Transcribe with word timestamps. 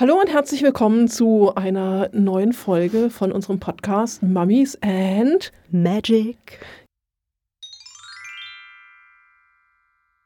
Hallo 0.00 0.18
und 0.18 0.32
herzlich 0.32 0.62
willkommen 0.62 1.08
zu 1.08 1.54
einer 1.56 2.08
neuen 2.14 2.54
Folge 2.54 3.10
von 3.10 3.32
unserem 3.32 3.60
Podcast 3.60 4.22
Mummies 4.22 4.78
and 4.80 5.52
Magic. 5.70 6.38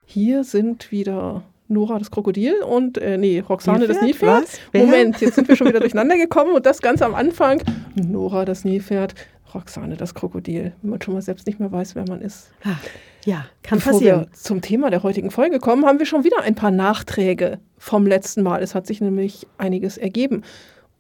Hier 0.06 0.44
sind 0.44 0.92
wieder 0.92 1.42
Nora 1.66 1.98
das 1.98 2.12
Krokodil 2.12 2.62
und, 2.62 2.98
äh, 2.98 3.18
nee, 3.18 3.40
Roxane 3.40 3.80
Nilpferd? 3.80 3.96
das 3.96 4.04
Nilpferd. 4.04 4.42
Was? 4.44 4.60
Moment, 4.72 5.20
jetzt 5.20 5.34
sind 5.34 5.48
wir 5.48 5.56
schon 5.56 5.66
wieder 5.66 5.80
durcheinander 5.80 6.18
gekommen 6.18 6.54
und 6.54 6.64
das 6.66 6.80
ganz 6.80 7.02
am 7.02 7.16
Anfang. 7.16 7.60
Nora 7.96 8.44
das 8.44 8.64
Nilpferd, 8.64 9.16
Roxane 9.54 9.96
das 9.96 10.14
Krokodil. 10.14 10.72
Wenn 10.82 10.90
man 10.90 11.00
schon 11.00 11.14
mal 11.14 11.22
selbst 11.22 11.46
nicht 11.46 11.60
mehr 11.60 11.70
weiß, 11.70 11.94
wer 11.94 12.04
man 12.08 12.20
ist. 12.20 12.50
Ah, 12.64 12.76
ja, 13.24 13.46
kann 13.62 13.78
Bevor 13.78 13.92
passieren. 13.92 14.20
wir 14.20 14.32
zum 14.32 14.60
Thema 14.60 14.90
der 14.90 15.02
heutigen 15.02 15.30
Folge 15.30 15.58
kommen, 15.58 15.86
haben 15.86 15.98
wir 15.98 16.06
schon 16.06 16.24
wieder 16.24 16.42
ein 16.42 16.54
paar 16.54 16.70
Nachträge 16.70 17.58
vom 17.78 18.06
letzten 18.06 18.42
Mal. 18.42 18.62
Es 18.62 18.74
hat 18.74 18.86
sich 18.86 19.00
nämlich 19.00 19.46
einiges 19.56 19.96
ergeben. 19.96 20.42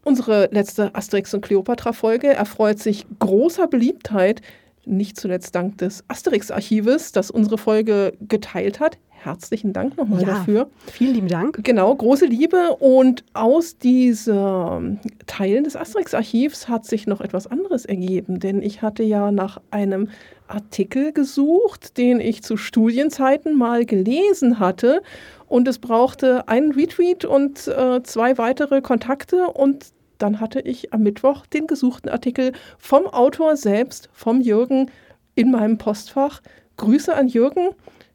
Unsere 0.04 0.48
letzte 0.52 0.94
Asterix 0.94 1.32
und 1.34 1.40
Cleopatra-Folge 1.40 2.28
erfreut 2.28 2.78
sich 2.78 3.06
großer 3.18 3.66
Beliebtheit, 3.66 4.42
nicht 4.84 5.18
zuletzt 5.18 5.54
dank 5.54 5.78
des 5.78 6.04
Asterix-Archives, 6.08 7.12
das 7.12 7.30
unsere 7.30 7.56
Folge 7.56 8.12
geteilt 8.20 8.80
hat. 8.80 8.98
Herzlichen 9.24 9.72
Dank 9.72 9.96
nochmal 9.96 10.20
Ja. 10.20 10.26
dafür. 10.28 10.68
Vielen 10.92 11.14
lieben 11.14 11.28
Dank. 11.28 11.64
Genau, 11.64 11.94
große 11.94 12.26
Liebe. 12.26 12.76
Und 12.78 13.24
aus 13.32 13.78
diesen 13.78 15.00
Teilen 15.26 15.64
des 15.64 15.76
Asterix-Archivs 15.76 16.68
hat 16.68 16.84
sich 16.84 17.06
noch 17.06 17.22
etwas 17.22 17.46
anderes 17.46 17.86
ergeben. 17.86 18.38
Denn 18.38 18.60
ich 18.60 18.82
hatte 18.82 19.02
ja 19.02 19.30
nach 19.30 19.60
einem 19.70 20.08
Artikel 20.46 21.12
gesucht, 21.12 21.96
den 21.96 22.20
ich 22.20 22.42
zu 22.42 22.58
Studienzeiten 22.58 23.56
mal 23.56 23.86
gelesen 23.86 24.58
hatte. 24.58 25.00
Und 25.46 25.68
es 25.68 25.78
brauchte 25.78 26.46
einen 26.48 26.72
Retweet 26.72 27.24
und 27.24 27.66
äh, 27.66 28.02
zwei 28.02 28.36
weitere 28.36 28.82
Kontakte. 28.82 29.46
Und 29.48 29.86
dann 30.18 30.38
hatte 30.38 30.60
ich 30.60 30.92
am 30.92 31.02
Mittwoch 31.02 31.46
den 31.46 31.66
gesuchten 31.66 32.10
Artikel 32.10 32.52
vom 32.78 33.06
Autor 33.06 33.56
selbst, 33.56 34.10
vom 34.12 34.42
Jürgen, 34.42 34.90
in 35.34 35.50
meinem 35.50 35.78
Postfach. 35.78 36.42
Grüße 36.76 37.14
an 37.14 37.28
Jürgen. 37.28 37.68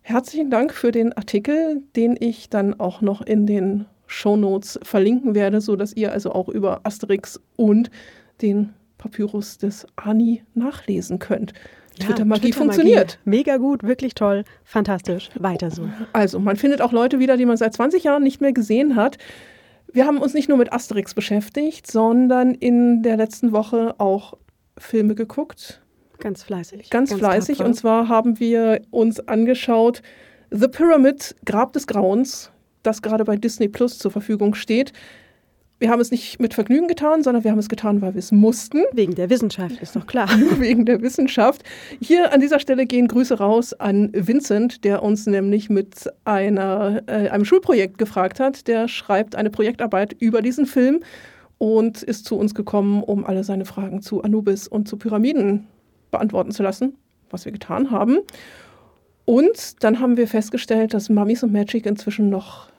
Herzlichen 0.10 0.50
Dank 0.50 0.74
für 0.74 0.92
den 0.92 1.14
Artikel, 1.14 1.84
den 1.96 2.18
ich 2.20 2.50
dann 2.50 2.80
auch 2.80 3.02
noch 3.02 3.22
in 3.22 3.46
den 3.46 3.86
Shownotes 4.08 4.80
verlinken 4.82 5.36
werde, 5.36 5.62
sodass 5.62 5.94
ihr 5.94 6.12
also 6.12 6.32
auch 6.32 6.50
über 6.50 6.82
Asterix 6.84 7.40
und 7.58 7.92
den 8.42 8.74
Papyrus 8.98 9.60
des 9.60 9.86
Ani 9.98 10.42
nachlesen 10.56 11.20
könnt. 11.20 11.54
Twitter-Magie 12.00 12.54
funktioniert. 12.54 13.20
Mega 13.24 13.58
gut, 13.58 13.84
wirklich 13.84 14.16
toll, 14.16 14.46
fantastisch. 14.64 15.30
Weiter 15.36 15.70
so. 15.70 15.88
Also, 16.12 16.40
man 16.40 16.56
findet 16.56 16.82
auch 16.82 16.92
Leute 16.92 17.20
wieder, 17.20 17.38
die 17.38 17.46
man 17.46 17.58
seit 17.58 17.76
20 17.76 18.04
Jahren 18.04 18.24
nicht 18.24 18.42
mehr 18.42 18.52
gesehen 18.52 18.96
hat. 18.96 19.20
Wir 19.94 20.08
haben 20.08 20.18
uns 20.18 20.34
nicht 20.34 20.50
nur 20.50 20.58
mit 20.58 20.74
Asterix 20.74 21.14
beschäftigt, 21.14 21.86
sondern 21.86 22.56
in 22.56 23.04
der 23.04 23.16
letzten 23.16 23.52
Woche 23.52 23.94
auch 24.00 24.34
Filme 24.76 25.14
geguckt. 25.14 25.84
Ganz 26.20 26.44
fleißig. 26.44 26.90
Ganz, 26.90 27.14
fleißig. 27.14 27.58
tapfer. 27.58 27.70
Und 27.70 27.74
zwar 27.76 28.08
haben 28.10 28.40
wir 28.40 28.82
uns 28.92 29.20
angeschaut 29.28 30.02
The 30.52 30.68
Pyramid, 30.68 31.36
Grab 31.46 31.74
des 31.74 31.88
Grauens, 31.88 32.52
das 32.84 33.02
gerade 33.02 33.24
bei 33.24 33.36
Disney 33.36 33.68
Plus 33.68 34.00
zur 34.00 34.12
Verfügung 34.12 34.56
steht. 34.56 34.94
Wir 35.78 35.90
haben 35.90 36.02
es 36.02 36.12
nicht 36.12 36.42
mit 36.42 36.54
Vergnügen 36.54 36.88
getan, 36.88 37.24
sondern 37.24 37.46
wir 37.46 37.52
haben 37.52 37.60
es 37.60 37.70
getan, 37.70 38.02
weil 38.02 38.14
wir 38.14 38.20
es 38.20 38.34
mussten, 38.34 38.80
Wegen 38.92 39.16
der 39.16 39.30
Wissenschaft, 39.30 39.82
ist 39.82 39.96
doch 39.96 40.08
klar. 40.08 40.28
wegen 40.58 40.86
der 40.86 41.02
Wissenschaft. 41.02 41.64
Hier 42.02 42.34
an 42.34 42.42
dieser 42.42 42.60
Stelle 42.60 42.86
gehen 42.86 43.08
Grüße 43.08 43.38
raus 43.38 43.74
an 43.74 44.10
Vincent, 44.14 44.84
der 44.84 45.04
uns 45.04 45.26
nämlich 45.26 45.70
mit 45.70 46.10
einer, 46.26 47.02
äh, 47.08 47.30
einem 47.30 47.46
Schulprojekt 47.46 47.98
gefragt 47.98 48.42
hat. 48.42 48.68
Der 48.68 48.90
schreibt 48.90 49.36
eine 49.36 49.52
Projektarbeit 49.52 50.14
über 50.20 50.42
diesen 50.42 50.66
Film 50.66 51.00
und 51.60 52.04
ist 52.04 52.26
zu 52.26 52.36
uns 52.38 52.54
gekommen, 52.54 53.02
um 53.02 53.24
alle 53.24 53.46
seine 53.46 53.64
Fragen 53.64 54.02
zu 54.02 54.22
Anubis 54.22 54.68
und 54.68 54.88
zu 54.90 54.98
Pyramiden 54.98 55.68
beantworten 56.12 56.52
zu 56.52 56.64
lassen, 56.64 56.98
was 57.30 57.46
wir 57.46 57.52
getan 57.52 57.92
haben. 57.92 58.20
Und 59.26 59.84
dann 59.84 60.00
haben 60.00 60.18
wir 60.18 60.28
festgestellt, 60.28 60.94
dass 60.94 61.10
Mummies 61.10 61.44
und 61.44 61.52
Magic 61.52 61.86
inzwischen 61.86 62.30
noch 62.30 62.70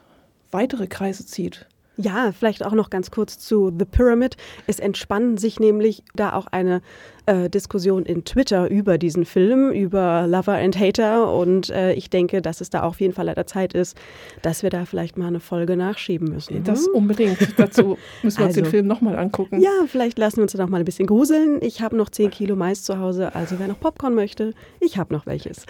weitere 0.51 0.87
Kreise 0.89 1.25
zieht. 1.25 1.67
Ja, 2.03 2.33
vielleicht 2.33 2.65
auch 2.65 2.73
noch 2.73 2.91
ganz 2.91 3.11
kurz 3.11 3.39
zu 3.39 3.73
The 3.77 3.85
Pyramid. 3.85 4.37
Es 4.67 4.79
entspann 4.79 5.37
sich 5.37 5.61
nämlich 5.61 6.03
da 6.15 6.33
auch 6.33 6.47
eine 6.47 6.83
äh, 7.27 7.49
Diskussion 7.49 8.05
in 8.05 8.25
Twitter 8.25 8.71
über 8.71 8.99
diesen 8.99 9.25
Film, 9.25 9.71
über 9.71 10.27
Lover 10.27 10.55
and 10.55 10.79
Hater. 10.79 11.33
Und 11.33 11.71
äh, 11.71 11.93
ich 11.93 12.11
denke, 12.11 12.43
dass 12.43 12.61
es 12.61 12.71
da 12.71 12.83
auf 12.83 13.01
jeden 13.01 13.15
Fall 13.15 13.29
an 13.29 13.35
der 13.35 13.47
Zeit 13.47 13.75
ist, 13.75 13.97
dass 14.43 14.63
wir 14.63 14.71
da 14.71 14.85
vielleicht 14.85 15.17
mal 15.17 15.27
eine 15.27 15.41
Folge 15.41 15.77
nachschieben 15.77 16.29
müssen. 16.29 16.65
Das 16.65 16.87
hm? 16.87 16.95
unbedingt. 16.95 17.39
Dazu 17.59 17.99
müssen 18.23 18.39
wir 18.39 18.47
uns 18.47 18.55
den 18.55 18.65
Also. 18.65 18.71
Film 18.71 18.87
nochmal 18.87 19.19
angucken. 19.19 19.61
Ja, 19.61 19.71
vielleicht 19.87 20.19
lassen 20.19 20.39
wir 20.39 20.43
uns 20.43 20.53
da 20.53 20.59
noch 20.59 20.69
mal 20.69 20.79
ein 20.79 20.85
bisschen 20.85 21.07
gruseln. 21.07 21.59
Ich 21.63 21.83
habe 21.83 21.97
noch 21.97 22.09
10 22.09 22.31
Kilo 22.31 22.57
Mais 22.57 22.83
zu 22.83 22.99
Hause, 22.99 23.35
also 23.35 23.59
wer 23.59 23.69
noch 23.69 23.79
Popcorn 23.79 24.15
möchte, 24.15 24.55
ich 24.81 24.99
habe 24.99 25.13
noch 25.15 25.27
welches. 25.27 25.67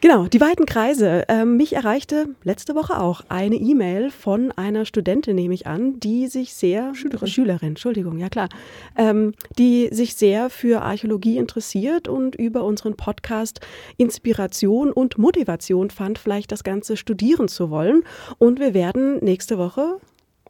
Genau, 0.00 0.26
die 0.26 0.40
weiten 0.40 0.66
Kreise. 0.66 1.24
Ähm, 1.28 1.56
mich 1.56 1.72
erreichte 1.72 2.28
letzte 2.44 2.74
Woche 2.74 3.00
auch 3.00 3.22
eine 3.28 3.56
E-Mail 3.56 4.10
von 4.10 4.52
einer 4.52 4.84
Studentin, 4.84 5.36
nehme 5.36 5.54
ich 5.54 5.66
an, 5.66 5.98
die 6.00 6.26
sich 6.26 6.52
sehr 6.52 6.94
Schülerin. 6.94 7.28
Schülerin, 7.28 7.68
Entschuldigung, 7.68 8.18
ja 8.18 8.28
klar, 8.28 8.48
ähm, 8.96 9.32
die 9.58 9.88
sich 9.90 10.14
sehr 10.14 10.50
für 10.50 10.82
Archäologie 10.82 11.38
interessiert 11.38 12.08
und 12.08 12.34
über 12.34 12.64
unseren 12.64 12.94
Podcast 12.96 13.60
Inspiration 13.96 14.92
und 14.92 15.16
Motivation 15.16 15.90
fand, 15.90 16.18
vielleicht 16.18 16.52
das 16.52 16.62
Ganze 16.62 16.98
studieren 16.98 17.48
zu 17.48 17.70
wollen. 17.70 18.02
Und 18.38 18.60
wir 18.60 18.74
werden 18.74 19.18
nächste 19.24 19.56
Woche 19.56 19.98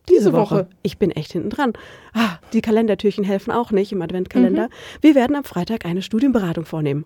diese 0.09 0.33
Woche. 0.33 0.55
Woche. 0.55 0.69
Ich 0.83 0.99
bin 0.99 1.11
echt 1.11 1.33
hinten 1.33 1.51
dran. 1.51 1.73
Ah, 2.15 2.39
die 2.53 2.61
Kalendertürchen 2.61 3.25
helfen 3.25 3.51
auch 3.51 3.73
nicht 3.73 3.93
im 3.93 4.03
Adventkalender. 4.03 4.69
Wir 5.01 5.15
werden 5.15 5.35
am 5.37 5.45
Freitag 5.45 5.85
eine 5.85 6.03
Studienberatung 6.03 6.65
vornehmen. 6.65 7.05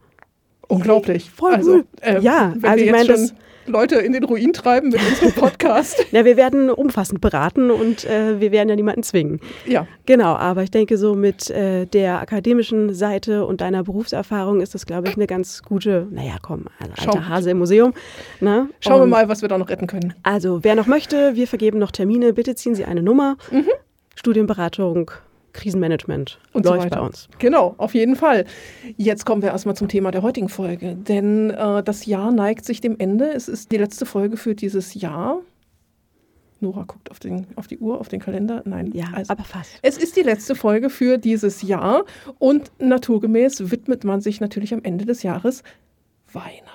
Unglaublich. 0.71 1.31
Voll 1.31 1.55
also, 1.55 1.73
cool. 1.73 1.85
äh, 2.01 2.21
Ja, 2.21 2.55
wenn 2.57 2.71
also 2.71 2.85
wir 2.85 2.93
ich 2.95 2.99
jetzt 2.99 3.09
meine, 3.09 3.29
schon 3.29 3.37
Leute 3.67 3.97
in 3.97 4.13
den 4.13 4.25
Ruin 4.25 4.53
treiben 4.53 4.89
mit 4.89 4.99
unserem 5.09 5.33
Podcast. 5.33 6.05
Ja, 6.13 6.25
wir 6.25 6.37
werden 6.37 6.71
umfassend 6.71 7.21
beraten 7.21 7.71
und 7.71 8.05
äh, 8.05 8.41
wir 8.41 8.51
werden 8.51 8.69
ja 8.69 8.75
niemanden 8.75 9.03
zwingen. 9.05 9.39
ja, 9.67 9.87
Genau, 10.07 10.35
aber 10.35 10.63
ich 10.65 10.71
denke, 10.73 10.97
so 10.99 11.15
mit 11.15 11.51
äh, 11.51 11.85
der 11.87 12.21
akademischen 12.21 12.93
Seite 12.95 13.45
und 13.45 13.61
deiner 13.61 13.85
Berufserfahrung 13.85 14.61
ist 14.61 14.75
das, 14.75 14.87
glaube 14.87 15.09
ich, 15.09 15.15
eine 15.17 15.27
ganz 15.29 15.63
gute, 15.63 16.09
naja, 16.11 16.37
komm, 16.43 16.65
also 16.81 16.93
Schau- 16.99 17.11
alter 17.13 17.29
Hase 17.29 17.51
im 17.51 17.59
Museum. 17.59 17.93
Ne? 18.41 18.69
schauen 18.81 18.97
wir 18.99 19.03
Und 19.05 19.11
mal, 19.11 19.29
was 19.29 19.43
wir 19.43 19.49
da 19.49 19.59
noch 19.59 19.69
retten 19.69 19.87
können. 19.87 20.15
Also, 20.25 20.65
wer 20.65 20.75
noch 20.75 20.87
möchte, 20.87 21.37
wir 21.37 21.47
vergeben 21.47 21.79
noch 21.79 21.93
Termine. 21.93 22.33
Bitte 22.33 22.55
ziehen 22.57 22.75
Sie 22.75 22.85
eine 22.87 23.03
Nummer. 23.03 23.37
Studienberatung, 24.17 25.11
Krisenmanagement 25.53 26.39
Und 26.53 26.65
so 26.65 26.71
läuft 26.71 26.85
weiter. 26.87 27.01
bei 27.01 27.07
uns. 27.07 27.29
Genau, 27.39 27.75
auf 27.79 27.95
jeden 27.95 28.17
Fall. 28.17 28.45
Jetzt 28.97 29.27
kommen 29.27 29.43
wir 29.43 29.51
erstmal 29.51 29.77
zum 29.77 29.89
Thema 29.89 30.11
der 30.11 30.23
heutigen 30.23 30.49
Folge. 30.49 30.97
Denn 30.97 31.51
äh, 31.51 31.83
das 31.83 32.07
Jahr 32.07 32.31
neigt 32.33 32.65
sich 32.65 32.81
dem 32.81 32.99
Ende. 32.99 33.33
Es 33.33 33.49
ist 33.49 33.73
die 33.73 33.77
letzte 33.77 34.07
Folge 34.07 34.37
für 34.37 34.55
dieses 34.55 34.95
Jahr. 34.95 35.41
Nora 36.61 36.85
guckt 36.85 37.11
auf, 37.11 37.19
den, 37.19 37.47
auf 37.57 37.67
die 37.67 37.79
Uhr, 37.79 38.01
auf 38.01 38.09
den 38.09 38.21
Kalender. 38.21 38.63
Nein, 38.67 38.91
Ja, 38.93 39.07
also, 39.15 39.33
aber 39.33 39.45
fast. 39.45 39.79
Es 39.83 39.97
ist 39.97 40.17
die 40.17 40.23
letzte 40.23 40.55
Folge 40.55 40.91
für 40.91 41.17
dieses 41.17 41.63
Jahr 41.63 42.05
und 42.39 42.71
naturgemäß 42.79 43.71
widmet 43.71 44.05
man 44.05 44.21
sich 44.21 44.41
natürlich 44.41 44.75
am 44.75 44.81
Ende 44.83 45.07
des 45.07 45.23
Jahres 45.23 45.63
Weihnachten. 46.33 46.69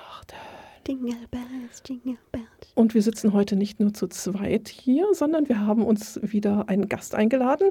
Jingle 0.86 1.16
bells, 1.32 1.82
jingle 1.84 2.16
bells. 2.30 2.46
Und 2.76 2.94
wir 2.94 3.02
sitzen 3.02 3.32
heute 3.32 3.56
nicht 3.56 3.80
nur 3.80 3.92
zu 3.92 4.06
zweit 4.06 4.68
hier, 4.68 5.06
sondern 5.12 5.48
wir 5.48 5.60
haben 5.60 5.84
uns 5.84 6.20
wieder 6.22 6.68
einen 6.68 6.88
Gast 6.88 7.16
eingeladen, 7.16 7.70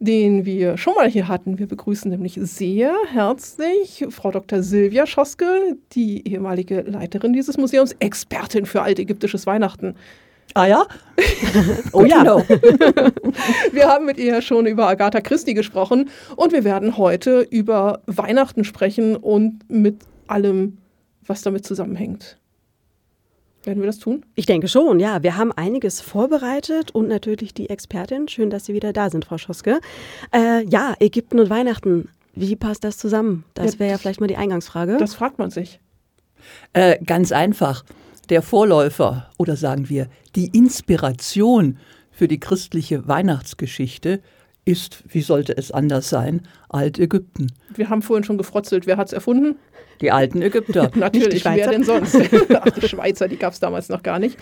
den 0.00 0.44
wir 0.44 0.76
schon 0.76 0.94
mal 0.94 1.08
hier 1.08 1.28
hatten. 1.28 1.60
Wir 1.60 1.68
begrüßen 1.68 2.10
nämlich 2.10 2.40
sehr 2.42 2.92
herzlich 3.12 4.04
Frau 4.10 4.32
Dr. 4.32 4.62
Silvia 4.62 5.06
Schoske, 5.06 5.76
die 5.92 6.26
ehemalige 6.26 6.80
Leiterin 6.80 7.32
dieses 7.32 7.56
Museums, 7.56 7.94
Expertin 8.00 8.66
für 8.66 8.82
altägyptisches 8.82 9.46
Weihnachten. 9.46 9.94
Ah 10.54 10.66
ja? 10.66 10.86
Oh 11.92 12.04
ja. 12.04 12.18
Genau. 12.18 12.38
Wir 13.72 13.86
haben 13.86 14.06
mit 14.06 14.18
ihr 14.18 14.42
schon 14.42 14.66
über 14.66 14.88
Agatha 14.88 15.20
Christie 15.20 15.54
gesprochen 15.54 16.10
und 16.34 16.52
wir 16.52 16.64
werden 16.64 16.96
heute 16.96 17.46
über 17.50 18.02
Weihnachten 18.06 18.64
sprechen 18.64 19.16
und 19.16 19.60
mit 19.70 20.02
allem, 20.26 20.78
was 21.26 21.42
damit 21.42 21.64
zusammenhängt. 21.64 22.38
Werden 23.66 23.82
wir 23.82 23.86
das 23.86 23.98
tun? 23.98 24.24
Ich 24.36 24.46
denke 24.46 24.68
schon, 24.68 25.00
ja. 25.00 25.24
Wir 25.24 25.36
haben 25.36 25.50
einiges 25.50 26.00
vorbereitet 26.00 26.92
und 26.92 27.08
natürlich 27.08 27.52
die 27.52 27.68
Expertin. 27.68 28.28
Schön, 28.28 28.48
dass 28.48 28.66
Sie 28.66 28.74
wieder 28.74 28.92
da 28.92 29.10
sind, 29.10 29.24
Frau 29.24 29.38
Schoske. 29.38 29.80
Äh, 30.32 30.64
ja, 30.68 30.94
Ägypten 31.00 31.40
und 31.40 31.50
Weihnachten. 31.50 32.08
Wie 32.36 32.54
passt 32.54 32.84
das 32.84 32.96
zusammen? 32.96 33.44
Das 33.54 33.80
wäre 33.80 33.90
ja 33.90 33.98
vielleicht 33.98 34.20
mal 34.20 34.28
die 34.28 34.36
Eingangsfrage. 34.36 34.98
Das 34.98 35.14
fragt 35.14 35.40
man 35.40 35.50
sich. 35.50 35.80
Äh, 36.74 37.02
ganz 37.04 37.32
einfach. 37.32 37.84
Der 38.28 38.40
Vorläufer 38.40 39.30
oder 39.36 39.56
sagen 39.56 39.88
wir 39.88 40.06
die 40.36 40.46
Inspiration 40.46 41.78
für 42.12 42.28
die 42.28 42.38
christliche 42.38 43.08
Weihnachtsgeschichte 43.08 44.20
ist, 44.66 45.04
wie 45.08 45.22
sollte 45.22 45.56
es 45.56 45.70
anders 45.70 46.10
sein, 46.10 46.42
Altägypten. 46.68 47.52
Wir 47.74 47.88
haben 47.88 48.02
vorhin 48.02 48.24
schon 48.24 48.36
gefrotzelt. 48.36 48.86
Wer 48.86 48.98
hat 48.98 49.06
es 49.06 49.12
erfunden? 49.14 49.56
Die 50.00 50.10
alten 50.10 50.42
Ägypter. 50.42 50.90
Natürlich, 50.94 51.44
wer 51.44 51.70
denn 51.70 51.84
sonst? 51.84 52.16
Ach, 52.50 52.70
die 52.70 52.86
Schweizer, 52.86 53.28
die 53.28 53.38
gab 53.38 53.54
es 53.54 53.60
damals 53.60 53.88
noch 53.88 54.02
gar 54.02 54.18
nicht. 54.18 54.36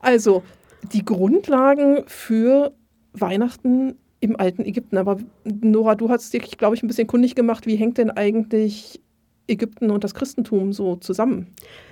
Also, 0.00 0.44
die 0.92 1.04
Grundlagen 1.04 2.04
für 2.06 2.74
Weihnachten 3.14 3.96
im 4.20 4.38
alten 4.38 4.64
Ägypten. 4.64 4.98
Aber 4.98 5.18
Nora, 5.44 5.94
du 5.94 6.10
hast 6.10 6.32
dich, 6.32 6.58
glaube 6.58 6.76
ich, 6.76 6.82
ein 6.82 6.88
bisschen 6.88 7.06
kundig 7.06 7.34
gemacht. 7.34 7.66
Wie 7.66 7.76
hängt 7.76 7.98
denn 7.98 8.10
eigentlich 8.10 9.00
Ägypten 9.48 9.90
und 9.90 10.04
das 10.04 10.14
Christentum 10.14 10.72
so 10.72 10.96
zusammen? 10.96 11.48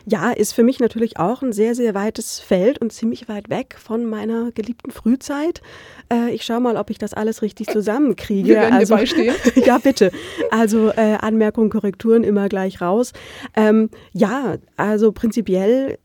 Ja, 0.06 0.30
ist 0.32 0.52
für 0.52 0.62
mich 0.62 0.80
natürlich 0.80 1.18
auch 1.18 1.42
ein 1.42 1.52
sehr, 1.52 1.74
sehr 1.74 1.94
weites 1.94 2.40
Feld 2.40 2.80
und 2.80 2.92
ziemlich 2.92 3.28
weit 3.28 3.48
weg 3.48 3.76
von 3.78 4.04
meiner 4.04 4.52
geliebten 4.52 4.90
Frühzeit. 4.90 5.62
Äh, 6.12 6.30
ich 6.32 6.44
schaue 6.44 6.60
mal, 6.60 6.76
ob 6.76 6.90
ich 6.90 6.98
das 6.98 7.14
alles 7.14 7.42
richtig 7.42 7.68
zusammenkriege. 7.68 8.48
Wir 8.48 8.56
werden 8.56 8.74
also, 8.74 8.94
dir 8.94 9.00
beistehen. 9.00 9.34
ja, 9.64 9.78
bitte. 9.78 10.10
Also 10.50 10.90
äh, 10.90 11.16
Anmerkungen, 11.20 11.70
Korrekturen 11.70 12.24
immer 12.24 12.48
gleich 12.48 12.80
raus. 12.80 13.12
Ähm, 13.56 13.90
ja, 14.12 14.56
also 14.76 15.12
prinzipiell 15.12 15.98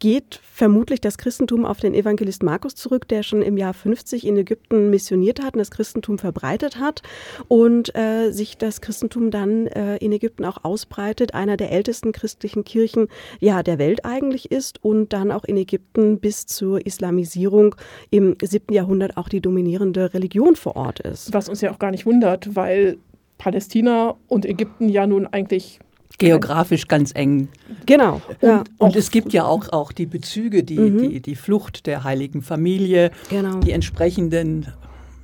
geht 0.00 0.40
vermutlich 0.42 1.00
das 1.00 1.18
Christentum 1.18 1.64
auf 1.64 1.78
den 1.78 1.94
Evangelist 1.94 2.42
Markus 2.42 2.74
zurück, 2.74 3.06
der 3.06 3.22
schon 3.22 3.42
im 3.42 3.56
Jahr 3.56 3.74
50 3.74 4.26
in 4.26 4.36
Ägypten 4.36 4.90
missioniert 4.90 5.40
hat 5.40 5.54
und 5.54 5.58
das 5.58 5.70
Christentum 5.70 6.18
verbreitet 6.18 6.78
hat 6.78 7.02
und 7.46 7.94
äh, 7.94 8.30
sich 8.32 8.56
das 8.58 8.80
Christentum 8.80 9.30
dann 9.30 9.66
äh, 9.68 9.96
in 9.98 10.10
Ägypten 10.12 10.44
auch 10.44 10.64
ausbreitet, 10.64 11.34
einer 11.34 11.56
der 11.56 11.70
ältesten 11.70 12.12
christlichen 12.12 12.64
Kirchen 12.64 13.08
ja, 13.38 13.62
der 13.62 13.78
Welt 13.78 14.04
eigentlich 14.04 14.50
ist 14.50 14.82
und 14.82 15.12
dann 15.12 15.30
auch 15.30 15.44
in 15.44 15.56
Ägypten 15.56 16.18
bis 16.18 16.46
zur 16.46 16.84
Islamisierung 16.84 17.76
im 18.10 18.36
7. 18.42 18.74
Jahrhundert 18.74 19.16
auch 19.16 19.28
die 19.28 19.40
dominierende 19.40 20.14
Religion 20.14 20.56
vor 20.56 20.76
Ort 20.76 21.00
ist. 21.00 21.32
Was 21.32 21.48
uns 21.48 21.60
ja 21.60 21.70
auch 21.70 21.78
gar 21.78 21.90
nicht 21.90 22.06
wundert, 22.06 22.56
weil 22.56 22.98
Palästina 23.38 24.16
und 24.28 24.46
Ägypten 24.46 24.88
ja 24.88 25.06
nun 25.06 25.26
eigentlich 25.26 25.80
geografisch 26.18 26.88
ganz 26.88 27.12
eng. 27.14 27.48
Genau. 27.86 28.20
Und, 28.28 28.42
ja. 28.42 28.64
und 28.78 28.96
es 28.96 29.10
gibt 29.10 29.32
ja 29.32 29.44
auch, 29.44 29.68
auch 29.70 29.92
die 29.92 30.06
Bezüge, 30.06 30.62
die, 30.62 30.78
mhm. 30.78 31.10
die, 31.10 31.20
die 31.20 31.34
Flucht 31.34 31.86
der 31.86 32.04
heiligen 32.04 32.42
Familie, 32.42 33.10
genau. 33.28 33.60
die 33.60 33.72
entsprechenden, 33.72 34.66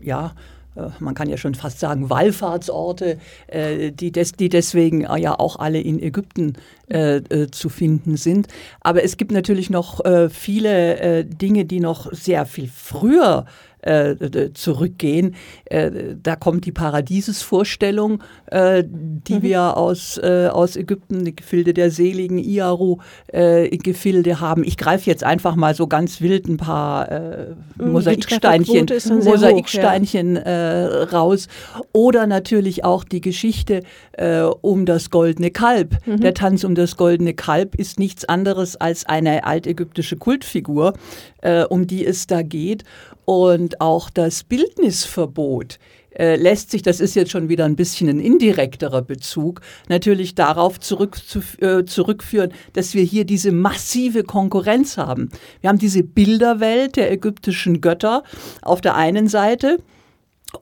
ja, 0.00 0.32
äh, 0.76 0.88
man 1.00 1.14
kann 1.14 1.28
ja 1.28 1.36
schon 1.36 1.54
fast 1.54 1.80
sagen, 1.80 2.10
Wallfahrtsorte, 2.10 3.18
äh, 3.48 3.92
die, 3.92 4.12
des, 4.12 4.32
die 4.32 4.48
deswegen 4.48 5.06
ja 5.16 5.38
auch 5.38 5.58
alle 5.58 5.80
in 5.80 6.00
Ägypten 6.02 6.54
äh, 6.88 7.20
zu 7.50 7.68
finden 7.68 8.16
sind. 8.16 8.48
Aber 8.80 9.02
es 9.02 9.16
gibt 9.16 9.32
natürlich 9.32 9.70
noch 9.70 10.00
viele 10.30 11.24
Dinge, 11.24 11.64
die 11.64 11.80
noch 11.80 12.12
sehr 12.12 12.46
viel 12.46 12.68
früher 12.72 13.44
äh, 13.46 13.65
zurückgehen. 14.54 15.34
Äh, 15.66 15.90
da 16.22 16.36
kommt 16.36 16.64
die 16.64 16.72
Paradiesesvorstellung, 16.72 18.22
äh, 18.46 18.84
die 18.86 19.34
mhm. 19.34 19.42
wir 19.42 19.76
aus, 19.76 20.18
äh, 20.18 20.48
aus 20.50 20.76
Ägypten, 20.76 21.24
die 21.24 21.36
Gefilde 21.36 21.74
der 21.74 21.90
seligen 21.90 22.38
Iaru-Gefilde 22.38 24.30
äh, 24.30 24.34
haben. 24.36 24.64
Ich 24.64 24.76
greife 24.76 25.08
jetzt 25.08 25.24
einfach 25.24 25.56
mal 25.56 25.74
so 25.74 25.86
ganz 25.86 26.20
wild 26.20 26.48
ein 26.48 26.56
paar 26.56 27.10
äh, 27.10 27.54
Mosaiksteinchen, 27.76 28.86
Mosaiksteinchen 29.24 30.38
hoch, 30.38 30.44
ja. 30.44 31.04
raus. 31.04 31.48
Oder 31.92 32.26
natürlich 32.26 32.84
auch 32.84 33.04
die 33.04 33.20
Geschichte 33.20 33.82
um 34.62 34.86
das 34.86 35.10
goldene 35.10 35.50
Kalb. 35.50 35.96
Mhm. 36.06 36.20
Der 36.20 36.32
Tanz 36.32 36.64
um 36.64 36.74
das 36.74 36.96
goldene 36.96 37.34
Kalb 37.34 37.74
ist 37.74 37.98
nichts 37.98 38.24
anderes 38.24 38.76
als 38.76 39.04
eine 39.06 39.44
altägyptische 39.44 40.16
Kultfigur, 40.16 40.94
um 41.68 41.86
die 41.86 42.06
es 42.06 42.26
da 42.26 42.42
geht. 42.42 42.84
Und 43.26 43.80
auch 43.80 44.08
das 44.08 44.44
Bildnisverbot 44.44 45.78
äh, 46.16 46.36
lässt 46.36 46.70
sich, 46.70 46.82
das 46.82 47.00
ist 47.00 47.14
jetzt 47.16 47.32
schon 47.32 47.48
wieder 47.48 47.64
ein 47.64 47.76
bisschen 47.76 48.08
ein 48.08 48.20
indirekterer 48.20 49.02
Bezug, 49.02 49.60
natürlich 49.88 50.34
darauf 50.34 50.80
zurück 50.80 51.16
zu, 51.16 51.40
äh, 51.60 51.84
zurückführen, 51.84 52.52
dass 52.72 52.94
wir 52.94 53.02
hier 53.02 53.24
diese 53.24 53.52
massive 53.52 54.22
Konkurrenz 54.22 54.96
haben. 54.96 55.28
Wir 55.60 55.68
haben 55.68 55.78
diese 55.78 56.04
Bilderwelt 56.04 56.96
der 56.96 57.10
ägyptischen 57.10 57.80
Götter 57.80 58.22
auf 58.62 58.80
der 58.80 58.94
einen 58.94 59.28
Seite 59.28 59.78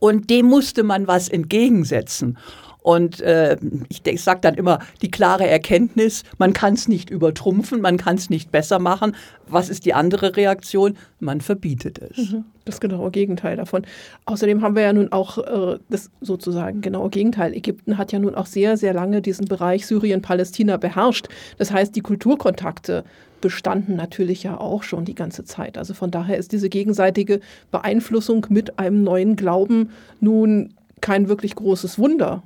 und 0.00 0.30
dem 0.30 0.46
musste 0.46 0.82
man 0.82 1.06
was 1.06 1.28
entgegensetzen. 1.28 2.38
Und 2.84 3.22
äh, 3.22 3.56
ich, 3.88 4.02
ich 4.04 4.22
sage 4.22 4.40
dann 4.42 4.56
immer 4.56 4.78
die 5.00 5.10
klare 5.10 5.48
Erkenntnis, 5.48 6.22
man 6.36 6.52
kann 6.52 6.74
es 6.74 6.86
nicht 6.86 7.08
übertrumpfen, 7.08 7.80
man 7.80 7.96
kann 7.96 8.16
es 8.16 8.28
nicht 8.28 8.52
besser 8.52 8.78
machen. 8.78 9.16
Was 9.46 9.70
ist 9.70 9.86
die 9.86 9.94
andere 9.94 10.36
Reaktion? 10.36 10.98
Man 11.18 11.40
verbietet 11.40 11.98
es. 11.98 12.32
Mhm. 12.32 12.44
Das 12.66 12.80
genaue 12.80 13.10
Gegenteil 13.10 13.56
davon. 13.56 13.86
Außerdem 14.26 14.60
haben 14.60 14.76
wir 14.76 14.82
ja 14.82 14.92
nun 14.92 15.10
auch 15.12 15.38
äh, 15.38 15.78
das 15.88 16.10
sozusagen 16.20 16.82
genaue 16.82 17.08
Gegenteil. 17.08 17.54
Ägypten 17.54 17.96
hat 17.96 18.12
ja 18.12 18.18
nun 18.18 18.34
auch 18.34 18.44
sehr, 18.44 18.76
sehr 18.76 18.92
lange 18.92 19.22
diesen 19.22 19.46
Bereich 19.46 19.86
Syrien-Palästina 19.86 20.76
beherrscht. 20.76 21.28
Das 21.56 21.72
heißt, 21.72 21.96
die 21.96 22.02
Kulturkontakte 22.02 23.04
bestanden 23.40 23.96
natürlich 23.96 24.42
ja 24.42 24.60
auch 24.60 24.82
schon 24.82 25.06
die 25.06 25.14
ganze 25.14 25.44
Zeit. 25.44 25.78
Also 25.78 25.94
von 25.94 26.10
daher 26.10 26.36
ist 26.36 26.52
diese 26.52 26.68
gegenseitige 26.68 27.40
Beeinflussung 27.70 28.44
mit 28.50 28.78
einem 28.78 29.04
neuen 29.04 29.36
Glauben 29.36 29.88
nun 30.20 30.74
kein 31.00 31.28
wirklich 31.28 31.54
großes 31.54 31.98
Wunder. 31.98 32.42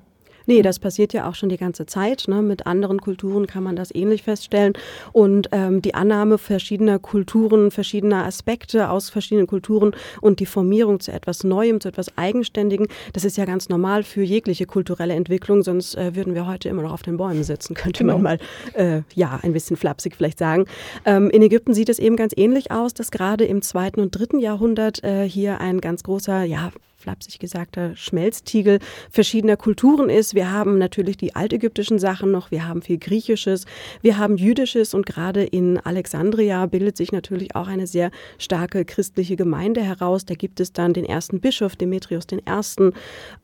Nee, 0.48 0.62
das 0.62 0.78
passiert 0.78 1.12
ja 1.12 1.28
auch 1.28 1.34
schon 1.34 1.50
die 1.50 1.58
ganze 1.58 1.84
Zeit. 1.84 2.24
Ne? 2.26 2.40
Mit 2.40 2.66
anderen 2.66 3.02
Kulturen 3.02 3.46
kann 3.46 3.62
man 3.62 3.76
das 3.76 3.94
ähnlich 3.94 4.22
feststellen. 4.22 4.72
Und 5.12 5.50
ähm, 5.52 5.82
die 5.82 5.94
Annahme 5.94 6.38
verschiedener 6.38 6.98
Kulturen, 6.98 7.70
verschiedener 7.70 8.24
Aspekte 8.24 8.88
aus 8.88 9.10
verschiedenen 9.10 9.46
Kulturen 9.46 9.92
und 10.22 10.40
die 10.40 10.46
Formierung 10.46 11.00
zu 11.00 11.12
etwas 11.12 11.44
Neuem, 11.44 11.82
zu 11.82 11.88
etwas 11.88 12.16
Eigenständigen, 12.16 12.86
das 13.12 13.26
ist 13.26 13.36
ja 13.36 13.44
ganz 13.44 13.68
normal 13.68 14.04
für 14.04 14.22
jegliche 14.22 14.64
kulturelle 14.64 15.12
Entwicklung. 15.12 15.62
Sonst 15.62 15.96
äh, 15.96 16.16
würden 16.16 16.34
wir 16.34 16.46
heute 16.46 16.70
immer 16.70 16.80
noch 16.80 16.94
auf 16.94 17.02
den 17.02 17.18
Bäumen 17.18 17.44
sitzen, 17.44 17.74
könnte 17.74 18.04
genau. 18.04 18.14
man 18.14 18.22
mal 18.22 18.38
äh, 18.72 19.02
ja 19.14 19.38
ein 19.42 19.52
bisschen 19.52 19.76
flapsig 19.76 20.16
vielleicht 20.16 20.38
sagen. 20.38 20.64
Ähm, 21.04 21.28
in 21.28 21.42
Ägypten 21.42 21.74
sieht 21.74 21.90
es 21.90 21.98
eben 21.98 22.16
ganz 22.16 22.32
ähnlich 22.34 22.70
aus, 22.70 22.94
dass 22.94 23.10
gerade 23.10 23.44
im 23.44 23.60
zweiten 23.60 24.00
und 24.00 24.12
dritten 24.12 24.38
Jahrhundert 24.38 25.04
äh, 25.04 25.28
hier 25.28 25.60
ein 25.60 25.82
ganz 25.82 26.04
großer, 26.04 26.44
ja, 26.44 26.70
flapsig 26.98 27.38
gesagter 27.38 27.94
Schmelztiegel 27.94 28.80
verschiedener 29.08 29.56
Kulturen 29.56 30.10
ist. 30.10 30.34
Wir 30.34 30.50
haben 30.50 30.78
natürlich 30.78 31.16
die 31.16 31.36
altägyptischen 31.36 32.00
Sachen 32.00 32.32
noch, 32.32 32.50
wir 32.50 32.66
haben 32.66 32.82
viel 32.82 32.98
Griechisches, 32.98 33.66
wir 34.02 34.18
haben 34.18 34.36
Jüdisches 34.36 34.94
und 34.94 35.06
gerade 35.06 35.44
in 35.44 35.78
Alexandria 35.78 36.66
bildet 36.66 36.96
sich 36.96 37.12
natürlich 37.12 37.54
auch 37.54 37.68
eine 37.68 37.86
sehr 37.86 38.10
starke 38.36 38.84
christliche 38.84 39.36
Gemeinde 39.36 39.80
heraus. 39.80 40.24
Da 40.24 40.34
gibt 40.34 40.58
es 40.58 40.72
dann 40.72 40.92
den 40.92 41.04
ersten 41.04 41.40
Bischof, 41.40 41.76
Demetrius 41.76 42.26
I., 42.32 42.40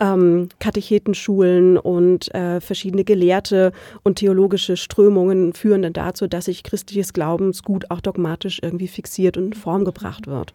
ähm, 0.01 0.49
Katechetenschulen 0.59 1.79
und 1.79 2.35
äh, 2.35 2.61
verschiedene 2.61 3.05
Gelehrte 3.05 3.71
und 4.03 4.17
theologische 4.17 4.77
Strömungen 4.77 5.53
führen 5.53 5.83
dann 5.83 5.93
dazu, 5.93 6.27
dass 6.27 6.47
sich 6.47 6.65
christliches 6.65 7.13
Glaubensgut 7.13 7.93
auch 7.93 8.01
dogmatisch 8.01 8.59
irgendwie 8.63 8.89
fixiert 8.89 9.37
und 9.37 9.45
in 9.45 9.53
Form 9.53 9.85
gebracht 9.85 10.27
wird. 10.27 10.55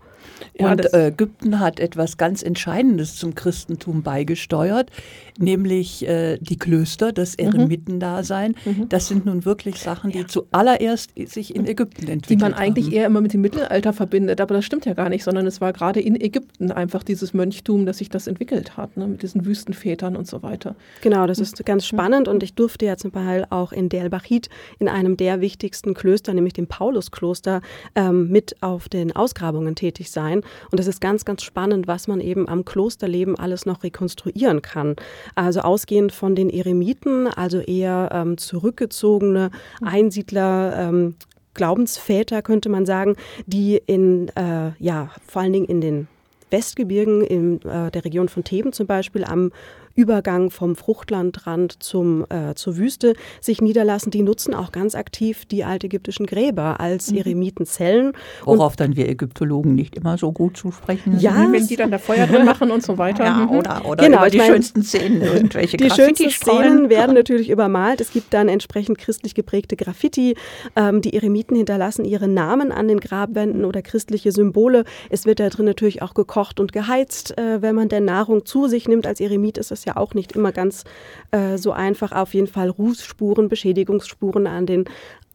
Ja, 0.60 0.74
und 0.74 0.94
äh, 0.94 1.08
Ägypten 1.08 1.62
hat 1.62 1.80
etwas 1.80 2.18
ganz 2.18 2.44
Entscheidendes 2.44 2.89
zum 2.98 3.36
Christentum 3.36 4.02
beigesteuert, 4.02 4.90
nämlich 5.38 6.08
äh, 6.08 6.38
die 6.40 6.58
Klöster, 6.58 7.12
das 7.12 7.38
mhm. 7.38 7.46
Eremitendasein. 7.46 8.56
Mhm. 8.66 8.90
Das 8.90 9.08
sind 9.08 9.26
nun 9.26 9.46
wirklich 9.46 9.78
Sachen, 9.80 10.12
die 10.12 10.20
ja. 10.20 10.28
zuallererst 10.28 11.12
sich 11.26 11.56
in 11.56 11.66
Ägypten 11.66 12.08
entwickelt 12.08 12.24
haben. 12.24 12.28
Die 12.28 12.38
man 12.38 12.54
eigentlich 12.54 12.86
haben. 12.88 12.94
eher 12.94 13.06
immer 13.06 13.22
mit 13.22 13.34
dem 13.34 13.42
Mittelalter 13.42 13.94
verbindet, 13.94 14.42
aber 14.42 14.56
das 14.56 14.66
stimmt 14.66 14.86
ja 14.86 14.94
gar 14.94 15.10
nicht, 15.10 15.24
sondern 15.24 15.46
es 15.48 15.62
war 15.62 15.74
gerade 15.74 16.00
in 16.00 16.20
Ägypten 16.20 16.72
einfach 16.72 17.04
dieses 17.04 17.34
Mönchtum, 17.34 17.86
dass 17.86 18.00
sich 18.00 18.10
das 18.10 18.28
entwickelt 18.28 18.78
hat, 18.78 18.98
ne, 18.98 19.08
mit 19.08 19.22
diesen 19.22 19.46
Wüstenvätern 19.46 20.16
und 20.16 20.28
so 20.28 20.42
weiter. 20.44 20.76
Genau, 21.02 21.28
das 21.28 21.40
ist 21.40 21.66
ganz 21.66 21.86
spannend 21.86 22.28
und 22.28 22.44
ich 22.44 22.54
durfte 22.54 22.86
ja 22.86 22.98
zum 22.98 23.12
Beispiel 23.12 23.20
auch 23.50 23.72
in 23.72 23.90
Del 23.90 24.10
Bachit, 24.10 24.50
in 24.80 24.88
einem 24.88 25.18
der 25.18 25.42
wichtigsten 25.42 25.94
Klöster, 25.94 26.34
nämlich 26.34 26.54
dem 26.54 26.68
Pauluskloster, 26.68 27.62
ähm, 27.96 28.30
mit 28.30 28.56
auf 28.62 28.90
den 28.90 29.16
Ausgrabungen 29.16 29.76
tätig 29.76 30.12
sein. 30.12 30.42
Und 30.72 30.80
es 30.80 30.88
ist 30.88 31.02
ganz, 31.02 31.26
ganz 31.26 31.44
spannend, 31.44 31.88
was 31.88 32.08
man 32.08 32.22
eben 32.22 32.48
am 32.48 32.66
Klosterleben 32.80 33.38
alles 33.38 33.66
noch 33.66 33.84
rekonstruieren 33.84 34.62
kann. 34.62 34.96
Also 35.36 35.60
ausgehend 35.60 36.14
von 36.14 36.34
den 36.34 36.50
Eremiten, 36.50 37.28
also 37.28 37.60
eher 37.60 38.10
ähm, 38.14 38.38
zurückgezogene 38.38 39.52
Einsiedler, 39.82 40.74
ähm, 40.78 41.16
Glaubensväter 41.56 42.42
könnte 42.42 42.70
man 42.70 42.86
sagen, 42.86 43.18
die 43.46 43.82
in, 43.86 44.30
äh, 44.30 44.72
ja, 44.80 45.10
vor 45.28 45.42
allen 45.42 45.52
Dingen 45.52 45.66
in 45.66 45.82
den 45.82 46.08
Westgebirgen 46.52 47.22
in 47.22 47.62
äh, 47.64 47.92
der 47.92 48.06
Region 48.06 48.30
von 48.30 48.46
Theben 48.46 48.72
zum 48.72 48.88
Beispiel 48.88 49.26
am 49.26 49.52
Übergang 50.00 50.50
vom 50.50 50.78
Fruchtlandrand 50.78 51.84
zum, 51.84 52.26
äh, 52.30 52.56
zur 52.56 52.78
Wüste 52.78 53.16
sich 53.42 53.62
niederlassen, 53.62 54.12
die 54.12 54.22
nutzen 54.22 54.54
auch 54.54 54.72
ganz 54.72 54.96
aktiv 54.96 55.44
die 55.46 55.66
altägyptischen 55.66 56.26
Gräber 56.26 56.80
als 56.80 57.12
mhm. 57.12 57.18
Eremitenzellen. 57.18 58.14
Worauf 58.46 58.74
und 58.74 58.80
dann 58.80 58.96
wir 58.96 59.10
Ägyptologen 59.10 59.76
nicht 59.76 59.98
immer 59.98 60.18
so 60.18 60.32
gut 60.32 60.56
zu 60.56 60.72
sprechen 60.72 61.12
sind. 61.12 61.22
Ja, 61.22 61.52
wenn 61.52 61.68
die 61.68 61.76
dann 61.76 61.92
da 61.92 61.98
Feuer 61.98 62.28
drin 62.28 62.46
machen 62.46 62.72
und 62.72 62.82
so 62.82 62.98
weiter. 62.98 63.26
Ja, 63.26 63.34
mhm. 63.34 63.50
oder, 63.50 63.86
oder 63.86 64.06
genau, 64.06 64.20
über 64.20 64.30
die 64.30 64.38
meine, 64.38 64.54
schönsten 64.54 64.84
Szenen, 64.84 65.22
irgendwelche 65.22 65.76
Die 65.76 65.90
schönsten 65.90 66.30
Szenen 66.30 66.90
werden 66.90 67.14
natürlich 67.14 67.50
übermalt. 67.50 68.00
Es 68.00 68.14
gibt 68.14 68.34
dann 68.34 68.48
entsprechend 68.48 69.00
christlich 69.00 69.36
geprägte 69.36 69.76
Graffiti. 69.76 70.36
Ähm, 70.78 71.02
die 71.02 71.14
Eremiten 71.14 71.58
hinterlassen 71.58 72.06
ihre 72.06 72.30
Namen 72.30 72.72
an 72.72 72.88
den 72.88 73.02
Grabwänden 73.02 73.66
oder 73.66 73.82
christliche 73.82 74.32
Symbole. 74.32 74.86
Es 75.10 75.26
wird 75.26 75.42
da 75.42 75.50
drin 75.50 75.66
natürlich 75.66 76.02
auch 76.02 76.14
gekocht 76.14 76.62
und 76.62 76.72
geheizt. 76.72 77.38
Äh, 77.38 77.62
wenn 77.62 77.76
man 77.76 77.90
denn 77.90 78.06
Nahrung 78.06 78.46
zu 78.46 78.70
sich 78.70 78.88
nimmt 78.88 79.06
als 79.06 79.20
Eremit, 79.20 79.58
ist 79.58 79.72
das 79.72 79.84
ja 79.84 79.89
auch 79.98 80.14
nicht 80.14 80.34
immer 80.34 80.52
ganz 80.52 80.84
äh, 81.32 81.58
so 81.58 81.72
einfach. 81.72 82.12
Auf 82.12 82.34
jeden 82.34 82.48
Fall 82.48 82.70
Rußspuren, 82.70 83.50
Beschädigungsspuren 83.50 84.48
an 84.48 84.66
den 84.66 84.86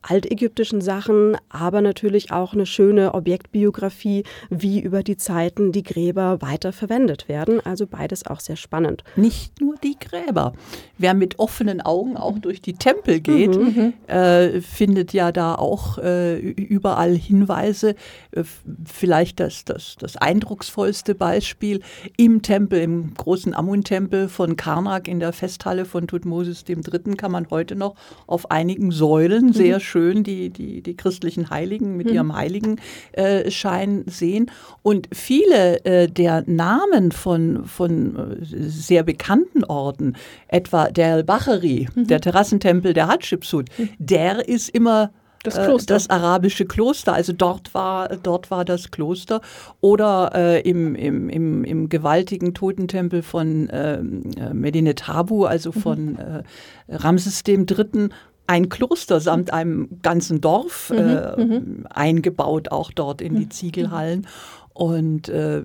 altägyptischen 0.04 0.80
Sachen, 0.80 1.36
aber 1.48 1.80
natürlich 1.80 2.30
auch 2.30 2.52
eine 2.52 2.66
schöne 2.66 3.14
Objektbiografie, 3.14 4.24
wie 4.50 4.80
über 4.80 5.02
die 5.02 5.16
Zeiten 5.16 5.72
die 5.72 5.82
Gräber 5.82 6.42
weiter 6.42 6.72
verwendet 6.72 7.28
werden. 7.28 7.60
Also 7.64 7.86
beides 7.86 8.26
auch 8.26 8.40
sehr 8.40 8.56
spannend. 8.56 9.02
Nicht 9.16 9.60
nur 9.60 9.76
die 9.82 9.96
Gräber. 9.98 10.52
Wer 10.98 11.14
mit 11.14 11.38
offenen 11.38 11.80
Augen 11.80 12.16
auch 12.16 12.38
durch 12.38 12.60
die 12.60 12.74
Tempel 12.74 13.20
geht, 13.20 13.56
mhm. 13.56 13.94
äh, 14.06 14.60
findet 14.60 15.12
ja 15.12 15.32
da 15.32 15.54
auch 15.54 15.98
äh, 15.98 16.38
überall 16.38 17.14
Hinweise. 17.14 17.94
Äh, 18.32 18.44
vielleicht 18.84 19.40
das, 19.40 19.64
das, 19.64 19.96
das 19.98 20.16
eindrucksvollste 20.16 21.14
Beispiel 21.14 21.80
im 22.16 22.42
Tempel, 22.42 22.80
im 22.80 23.14
großen 23.14 23.54
Amun-Tempel 23.54 24.28
von 24.28 24.56
Karnak 24.56 25.08
in 25.08 25.20
der 25.20 25.32
Festhalle 25.32 25.84
von 25.84 26.06
Tutmosis 26.06 26.64
III. 26.68 27.16
kann 27.16 27.32
man 27.32 27.48
heute 27.50 27.74
noch 27.74 27.94
auf 28.26 28.50
einigen 28.50 28.90
Säulen 28.90 29.52
sehr 29.52 29.80
schön 29.80 29.93
schön 29.94 30.24
die, 30.24 30.50
die, 30.50 30.82
die 30.82 30.96
christlichen 30.96 31.50
Heiligen 31.50 31.96
mit 31.96 32.08
mhm. 32.08 32.14
ihrem 32.14 32.34
Heiligenschein 32.34 34.06
äh, 34.06 34.10
sehen. 34.10 34.50
Und 34.82 35.08
viele 35.12 35.84
äh, 35.84 36.08
der 36.08 36.42
Namen 36.46 37.12
von, 37.12 37.64
von 37.64 38.16
äh, 38.16 38.36
sehr 38.40 39.04
bekannten 39.04 39.62
Orten, 39.62 40.16
etwa 40.48 40.88
der 40.90 41.14
El-Bachari, 41.14 41.88
mhm. 41.94 42.08
der 42.08 42.20
Terrassentempel 42.20 42.92
der 42.92 43.06
Hatschepsut, 43.06 43.68
mhm. 43.78 43.90
der 43.98 44.48
ist 44.48 44.68
immer 44.68 45.12
das, 45.44 45.58
äh, 45.58 45.64
Kloster. 45.64 45.94
das 45.94 46.10
arabische 46.10 46.64
Kloster, 46.64 47.12
also 47.12 47.32
dort 47.32 47.72
war, 47.72 48.08
dort 48.16 48.50
war 48.50 48.64
das 48.64 48.90
Kloster. 48.90 49.42
Oder 49.80 50.32
äh, 50.34 50.60
im, 50.68 50.96
im, 50.96 51.28
im, 51.28 51.62
im 51.62 51.88
gewaltigen 51.88 52.52
Totentempel 52.54 53.22
von 53.22 53.68
ähm, 53.70 54.30
äh, 54.36 54.52
Medinet 54.52 55.06
Habu, 55.06 55.44
also 55.44 55.70
mhm. 55.70 55.80
von 55.80 56.04
mhm. 56.04 56.42
Ramses 56.88 57.42
III., 57.46 58.08
ein 58.46 58.68
Kloster 58.68 59.20
samt 59.20 59.52
einem 59.52 60.00
ganzen 60.02 60.40
Dorf 60.40 60.90
mhm, 60.90 60.98
äh, 60.98 61.44
mhm. 61.44 61.86
eingebaut, 61.88 62.70
auch 62.70 62.90
dort 62.90 63.20
in 63.20 63.34
die 63.36 63.46
mhm. 63.46 63.50
Ziegelhallen. 63.50 64.26
Und 64.74 65.28
äh, 65.28 65.62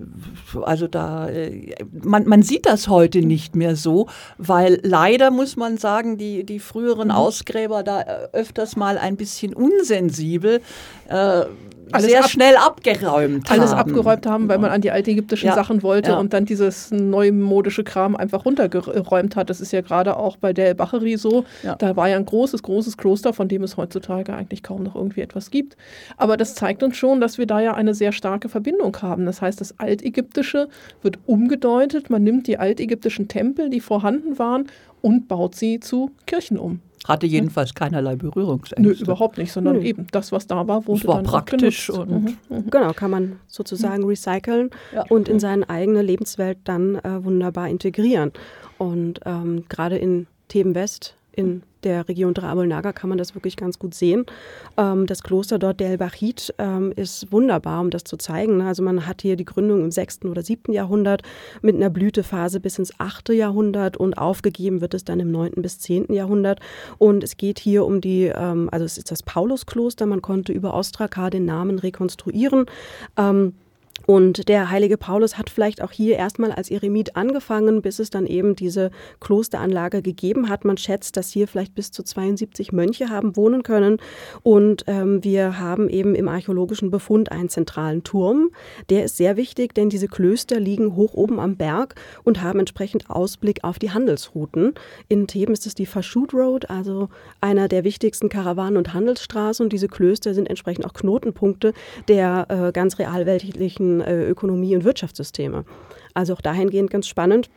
also 0.62 0.86
da, 0.86 1.28
äh, 1.28 1.74
man, 1.90 2.28
man 2.28 2.42
sieht 2.42 2.64
das 2.64 2.86
heute 2.86 3.22
nicht 3.22 3.56
mehr 3.56 3.74
so, 3.74 4.06
weil 4.38 4.78
leider 4.84 5.32
muss 5.32 5.56
man 5.56 5.78
sagen, 5.78 6.16
die, 6.16 6.44
die 6.44 6.60
früheren 6.60 7.08
mhm. 7.08 7.14
Ausgräber 7.14 7.82
da 7.82 8.02
äh, 8.02 8.28
öfters 8.32 8.76
mal 8.76 8.98
ein 8.98 9.16
bisschen 9.16 9.52
unsensibel 9.52 10.60
äh, 11.08 11.44
alles 11.92 12.10
sehr 12.10 12.22
schnell 12.24 12.56
abgeräumt 12.56 13.50
alles 13.50 13.70
haben. 13.70 13.90
abgeräumt 13.90 14.26
haben, 14.26 14.48
weil 14.48 14.58
man 14.58 14.70
an 14.70 14.80
die 14.80 14.90
altägyptischen 14.90 15.48
ja, 15.48 15.54
Sachen 15.54 15.82
wollte 15.82 16.10
ja. 16.10 16.18
und 16.18 16.32
dann 16.32 16.44
dieses 16.44 16.90
neumodische 16.90 17.84
Kram 17.84 18.16
einfach 18.16 18.44
runtergeräumt 18.44 19.36
hat. 19.36 19.50
Das 19.50 19.60
ist 19.60 19.72
ja 19.72 19.80
gerade 19.80 20.16
auch 20.16 20.36
bei 20.36 20.52
der 20.52 20.74
Bacherie 20.74 21.16
so. 21.16 21.44
Ja. 21.62 21.74
Da 21.76 21.96
war 21.96 22.08
ja 22.08 22.16
ein 22.16 22.26
großes, 22.26 22.62
großes 22.62 22.96
Kloster, 22.96 23.32
von 23.32 23.48
dem 23.48 23.62
es 23.62 23.76
heutzutage 23.76 24.34
eigentlich 24.34 24.62
kaum 24.62 24.82
noch 24.82 24.94
irgendwie 24.94 25.20
etwas 25.20 25.50
gibt. 25.50 25.76
Aber 26.16 26.36
das 26.36 26.54
zeigt 26.54 26.82
uns 26.82 26.96
schon, 26.96 27.20
dass 27.20 27.38
wir 27.38 27.46
da 27.46 27.60
ja 27.60 27.74
eine 27.74 27.94
sehr 27.94 28.12
starke 28.12 28.48
Verbindung 28.48 28.96
haben. 29.02 29.26
Das 29.26 29.42
heißt, 29.42 29.60
das 29.60 29.78
Altägyptische 29.78 30.68
wird 31.02 31.18
umgedeutet. 31.26 32.10
Man 32.10 32.22
nimmt 32.22 32.46
die 32.46 32.58
altägyptischen 32.58 33.28
Tempel, 33.28 33.70
die 33.70 33.80
vorhanden 33.80 34.38
waren, 34.38 34.66
und 35.02 35.28
baut 35.28 35.54
sie 35.54 35.80
zu 35.80 36.10
Kirchen 36.26 36.58
um. 36.58 36.80
Hatte 37.06 37.26
jedenfalls 37.26 37.74
keinerlei 37.74 38.16
Berührungsängste. 38.16 38.82
Nö, 38.82 38.92
überhaupt 38.92 39.38
nicht, 39.38 39.52
sondern 39.52 39.76
Nö. 39.76 39.82
eben 39.82 40.06
das, 40.10 40.32
was 40.32 40.46
da 40.46 40.68
war, 40.68 40.86
wurde 40.86 41.00
es 41.00 41.06
war 41.06 41.16
dann 41.16 41.24
praktisch 41.24 41.88
und 41.88 42.10
mhm. 42.10 42.36
Mhm. 42.48 42.70
genau 42.70 42.92
kann 42.92 43.10
man 43.10 43.40
sozusagen 43.46 44.02
mhm. 44.02 44.08
recyceln 44.08 44.70
ja. 44.94 45.04
und 45.08 45.28
in 45.28 45.40
seine 45.40 45.68
eigene 45.70 46.02
Lebenswelt 46.02 46.58
dann 46.64 46.96
äh, 46.96 47.24
wunderbar 47.24 47.68
integrieren. 47.68 48.32
Und 48.76 49.20
ähm, 49.24 49.64
gerade 49.68 49.96
in 49.96 50.26
Themen 50.48 50.74
West 50.74 51.16
in 51.40 51.62
der 51.82 52.08
Region 52.08 52.34
Drabel-Naga 52.34 52.92
kann 52.92 53.08
man 53.08 53.18
das 53.18 53.34
wirklich 53.34 53.56
ganz 53.56 53.78
gut 53.78 53.94
sehen. 53.94 54.26
Ähm, 54.76 55.06
das 55.06 55.22
Kloster 55.22 55.58
dort 55.58 55.80
Del 55.80 55.98
Bachit 55.98 56.54
ähm, 56.58 56.92
ist 56.94 57.32
wunderbar, 57.32 57.80
um 57.80 57.90
das 57.90 58.04
zu 58.04 58.16
zeigen. 58.16 58.60
Also 58.60 58.82
man 58.82 59.06
hat 59.06 59.22
hier 59.22 59.36
die 59.36 59.44
Gründung 59.44 59.82
im 59.82 59.90
6. 59.90 60.26
oder 60.26 60.42
7. 60.42 60.72
Jahrhundert 60.72 61.22
mit 61.62 61.76
einer 61.76 61.90
Blütephase 61.90 62.60
bis 62.60 62.78
ins 62.78 62.98
8. 62.98 63.30
Jahrhundert 63.30 63.96
und 63.96 64.18
aufgegeben 64.18 64.80
wird 64.80 64.94
es 64.94 65.04
dann 65.04 65.20
im 65.20 65.30
9. 65.30 65.52
bis 65.56 65.78
10. 65.78 66.12
Jahrhundert. 66.12 66.60
Und 66.98 67.24
es 67.24 67.36
geht 67.36 67.58
hier 67.58 67.84
um 67.84 68.00
die, 68.00 68.24
ähm, 68.26 68.68
also 68.70 68.84
es 68.84 68.98
ist 68.98 69.10
das 69.10 69.22
Pauluskloster, 69.22 70.06
man 70.06 70.22
konnte 70.22 70.52
über 70.52 70.74
Ostrakar 70.74 71.30
den 71.30 71.46
Namen 71.46 71.78
rekonstruieren. 71.78 72.66
Ähm, 73.16 73.54
und 74.06 74.48
der 74.48 74.70
heilige 74.70 74.96
Paulus 74.96 75.38
hat 75.38 75.50
vielleicht 75.50 75.82
auch 75.82 75.92
hier 75.92 76.16
erstmal 76.16 76.52
als 76.52 76.70
Eremit 76.70 77.16
angefangen, 77.16 77.82
bis 77.82 77.98
es 77.98 78.10
dann 78.10 78.26
eben 78.26 78.56
diese 78.56 78.90
Klosteranlage 79.20 80.02
gegeben 80.02 80.48
hat. 80.48 80.64
Man 80.64 80.76
schätzt, 80.76 81.16
dass 81.16 81.30
hier 81.30 81.46
vielleicht 81.46 81.74
bis 81.74 81.92
zu 81.92 82.02
72 82.02 82.72
Mönche 82.72 83.08
haben 83.08 83.36
wohnen 83.36 83.62
können. 83.62 83.98
Und 84.42 84.84
ähm, 84.86 85.22
wir 85.22 85.58
haben 85.58 85.88
eben 85.88 86.14
im 86.14 86.28
archäologischen 86.28 86.90
Befund 86.90 87.30
einen 87.32 87.48
zentralen 87.48 88.02
Turm. 88.02 88.50
Der 88.88 89.04
ist 89.04 89.16
sehr 89.16 89.36
wichtig, 89.36 89.74
denn 89.74 89.90
diese 89.90 90.08
Klöster 90.08 90.58
liegen 90.58 90.96
hoch 90.96 91.14
oben 91.14 91.38
am 91.38 91.56
Berg 91.56 91.94
und 92.24 92.42
haben 92.42 92.58
entsprechend 92.58 93.10
Ausblick 93.10 93.64
auf 93.64 93.78
die 93.78 93.90
Handelsrouten. 93.90 94.74
In 95.08 95.26
Theben 95.26 95.52
ist 95.52 95.66
es 95.66 95.74
die 95.74 95.86
Fashut 95.86 96.34
Road, 96.34 96.70
also 96.70 97.08
einer 97.40 97.68
der 97.68 97.84
wichtigsten 97.84 98.28
Karawanen- 98.28 98.76
und 98.76 98.94
Handelsstraßen. 98.94 99.64
Und 99.64 99.72
diese 99.72 99.88
Klöster 99.88 100.34
sind 100.34 100.48
entsprechend 100.48 100.86
auch 100.86 100.94
Knotenpunkte 100.94 101.72
der 102.08 102.46
äh, 102.48 102.72
ganz 102.72 102.98
realweltlichen 102.98 103.89
äh, 103.98 104.28
Ökonomie- 104.28 104.76
und 104.76 104.84
Wirtschaftssysteme. 104.84 105.64
Also 106.14 106.34
auch 106.34 106.40
dahingehend 106.40 106.90
ganz 106.90 107.08
spannend. 107.08 107.50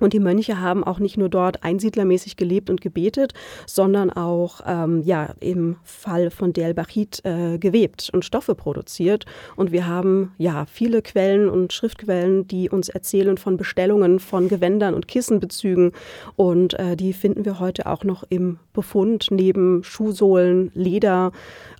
Und 0.00 0.14
die 0.14 0.20
Mönche 0.20 0.60
haben 0.60 0.82
auch 0.82 0.98
nicht 0.98 1.16
nur 1.16 1.28
dort 1.28 1.62
einsiedlermäßig 1.62 2.36
gelebt 2.36 2.70
und 2.70 2.80
gebetet, 2.80 3.34
sondern 3.66 4.10
auch 4.10 4.60
ähm, 4.66 5.02
ja, 5.02 5.34
im 5.40 5.76
Fall 5.84 6.30
von 6.30 6.52
Del 6.52 6.74
Bachit 6.74 7.22
äh, 7.24 7.58
gewebt 7.58 8.10
und 8.12 8.24
Stoffe 8.24 8.54
produziert. 8.54 9.26
Und 9.56 9.72
wir 9.72 9.86
haben 9.86 10.32
ja 10.38 10.64
viele 10.66 11.02
Quellen 11.02 11.48
und 11.48 11.72
Schriftquellen, 11.72 12.48
die 12.48 12.70
uns 12.70 12.88
erzählen 12.88 13.36
von 13.36 13.56
Bestellungen 13.56 14.20
von 14.20 14.48
Gewändern 14.48 14.94
und 14.94 15.06
Kissenbezügen. 15.06 15.92
Und 16.36 16.78
äh, 16.78 16.96
die 16.96 17.12
finden 17.12 17.44
wir 17.44 17.60
heute 17.60 17.86
auch 17.86 18.04
noch 18.04 18.24
im 18.28 18.58
Befund 18.72 19.28
neben 19.30 19.84
Schuhsohlen, 19.84 20.70
Leder, 20.74 21.32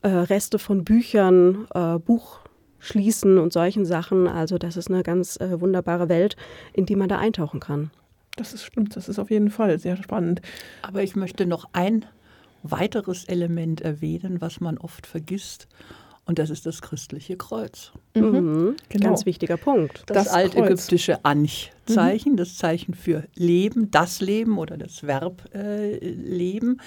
äh, 0.02 0.08
Reste 0.08 0.58
von 0.58 0.84
Büchern, 0.84 1.66
äh, 1.74 1.98
Buch 1.98 2.39
schließen 2.80 3.38
und 3.38 3.52
solchen 3.52 3.84
Sachen. 3.84 4.26
Also 4.26 4.58
das 4.58 4.76
ist 4.76 4.90
eine 4.90 5.02
ganz 5.02 5.36
äh, 5.36 5.60
wunderbare 5.60 6.08
Welt, 6.08 6.36
in 6.72 6.86
die 6.86 6.96
man 6.96 7.08
da 7.08 7.18
eintauchen 7.18 7.60
kann. 7.60 7.90
Das 8.36 8.54
ist 8.54 8.64
stimmt, 8.64 8.96
das 8.96 9.08
ist 9.08 9.18
auf 9.18 9.30
jeden 9.30 9.50
Fall 9.50 9.78
sehr 9.78 9.96
spannend. 9.96 10.40
Aber 10.82 11.02
ich 11.02 11.14
möchte 11.16 11.46
noch 11.46 11.68
ein 11.72 12.06
weiteres 12.62 13.24
Element 13.24 13.80
erwähnen, 13.80 14.40
was 14.40 14.60
man 14.60 14.78
oft 14.78 15.06
vergisst. 15.06 15.68
Und 16.26 16.38
das 16.38 16.50
ist 16.50 16.64
das 16.64 16.80
christliche 16.80 17.36
Kreuz. 17.36 17.92
Mhm. 18.14 18.22
mhm. 18.22 18.76
Genau. 18.88 19.08
Ganz 19.08 19.26
wichtiger 19.26 19.56
Punkt. 19.56 20.04
Das, 20.06 20.26
das 20.26 20.28
altägyptische 20.28 21.24
Anch-Zeichen, 21.24 22.32
mhm. 22.32 22.36
das 22.36 22.56
Zeichen 22.56 22.94
für 22.94 23.24
Leben, 23.34 23.90
das 23.90 24.20
Leben 24.20 24.58
oder 24.58 24.76
das 24.76 25.02
Verb 25.02 25.52
äh, 25.54 25.98
Leben. 25.98 26.80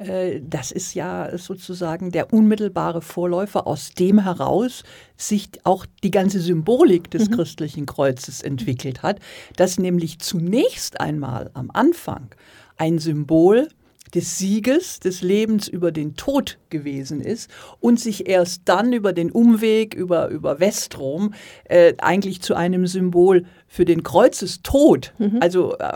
Äh, 0.00 0.40
das 0.42 0.72
ist 0.72 0.94
ja 0.94 1.36
sozusagen 1.36 2.10
der 2.10 2.32
unmittelbare 2.32 3.02
Vorläufer, 3.02 3.66
aus 3.66 3.90
dem 3.90 4.18
heraus 4.18 4.82
sich 5.16 5.50
auch 5.64 5.86
die 6.02 6.10
ganze 6.10 6.40
Symbolik 6.40 7.10
des 7.10 7.28
mhm. 7.28 7.34
christlichen 7.34 7.86
Kreuzes 7.86 8.42
entwickelt 8.42 9.02
hat, 9.02 9.20
das 9.56 9.78
nämlich 9.78 10.18
zunächst 10.18 11.00
einmal 11.00 11.50
am 11.52 11.70
Anfang 11.72 12.34
ein 12.76 12.98
Symbol 12.98 13.68
des 14.10 14.38
Sieges, 14.38 15.00
des 15.00 15.22
Lebens 15.22 15.68
über 15.68 15.92
den 15.92 16.16
Tod 16.16 16.58
gewesen 16.70 17.20
ist 17.20 17.50
und 17.80 18.00
sich 18.00 18.28
erst 18.28 18.62
dann 18.64 18.92
über 18.92 19.12
den 19.12 19.30
Umweg 19.30 19.94
über, 19.94 20.28
über 20.28 20.60
Westrom 20.60 21.34
äh, 21.64 21.94
eigentlich 21.98 22.40
zu 22.42 22.54
einem 22.54 22.86
Symbol 22.86 23.44
für 23.72 23.84
den 23.84 24.02
Kreuzestod, 24.02 25.12
mhm. 25.18 25.38
also 25.40 25.76
äh, 25.78 25.92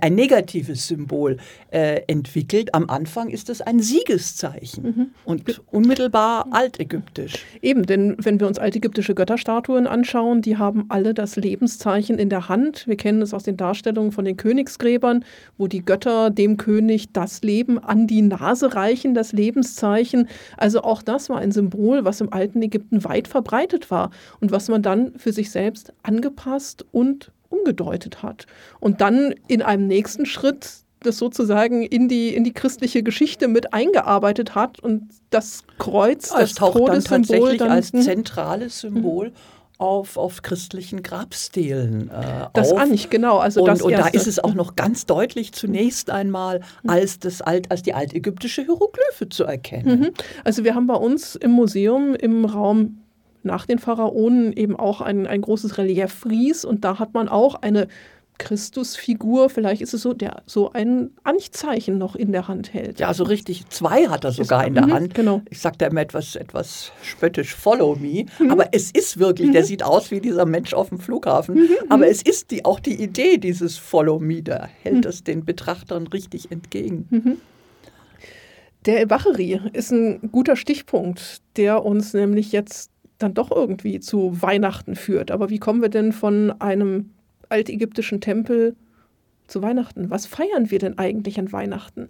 ein, 0.00 0.14
negatives 0.14 0.86
Symbol, 0.86 1.38
äh, 1.70 2.02
entwickelt. 2.06 2.72
Am 2.72 2.88
Anfang 2.88 3.30
ist 3.30 3.50
es 3.50 3.60
ein 3.60 3.80
Siegeszeichen 3.80 4.84
mhm. 4.84 5.06
und 5.24 5.60
unmittelbar 5.72 6.46
altägyptisch. 6.52 7.44
Eben, 7.62 7.84
denn 7.84 8.16
wenn 8.20 8.38
wir 8.38 8.46
uns 8.46 8.60
altägyptische 8.60 9.16
Götterstatuen 9.16 9.88
anschauen, 9.88 10.40
die 10.40 10.56
haben 10.56 10.84
alle 10.88 11.14
das 11.14 11.34
Lebenszeichen 11.34 12.16
in 12.16 12.28
der 12.28 12.48
Hand. 12.48 12.86
Wir 12.86 12.96
kennen 12.96 13.20
es 13.22 13.34
aus 13.34 13.42
den 13.42 13.56
Darstellungen 13.56 14.12
von 14.12 14.24
den 14.24 14.36
Königsgräbern, 14.36 15.24
wo 15.58 15.66
die 15.66 15.84
Götter 15.84 16.30
dem 16.30 16.56
König 16.56 17.12
das 17.12 17.42
Leben 17.42 17.55
an 17.82 18.06
die 18.06 18.22
Nase 18.22 18.74
reichen, 18.74 19.14
das 19.14 19.32
Lebenszeichen. 19.32 20.28
Also 20.56 20.82
auch 20.82 21.02
das 21.02 21.28
war 21.28 21.38
ein 21.38 21.52
Symbol, 21.52 22.04
was 22.04 22.20
im 22.20 22.32
alten 22.32 22.62
Ägypten 22.62 23.04
weit 23.04 23.28
verbreitet 23.28 23.90
war 23.90 24.10
und 24.40 24.50
was 24.52 24.68
man 24.68 24.82
dann 24.82 25.12
für 25.16 25.32
sich 25.32 25.50
selbst 25.50 25.92
angepasst 26.02 26.84
und 26.92 27.32
umgedeutet 27.48 28.22
hat. 28.22 28.46
Und 28.80 29.00
dann 29.00 29.34
in 29.48 29.62
einem 29.62 29.86
nächsten 29.86 30.26
Schritt 30.26 30.84
das 31.00 31.18
sozusagen 31.18 31.82
in 31.82 32.08
die, 32.08 32.34
in 32.34 32.42
die 32.42 32.52
christliche 32.52 33.02
Geschichte 33.02 33.48
mit 33.48 33.72
eingearbeitet 33.72 34.54
hat 34.54 34.80
und 34.80 35.08
das 35.30 35.62
Kreuz, 35.78 36.30
ja, 36.30 36.40
das 36.40 36.54
taucht 36.54 36.88
dann 36.88 37.04
tatsächlich 37.04 37.58
dann, 37.58 37.70
als 37.70 37.92
zentrales 37.92 38.80
Symbol 38.80 39.32
auf, 39.78 40.16
auf 40.16 40.42
christlichen 40.42 41.02
Grabstelen 41.02 42.10
äh, 42.10 42.46
Das 42.54 42.72
auf. 42.72 42.78
eigentlich, 42.78 43.10
genau. 43.10 43.38
Also 43.38 43.60
und, 43.60 43.68
das 43.68 43.82
und 43.82 43.92
da 43.92 44.08
ist 44.08 44.26
es 44.26 44.38
auch 44.38 44.54
noch 44.54 44.76
ganz 44.76 45.06
deutlich 45.06 45.52
zunächst 45.52 46.10
einmal 46.10 46.60
als, 46.86 47.18
das 47.18 47.42
alt, 47.42 47.70
als 47.70 47.82
die 47.82 47.94
altägyptische 47.94 48.62
Hieroglyphe 48.62 49.28
zu 49.28 49.44
erkennen. 49.44 50.00
Mhm. 50.00 50.10
Also 50.44 50.64
wir 50.64 50.74
haben 50.74 50.86
bei 50.86 50.94
uns 50.94 51.36
im 51.36 51.50
Museum 51.50 52.14
im 52.14 52.44
Raum 52.44 53.02
nach 53.42 53.66
den 53.66 53.78
Pharaonen 53.78 54.52
eben 54.52 54.76
auch 54.76 55.00
ein, 55.00 55.26
ein 55.26 55.40
großes 55.40 55.78
Relieffries 55.78 56.64
und 56.64 56.84
da 56.84 56.98
hat 56.98 57.14
man 57.14 57.28
auch 57.28 57.54
eine 57.54 57.86
Christusfigur, 58.38 59.48
vielleicht 59.50 59.82
ist 59.82 59.94
es 59.94 60.02
so, 60.02 60.12
der 60.12 60.42
so 60.46 60.72
ein 60.72 61.10
Anzeichen 61.24 61.98
noch 61.98 62.16
in 62.16 62.32
der 62.32 62.48
Hand 62.48 62.74
hält. 62.74 63.00
Ja, 63.00 63.12
so 63.14 63.24
richtig, 63.24 63.68
zwei 63.68 64.06
hat 64.08 64.24
er 64.24 64.32
sogar 64.32 64.66
in 64.66 64.74
der 64.74 64.86
Mhm, 64.86 64.92
Hand. 64.92 65.14
genau. 65.14 65.42
Ich 65.50 65.60
sage 65.60 65.76
da 65.78 65.86
immer 65.86 66.00
etwas, 66.00 66.36
etwas 66.36 66.92
spöttisch, 67.02 67.54
follow 67.54 67.96
me. 67.96 68.26
Aber 68.48 68.68
es 68.72 68.90
ist 68.90 69.18
wirklich, 69.18 69.52
der 69.52 69.64
sieht 69.64 69.82
aus 69.82 70.10
wie 70.10 70.20
dieser 70.20 70.46
Mensch 70.46 70.74
auf 70.74 70.88
dem 70.90 70.98
Flughafen. 70.98 71.68
Aber 71.88 72.08
es 72.08 72.22
ist 72.22 72.50
die, 72.50 72.64
auch 72.64 72.80
die 72.80 73.02
Idee 73.02 73.38
dieses 73.38 73.76
follow 73.78 74.18
me, 74.18 74.42
da 74.42 74.68
hält 74.82 75.04
es 75.06 75.24
den 75.24 75.44
Betrachtern 75.44 76.06
richtig 76.08 76.50
entgegen. 76.52 77.38
Der 78.84 79.00
El-Bacheri 79.00 79.60
ist 79.72 79.90
ein 79.90 80.30
guter 80.30 80.54
Stichpunkt, 80.56 81.42
der 81.56 81.84
uns 81.84 82.12
nämlich 82.14 82.52
jetzt 82.52 82.90
dann 83.18 83.34
doch 83.34 83.50
irgendwie 83.50 83.98
zu 83.98 84.40
Weihnachten 84.42 84.94
führt. 84.94 85.30
Aber 85.30 85.50
wie 85.50 85.58
kommen 85.58 85.80
wir 85.82 85.88
denn 85.88 86.12
von 86.12 86.52
einem 86.60 87.10
altägyptischen 87.48 88.20
Tempel 88.20 88.76
zu 89.46 89.62
Weihnachten? 89.62 90.10
Was 90.10 90.26
feiern 90.26 90.70
wir 90.70 90.78
denn 90.78 90.98
eigentlich 90.98 91.38
an 91.38 91.52
Weihnachten? 91.52 92.08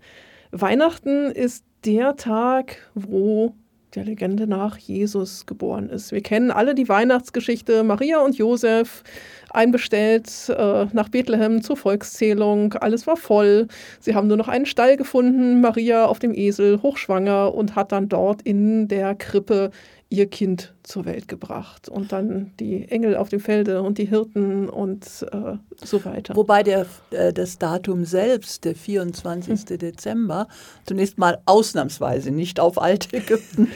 Weihnachten 0.51 1.31
ist 1.31 1.65
der 1.85 2.17
Tag, 2.17 2.91
wo 2.95 3.55
der 3.95 4.05
Legende 4.05 4.47
nach 4.47 4.77
Jesus 4.77 5.47
geboren 5.47 5.89
ist. 5.89 6.13
Wir 6.13 6.21
kennen 6.21 6.51
alle 6.51 6.75
die 6.75 6.89
Weihnachtsgeschichte. 6.89 7.83
Maria 7.83 8.19
und 8.19 8.37
Josef 8.37 9.03
einbestellt 9.51 10.29
äh, 10.51 10.87
nach 10.93 11.09
Bethlehem 11.09 11.63
zur 11.63 11.77
Volkszählung. 11.77 12.75
Alles 12.75 13.07
war 13.07 13.17
voll. 13.17 13.69
Sie 14.01 14.15
haben 14.15 14.29
nur 14.29 14.37
noch 14.37 14.49
einen 14.49 14.67
Stall 14.67 14.97
gefunden. 14.97 15.61
Maria 15.61 16.07
auf 16.07 16.19
dem 16.19 16.35
Esel, 16.35 16.83
hochschwanger 16.83 17.55
und 17.55 17.75
hat 17.75 17.93
dann 17.93 18.09
dort 18.09 18.43
in 18.43 18.87
der 18.89 19.15
Krippe 19.15 19.71
ihr 20.09 20.29
Kind 20.29 20.73
zur 20.85 21.05
Welt 21.05 21.27
gebracht. 21.27 21.89
Und 21.89 22.13
dann 22.13 22.53
die 22.61 22.89
Engel 22.89 23.17
auf 23.17 23.29
dem 23.29 23.41
Felde 23.41 23.83
und 23.83 23.99
die 23.99 24.05
Hirten 24.05 24.69
und 24.69 25.05
äh, 25.33 25.57
so 25.85 26.05
weiter. 26.05 26.37
Wobei 26.37 26.63
der, 26.63 26.87
äh, 27.11 27.33
das 27.33 27.59
Datum 27.59 28.05
selbst, 28.05 28.65
der 28.65 28.77
24. 28.77 29.65
Dezember, 29.79 30.47
zunächst 30.85 31.19
mal 31.19 31.39
ausnahmsweise 31.45 32.31
nicht 32.31 32.61
auf 32.61 32.81
Altägypten. 32.81 33.69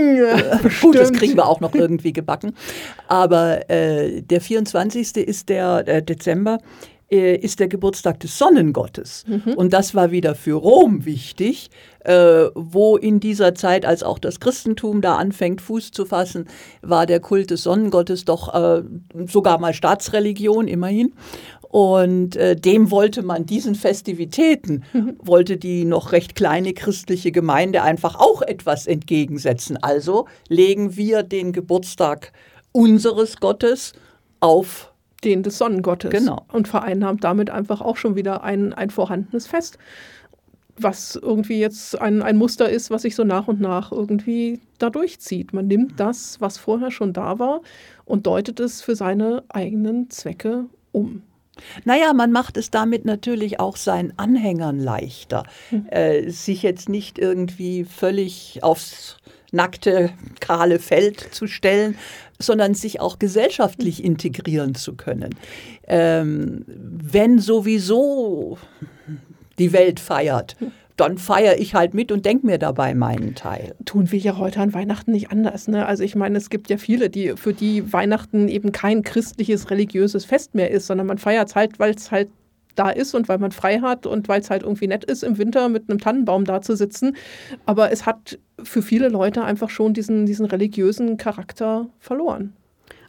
Gut, 0.82 0.96
das 0.96 1.12
kriegen 1.12 1.36
wir 1.36 1.46
auch 1.46 1.60
noch 1.60 1.74
irgendwie 1.74 2.12
gebacken. 2.12 2.54
Aber 3.08 3.70
äh, 3.70 4.20
der 4.20 4.42
24. 4.42 5.16
ist 5.16 5.48
der 5.48 5.88
äh, 5.88 6.02
Dezember 6.02 6.58
äh, 7.10 7.36
ist 7.36 7.60
der 7.60 7.68
Geburtstag 7.68 8.20
des 8.20 8.38
Sonnengottes. 8.38 9.24
Und 9.56 9.72
das 9.72 9.94
war 9.94 10.10
wieder 10.10 10.34
für 10.34 10.54
Rom 10.54 11.04
wichtig, 11.04 11.70
äh, 12.04 12.46
wo 12.54 12.96
in 12.96 13.20
dieser 13.20 13.54
Zeit, 13.54 13.84
als 13.84 14.02
auch 14.02 14.18
das 14.18 14.40
Christentum 14.40 15.00
da 15.00 15.16
anfängt, 15.16 15.60
Fuß 15.60 15.90
zu 15.90 16.06
fassen, 16.06 16.46
war 16.82 17.06
der 17.06 17.20
Kult 17.20 17.50
des 17.50 17.64
Sonnengottes 17.64 18.24
doch 18.24 18.54
äh, 18.54 18.82
sogar 19.26 19.58
mal 19.58 19.74
Staatsreligion, 19.74 20.68
immerhin. 20.68 21.12
Und 21.70 22.34
äh, 22.34 22.56
dem 22.56 22.90
wollte 22.90 23.22
man 23.22 23.46
diesen 23.46 23.76
Festivitäten, 23.76 24.82
wollte 25.18 25.56
die 25.56 25.84
noch 25.84 26.10
recht 26.10 26.34
kleine 26.34 26.72
christliche 26.72 27.30
Gemeinde 27.30 27.82
einfach 27.82 28.16
auch 28.16 28.42
etwas 28.42 28.88
entgegensetzen. 28.88 29.76
Also 29.80 30.26
legen 30.48 30.96
wir 30.96 31.22
den 31.22 31.52
Geburtstag 31.52 32.32
unseres 32.72 33.36
Gottes 33.36 33.92
auf 34.40 34.89
den 35.24 35.42
des 35.42 35.58
Sonnengottes. 35.58 36.10
Genau. 36.10 36.44
Und 36.52 36.68
vereinnahmt 36.68 37.24
damit 37.24 37.50
einfach 37.50 37.80
auch 37.80 37.96
schon 37.96 38.16
wieder 38.16 38.42
ein, 38.42 38.72
ein 38.72 38.90
vorhandenes 38.90 39.46
Fest, 39.46 39.78
was 40.76 41.16
irgendwie 41.16 41.60
jetzt 41.60 42.00
ein, 42.00 42.22
ein 42.22 42.36
Muster 42.36 42.68
ist, 42.68 42.90
was 42.90 43.02
sich 43.02 43.14
so 43.14 43.24
nach 43.24 43.48
und 43.48 43.60
nach 43.60 43.92
irgendwie 43.92 44.60
da 44.78 44.90
durchzieht. 44.90 45.52
Man 45.52 45.66
nimmt 45.66 46.00
das, 46.00 46.40
was 46.40 46.58
vorher 46.58 46.90
schon 46.90 47.12
da 47.12 47.38
war, 47.38 47.60
und 48.04 48.26
deutet 48.26 48.60
es 48.60 48.82
für 48.82 48.96
seine 48.96 49.44
eigenen 49.48 50.10
Zwecke 50.10 50.66
um. 50.92 51.22
Naja, 51.84 52.12
man 52.14 52.32
macht 52.32 52.56
es 52.56 52.70
damit 52.70 53.04
natürlich 53.04 53.60
auch 53.60 53.76
seinen 53.76 54.14
Anhängern 54.16 54.78
leichter, 54.78 55.44
äh, 55.90 56.30
sich 56.30 56.62
jetzt 56.62 56.88
nicht 56.88 57.18
irgendwie 57.18 57.84
völlig 57.84 58.62
aufs 58.62 59.18
nackte, 59.52 60.10
kahle 60.40 60.78
Feld 60.78 61.20
zu 61.32 61.46
stellen, 61.46 61.96
sondern 62.38 62.74
sich 62.74 63.00
auch 63.00 63.18
gesellschaftlich 63.18 64.02
integrieren 64.02 64.74
zu 64.74 64.94
können. 64.94 65.34
Ähm, 65.86 66.64
wenn 66.66 67.38
sowieso 67.38 68.58
die 69.58 69.72
Welt 69.72 70.00
feiert, 70.00 70.56
dann 70.96 71.16
feiere 71.16 71.58
ich 71.58 71.74
halt 71.74 71.94
mit 71.94 72.12
und 72.12 72.26
denke 72.26 72.46
mir 72.46 72.58
dabei 72.58 72.94
meinen 72.94 73.34
Teil. 73.34 73.74
Tun 73.86 74.12
wir 74.12 74.18
ja 74.18 74.36
heute 74.36 74.60
an 74.60 74.74
Weihnachten 74.74 75.12
nicht 75.12 75.30
anders. 75.30 75.66
Ne? 75.66 75.86
Also 75.86 76.04
ich 76.04 76.14
meine, 76.14 76.36
es 76.36 76.50
gibt 76.50 76.68
ja 76.68 76.76
viele, 76.76 77.08
die 77.08 77.34
für 77.36 77.54
die 77.54 77.90
Weihnachten 77.92 78.48
eben 78.48 78.70
kein 78.70 79.02
christliches, 79.02 79.70
religiöses 79.70 80.26
Fest 80.26 80.54
mehr 80.54 80.70
ist, 80.70 80.86
sondern 80.86 81.06
man 81.06 81.16
feiert 81.16 81.48
es 81.48 81.56
halt, 81.56 81.78
weil 81.78 81.94
es 81.94 82.10
halt 82.10 82.28
da 82.74 82.90
ist 82.90 83.14
und 83.14 83.28
weil 83.28 83.38
man 83.38 83.52
frei 83.52 83.80
hat 83.80 84.06
und 84.06 84.28
weil 84.28 84.40
es 84.40 84.50
halt 84.50 84.62
irgendwie 84.62 84.86
nett 84.86 85.04
ist, 85.04 85.22
im 85.22 85.38
Winter 85.38 85.68
mit 85.68 85.88
einem 85.88 85.98
Tannenbaum 85.98 86.44
da 86.44 86.60
zu 86.60 86.76
sitzen. 86.76 87.16
Aber 87.66 87.92
es 87.92 88.06
hat 88.06 88.38
für 88.62 88.82
viele 88.82 89.08
Leute 89.08 89.42
einfach 89.44 89.70
schon 89.70 89.94
diesen, 89.94 90.26
diesen 90.26 90.46
religiösen 90.46 91.16
Charakter 91.16 91.88
verloren. 91.98 92.54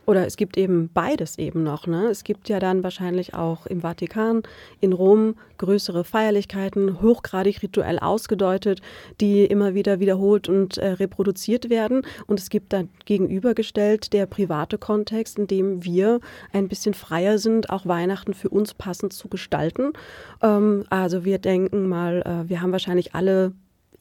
Oder 0.05 0.25
es 0.25 0.35
gibt 0.35 0.57
eben 0.57 0.89
beides 0.93 1.37
eben 1.37 1.63
noch. 1.63 1.87
Ne? 1.87 2.07
Es 2.07 2.23
gibt 2.23 2.49
ja 2.49 2.59
dann 2.59 2.83
wahrscheinlich 2.83 3.33
auch 3.33 3.65
im 3.67 3.81
Vatikan, 3.81 4.43
in 4.79 4.93
Rom 4.93 5.35
größere 5.57 6.03
Feierlichkeiten, 6.03 7.01
hochgradig 7.01 7.61
rituell 7.61 7.99
ausgedeutet, 7.99 8.81
die 9.21 9.45
immer 9.45 9.75
wieder 9.75 9.99
wiederholt 9.99 10.49
und 10.49 10.77
äh, 10.77 10.93
reproduziert 10.93 11.69
werden. 11.69 12.01
Und 12.25 12.39
es 12.39 12.49
gibt 12.49 12.73
dann 12.73 12.89
gegenübergestellt 13.05 14.11
der 14.13 14.25
private 14.25 14.79
Kontext, 14.79 15.37
in 15.37 15.47
dem 15.47 15.85
wir 15.85 16.19
ein 16.51 16.67
bisschen 16.67 16.95
freier 16.95 17.37
sind, 17.37 17.69
auch 17.69 17.85
Weihnachten 17.85 18.33
für 18.33 18.49
uns 18.49 18.73
passend 18.73 19.13
zu 19.13 19.27
gestalten. 19.27 19.93
Ähm, 20.41 20.83
also 20.89 21.25
wir 21.25 21.37
denken 21.37 21.87
mal, 21.87 22.23
äh, 22.25 22.49
wir 22.49 22.61
haben 22.61 22.71
wahrscheinlich 22.71 23.13
alle 23.13 23.53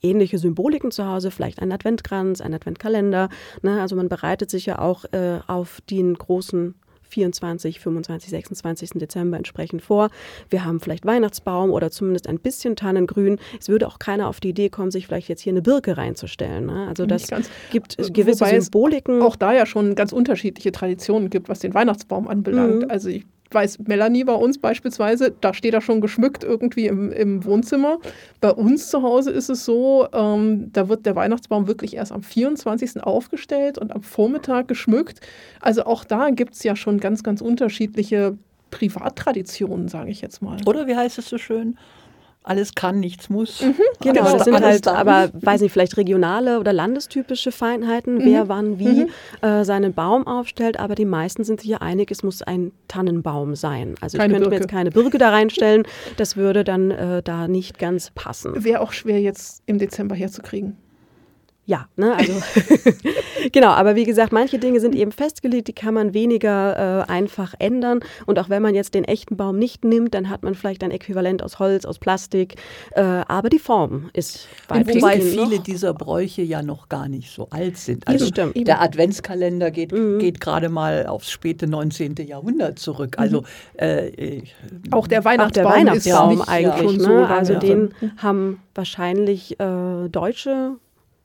ähnliche 0.03 0.39
Symboliken 0.39 0.91
zu 0.91 1.07
Hause, 1.07 1.31
vielleicht 1.31 1.61
ein 1.61 1.73
Adventkranz, 1.73 2.41
ein 2.41 2.55
Adventkalender. 2.55 3.29
Ne? 3.63 3.81
Also 3.81 3.97
man 3.97 4.09
bereitet 4.09 4.51
sich 4.51 4.67
ja 4.67 4.79
auch 4.79 5.05
äh, 5.13 5.41
auf 5.47 5.81
den 5.89 6.15
großen 6.15 6.75
24, 7.11 7.81
25, 7.81 8.31
26. 8.31 8.91
Dezember 8.95 9.37
entsprechend 9.37 9.83
vor. 9.83 10.11
Wir 10.49 10.65
haben 10.65 10.81
vielleicht 10.81 11.05
Weihnachtsbaum 11.05 11.71
oder 11.71 11.91
zumindest 11.91 12.29
ein 12.29 12.39
bisschen 12.39 12.77
Tannengrün. 12.77 13.39
Es 13.59 13.69
würde 13.69 13.89
auch 13.89 13.99
keiner 13.99 14.29
auf 14.29 14.41
die 14.41 14.51
Idee 14.51 14.69
kommen, 14.69 14.91
sich 14.91 15.07
vielleicht 15.07 15.29
jetzt 15.29 15.43
hier 15.43 15.53
eine 15.53 15.63
Birke 15.63 15.97
reinzustellen. 15.97 16.67
Ne? 16.67 16.87
Also 16.89 17.07
das 17.07 17.29
gibt 17.71 17.97
gewisse 17.97 18.41
Wobei 18.41 18.57
es 18.57 18.67
Symboliken. 18.67 19.23
Auch 19.23 19.37
da 19.37 19.53
ja 19.53 19.67
schon 19.67 19.95
ganz 19.95 20.13
unterschiedliche 20.13 20.73
Traditionen 20.73 21.31
gibt, 21.31 21.49
was 21.49 21.59
den 21.59 21.75
Weihnachtsbaum 21.75 22.29
anbelangt. 22.29 22.85
Mhm. 22.85 22.91
Also 22.91 23.09
ich 23.09 23.27
weiß, 23.55 23.81
Melanie 23.87 24.25
bei 24.25 24.35
uns 24.35 24.59
beispielsweise, 24.59 25.35
da 25.41 25.55
steht 25.55 25.75
er 25.75 25.81
schon 25.81 26.01
geschmückt 26.01 26.45
irgendwie 26.45 26.87
im, 26.87 27.11
im 27.13 27.45
Wohnzimmer. 27.45 27.99
Bei 28.41 28.51
uns 28.51 28.89
zu 28.89 29.03
Hause 29.03 29.31
ist 29.31 29.49
es 29.51 29.65
so, 29.65 30.09
ähm, 30.13 30.73
da 30.73 30.89
wird 30.89 31.07
der 31.07 31.17
Weihnachtsbaum 31.17 31.67
wirklich 31.67 31.97
erst 31.97 32.13
am 32.13 32.23
24. 32.23 33.03
aufgestellt 33.03 33.79
und 33.79 33.93
am 33.93 34.03
Vormittag 34.03 34.69
geschmückt. 34.69 35.21
Also 35.61 35.85
auch 35.85 36.05
da 36.05 36.31
gibt 36.31 36.55
es 36.55 36.63
ja 36.63 36.77
schon 36.77 36.99
ganz, 36.99 37.23
ganz 37.23 37.41
unterschiedliche 37.41 38.37
Privattraditionen, 38.71 39.89
sage 39.89 40.11
ich 40.11 40.21
jetzt 40.21 40.43
mal. 40.43 40.59
Oder 40.67 40.87
wie 40.87 40.97
heißt 40.97 41.19
es 41.19 41.29
so 41.29 41.39
schön? 41.39 41.77
Alles 42.43 42.75
kann, 42.75 43.01
nichts 43.01 43.29
muss. 43.29 43.63
Genau, 44.01 44.23
Alles 44.23 44.33
das 44.33 44.45
sind 44.45 44.61
halt, 44.61 44.89
aber 44.89 45.31
weiß 45.35 45.61
nicht, 45.61 45.73
vielleicht 45.73 45.99
regionale 45.99 46.59
oder 46.59 46.73
landestypische 46.73 47.53
Feinheiten, 47.53 48.25
wer 48.25 48.49
wann 48.49 48.79
wie 48.79 49.11
äh, 49.43 49.63
seinen 49.65 49.93
Baum 49.93 50.27
aufstellt, 50.27 50.81
aber 50.81 50.95
die 50.95 51.05
meisten 51.05 51.45
sind 51.45 51.61
sich 51.61 51.69
ja 51.69 51.79
einig, 51.79 52.11
es 52.11 52.23
muss 52.23 52.41
ein 52.41 52.73
Tannenbaum 52.89 53.57
sein. 53.57 53.95
Also 54.01 54.17
Keine 54.17 54.29
ich 54.29 54.35
könnte 54.37 54.49
mir 54.49 54.51
Birke. 54.51 54.63
jetzt 54.65 54.71
keine 54.71 54.91
Birke 54.91 55.19
da 55.19 55.29
reinstellen, 55.31 55.83
das 56.17 56.37
würde 56.37 56.65
dann 56.65 56.91
äh, 56.91 57.23
da 57.23 57.47
nicht 57.47 57.79
ganz 57.79 58.11
passen. 58.15 58.65
Wäre 58.65 58.81
auch 58.81 58.93
schwer 58.93 59.21
jetzt 59.21 59.63
im 59.67 59.79
Dezember 59.79 60.15
herzukriegen. 60.15 60.79
Ja, 61.71 61.87
ne, 61.95 62.17
also 62.17 62.33
genau, 63.53 63.69
aber 63.69 63.95
wie 63.95 64.03
gesagt, 64.03 64.33
manche 64.33 64.59
Dinge 64.59 64.81
sind 64.81 64.93
eben 64.93 65.13
festgelegt, 65.13 65.69
die 65.69 65.73
kann 65.73 65.95
man 65.95 66.15
weniger 66.15 67.05
äh, 67.07 67.11
einfach 67.13 67.55
ändern. 67.61 68.01
Und 68.27 68.41
auch 68.41 68.49
wenn 68.49 68.61
man 68.61 68.75
jetzt 68.75 68.95
den 68.95 69.05
echten 69.05 69.37
Baum 69.37 69.57
nicht 69.57 69.85
nimmt, 69.85 70.15
dann 70.15 70.31
hat 70.31 70.43
man 70.43 70.57
vielleicht 70.57 70.83
ein 70.83 70.91
Äquivalent 70.91 71.45
aus 71.45 71.61
Holz, 71.61 71.85
aus 71.85 72.01
Plastik, 72.01 72.57
äh, 72.97 73.03
aber 73.03 73.51
die 73.51 73.61
Form 73.61 74.11
ist 74.15 74.49
Und 74.69 74.79
weitgehend 74.81 75.03
wobei 75.03 75.17
noch- 75.19 75.25
viele 75.25 75.61
dieser 75.61 75.95
Bräuche 75.95 76.43
ja 76.43 76.61
noch 76.63 76.89
gar 76.89 77.07
nicht 77.09 77.31
so 77.31 77.47
alt 77.51 77.77
sind. 77.77 78.09
Also 78.09 78.27
stimmt. 78.27 78.57
Mhm. 78.57 78.65
der 78.65 78.83
Adventskalender 78.83 79.71
geht, 79.71 79.91
geht 80.19 80.41
gerade 80.41 80.71
mal 80.71 81.07
aufs 81.07 81.31
späte 81.31 81.69
19. 81.69 82.17
Jahrhundert 82.27 82.81
zurück. 82.81 83.17
Also 83.17 83.45
äh, 83.79 84.09
äh, 84.09 84.43
Auch 84.91 85.07
der 85.07 85.21
Auch 85.21 85.25
Weihnachtsbaum, 85.25 85.65
der 85.65 85.65
Weihnachtsbaum 85.73 86.33
ist 86.33 86.39
nicht 86.41 86.49
eigentlich, 86.49 86.91
schon 86.91 86.97
ne? 86.97 87.03
so 87.05 87.11
lange 87.13 87.29
also 87.29 87.55
den 87.55 87.95
haben 88.17 88.61
wahrscheinlich 88.75 89.59
äh, 89.61 90.09
Deutsche 90.09 90.73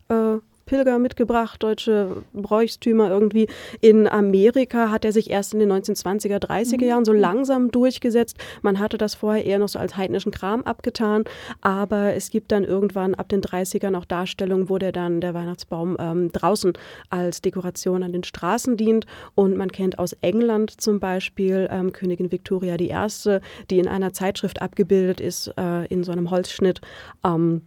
äh, 0.10 0.40
Pilger 0.66 0.98
mitgebracht, 0.98 1.62
deutsche 1.62 2.24
Bräuchstümer 2.34 3.10
irgendwie. 3.10 3.48
In 3.82 4.08
Amerika 4.08 4.90
hat 4.90 5.06
er 5.06 5.12
sich 5.12 5.30
erst 5.30 5.54
in 5.54 5.60
den 5.60 5.72
1920er, 5.72 6.40
30er 6.40 6.82
mhm. 6.82 6.88
Jahren 6.88 7.06
so 7.06 7.14
langsam 7.14 7.72
durchgesetzt. 7.72 8.38
Man 8.62 8.80
hatte 8.80 8.98
das 8.98 9.16
vorher 9.16 9.46
eher 9.46 9.60
noch 9.60 9.70
so 9.70 9.80
als 9.80 9.96
heidnischen 9.96 10.32
Kram 10.32 10.64
abgetan, 10.64 11.24
aber 11.62 12.16
es 12.16 12.32
gibt 12.32 12.52
dann 12.52 12.64
irgendwann 12.64 13.16
ab 13.16 13.30
den 13.30 13.42
30ern 13.42 13.96
auch 13.96 14.06
Darstellungen, 14.06 14.70
wo 14.70 14.78
der 14.78 14.92
dann 14.92 15.22
der 15.22 15.34
Weihnachtsbaum 15.34 15.98
ähm, 16.00 16.32
draußen 16.32 16.74
als 17.10 17.42
Dekoration 17.42 18.02
an 18.02 18.14
den 18.14 18.24
Straßen 18.24 18.76
dient. 18.76 19.06
Und 19.36 19.56
man 19.58 19.72
kennt 19.72 20.00
aus 20.00 20.14
England 20.22 20.82
zum 20.82 21.00
Beispiel 21.00 21.68
ähm, 21.72 21.94
Königin 21.94 22.32
Victoria 22.32 22.76
I., 22.76 23.40
die 23.70 23.80
in 23.80 23.88
einer 23.88 24.14
Zeitschrift 24.14 24.62
abgebildet 24.62 25.22
ist, 25.22 25.54
äh, 25.58 25.86
in 25.86 26.04
so 26.04 26.12
einem 26.12 26.32
Holzschnitt. 26.32 26.82
Ähm, 27.24 27.62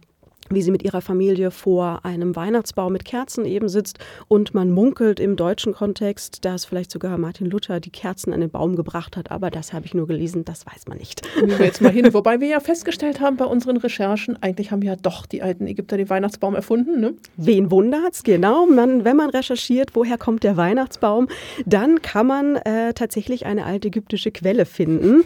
wie 0.49 0.61
sie 0.61 0.71
mit 0.71 0.83
ihrer 0.83 1.01
Familie 1.01 1.51
vor 1.51 2.01
einem 2.03 2.35
Weihnachtsbaum 2.35 2.93
mit 2.93 3.05
Kerzen 3.05 3.45
eben 3.45 3.69
sitzt 3.69 3.99
und 4.27 4.53
man 4.53 4.71
munkelt 4.71 5.19
im 5.19 5.35
deutschen 5.35 5.73
Kontext, 5.73 6.45
dass 6.45 6.65
vielleicht 6.65 6.91
sogar 6.91 7.17
Martin 7.17 7.47
Luther 7.47 7.79
die 7.79 7.91
Kerzen 7.91 8.33
an 8.33 8.41
den 8.41 8.49
Baum 8.49 8.75
gebracht 8.75 9.17
hat, 9.17 9.31
aber 9.31 9.51
das 9.51 9.73
habe 9.73 9.85
ich 9.85 9.93
nur 9.93 10.07
gelesen, 10.07 10.45
das 10.45 10.65
weiß 10.65 10.87
man 10.87 10.97
nicht. 10.97 11.21
wir 11.45 11.65
jetzt 11.65 11.81
mal 11.81 11.91
hin, 11.91 12.07
wobei 12.13 12.39
wir 12.39 12.47
ja 12.47 12.59
festgestellt 12.59 13.19
haben 13.19 13.37
bei 13.37 13.45
unseren 13.45 13.77
Recherchen, 13.77 14.41
eigentlich 14.41 14.71
haben 14.71 14.81
ja 14.81 14.95
doch 14.95 15.25
die 15.25 15.41
alten 15.41 15.67
Ägypter 15.67 15.97
den 15.97 16.09
Weihnachtsbaum 16.09 16.55
erfunden, 16.55 16.99
ne? 16.99 17.13
Wen 17.37 17.71
wundert's? 17.71 18.23
Genau, 18.23 18.65
man, 18.65 19.05
wenn 19.05 19.17
man 19.17 19.29
recherchiert, 19.29 19.95
woher 19.95 20.17
kommt 20.17 20.43
der 20.43 20.57
Weihnachtsbaum, 20.57 21.27
dann 21.65 22.01
kann 22.01 22.27
man 22.27 22.55
äh, 22.57 22.93
tatsächlich 22.93 23.45
eine 23.45 23.65
alte 23.65 23.87
ägyptische 23.89 24.31
Quelle 24.31 24.65
finden. 24.65 25.23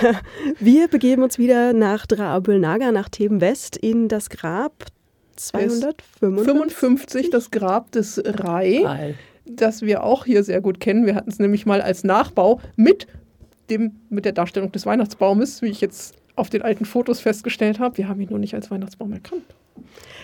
wir 0.58 0.88
begeben 0.88 1.22
uns 1.22 1.38
wieder 1.38 1.72
nach 1.72 2.06
Dra 2.06 2.34
Abul 2.34 2.58
Naga, 2.58 2.92
nach 2.92 3.08
Theben 3.08 3.40
West 3.40 3.76
in 3.76 4.08
das 4.08 4.30
Grab 4.30 4.61
Grab 4.62 4.84
255, 5.34 7.30
das 7.30 7.50
Grab 7.50 7.90
des 7.90 8.22
Rai, 8.24 9.16
das 9.44 9.82
wir 9.82 10.04
auch 10.04 10.24
hier 10.24 10.44
sehr 10.44 10.60
gut 10.60 10.78
kennen. 10.78 11.04
Wir 11.04 11.16
hatten 11.16 11.30
es 11.30 11.40
nämlich 11.40 11.66
mal 11.66 11.80
als 11.80 12.04
Nachbau 12.04 12.60
mit, 12.76 13.08
dem, 13.70 13.96
mit 14.08 14.24
der 14.24 14.30
Darstellung 14.30 14.70
des 14.70 14.86
Weihnachtsbaumes, 14.86 15.62
wie 15.62 15.66
ich 15.66 15.80
jetzt 15.80 16.14
auf 16.36 16.48
den 16.48 16.62
alten 16.62 16.84
Fotos 16.84 17.18
festgestellt 17.18 17.80
habe. 17.80 17.98
Wir 17.98 18.08
haben 18.08 18.20
ihn 18.20 18.28
nur 18.28 18.38
nicht 18.38 18.54
als 18.54 18.70
Weihnachtsbaum 18.70 19.12
erkannt. 19.12 19.42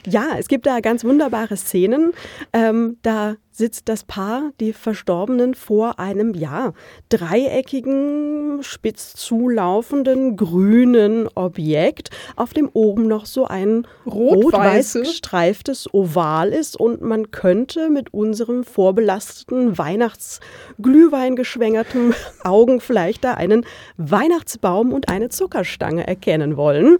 Ja, 0.06 0.36
es 0.38 0.48
gibt 0.48 0.66
da 0.66 0.80
ganz 0.80 1.04
wunderbare 1.04 1.56
Szenen. 1.56 2.12
Ähm, 2.52 2.98
da 3.02 3.36
sitzt 3.50 3.88
das 3.88 4.04
Paar, 4.04 4.52
die 4.60 4.72
Verstorbenen, 4.72 5.54
vor 5.54 5.98
einem, 5.98 6.32
ja, 6.34 6.72
dreieckigen, 7.08 8.62
spitz 8.62 9.14
zulaufenden, 9.14 10.36
grünen 10.36 11.28
Objekt, 11.34 12.10
auf 12.36 12.54
dem 12.54 12.70
oben 12.72 13.08
noch 13.08 13.26
so 13.26 13.46
ein 13.46 13.86
rot-weiß 14.06 14.92
gestreiftes 14.94 15.92
Oval 15.92 16.50
ist 16.50 16.78
und 16.78 17.02
man 17.02 17.32
könnte 17.32 17.90
mit 17.90 18.14
unserem 18.14 18.62
vorbelasteten 18.62 19.76
Weihnachtsglühwein 19.76 21.34
geschwängerten 21.34 22.14
Augen 22.44 22.80
vielleicht 22.80 23.24
da 23.24 23.34
einen 23.34 23.66
Weihnachtsbaum 23.96 24.92
und 24.92 25.08
eine 25.08 25.30
Zuckerstange 25.30 26.06
erkennen 26.06 26.56
wollen. 26.56 26.98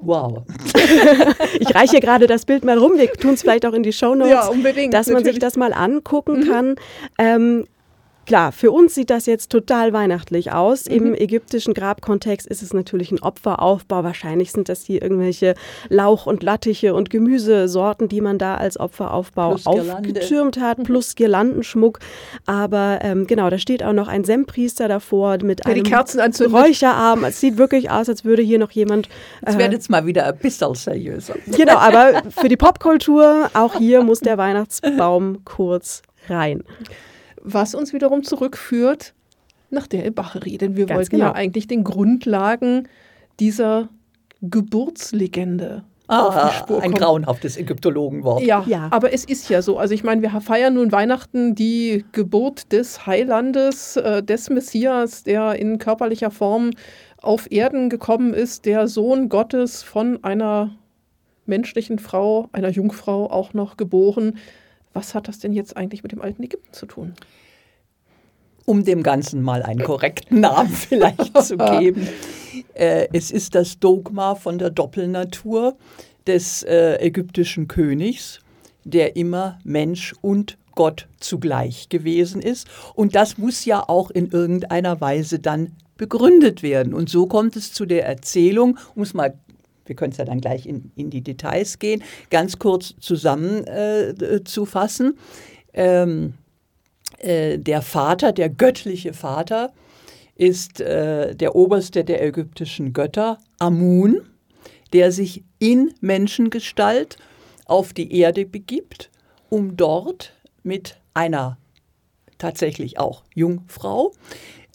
Wow. 0.00 0.42
ich 1.58 1.74
reiche 1.74 2.00
gerade 2.00 2.26
das 2.26 2.44
Bild 2.44 2.64
mal 2.64 2.78
rum. 2.78 2.92
Wir 2.96 3.12
tun 3.12 3.34
es 3.34 3.42
vielleicht 3.42 3.66
auch 3.66 3.72
in 3.72 3.82
die 3.82 3.92
Show 3.92 4.14
Notes, 4.14 4.30
ja, 4.30 4.88
dass 4.90 5.06
man 5.08 5.14
natürlich. 5.14 5.24
sich 5.24 5.38
das 5.38 5.56
mal 5.56 5.72
angucken 5.72 6.40
mhm. 6.40 6.48
kann. 6.48 6.76
Ähm, 7.18 7.66
Klar, 8.28 8.52
für 8.52 8.70
uns 8.72 8.94
sieht 8.94 9.08
das 9.08 9.24
jetzt 9.24 9.50
total 9.50 9.94
weihnachtlich 9.94 10.52
aus. 10.52 10.84
Mhm. 10.84 10.94
Im 10.94 11.14
ägyptischen 11.14 11.72
Grabkontext 11.72 12.46
ist 12.46 12.62
es 12.62 12.74
natürlich 12.74 13.10
ein 13.10 13.22
Opferaufbau. 13.22 14.04
Wahrscheinlich 14.04 14.52
sind 14.52 14.68
das 14.68 14.84
hier 14.84 15.00
irgendwelche 15.00 15.54
Lauch- 15.88 16.26
und 16.26 16.42
Lattiche 16.42 16.92
und 16.92 17.08
Gemüsesorten, 17.08 18.06
die 18.10 18.20
man 18.20 18.36
da 18.36 18.56
als 18.56 18.78
Opferaufbau 18.78 19.52
plus 19.52 19.66
aufgetürmt 19.66 20.60
hat, 20.60 20.76
mhm. 20.76 20.82
plus 20.82 21.14
Girlandenschmuck. 21.14 22.00
Aber 22.44 22.98
ähm, 23.00 23.26
genau, 23.26 23.48
da 23.48 23.56
steht 23.56 23.82
auch 23.82 23.94
noch 23.94 24.08
ein 24.08 24.24
Sempriester 24.24 24.88
davor 24.88 25.38
mit 25.42 25.60
Der 25.60 25.72
einem 25.72 26.52
Räucherarm. 26.52 27.24
Es 27.24 27.40
sieht 27.40 27.56
wirklich 27.56 27.90
aus, 27.90 28.10
als 28.10 28.26
würde 28.26 28.42
hier 28.42 28.58
noch 28.58 28.72
jemand. 28.72 29.08
Es 29.40 29.54
äh, 29.54 29.58
wird 29.58 29.72
jetzt 29.72 29.88
mal 29.88 30.04
wieder 30.04 30.26
ein 30.26 30.36
bisschen 30.36 30.74
seriöser. 30.74 31.34
Genau, 31.46 31.78
aber 31.78 32.24
für 32.38 32.50
die 32.50 32.58
Popkultur, 32.58 33.48
auch 33.54 33.76
hier 33.78 34.02
muss 34.02 34.20
der 34.20 34.36
Weihnachtsbaum 34.36 35.46
kurz 35.46 36.02
rein 36.28 36.62
was 37.52 37.74
uns 37.74 37.92
wiederum 37.92 38.22
zurückführt 38.22 39.14
nach 39.70 39.86
der 39.86 40.06
Ebacherie. 40.06 40.58
Denn 40.58 40.76
wir 40.76 40.86
Ganz 40.86 40.98
wollten 40.98 41.10
genau. 41.10 41.26
ja 41.26 41.32
eigentlich 41.34 41.66
den 41.66 41.84
Grundlagen 41.84 42.88
dieser 43.38 43.88
Geburtslegende 44.40 45.84
Ah, 46.10 46.50
ein 46.80 46.92
grauenhaftes 46.92 47.58
Ägyptologenwort. 47.58 48.42
Ja, 48.42 48.64
ja, 48.66 48.88
aber 48.90 49.12
es 49.12 49.26
ist 49.26 49.50
ja 49.50 49.60
so. 49.60 49.76
Also 49.78 49.92
ich 49.92 50.02
meine, 50.02 50.22
wir 50.22 50.30
feiern 50.40 50.72
nun 50.72 50.90
Weihnachten 50.90 51.54
die 51.54 52.06
Geburt 52.12 52.72
des 52.72 53.06
Heilandes, 53.06 53.96
äh, 53.96 54.22
des 54.22 54.48
Messias, 54.48 55.22
der 55.22 55.56
in 55.56 55.76
körperlicher 55.76 56.30
Form 56.30 56.70
auf 57.20 57.52
Erden 57.52 57.90
gekommen 57.90 58.32
ist, 58.32 58.64
der 58.64 58.88
Sohn 58.88 59.28
Gottes 59.28 59.82
von 59.82 60.24
einer 60.24 60.70
menschlichen 61.44 61.98
Frau, 61.98 62.48
einer 62.52 62.70
Jungfrau 62.70 63.30
auch 63.30 63.52
noch 63.52 63.76
geboren. 63.76 64.38
Was 64.92 65.14
hat 65.14 65.28
das 65.28 65.38
denn 65.38 65.52
jetzt 65.52 65.76
eigentlich 65.76 66.02
mit 66.02 66.12
dem 66.12 66.22
alten 66.22 66.42
Ägypten 66.42 66.72
zu 66.72 66.86
tun? 66.86 67.14
Um 68.64 68.84
dem 68.84 69.02
Ganzen 69.02 69.42
mal 69.42 69.62
einen 69.62 69.82
korrekten 69.82 70.40
Namen 70.40 70.68
vielleicht 70.74 71.42
zu 71.42 71.56
geben. 71.56 72.08
Äh, 72.74 73.08
es 73.12 73.30
ist 73.30 73.54
das 73.54 73.78
Dogma 73.78 74.34
von 74.34 74.58
der 74.58 74.70
Doppelnatur 74.70 75.76
des 76.26 76.62
äh, 76.62 76.96
ägyptischen 76.96 77.68
Königs, 77.68 78.40
der 78.84 79.16
immer 79.16 79.58
Mensch 79.64 80.14
und 80.20 80.58
Gott 80.74 81.08
zugleich 81.18 81.88
gewesen 81.88 82.40
ist. 82.40 82.68
Und 82.94 83.16
das 83.16 83.36
muss 83.38 83.64
ja 83.64 83.82
auch 83.88 84.10
in 84.10 84.30
irgendeiner 84.30 85.00
Weise 85.00 85.38
dann 85.38 85.72
begründet 85.96 86.62
werden. 86.62 86.94
Und 86.94 87.10
so 87.10 87.26
kommt 87.26 87.56
es 87.56 87.72
zu 87.72 87.84
der 87.84 88.06
Erzählung, 88.06 88.78
um 88.94 89.02
es 89.02 89.12
mal 89.12 89.34
wir 89.88 89.96
können 89.96 90.12
es 90.12 90.18
ja 90.18 90.24
dann 90.24 90.40
gleich 90.40 90.66
in, 90.66 90.92
in 90.96 91.10
die 91.10 91.22
Details 91.22 91.78
gehen, 91.78 92.02
ganz 92.30 92.58
kurz 92.58 92.94
zusammenzufassen. 93.00 95.18
Äh, 95.72 96.02
ähm, 96.02 96.34
äh, 97.18 97.58
der 97.58 97.82
Vater, 97.82 98.32
der 98.32 98.48
göttliche 98.48 99.12
Vater, 99.12 99.72
ist 100.34 100.80
äh, 100.80 101.34
der 101.34 101.56
oberste 101.56 102.04
der 102.04 102.24
ägyptischen 102.24 102.92
Götter, 102.92 103.38
Amun, 103.58 104.22
der 104.92 105.12
sich 105.12 105.44
in 105.58 105.92
Menschengestalt 106.00 107.16
auf 107.64 107.92
die 107.92 108.16
Erde 108.16 108.46
begibt, 108.46 109.10
um 109.50 109.76
dort 109.76 110.32
mit 110.62 110.98
einer 111.12 111.58
tatsächlich 112.38 112.98
auch 112.98 113.24
Jungfrau 113.34 114.12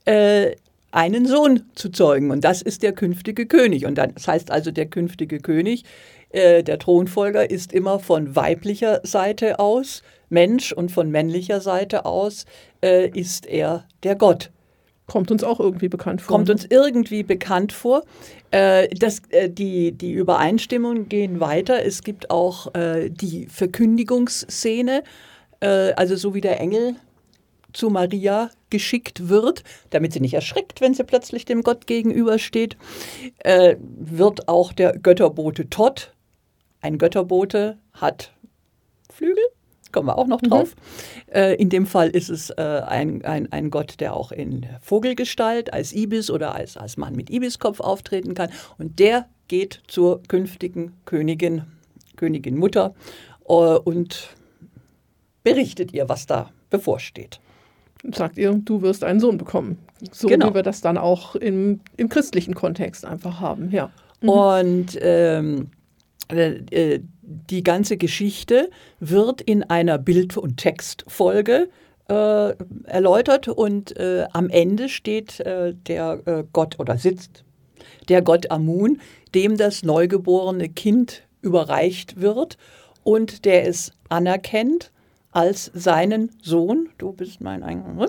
äh, 0.06 0.56
einen 0.94 1.26
Sohn 1.26 1.64
zu 1.76 1.90
zeugen. 1.90 2.32
Und 2.32 2.44
das 2.44 2.62
ist 2.62 2.84
der 2.84 2.94
künftige 2.94 3.48
König. 3.48 3.86
Und 3.86 3.98
das 3.98 4.28
heißt 4.28 4.52
also, 4.52 4.72
der 4.72 4.86
künftige 4.86 5.40
König, 5.40 5.84
äh, 6.30 6.64
der 6.64 6.78
Thronfolger, 6.80 7.50
ist 7.50 7.74
immer 7.74 8.00
von 8.00 8.36
weiblicher 8.36 9.02
Seite 9.04 9.60
aus 9.60 10.04
Mensch 10.30 10.72
und 10.72 10.92
von 10.92 11.10
männlicher 11.10 11.62
Seite 11.62 12.06
aus 12.06 12.46
äh, 12.84 13.10
ist 13.10 13.48
er 13.48 13.86
der 14.04 14.16
Gott. 14.16 14.52
Kommt 15.08 15.32
uns 15.32 15.44
auch 15.44 15.60
irgendwie 15.60 15.90
bekannt 15.90 16.22
vor. 16.22 16.38
Kommt 16.38 16.50
uns 16.50 16.66
irgendwie 16.70 17.24
bekannt 17.24 17.74
vor. 17.74 18.04
Äh, 18.52 18.88
das, 18.90 19.22
äh, 19.30 19.50
die, 19.50 19.92
die 19.92 20.14
Übereinstimmungen 20.14 21.10
gehen 21.10 21.40
weiter. 21.40 21.84
Es 21.84 22.04
gibt 22.04 22.30
auch 22.30 22.74
äh, 22.76 23.10
die 23.10 23.48
Verkündigungsszene, 23.48 25.04
äh, 25.60 25.92
also 25.94 26.16
so 26.16 26.34
wie 26.34 26.42
der 26.42 26.60
Engel 26.60 26.96
zu 27.74 27.90
Maria 27.90 28.50
geschickt 28.70 29.30
wird, 29.30 29.64
damit 29.92 30.14
sie 30.14 30.20
nicht 30.20 30.34
erschrickt, 30.34 30.82
wenn 30.82 30.94
sie 30.94 31.04
plötzlich 31.04 31.46
dem 31.46 31.62
Gott 31.62 31.88
gegenübersteht, 31.88 32.76
äh, 33.40 33.76
wird 33.80 34.48
auch 34.48 34.74
der 34.74 34.98
Götterbote 34.98 35.70
Todd, 35.70 36.14
ein 36.82 36.98
Götterbote 36.98 37.78
hat 37.94 38.34
Flügel, 39.12 39.44
kommen 39.92 40.08
wir 40.08 40.18
auch 40.18 40.28
noch 40.28 40.42
drauf. 40.42 40.76
Mhm. 40.76 41.34
Äh, 41.34 41.54
in 41.54 41.70
dem 41.70 41.86
Fall 41.86 42.10
ist 42.10 42.30
es 42.30 42.50
äh, 42.50 42.82
ein, 42.86 43.24
ein, 43.24 43.52
ein 43.52 43.70
Gott, 43.70 44.00
der 44.00 44.16
auch 44.16 44.32
in 44.32 44.66
Vogelgestalt 44.82 45.72
als 45.72 45.94
Ibis 45.94 46.30
oder 46.30 46.56
als, 46.56 46.76
als 46.76 46.98
Mann 46.98 47.16
mit 47.16 47.30
Ibiskopf 47.30 47.80
auftreten 47.80 48.34
kann. 48.34 48.50
Und 48.78 49.00
der 49.00 49.28
geht 49.48 49.84
zur 49.88 50.24
künftigen 50.24 50.94
Königin, 51.06 51.64
Königin 52.16 52.58
Mutter 52.58 52.96
äh, 53.48 53.54
und 53.54 54.30
berichtet 55.44 55.94
ihr, 55.94 56.10
was 56.10 56.26
da 56.26 56.50
bevorsteht 56.70 57.40
sagt 58.04 58.38
ihr, 58.38 58.54
du 58.54 58.82
wirst 58.82 59.04
einen 59.04 59.20
Sohn 59.20 59.38
bekommen. 59.38 59.78
So 60.12 60.28
genau. 60.28 60.50
wie 60.50 60.56
wir 60.56 60.64
das 60.64 60.82
dann 60.82 60.98
auch 60.98 61.36
im, 61.36 61.80
im 61.98 62.10
christlichen 62.10 62.54
Kontext 62.54 63.06
einfach 63.06 63.40
haben, 63.40 63.72
ja. 63.72 63.92
Mhm. 64.22 64.30
Und 64.30 64.98
ähm, 65.02 65.72
äh, 66.32 66.60
äh, 66.72 67.00
die 67.22 67.64
ganze 67.64 67.98
Geschichte 67.98 68.70
wird 69.00 69.42
in 69.42 69.64
einer 69.64 69.98
Bild- 69.98 70.38
und 70.38 70.58
Textfolge 70.58 71.70
äh, 72.10 72.54
erläutert 72.84 73.48
und 73.48 73.98
äh, 73.98 74.26
am 74.34 74.50
Ende 74.50 74.90
steht 74.90 75.40
äh, 75.40 75.74
der 75.74 76.22
äh, 76.26 76.44
Gott 76.52 76.80
oder 76.80 76.98
sitzt 76.98 77.46
der 78.10 78.22
Gott 78.22 78.52
Amun, 78.52 79.00
dem 79.34 79.58
das 79.58 79.84
neugeborene 79.84 80.70
Kind 80.70 81.24
überreicht 81.42 82.20
wird 82.20 82.58
und 83.04 83.46
der 83.46 83.68
es 83.68 83.92
anerkennt 84.10 84.92
als 85.34 85.72
seinen 85.74 86.32
Sohn, 86.42 86.90
du 86.98 87.12
bist 87.12 87.42
mein 87.42 87.64
Eingang, 87.64 88.08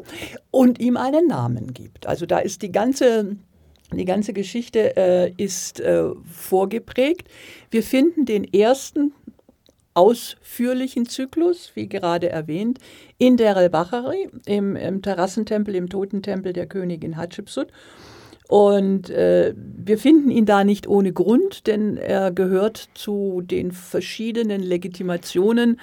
und 0.50 0.78
ihm 0.78 0.96
einen 0.96 1.26
Namen 1.26 1.72
gibt. 1.72 2.06
Also 2.06 2.26
da 2.26 2.38
ist 2.38 2.62
die 2.62 2.70
ganze, 2.70 3.37
die 3.92 4.04
ganze 4.04 4.32
Geschichte 4.32 4.96
äh, 4.96 5.32
ist 5.37 5.80
äh, 5.80 6.10
vorgeprägt. 6.30 7.28
Wir 7.70 7.82
finden 7.82 8.26
den 8.26 8.44
ersten 8.44 9.12
ausführlichen 9.94 11.06
Zyklus, 11.06 11.70
wie 11.74 11.88
gerade 11.88 12.28
erwähnt, 12.28 12.78
in 13.18 13.37
der 13.37 13.56
El-Bachari, 13.56 14.28
im, 14.44 14.76
im 14.76 15.02
Terrassentempel, 15.02 15.74
im 15.76 15.88
Totentempel 15.88 16.52
der 16.52 16.66
Königin 16.66 17.16
Hatschepsut. 17.16 17.68
Und 18.48 19.08
äh, 19.08 19.54
wir 19.56 19.96
finden 19.96 20.30
ihn 20.30 20.44
da 20.44 20.64
nicht 20.64 20.87
ohne 20.87 21.12
Grund, 21.12 21.66
denn 21.66 21.96
er 21.96 22.30
gehört 22.30 22.90
zu 22.94 23.40
den 23.42 23.72
verschiedenen 23.72 24.62
Legitimationen, 24.62 25.80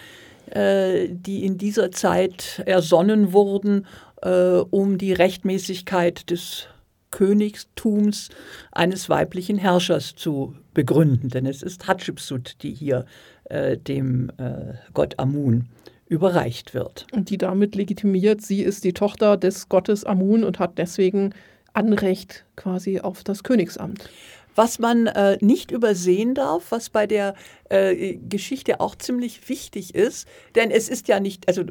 die 0.54 1.46
in 1.46 1.58
dieser 1.58 1.92
Zeit 1.92 2.62
ersonnen 2.66 3.34
wurden, 3.34 3.86
äh, 4.22 4.58
um 4.70 4.98
die 4.98 5.14
Rechtmäßigkeit 5.14 6.30
des 6.30 6.68
Königstums 7.12 8.30
eines 8.72 9.10
weiblichen 9.10 9.58
Herrschers 9.58 10.16
zu 10.16 10.56
begründen. 10.74 11.30
Denn 11.30 11.46
es 11.46 11.62
ist 11.62 11.88
Hatschepsut, 11.88 12.56
die 12.64 12.74
hier 12.74 13.06
äh, 13.46 13.78
dem 13.78 14.32
äh, 14.38 14.76
Gott 14.94 15.20
Amun 15.20 15.68
überreicht 16.08 16.74
wird. 16.74 17.06
Und 17.12 17.30
die 17.30 17.38
damit 17.38 17.76
legitimiert, 17.76 18.42
sie 18.42 18.62
ist 18.62 18.84
die 18.84 18.94
Tochter 18.94 19.38
des 19.38 19.70
Gottes 19.70 20.04
Amun 20.04 20.44
und 20.44 20.60
hat 20.60 20.78
deswegen 20.78 21.34
Anrecht 21.74 22.46
quasi 22.56 23.00
auf 23.00 23.24
das 23.24 23.44
Königsamt. 23.44 24.10
Was 24.56 24.80
man 24.80 25.08
äh, 25.08 25.38
nicht 25.42 25.72
übersehen 25.72 26.36
darf, 26.36 26.72
was 26.72 26.90
bei 26.90 27.08
der 27.08 27.36
äh, 27.70 28.16
Geschichte 28.16 28.80
auch 28.80 28.96
ziemlich 28.96 29.48
wichtig 29.50 29.96
ist, 29.96 30.28
denn 30.56 30.72
es 30.72 30.90
ist 30.90 31.08
ja 31.08 31.20
nicht, 31.20 31.48
also 31.48 31.64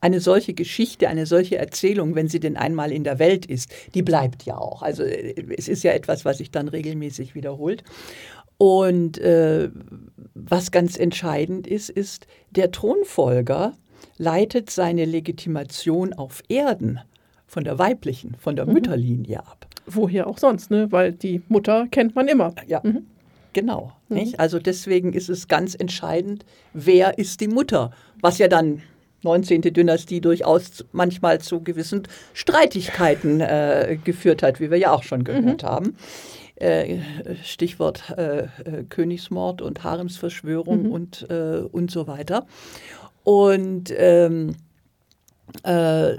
eine 0.00 0.20
solche 0.20 0.54
Geschichte, 0.54 1.08
eine 1.08 1.26
solche 1.26 1.58
Erzählung, 1.58 2.14
wenn 2.14 2.28
sie 2.28 2.40
denn 2.40 2.56
einmal 2.56 2.92
in 2.92 3.04
der 3.04 3.18
Welt 3.18 3.46
ist, 3.46 3.70
die 3.94 4.02
bleibt 4.02 4.44
ja 4.44 4.56
auch. 4.56 4.82
Also 4.82 5.02
es 5.02 5.68
ist 5.68 5.82
ja 5.82 5.92
etwas, 5.92 6.24
was 6.24 6.38
sich 6.38 6.50
dann 6.50 6.68
regelmäßig 6.68 7.34
wiederholt. 7.34 7.82
Und 8.58 9.18
äh, 9.18 9.70
was 10.34 10.70
ganz 10.72 10.98
entscheidend 10.98 11.66
ist, 11.66 11.90
ist, 11.90 12.26
der 12.50 12.72
Thronfolger 12.72 13.72
leitet 14.16 14.70
seine 14.70 15.04
Legitimation 15.04 16.12
auf 16.12 16.42
Erden 16.48 17.00
von 17.46 17.64
der 17.64 17.78
weiblichen, 17.78 18.34
von 18.38 18.56
der 18.56 18.66
mhm. 18.66 18.74
Mütterlinie 18.74 19.40
ab. 19.40 19.67
Woher 19.90 20.26
auch 20.26 20.38
sonst, 20.38 20.70
ne? 20.70 20.90
Weil 20.90 21.12
die 21.12 21.42
Mutter 21.48 21.86
kennt 21.90 22.14
man 22.14 22.28
immer. 22.28 22.54
Ja. 22.66 22.80
Mhm. 22.82 23.06
Genau. 23.52 23.92
Mhm. 24.08 24.34
Also 24.36 24.58
deswegen 24.58 25.12
ist 25.12 25.28
es 25.28 25.48
ganz 25.48 25.74
entscheidend, 25.74 26.44
wer 26.74 27.18
ist 27.18 27.40
die 27.40 27.48
Mutter, 27.48 27.90
was 28.20 28.38
ja 28.38 28.48
dann 28.48 28.82
19. 29.22 29.62
Dynastie 29.62 30.20
durchaus 30.20 30.84
manchmal 30.92 31.40
zu 31.40 31.60
gewissen 31.62 32.06
Streitigkeiten 32.34 33.40
äh, 33.40 33.98
geführt 34.02 34.42
hat, 34.42 34.60
wie 34.60 34.70
wir 34.70 34.78
ja 34.78 34.92
auch 34.92 35.02
schon 35.02 35.24
gehört 35.24 35.62
mhm. 35.62 35.66
haben. 35.66 35.96
Äh, 36.56 36.98
Stichwort 37.42 38.14
äh, 38.16 38.40
äh, 38.42 38.46
Königsmord 38.88 39.62
und 39.62 39.82
Haremsverschwörung 39.82 40.84
mhm. 40.84 40.90
und, 40.92 41.26
äh, 41.30 41.62
und 41.70 41.90
so 41.90 42.06
weiter. 42.06 42.46
Und 43.24 43.92
ähm, 43.96 44.54
äh, 45.64 46.12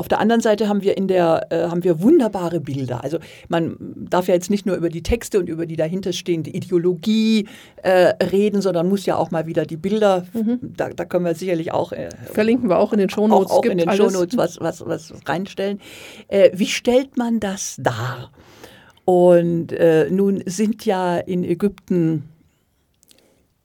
auf 0.00 0.08
der 0.08 0.18
anderen 0.18 0.40
Seite 0.40 0.66
haben 0.66 0.82
wir 0.82 0.96
in 0.96 1.08
der 1.08 1.46
äh, 1.50 1.68
haben 1.68 1.84
wir 1.84 2.00
wunderbare 2.00 2.58
Bilder. 2.58 3.04
Also 3.04 3.18
man 3.48 3.76
darf 4.08 4.28
ja 4.28 4.34
jetzt 4.34 4.48
nicht 4.48 4.64
nur 4.64 4.74
über 4.76 4.88
die 4.88 5.02
Texte 5.02 5.38
und 5.38 5.50
über 5.50 5.66
die 5.66 5.76
dahinterstehende 5.76 6.48
Ideologie 6.48 7.46
äh, 7.82 8.14
reden, 8.24 8.62
sondern 8.62 8.88
muss 8.88 9.04
ja 9.04 9.16
auch 9.16 9.30
mal 9.30 9.46
wieder 9.46 9.66
die 9.66 9.76
Bilder. 9.76 10.24
Mhm. 10.32 10.58
Da, 10.62 10.88
da, 10.88 11.04
können 11.04 11.26
wir 11.26 11.34
sicherlich 11.34 11.72
auch 11.72 11.92
äh, 11.92 12.08
verlinken 12.32 12.70
wir 12.70 12.78
auch 12.78 12.94
in 12.94 12.98
den 12.98 13.10
Shownotes. 13.10 13.50
Auch, 13.50 13.58
auch 13.58 13.64
in 13.64 13.76
den 13.76 13.92
Shownotes 13.92 14.38
was, 14.38 14.58
was, 14.58 14.86
was 14.86 15.12
reinstellen. 15.26 15.80
Äh, 16.28 16.50
wie 16.54 16.66
stellt 16.66 17.18
man 17.18 17.38
das 17.38 17.76
dar? 17.78 18.30
Und 19.04 19.72
äh, 19.72 20.08
nun 20.08 20.42
sind 20.46 20.86
ja 20.86 21.18
in 21.18 21.44
Ägypten 21.44 22.24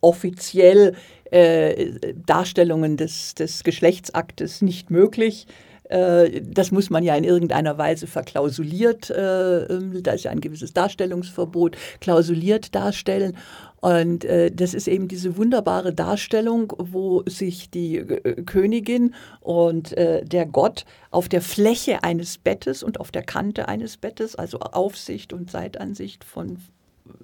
offiziell 0.02 0.95
äh, 1.32 2.13
Darstellungen 2.26 2.98
des, 2.98 3.36
des 3.36 3.63
Geschlechtsaktes 3.63 4.62
nicht 4.62 4.91
möglich. 4.91 5.48
Äh, 5.89 6.41
das 6.41 6.71
muss 6.71 6.89
man 6.89 7.04
ja 7.04 7.15
in 7.15 7.24
irgendeiner 7.24 7.78
Weise 7.78 8.08
verklausuliert, 8.08 9.10
äh, 9.10 9.65
ähm, 9.65 10.02
da 10.02 10.13
ist 10.13 10.24
ja 10.24 10.32
ein 10.32 10.41
gewisses 10.41 10.74
Darstellungsverbot, 10.74 11.78
klausuliert 12.02 12.74
darstellen. 12.74 13.38
Und 13.82 14.26
äh, 14.26 14.52
das 14.52 14.74
ist 14.74 14.88
eben 14.88 15.08
diese 15.08 15.38
wunderbare 15.38 15.93
Darstellung, 15.93 16.74
wo 16.78 17.24
sich 17.28 17.69
die 17.69 18.04
Königin 18.45 19.13
und 19.41 19.95
der 19.95 20.45
Gott 20.48 20.86
auf 21.12 21.30
der 21.30 21.41
Fläche 21.41 22.04
eines 22.04 22.39
Bettes 22.39 22.82
und 22.82 23.00
auf 23.00 23.12
der 23.12 23.21
Kante 23.21 23.67
eines 23.67 23.98
Bettes, 23.98 24.36
also 24.36 24.60
Aufsicht 24.60 25.34
und 25.34 25.52
Seitansicht 25.52 26.24
von 26.24 26.58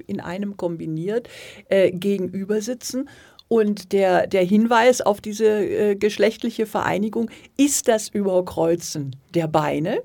in 0.05 0.19
einem 0.19 0.57
kombiniert, 0.57 1.27
gegenüber 1.69 2.61
sitzen 2.61 3.09
und 3.51 3.91
der, 3.91 4.27
der 4.27 4.45
Hinweis 4.45 5.01
auf 5.01 5.19
diese 5.19 5.45
äh, 5.45 5.95
geschlechtliche 5.97 6.65
Vereinigung 6.65 7.29
ist 7.57 7.89
das 7.89 8.07
Überkreuzen 8.07 9.17
der 9.33 9.49
Beine 9.49 10.01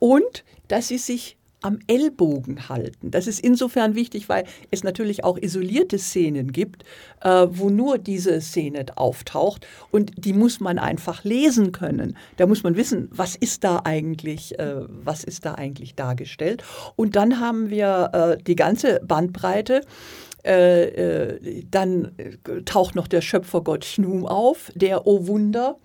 und 0.00 0.42
dass 0.66 0.88
sie 0.88 0.98
sich 0.98 1.36
am 1.62 1.78
Ellbogen 1.86 2.68
halten. 2.68 3.12
Das 3.12 3.28
ist 3.28 3.38
insofern 3.38 3.94
wichtig, 3.94 4.28
weil 4.28 4.42
es 4.72 4.82
natürlich 4.82 5.22
auch 5.22 5.38
isolierte 5.38 6.00
Szenen 6.00 6.50
gibt, 6.50 6.82
äh, 7.22 7.46
wo 7.48 7.70
nur 7.70 7.96
diese 7.96 8.40
Szene 8.40 8.84
auftaucht 8.96 9.64
und 9.92 10.10
die 10.16 10.32
muss 10.32 10.58
man 10.58 10.80
einfach 10.80 11.22
lesen 11.22 11.70
können. 11.70 12.16
Da 12.38 12.48
muss 12.48 12.64
man 12.64 12.74
wissen, 12.74 13.08
was 13.12 13.36
ist 13.36 13.62
da 13.62 13.82
eigentlich, 13.84 14.58
äh, 14.58 14.80
was 14.88 15.22
ist 15.22 15.46
da 15.46 15.54
eigentlich 15.54 15.94
dargestellt. 15.94 16.64
Und 16.96 17.14
dann 17.14 17.38
haben 17.38 17.70
wir 17.70 18.10
äh, 18.12 18.42
die 18.42 18.56
ganze 18.56 19.00
Bandbreite 19.06 19.82
dann 20.44 22.12
äh, 22.18 22.62
taucht 22.64 22.94
noch 22.94 23.08
der 23.08 23.22
Schöpfergott 23.22 23.82
Chnum 23.84 24.26
auf, 24.26 24.70
der, 24.74 25.06
oh 25.06 25.26
Wunder, 25.26 25.76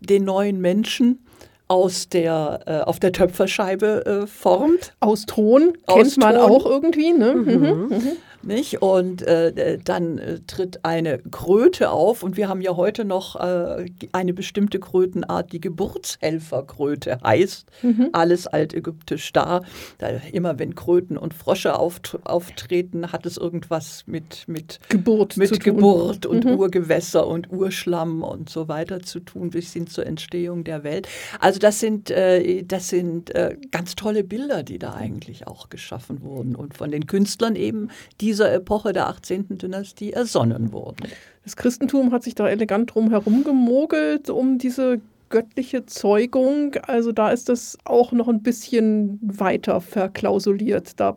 den 0.00 0.24
neuen 0.24 0.60
Menschen 0.60 1.26
aus 1.68 2.08
der, 2.08 2.60
äh, 2.66 2.80
auf 2.80 3.00
der 3.00 3.12
Töpferscheibe 3.12 4.22
äh, 4.24 4.26
formt. 4.26 4.94
Aus 5.00 5.26
Ton 5.26 5.72
aus 5.86 5.96
kennt 5.96 6.18
man 6.18 6.36
Ton. 6.36 6.44
auch 6.44 6.64
irgendwie. 6.64 7.12
Ne? 7.12 7.34
Mhm. 7.34 7.52
Mhm. 7.52 7.88
mhm. 7.88 8.12
Nicht? 8.46 8.80
Und 8.80 9.22
äh, 9.22 9.78
dann 9.82 10.18
äh, 10.18 10.40
tritt 10.46 10.84
eine 10.84 11.18
Kröte 11.18 11.90
auf 11.90 12.22
und 12.22 12.36
wir 12.36 12.48
haben 12.48 12.60
ja 12.60 12.76
heute 12.76 13.04
noch 13.04 13.36
äh, 13.36 13.86
eine 14.12 14.32
bestimmte 14.32 14.78
Krötenart, 14.78 15.52
die 15.52 15.60
Geburtshelferkröte 15.60 17.18
heißt. 17.22 17.66
Mhm. 17.82 18.10
Alles 18.12 18.46
altägyptisch 18.46 19.32
da. 19.32 19.62
da. 19.98 20.08
Immer 20.32 20.58
wenn 20.58 20.74
Kröten 20.74 21.16
und 21.16 21.34
Frosche 21.34 21.78
auft 21.78 22.18
auftreten, 22.24 23.12
hat 23.12 23.26
es 23.26 23.36
irgendwas 23.36 24.04
mit, 24.06 24.44
mit 24.46 24.78
Geburt, 24.88 25.36
mit 25.36 25.62
Geburt 25.62 26.26
und 26.26 26.44
mhm. 26.44 26.52
Urgewässer 26.52 27.26
und 27.26 27.50
Urschlamm 27.52 28.22
und 28.22 28.48
so 28.48 28.68
weiter 28.68 29.00
zu 29.00 29.20
tun, 29.20 29.50
bis 29.50 29.72
hin 29.72 29.86
zur 29.86 30.06
Entstehung 30.06 30.64
der 30.64 30.84
Welt. 30.84 31.08
Also 31.40 31.58
das 31.58 31.80
sind, 31.80 32.10
äh, 32.10 32.62
das 32.62 32.88
sind 32.88 33.34
äh, 33.34 33.56
ganz 33.70 33.96
tolle 33.96 34.22
Bilder, 34.22 34.62
die 34.62 34.78
da 34.78 34.94
eigentlich 34.94 35.46
auch 35.46 35.68
geschaffen 35.68 36.22
wurden 36.22 36.54
und 36.54 36.76
von 36.76 36.90
den 36.90 37.06
Künstlern 37.06 37.56
eben, 37.56 37.90
die 38.20 38.32
dieser 38.36 38.52
Epoche 38.52 38.92
der 38.92 39.08
18. 39.08 39.56
Dynastie 39.56 40.12
ersonnen 40.12 40.70
wurden. 40.70 41.08
Das 41.42 41.56
Christentum 41.56 42.12
hat 42.12 42.22
sich 42.22 42.34
da 42.34 42.46
elegant 42.46 42.94
drum 42.94 43.08
herum 43.08 43.44
gemogelt, 43.44 44.28
um 44.28 44.58
diese 44.58 45.00
göttliche 45.30 45.86
Zeugung. 45.86 46.74
Also 46.82 47.12
da 47.12 47.30
ist 47.30 47.48
das 47.48 47.78
auch 47.84 48.12
noch 48.12 48.28
ein 48.28 48.42
bisschen 48.42 49.18
weiter 49.22 49.80
verklausuliert. 49.80 51.00
Da 51.00 51.16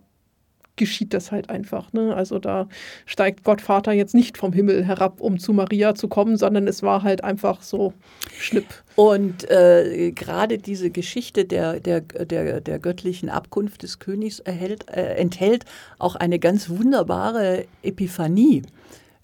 geschieht 0.80 1.14
das 1.14 1.32
halt 1.32 1.52
einfach. 1.52 1.94
Ne? 1.94 2.16
Also 2.16 2.40
da 2.40 2.68
steigt 3.06 3.44
Gott 3.44 3.62
Vater 3.62 3.92
jetzt 3.92 4.16
nicht 4.16 4.38
vom 4.38 4.52
Himmel 4.52 4.84
herab, 4.86 5.22
um 5.22 5.38
zu 5.38 5.54
Maria 5.54 5.94
zu 5.94 6.08
kommen, 6.08 6.38
sondern 6.38 6.68
es 6.68 6.82
war 6.82 7.04
halt 7.04 7.24
einfach 7.24 7.62
so 7.62 7.94
schlipp. 8.40 8.66
Und 8.96 9.50
äh, 9.52 10.12
gerade 10.12 10.58
diese 10.58 10.90
Geschichte 10.90 11.46
der, 11.46 11.80
der, 11.80 12.02
der, 12.02 12.62
der 12.62 12.80
göttlichen 12.80 13.30
Abkunft 13.30 13.84
des 13.84 14.00
Königs 14.00 14.40
erhält, 14.40 14.90
äh, 14.90 15.16
enthält 15.16 15.66
auch 16.00 16.16
eine 16.16 16.40
ganz 16.40 16.70
wunderbare 16.70 17.66
Epiphanie. 17.84 18.64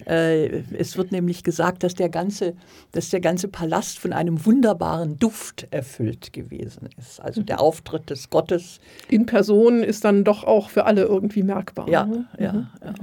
Äh, 0.06 0.64
es 0.78 0.98
wird 0.98 1.12
nämlich 1.12 1.44
gesagt, 1.44 1.84
dass 1.84 1.96
der, 1.96 2.10
ganze, 2.10 2.56
dass 2.92 3.10
der 3.10 3.22
ganze 3.22 3.48
Palast 3.48 3.98
von 3.98 4.12
einem 4.12 4.46
wunderbaren 4.46 5.18
Duft 5.18 5.68
erfüllt 5.72 6.34
gewesen 6.34 6.90
ist. 6.98 7.22
Also 7.22 7.42
der 7.42 7.58
mhm. 7.58 7.62
Auftritt 7.62 8.10
des 8.10 8.30
Gottes. 8.30 8.80
In 9.10 9.26
Person 9.26 9.84
ist 9.84 10.04
dann 10.04 10.24
doch 10.24 10.44
auch 10.44 10.70
für 10.70 10.86
alle 10.86 11.04
irgendwie 11.04 11.44
merkbar. 11.44 11.88
Ja, 11.90 12.06
ne? 12.06 12.28
ja, 12.38 12.54
mhm. 12.54 12.68
ja. 12.84 12.94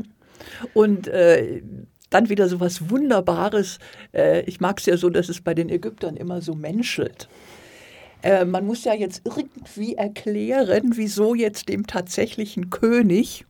Und 0.74 1.09
äh, 1.09 1.62
dann 2.11 2.28
wieder 2.28 2.48
so 2.48 2.61
was 2.61 2.90
Wunderbares. 2.90 3.78
Äh, 4.12 4.42
ich 4.42 4.61
mag 4.61 4.78
es 4.78 4.87
ja 4.87 4.96
so, 4.96 5.09
dass 5.09 5.28
es 5.28 5.40
bei 5.40 5.55
den 5.55 5.70
Ägyptern 5.70 6.16
immer 6.16 6.42
so 6.42 6.55
menschelt. 6.55 7.28
Äh, 8.22 8.44
man 8.44 8.66
muss 8.66 8.85
ja 8.85 8.94
jetzt 8.94 9.22
irgendwie 9.24 9.94
erklären, 9.94 10.92
wieso 10.94 11.35
jetzt 11.35 11.68
dem 11.68 11.87
tatsächlichen 11.87 12.68
König 12.70 13.46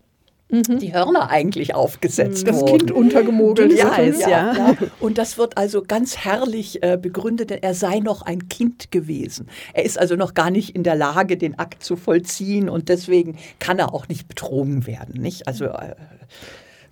die 0.53 0.93
Hörner 0.93 1.31
eigentlich 1.31 1.75
aufgesetzt 1.75 2.47
Das 2.47 2.61
wurden. 2.61 2.79
Kind 2.79 2.91
untergemogelt. 2.93 3.73
Ja, 3.73 4.01
ja. 4.01 4.29
ja. 4.29 4.77
Und 5.01 5.19
das 5.19 5.39
wird 5.39 5.57
also 5.57 5.83
ganz 5.83 6.19
herrlich 6.19 6.83
äh, 6.83 6.99
begründet, 7.01 7.51
denn 7.51 7.63
er 7.63 7.75
sei 7.75 8.01
noch 8.01 8.23
ein 8.23 8.49
Kind 8.49 8.91
gewesen. 8.91 9.49
Er 9.73 9.85
ist 9.85 9.99
also 9.99 10.15
noch 10.15 10.35
gar 10.35 10.51
nicht 10.51 10.77
in 10.77 10.83
der 10.83 10.95
Lage, 10.95 11.37
den 11.37 11.59
Akt 11.59 11.83
zu 11.83 11.97
vollziehen 11.97 12.69
und 12.69 12.89
deswegen 12.89 13.37
kann 13.59 13.79
er 13.79 13.95
auch 13.95 14.09
nicht 14.09 14.29
betrogen 14.29 14.87
werden. 14.87 15.21
Nicht? 15.21 15.49
Also 15.49 15.65
äh, 15.65 15.95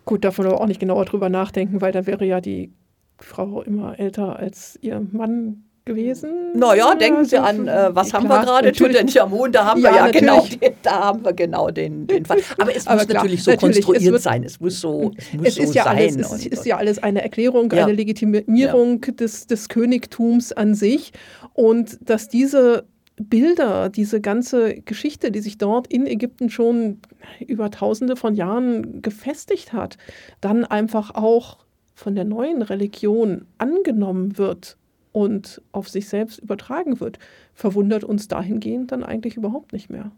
Gut, 0.05 0.25
davon 0.25 0.47
aber 0.47 0.61
auch 0.61 0.67
nicht 0.67 0.81
genauer 0.81 1.05
drüber 1.05 1.29
nachdenken, 1.29 1.81
weil 1.81 1.93
da 1.93 2.07
wäre 2.07 2.25
ja 2.25 2.41
die 2.41 2.73
Frau 3.19 3.63
immer 3.63 3.99
älter 3.99 4.37
als 4.37 4.79
ihr 4.81 5.01
Mann 5.13 5.65
gewesen. 5.85 6.31
naja, 6.55 6.95
denken 6.95 7.25
Sie 7.25 7.39
an, 7.39 7.67
äh, 7.69 7.91
was 7.93 8.13
haben 8.13 8.25
wir 8.25 8.29
klar, 8.41 8.45
gerade? 8.45 8.67
natürlich. 8.69 8.97
Tutanchamun, 8.97 9.53
da 9.53 9.65
haben 9.67 9.81
Ja, 9.81 9.91
wir 9.93 9.97
ja 9.99 10.11
genau, 10.11 10.45
den, 10.47 10.73
da 10.83 10.91
haben 11.05 11.25
wir 11.25 11.33
genau 11.33 11.71
den, 11.71 12.07
den 12.07 12.25
Fall. 12.25 12.39
Aber 12.59 12.75
es 12.75 12.87
Aber 12.87 12.97
muss 12.99 13.07
klar, 13.09 13.23
natürlich 13.25 13.43
so 13.45 13.51
natürlich, 13.51 13.79
es 13.79 13.85
konstruiert 13.87 14.13
wird- 14.13 14.23
sein. 14.23 14.45
Es 14.45 14.61
muss 14.61 14.81
so, 14.81 15.13
es 15.17 15.33
muss 15.33 15.47
Es 15.49 15.55
so 15.57 15.63
ist, 15.63 15.75
ja 15.75 15.85
sein. 15.85 15.97
alles, 15.97 16.17
es 16.33 16.47
ist 16.47 16.67
ja 16.67 16.77
alles 16.77 17.03
eine 17.03 17.23
Erklärung, 17.23 17.71
Ja. 17.73 17.85
eine 17.85 17.93
Legitimierung 17.95 19.01
des, 19.01 19.47
des 19.47 19.69
Königtums 19.69 20.53
an 20.53 20.75
sich. 20.75 21.13
Und 21.55 21.99
dass 22.09 22.29
diese 22.29 22.85
Bilder, 23.23 23.91
diese 23.91 24.21
ganze 24.21 24.77
Geschichte, 24.81 25.31
die 25.31 25.41
sich 25.41 25.59
dort 25.59 25.87
in 25.89 26.07
Ägypten 26.07 26.49
schon 26.49 27.01
über 27.47 27.71
tausende 27.71 28.17
von 28.17 28.35
Jahren 28.35 29.03
gefestigt 29.03 29.73
hat, 29.75 29.99
dann 30.41 30.65
einfach 30.65 31.15
auch 31.15 31.59
von 31.95 32.15
der 32.15 32.25
neuen 32.25 32.63
Religion 32.63 33.45
angenommen 33.59 34.39
wird 34.39 34.79
und 35.13 35.61
auf 35.73 35.89
sich 35.89 36.09
selbst 36.09 36.39
übertragen 36.39 37.01
wird, 37.01 37.19
verwundert 37.55 38.05
uns 38.05 38.29
dahingehend 38.29 38.93
dann 38.93 39.03
eigentlich 39.03 39.37
überhaupt 39.37 39.73
nicht 39.73 39.91
mehr. 39.91 40.11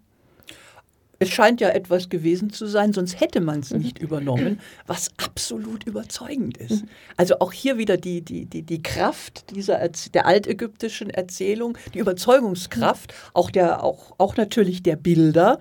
Es 1.18 1.28
scheint 1.28 1.60
ja 1.60 1.68
etwas 1.68 2.08
gewesen 2.08 2.50
zu 2.50 2.66
sein, 2.66 2.92
sonst 2.92 3.20
hätte 3.20 3.40
man 3.40 3.58
Mhm. 3.58 3.62
es 3.62 3.70
nicht 3.70 3.98
übernommen, 4.00 4.58
was 4.88 5.08
absolut 5.18 5.84
überzeugend 5.84 6.58
ist. 6.58 6.84
Also 7.16 7.38
auch 7.38 7.52
hier 7.52 7.78
wieder 7.78 7.96
die, 7.96 8.22
die, 8.22 8.44
die, 8.46 8.62
die 8.62 8.82
Kraft 8.82 9.54
dieser 9.54 9.80
Erz- 9.80 10.10
der 10.10 10.26
altägyptischen 10.26 11.10
Erzählung, 11.10 11.78
die 11.94 12.00
Überzeugungskraft, 12.00 13.14
auch, 13.34 13.52
der, 13.52 13.84
auch, 13.84 14.12
auch 14.18 14.36
natürlich 14.36 14.82
der 14.82 14.96
Bilder. 14.96 15.60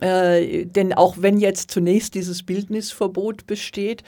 Äh, 0.00 0.66
denn 0.66 0.92
auch 0.92 1.16
wenn 1.20 1.38
jetzt 1.38 1.70
zunächst 1.70 2.14
dieses 2.14 2.42
Bildnisverbot 2.42 3.46
besteht, 3.46 4.02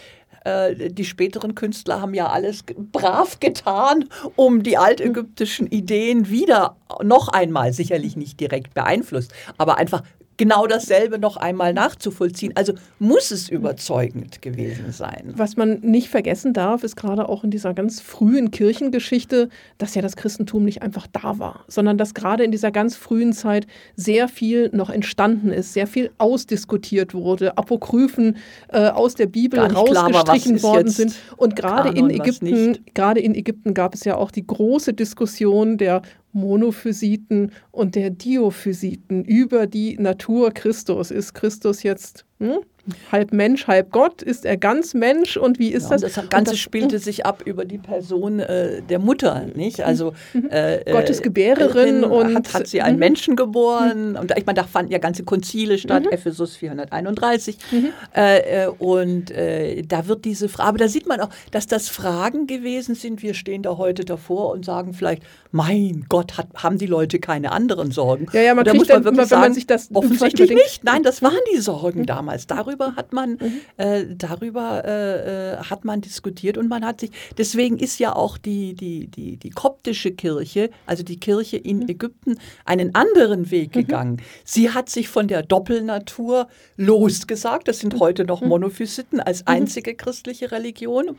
äh, 0.47 0.91
die 0.91 1.05
späteren 1.05 1.57
Künstler 1.57 2.01
haben 2.01 2.15
ja 2.15 2.29
alles 2.29 2.65
brav 2.93 3.41
getan, 3.41 4.05
um 4.37 4.63
die 4.63 4.77
altägyptischen 4.77 5.67
Ideen 5.67 6.29
wieder 6.29 6.77
noch 7.03 7.29
einmal, 7.29 7.73
sicherlich 7.73 8.17
nicht 8.17 8.39
direkt 8.39 8.73
beeinflusst, 8.73 9.33
aber 9.59 9.77
einfach 9.77 10.03
genau 10.37 10.67
dasselbe 10.67 11.19
noch 11.19 11.37
einmal 11.37 11.73
nachzuvollziehen. 11.73 12.53
Also 12.55 12.75
muss 12.99 13.31
es 13.31 13.49
überzeugend 13.49 14.43
gewesen 14.43 14.93
sein. 14.93 15.33
Was 15.37 15.57
man 15.57 15.81
nicht 15.81 16.09
vergessen 16.09 16.53
darf, 16.53 16.85
ist 16.85 16.97
gerade 16.97 17.29
auch 17.29 17.45
in 17.45 17.51
dieser 17.51 17.75
ganz 17.75 18.01
frühen 18.01 18.51
Kirchengeschichte, 18.51 19.49
dass 19.79 19.95
ja 19.95 20.03
das 20.03 20.17
Christentum 20.17 20.65
nicht 20.65 20.83
einfach 20.83 21.07
da 21.07 21.39
war, 21.39 21.65
sondern 21.69 21.99
dass 21.99 22.15
gerade 22.15 22.45
in 22.45 22.51
dieser 22.51 22.71
ganz 22.71 22.97
frühen 22.97 23.33
Zeit 23.33 23.67
sehr 23.95 24.29
viel 24.29 24.71
noch 24.73 24.91
entstanden 24.91 25.51
ist, 25.51 25.73
sehr 25.73 25.87
viel 25.87 26.11
ausdiskutiert 26.19 27.15
wurde, 27.15 27.57
Apokryphen 27.57 28.37
äh, 28.69 28.89
aus 28.89 29.15
der 29.15 29.27
Bibel 29.27 29.61
klar 29.69 29.73
rausgestrichen 29.73 30.57
ist 30.57 30.63
worden 30.63 30.89
sind. 30.89 31.15
Und 31.37 31.57
gerade 31.57 31.89
in 31.89 32.09
Kanon, 32.09 32.11
Ägypten, 32.11 32.79
gerade 32.95 33.21
in 33.21 33.35
Ägypten 33.35 33.75
gab 33.75 33.95
es 33.95 34.05
ja 34.05 34.17
auch 34.17 34.31
die 34.31 34.47
große 34.47 34.93
Diskussion 34.93 35.79
der 35.79 36.03
Monophysiten 36.37 37.51
und 37.73 37.95
der 37.95 38.11
Diophysiten 38.11 39.25
über 39.25 39.67
die 39.67 39.99
Natur 39.99 40.53
Christus. 40.53 41.11
Ist 41.11 41.35
Christus 41.35 41.83
jetzt 41.83 42.27
hm, 42.39 42.59
halb 43.11 43.33
Mensch, 43.33 43.67
halb 43.67 43.91
Gott? 43.91 44.23
Ist 44.23 44.45
er 44.45 44.57
ganz 44.57 44.95
Mensch? 44.95 45.37
Und 45.37 45.59
wie 45.59 45.71
ist 45.73 45.85
Ja, 45.85 45.89
das? 45.97 46.03
und 46.05 46.17
das 46.17 46.23
Und 46.25 46.31
Ganze 46.31 46.53
das- 46.53 46.61
spielte 46.61 46.99
sich 47.01 47.27
ab 47.27 47.43
über 47.45 47.65
die 47.65 47.79
Person 47.79 48.39
äh, 48.39 48.81
der 48.83 48.99
Mutter, 49.01 49.47
nicht? 49.55 49.81
Also 49.83 50.13
äh, 50.51 50.77
äh, 50.83 50.93
Gottes 50.93 51.21
Gebärerin 51.23 52.03
Irrin 52.03 52.05
und- 52.05 52.35
hat, 52.37 52.55
hat 52.55 52.67
sie 52.69 52.83
einen 52.83 52.97
Mhm. 52.97 53.01
Menschen 53.01 53.35
geboren 53.37 54.17
und 54.17 54.33
ich 54.37 54.47
meine, 54.47 54.57
da 54.61 54.65
fanden 54.65 54.93
ja 54.93 54.99
ganze 54.99 55.25
Konzile 55.25 55.79
statt, 55.79 56.05
Ephesus 56.13 56.55
431 56.57 57.59
Mhm. 57.73 57.89
äh, 58.15 58.65
äh, 58.65 58.69
und 58.69 59.31
äh, 59.33 59.83
da 59.83 60.07
wird 60.07 60.25
diese 60.25 60.49
Frage, 60.49 60.69
aber 60.69 60.79
da 60.79 60.89
sieht 60.89 61.09
man 61.09 61.21
auch, 61.21 61.31
dass 61.51 61.67
das 61.67 61.89
Fragen 61.89 62.47
gewesen 62.47 62.95
sind. 62.95 63.23
Wir 63.23 63.35
stehen 63.35 63.63
da 63.63 63.79
heute 63.79 64.05
davor 64.05 64.51
und 64.53 64.65
sagen 64.65 64.95
vielleicht, 64.95 65.23
mein 65.51 66.05
Gott, 66.09 66.37
hat, 66.39 66.49
haben 66.55 66.79
die 66.79 66.87
Leute 66.87 67.19
keine 67.19 67.51
anderen 67.51 67.91
Sorgen? 67.91 68.27
Ja, 68.33 68.43
ja, 68.43 68.55
man 68.55 68.65
da 68.65 68.75
muss 68.75 68.89
man 68.89 69.03
dann 69.03 69.05
wirklich 69.05 69.07
immer, 69.07 69.11
wenn 69.11 69.17
man 69.17 69.27
sagen, 69.43 69.55
sich 69.55 69.67
das 69.67 69.89
offensichtlich 69.93 70.51
nicht. 70.51 70.85
Nein, 70.85 71.03
das 71.03 71.23
waren 71.23 71.35
die 71.55 71.59
Sorgen 71.61 72.05
damals. 72.07 72.26
Darüber 72.47 72.97
hat 72.97 73.13
man, 73.13 73.39
äh, 73.77 74.05
darüber 74.09 74.85
äh, 74.85 75.53
äh, 75.53 75.57
hat 75.59 75.85
man 75.85 76.01
diskutiert 76.01 76.59
und 76.59 76.69
man 76.69 76.85
hat 76.85 77.01
sich. 77.01 77.11
Deswegen 77.37 77.79
ist 77.79 77.99
ja 77.99 78.15
auch 78.15 78.39
die 78.39 78.75
die 78.75 79.09
die 79.09 79.37
die 79.37 79.51
koptische 79.51 80.13
Kirche, 80.13 80.71
also 80.87 81.03
die 81.03 81.19
Kirche 81.19 81.57
in 81.57 81.89
Ägypten, 81.89 82.39
einen 82.65 82.95
anderen 82.95 83.51
Weg 83.51 83.73
gegangen. 83.73 84.23
Sie 84.45 84.71
hat 84.71 84.89
sich 84.91 85.09
von 85.09 85.29
der 85.29 85.43
Doppelnatur 85.43 86.49
losgesagt. 86.77 87.69
Das 87.69 87.79
sind 87.79 88.01
heute 88.01 88.25
noch 88.25 88.41
Monophysiten 88.43 89.21
als 89.21 89.47
einzige 89.47 89.95
christliche 89.95 90.53
Religion. 90.53 91.17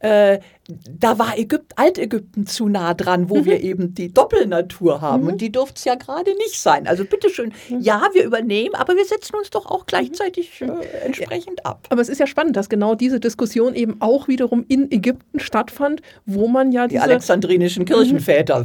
Äh, 0.00 0.40
da 0.68 1.18
war 1.18 1.38
Ägypt, 1.38 1.78
Altägypten 1.78 2.46
zu 2.46 2.68
nah 2.68 2.94
dran, 2.94 3.28
wo 3.28 3.44
wir 3.44 3.60
eben 3.60 3.94
die 3.94 4.12
Doppelnatur 4.12 5.00
haben. 5.00 5.26
Und 5.26 5.40
die 5.40 5.52
durfte 5.52 5.74
es 5.76 5.84
ja 5.84 5.94
gerade 5.94 6.34
nicht 6.36 6.58
sein. 6.58 6.86
Also 6.86 7.04
bitteschön, 7.04 7.52
ja, 7.68 8.08
wir 8.14 8.24
übernehmen, 8.24 8.74
aber 8.74 8.96
wir 8.96 9.04
setzen 9.04 9.36
uns 9.36 9.50
doch 9.50 9.66
auch 9.66 9.86
gleichzeitig 9.86 10.43
äh, 10.60 11.04
entsprechend 11.04 11.64
ab. 11.64 11.86
Aber 11.90 12.00
es 12.00 12.08
ist 12.08 12.18
ja 12.18 12.26
spannend, 12.26 12.56
dass 12.56 12.68
genau 12.68 12.94
diese 12.94 13.20
Diskussion 13.20 13.74
eben 13.74 13.96
auch 14.00 14.28
wiederum 14.28 14.64
in 14.68 14.90
Ägypten 14.90 15.40
stattfand, 15.40 16.00
wo 16.26 16.48
man 16.48 16.72
ja 16.72 16.86
Die 16.86 16.98
alexandrinischen 16.98 17.84
Kirchenväter. 17.84 18.64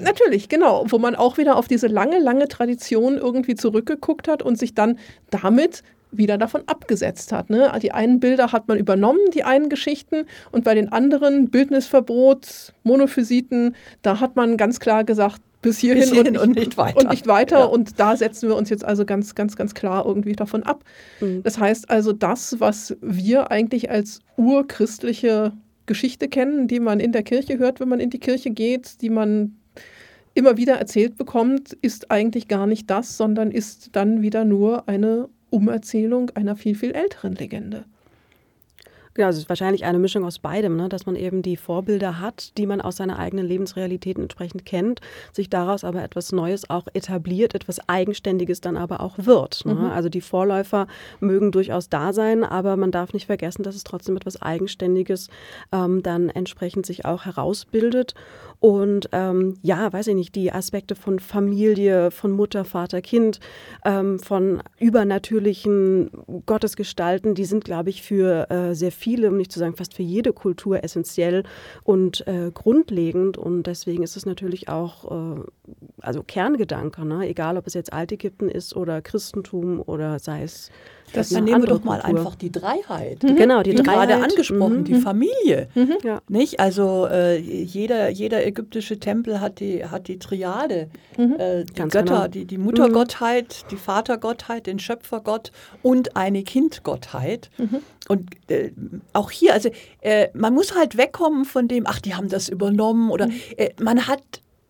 Natürlich, 0.00 0.48
genau, 0.48 0.84
wo 0.88 0.98
man 0.98 1.14
auch 1.14 1.38
wieder 1.38 1.56
auf 1.56 1.68
diese 1.68 1.86
lange, 1.86 2.18
lange 2.18 2.48
Tradition 2.48 3.18
irgendwie 3.18 3.54
zurückgeguckt 3.54 4.28
hat 4.28 4.42
und 4.42 4.58
sich 4.58 4.74
dann 4.74 4.98
damit 5.30 5.82
wieder 6.12 6.38
davon 6.38 6.62
abgesetzt 6.66 7.32
hat. 7.32 7.50
Ne? 7.50 7.70
Die 7.82 7.92
einen 7.92 8.20
Bilder 8.20 8.52
hat 8.52 8.68
man 8.68 8.78
übernommen, 8.78 9.20
die 9.34 9.44
einen 9.44 9.68
Geschichten, 9.68 10.26
und 10.52 10.64
bei 10.64 10.74
den 10.74 10.92
anderen 10.92 11.50
Bildnisverbot, 11.50 12.72
Monophysiten, 12.84 13.74
da 14.02 14.20
hat 14.20 14.36
man 14.36 14.56
ganz 14.56 14.80
klar 14.80 15.04
gesagt, 15.04 15.42
bis 15.66 15.78
hierhin, 15.78 16.02
Bis 16.02 16.12
hierhin 16.12 16.38
und 16.38 16.54
nicht 16.54 16.76
weiter. 16.76 16.96
Und 16.96 17.10
nicht 17.10 17.26
weiter. 17.26 17.58
Ja. 17.58 17.64
Und 17.64 17.98
da 17.98 18.16
setzen 18.16 18.48
wir 18.48 18.54
uns 18.54 18.70
jetzt 18.70 18.84
also 18.84 19.04
ganz, 19.04 19.34
ganz, 19.34 19.56
ganz 19.56 19.74
klar 19.74 20.06
irgendwie 20.06 20.34
davon 20.34 20.62
ab. 20.62 20.84
Mhm. 21.20 21.42
Das 21.42 21.58
heißt 21.58 21.90
also, 21.90 22.12
das, 22.12 22.60
was 22.60 22.96
wir 23.00 23.50
eigentlich 23.50 23.90
als 23.90 24.20
urchristliche 24.36 25.52
Geschichte 25.86 26.28
kennen, 26.28 26.68
die 26.68 26.78
man 26.78 27.00
in 27.00 27.10
der 27.10 27.24
Kirche 27.24 27.58
hört, 27.58 27.80
wenn 27.80 27.88
man 27.88 27.98
in 27.98 28.10
die 28.10 28.20
Kirche 28.20 28.50
geht, 28.50 29.02
die 29.02 29.10
man 29.10 29.56
immer 30.34 30.56
wieder 30.56 30.74
erzählt 30.74 31.16
bekommt, 31.16 31.72
ist 31.72 32.12
eigentlich 32.12 32.46
gar 32.46 32.68
nicht 32.68 32.88
das, 32.88 33.16
sondern 33.16 33.50
ist 33.50 33.88
dann 33.96 34.22
wieder 34.22 34.44
nur 34.44 34.88
eine 34.88 35.28
Umerzählung 35.50 36.30
einer 36.30 36.54
viel, 36.54 36.76
viel 36.76 36.92
älteren 36.92 37.34
Legende. 37.34 37.86
Ja, 39.16 39.28
es 39.28 39.38
ist 39.38 39.48
wahrscheinlich 39.48 39.84
eine 39.84 39.98
Mischung 39.98 40.24
aus 40.24 40.38
beidem, 40.38 40.76
ne? 40.76 40.88
dass 40.88 41.06
man 41.06 41.16
eben 41.16 41.42
die 41.42 41.56
Vorbilder 41.56 42.20
hat, 42.20 42.56
die 42.58 42.66
man 42.66 42.80
aus 42.80 42.96
seiner 42.96 43.18
eigenen 43.18 43.46
Lebensrealität 43.46 44.18
entsprechend 44.18 44.64
kennt, 44.64 45.00
sich 45.32 45.48
daraus 45.48 45.84
aber 45.84 46.02
etwas 46.02 46.32
Neues 46.32 46.68
auch 46.68 46.86
etabliert, 46.92 47.54
etwas 47.54 47.88
Eigenständiges 47.88 48.60
dann 48.60 48.76
aber 48.76 49.00
auch 49.00 49.14
wird. 49.18 49.64
Ne? 49.64 49.90
Also 49.92 50.08
die 50.08 50.20
Vorläufer 50.20 50.86
mögen 51.20 51.52
durchaus 51.52 51.88
da 51.88 52.12
sein, 52.12 52.44
aber 52.44 52.76
man 52.76 52.90
darf 52.90 53.12
nicht 53.12 53.26
vergessen, 53.26 53.62
dass 53.62 53.74
es 53.74 53.84
trotzdem 53.84 54.16
etwas 54.16 54.40
Eigenständiges 54.42 55.28
ähm, 55.72 56.02
dann 56.02 56.28
entsprechend 56.28 56.86
sich 56.86 57.04
auch 57.04 57.24
herausbildet. 57.24 58.14
Und 58.58 59.08
ähm, 59.12 59.58
ja, 59.62 59.92
weiß 59.92 60.08
ich 60.08 60.14
nicht, 60.14 60.34
die 60.34 60.50
Aspekte 60.52 60.94
von 60.94 61.18
Familie, 61.18 62.10
von 62.10 62.32
Mutter, 62.32 62.64
Vater, 62.64 63.02
Kind, 63.02 63.40
ähm, 63.84 64.18
von 64.18 64.62
übernatürlichen 64.78 66.10
Gottesgestalten, 66.46 67.34
die 67.34 67.44
sind, 67.44 67.64
glaube 67.64 67.90
ich, 67.90 68.02
für 68.02 68.50
äh, 68.50 68.74
sehr 68.74 68.92
viele, 69.06 69.28
um 69.28 69.36
nicht 69.36 69.52
zu 69.52 69.60
sagen 69.60 69.76
fast 69.76 69.94
für 69.94 70.02
jede 70.02 70.32
Kultur 70.32 70.82
essentiell 70.82 71.44
und 71.84 72.26
äh, 72.26 72.50
grundlegend. 72.52 73.38
Und 73.38 73.68
deswegen 73.68 74.02
ist 74.02 74.16
es 74.16 74.26
natürlich 74.26 74.68
auch 74.68 75.36
äh, 75.36 75.44
also 76.00 76.24
Kerngedanke, 76.24 77.04
ne? 77.04 77.28
egal 77.28 77.56
ob 77.56 77.68
es 77.68 77.74
jetzt 77.74 77.92
Altägypten 77.92 78.48
ist 78.48 78.74
oder 78.74 79.00
Christentum 79.02 79.80
oder 79.80 80.18
sei 80.18 80.42
es 80.42 80.70
Das 81.16 81.28
dann 81.30 81.44
nehmen 81.44 81.62
wir 81.62 81.68
doch 81.68 81.82
mal 81.84 82.00
Kultur. 82.00 82.18
einfach 82.20 82.34
die 82.36 82.52
Dreiheit. 82.52 83.20
Genau, 83.20 83.62
die 83.62 83.72
Wie 83.72 83.76
gerade 83.76 84.12
Dreiheit. 84.12 84.30
angesprochen, 84.30 84.80
Mhm. 84.80 84.84
die 84.84 84.94
Familie. 84.94 85.68
Ja. 86.02 86.20
Nicht? 86.28 86.60
Also 86.60 87.06
äh, 87.10 87.36
jeder, 87.38 88.08
jeder 88.10 88.46
ägyptische 88.46 88.98
Tempel 89.00 89.40
hat 89.40 89.60
die, 89.60 89.84
hat 89.84 90.08
die 90.08 90.18
Triade. 90.18 90.88
Äh, 91.16 91.64
die 91.64 91.72
Ganz 91.74 91.92
Götter, 91.92 92.04
genau. 92.14 92.28
die, 92.28 92.44
die 92.44 92.58
Muttergottheit, 92.58 93.64
die 93.70 93.76
Vatergottheit, 93.76 94.66
den 94.66 94.78
Schöpfergott 94.78 95.52
und 95.82 96.16
eine 96.16 96.42
Kindgottheit. 96.42 97.50
Und 98.08 98.30
äh, 98.50 98.70
auch 99.12 99.30
hier, 99.30 99.52
also 99.54 99.70
äh, 100.00 100.28
man 100.34 100.54
muss 100.54 100.74
halt 100.76 100.96
wegkommen 100.96 101.44
von 101.44 101.68
dem, 101.68 101.84
ach, 101.86 102.00
die 102.00 102.14
haben 102.14 102.28
das 102.28 102.48
übernommen 102.48 103.10
oder 103.10 103.28
äh, 103.56 103.70
man 103.82 104.06
hat 104.06 104.22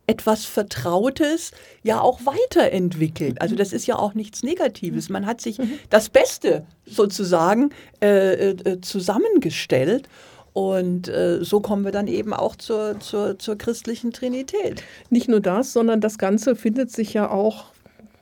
etwas 0.06 0.44
Vertrautes 0.44 1.52
ja 1.82 2.00
auch 2.00 2.20
weiterentwickelt. 2.24 3.40
Also 3.40 3.56
das 3.56 3.72
ist 3.72 3.86
ja 3.86 3.96
auch 3.96 4.14
nichts 4.14 4.42
Negatives. 4.42 5.08
Man 5.08 5.26
hat 5.26 5.40
sich 5.40 5.58
das 5.90 6.08
Beste 6.08 6.64
sozusagen 6.84 7.70
äh, 8.00 8.50
äh, 8.50 8.80
zusammengestellt. 8.80 10.08
Und 10.52 11.08
äh, 11.08 11.44
so 11.44 11.60
kommen 11.60 11.84
wir 11.84 11.92
dann 11.92 12.06
eben 12.06 12.32
auch 12.32 12.56
zur, 12.56 12.98
zur, 13.00 13.38
zur 13.38 13.58
christlichen 13.58 14.12
Trinität. 14.12 14.82
Nicht 15.10 15.28
nur 15.28 15.40
das, 15.40 15.74
sondern 15.74 16.00
das 16.00 16.16
Ganze 16.16 16.56
findet 16.56 16.90
sich 16.90 17.12
ja 17.12 17.30
auch 17.30 17.66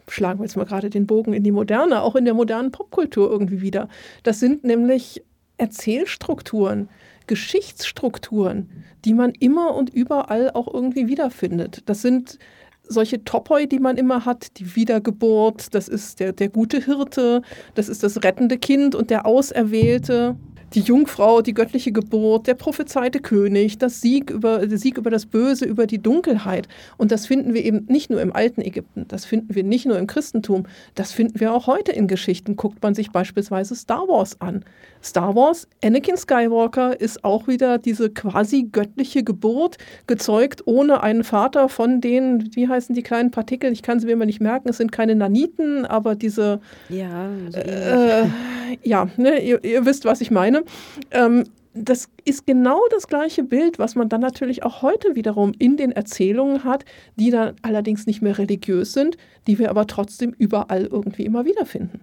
schlagen 0.09 0.41
wir 0.41 0.45
jetzt 0.45 0.57
mal 0.57 0.67
gerade 0.67 0.91
den 0.91 1.07
Bogen 1.07 1.33
in 1.33 1.45
die 1.45 1.53
Moderne, 1.53 2.03
auch 2.03 2.15
in 2.15 2.25
der 2.25 2.35
modernen 2.35 2.73
Popkultur 2.73 3.31
irgendwie 3.31 3.63
wieder. 3.63 3.89
Das 4.23 4.39
sind 4.39 4.65
nämlich 4.65 5.23
Erzählstrukturen, 5.57 6.89
Geschichtsstrukturen, 7.27 8.69
die 9.05 9.15
man 9.15 9.33
immer 9.39 9.75
und 9.75 9.91
überall 9.91 10.51
auch 10.51 10.73
irgendwie 10.73 11.09
wiederfindet. 11.09 11.83
Das 11.87 12.03
sind 12.03 12.39
solche 12.87 13.25
Topoi, 13.25 13.67
die 13.67 13.79
man 13.79 13.97
immer 13.97 14.25
hat, 14.25 14.59
die 14.59 14.77
Wiedergeburt, 14.77 15.75
das 15.75 15.89
ist 15.89 16.21
der, 16.21 16.33
der 16.33 16.49
gute 16.49 16.81
Hirte, 16.85 17.43
das 17.75 17.89
ist 17.89 18.03
das 18.03 18.23
rettende 18.23 18.59
Kind 18.59 18.95
und 18.95 19.11
der 19.11 19.27
Auserwählte 19.27 20.37
die 20.75 20.81
Jungfrau, 20.81 21.41
die 21.41 21.55
göttliche 21.55 21.93
Geburt, 21.93 22.47
der 22.47 22.55
prophezeite 22.55 23.21
König, 23.21 23.79
das 23.79 24.01
Sieg 24.01 24.31
über, 24.31 24.67
der 24.67 24.79
Sieg 24.79 24.99
über 24.99 25.11
das 25.11 25.27
Böse, 25.27 25.65
über 25.65 25.87
die 25.87 26.03
Dunkelheit. 26.03 26.69
Und 26.97 27.13
das 27.13 27.27
finden 27.27 27.55
wir 27.55 27.65
eben 27.65 27.87
nicht 27.89 28.11
nur 28.11 28.21
im 28.21 28.35
alten 28.35 28.61
Ägypten, 28.61 29.07
das 29.09 29.25
finden 29.25 29.55
wir 29.55 29.63
nicht 29.63 29.87
nur 29.87 29.99
im 29.99 30.07
Christentum, 30.07 30.67
das 30.95 31.13
finden 31.13 31.39
wir 31.39 31.53
auch 31.53 31.67
heute 31.67 31.93
in 31.93 32.09
Geschichten. 32.09 32.57
Guckt 32.57 32.83
man 32.83 32.95
sich 32.95 33.11
beispielsweise 33.11 33.77
Star 33.77 34.09
Wars 34.09 34.41
an. 34.41 34.65
Star 35.05 35.35
Wars, 35.37 35.69
Anakin 35.85 36.17
Skywalker 36.17 36.99
ist 36.99 37.25
auch 37.25 37.47
wieder 37.47 37.77
diese 37.77 38.09
quasi 38.09 38.69
göttliche 38.73 39.23
Geburt, 39.23 39.77
gezeugt 40.07 40.63
ohne 40.67 41.03
einen 41.03 41.25
Vater 41.25 41.69
von 41.69 42.01
den, 42.01 42.49
wie 42.55 42.69
heißen 42.69 42.95
die 42.95 43.03
kleinen 43.03 43.31
Partikel, 43.31 43.71
ich 43.71 43.83
kann 43.83 44.01
sie 44.01 44.07
mir 44.07 44.13
immer 44.13 44.25
nicht 44.25 44.41
merken, 44.41 44.71
es 44.71 44.79
sind 44.79 44.93
keine 44.93 45.15
Naniten, 45.15 45.85
aber 45.85 46.15
diese... 46.15 46.61
Ja, 46.89 47.29
so 47.51 47.59
äh, 47.59 48.27
ja 48.83 49.09
ne, 49.19 49.45
ihr, 49.45 49.63
ihr 49.63 49.85
wisst, 49.85 50.07
was 50.07 50.23
ich 50.23 50.31
meine. 50.31 50.65
Ähm, 51.11 51.45
das 51.75 52.09
ist 52.25 52.47
genau 52.47 52.81
das 52.91 53.09
gleiche 53.09 53.43
Bild, 53.43 53.79
was 53.79 53.97
man 53.97 54.09
dann 54.09 54.21
natürlich 54.21 54.63
auch 54.63 54.81
heute 54.81 55.17
wiederum 55.17 55.53
in 55.59 55.77
den 55.77 55.93
Erzählungen 55.93 56.65
hat, 56.65 56.85
die 57.17 57.31
dann 57.31 57.57
allerdings 57.63 58.07
nicht 58.07 58.23
mehr 58.23 58.39
religiös 58.39 58.93
sind, 58.93 59.19
die 59.47 59.59
wir 59.59 59.71
aber 59.71 59.87
trotzdem 59.87 60.35
überall 60.39 60.87
irgendwie 60.87 61.25
immer 61.25 61.45
wiederfinden. 61.45 62.01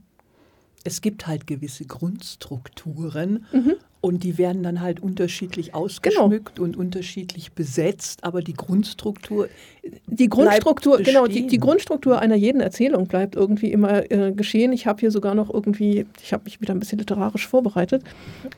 Es 0.83 1.01
gibt 1.01 1.27
halt 1.27 1.47
gewisse 1.47 1.85
Grundstrukturen 1.85 3.45
mhm. 3.51 3.75
Und 4.01 4.23
die 4.23 4.39
werden 4.39 4.63
dann 4.63 4.81
halt 4.81 4.99
unterschiedlich 4.99 5.75
ausgeschmückt 5.75 6.55
genau. 6.55 6.65
und 6.65 6.75
unterschiedlich 6.75 7.51
besetzt, 7.51 8.23
aber 8.23 8.41
die 8.41 8.53
Grundstruktur. 8.53 9.47
Die 10.07 10.27
Grundstruktur, 10.27 10.97
genau, 10.99 11.27
die, 11.27 11.45
die, 11.45 11.59
Grundstruktur 11.59 12.19
einer 12.19 12.35
jeden 12.35 12.61
Erzählung 12.61 13.07
bleibt 13.07 13.35
irgendwie 13.35 13.71
immer 13.71 14.11
äh, 14.11 14.31
geschehen. 14.31 14.73
Ich 14.73 14.87
habe 14.87 14.99
hier 14.99 15.11
sogar 15.11 15.35
noch 15.35 15.53
irgendwie, 15.53 16.07
ich 16.21 16.33
habe 16.33 16.45
mich 16.45 16.59
wieder 16.61 16.73
ein 16.73 16.79
bisschen 16.79 16.97
literarisch 16.97 17.47
vorbereitet. 17.47 18.03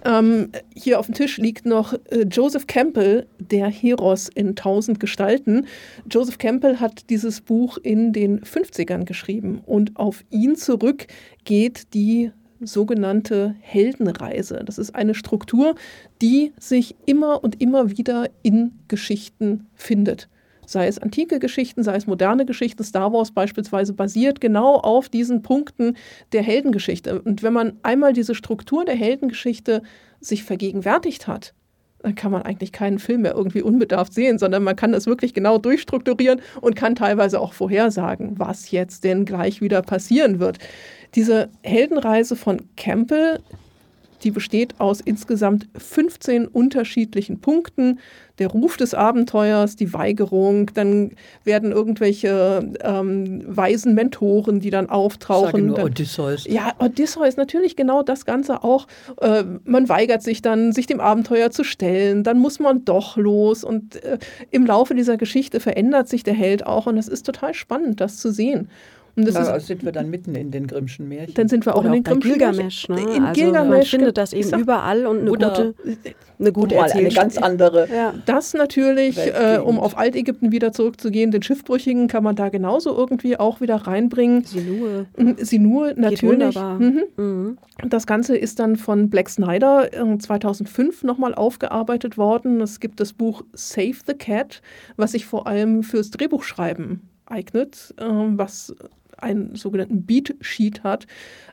Ähm, 0.06 0.50
hier 0.74 0.98
auf 1.00 1.08
dem 1.08 1.16
Tisch 1.16 1.38
liegt 1.38 1.66
noch 1.66 1.94
äh, 2.10 2.22
Joseph 2.24 2.68
Campbell, 2.68 3.26
der 3.40 3.68
Heros 3.68 4.30
in 4.30 4.56
tausend 4.56 5.02
Gestalten. 5.02 5.68
Joseph 6.10 6.38
Campbell 6.38 6.80
hat 6.80 7.10
dieses 7.10 7.42
Buch 7.42 7.78
in 7.78 8.14
den 8.14 8.42
50ern 8.42 9.04
geschrieben 9.04 9.62
und 9.66 9.98
auf 9.98 10.24
ihn 10.30 10.56
zurück 10.56 11.08
geht 11.44 11.94
die 11.94 12.32
sogenannte 12.66 13.56
Heldenreise. 13.60 14.64
Das 14.66 14.78
ist 14.78 14.96
eine 14.96 15.16
Struktur, 15.16 15.76
die 16.22 16.54
sich 16.60 16.96
immer 17.06 17.44
und 17.44 17.62
immer 17.62 17.98
wieder 17.98 18.30
in 18.42 18.80
Geschichten 18.88 19.68
findet. 19.76 20.30
Sei 20.66 20.88
es 20.88 21.00
antike 21.00 21.40
Geschichten, 21.40 21.84
sei 21.84 21.96
es 21.96 22.08
moderne 22.08 22.46
Geschichten. 22.46 22.84
Star 22.84 23.12
Wars 23.12 23.32
beispielsweise 23.32 23.94
basiert 23.94 24.42
genau 24.42 24.76
auf 24.76 25.10
diesen 25.10 25.42
Punkten 25.42 25.98
der 26.32 26.44
Heldengeschichte. 26.44 27.22
Und 27.22 27.44
wenn 27.44 27.54
man 27.54 27.74
einmal 27.84 28.14
diese 28.14 28.36
Struktur 28.36 28.86
der 28.86 28.96
Heldengeschichte 28.96 29.82
sich 30.22 30.44
vergegenwärtigt 30.44 31.28
hat, 31.28 31.54
dann 32.04 32.16
kann 32.16 32.32
man 32.32 32.42
eigentlich 32.42 32.74
keinen 32.74 33.00
Film 33.00 33.22
mehr 33.22 33.34
irgendwie 33.34 33.62
unbedarft 33.62 34.14
sehen, 34.14 34.38
sondern 34.38 34.64
man 34.64 34.76
kann 34.76 34.92
das 34.92 35.06
wirklich 35.08 35.34
genau 35.34 35.58
durchstrukturieren 35.58 36.42
und 36.60 36.76
kann 36.76 36.96
teilweise 36.96 37.40
auch 37.40 37.54
vorhersagen, 37.54 38.38
was 38.38 38.72
jetzt 38.72 39.06
denn 39.06 39.24
gleich 39.24 39.62
wieder 39.62 39.82
passieren 39.82 40.40
wird. 40.40 40.58
Diese 41.16 41.50
Heldenreise 41.62 42.36
von 42.36 42.62
Campbell, 42.76 43.40
die 44.24 44.32
besteht 44.32 44.80
aus 44.80 45.02
insgesamt 45.02 45.68
15 45.78 46.48
unterschiedlichen 46.48 47.40
Punkten. 47.40 48.00
Der 48.40 48.48
Ruf 48.48 48.78
des 48.78 48.94
Abenteuers, 48.96 49.76
die 49.76 49.94
Weigerung, 49.94 50.72
dann 50.74 51.12
werden 51.44 51.72
irgendwelche 51.72 52.72
ähm, 52.82 53.44
weisen 53.46 53.94
Mentoren, 53.94 54.60
die 54.60 54.72
dann 54.72 54.90
auftauchen. 54.90 55.52
Sage 55.52 55.64
nur 55.64 55.76
dann, 55.76 55.86
Odysseus. 55.86 56.46
Ja, 56.48 56.74
Odysseus, 56.80 57.38
natürlich 57.38 57.76
genau 57.76 58.02
das 58.02 58.26
Ganze 58.26 58.64
auch. 58.64 58.88
Äh, 59.22 59.44
man 59.66 59.88
weigert 59.90 60.24
sich 60.24 60.42
dann, 60.42 60.72
sich 60.72 60.88
dem 60.88 61.00
Abenteuer 61.00 61.52
zu 61.52 61.64
stellen. 61.64 62.24
Dann 62.24 62.40
muss 62.40 62.60
man 62.60 62.86
doch 62.86 63.18
los. 63.18 63.64
Und 63.64 64.04
äh, 64.04 64.18
im 64.50 64.66
Laufe 64.66 64.96
dieser 64.96 65.18
Geschichte 65.18 65.60
verändert 65.60 66.08
sich 66.08 66.24
der 66.24 66.34
Held 66.34 66.66
auch. 66.66 66.88
Und 66.88 66.98
es 66.98 67.08
ist 67.08 67.26
total 67.26 67.54
spannend, 67.54 68.02
das 68.02 68.18
zu 68.18 68.32
sehen. 68.32 68.70
Und 69.16 69.28
das 69.28 69.36
ja, 69.36 69.56
ist, 69.56 69.68
sind 69.68 69.86
wir 69.86 69.92
dann 69.92 70.10
mitten 70.10 70.34
in 70.34 70.50
den 70.50 70.66
Grimmschen 70.66 71.08
Märchen. 71.08 71.36
Dann 71.36 71.48
sind 71.48 71.68
wir 71.68 71.76
auch 71.76 71.82
Oder 71.82 71.90
in 71.90 71.94
den 71.94 72.04
Grimmschen 72.04 72.32
Gilgamesh. 72.32 72.90
Ne? 72.90 73.02
In 73.16 73.24
also 73.24 73.40
Gilgamesh. 73.40 73.70
Man 73.70 74.00
findet 74.00 74.18
das 74.18 74.34
eben 74.34 74.60
überall 74.60 75.06
und 75.06 75.20
eine 75.20 75.30
gute, 75.30 75.76
eine 76.40 76.52
gute 76.52 76.82
Eine 76.82 77.10
ganz 77.10 77.38
andere. 77.38 77.88
Ja. 77.94 78.16
Das 78.26 78.56
natürlich, 78.56 79.18
äh, 79.20 79.60
um 79.64 79.80
auf 79.80 79.98
Altägypten 80.00 80.52
wieder 80.52 80.72
zurückzugehen, 80.72 81.30
den 81.30 81.44
Schiffbrüchigen 81.44 82.08
kann 82.08 82.24
man 82.24 82.36
da 82.36 82.50
genauso 82.50 82.96
irgendwie 82.98 83.38
auch 83.38 83.62
wieder 83.62 83.76
reinbringen. 83.76 84.46
Sinue. 84.46 85.06
Mhm, 85.16 85.36
Sinue, 85.38 85.94
natürlich. 85.96 86.56
Mhm. 86.56 87.04
Mhm. 87.16 87.58
Das 87.88 88.08
Ganze 88.08 88.36
ist 88.36 88.58
dann 88.60 88.78
von 88.78 89.12
Black 89.12 89.30
Snyder 89.30 89.90
2005 90.18 91.04
nochmal 91.04 91.36
aufgearbeitet 91.36 92.18
worden. 92.18 92.62
Es 92.62 92.80
gibt 92.80 93.00
das 93.00 93.14
Buch 93.14 93.44
Save 93.54 93.98
the 94.08 94.14
Cat, 94.14 94.64
was 94.98 95.12
sich 95.12 95.28
vor 95.28 95.46
allem 95.46 95.84
fürs 95.84 96.10
Drehbuchschreiben 96.10 97.02
eignet, 97.26 97.94
äh, 97.98 98.06
was 98.06 98.74
einen 99.24 99.56
sogenannten 99.56 100.06
Beat 100.06 100.36
Sheet 100.42 100.84
hat. 100.84 101.08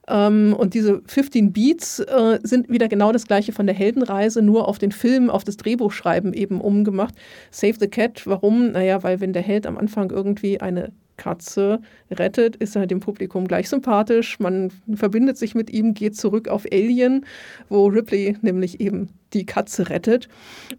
Ähm, 0.09 0.55
und 0.59 0.75
diese 0.75 1.03
15 1.07 1.53
Beats 1.53 2.01
äh, 2.01 2.39
sind 2.43 2.69
wieder 2.69 2.89
genau 2.89 3.13
das 3.13 3.27
gleiche 3.27 3.53
von 3.53 3.67
der 3.67 3.75
Heldenreise, 3.75 4.43
nur 4.43 4.69
auf 4.69 4.79
den 4.79 4.93
Film, 4.93 5.31
auf 5.31 5.45
das 5.45 5.57
Drehbuchschreiben 5.57 6.33
eben 6.33 6.61
umgemacht. 6.61 7.15
Save 7.51 7.75
the 7.79 7.89
Cat, 7.89 8.27
warum? 8.27 8.73
Naja, 8.73 9.03
weil 9.03 9.21
wenn 9.21 9.33
der 9.33 9.43
Held 9.43 9.67
am 9.67 9.79
Anfang 9.79 10.11
irgendwie 10.11 10.61
eine 10.61 10.93
Katze 11.21 11.81
rettet, 12.11 12.57
ist 12.57 12.75
er 12.77 12.87
dem 12.87 13.01
Publikum 13.01 13.47
gleich 13.47 13.69
sympathisch. 13.69 14.41
Man 14.41 14.73
verbindet 14.95 15.37
sich 15.37 15.55
mit 15.55 15.71
ihm, 15.71 15.93
geht 15.93 16.17
zurück 16.17 16.49
auf 16.49 16.65
Alien, 16.73 17.27
wo 17.69 17.87
Ripley 17.87 18.39
nämlich 18.41 18.81
eben 18.81 19.11
die 19.35 19.45
Katze 19.45 19.91
rettet. 19.91 20.29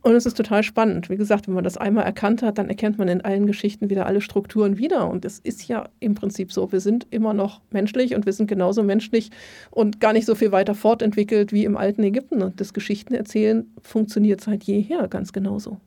Und 0.02 0.16
es 0.16 0.26
ist 0.26 0.36
total 0.36 0.64
spannend. 0.64 1.10
Wie 1.10 1.16
gesagt, 1.16 1.48
wenn 1.48 1.54
man 1.54 1.64
das 1.64 1.78
einmal 1.78 2.04
erkannt 2.04 2.42
hat, 2.42 2.58
dann 2.58 2.70
erkennt 2.70 2.98
man 2.98 3.08
in 3.08 3.22
allen 3.22 3.46
Geschichten 3.46 3.90
wieder 3.90 4.08
alle 4.08 4.20
Strukturen 4.20 4.78
wieder. 4.78 5.10
Und 5.10 5.24
es 5.24 5.38
ist 5.40 5.68
ja 5.68 5.88
im 6.00 6.16
Prinzip 6.16 6.52
so, 6.52 6.72
wir 6.72 6.82
sind 6.82 7.08
immer 7.12 7.34
noch 7.34 7.62
menschlich 7.70 8.16
und 8.16 8.26
wir 8.26 8.34
sind 8.34 8.48
genauso 8.48 8.82
menschlich 8.82 9.30
und 9.70 10.00
gar 10.00 10.12
nicht 10.12 10.26
so 10.26 10.34
viel 10.34 10.52
weiter 10.52 10.74
fortentwickelt 10.74 11.54
wie 11.54 11.66
im 11.66 11.78
alten 11.78 12.04
Ägypten. 12.04 12.42
Und 12.42 12.60
das 12.60 12.74
Geschichtenerzählen 12.74 13.72
funktioniert 13.82 14.42
seit 14.42 14.64
jeher 14.64 15.08
ganz 15.08 15.32
genauso. 15.32 15.80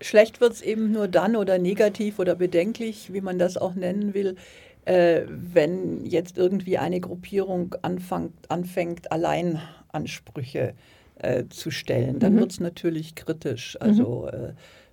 Schlecht 0.00 0.40
wird 0.40 0.52
es 0.52 0.62
eben 0.62 0.92
nur 0.92 1.08
dann 1.08 1.36
oder 1.36 1.58
negativ 1.58 2.18
oder 2.18 2.34
bedenklich, 2.34 3.12
wie 3.12 3.20
man 3.20 3.38
das 3.38 3.56
auch 3.56 3.74
nennen 3.74 4.14
will, 4.14 4.36
äh, 4.84 5.22
wenn 5.28 6.04
jetzt 6.06 6.38
irgendwie 6.38 6.78
eine 6.78 7.00
Gruppierung 7.00 7.74
anfangt, 7.82 8.32
anfängt 8.48 9.10
Alleinansprüche 9.10 10.74
äh, 11.16 11.44
zu 11.48 11.70
stellen. 11.70 12.20
Dann 12.20 12.34
mhm. 12.34 12.40
wird 12.40 12.52
es 12.52 12.60
natürlich 12.60 13.14
kritisch. 13.14 13.76
Also 13.80 14.28
mhm. 14.32 14.38
äh, 14.38 14.52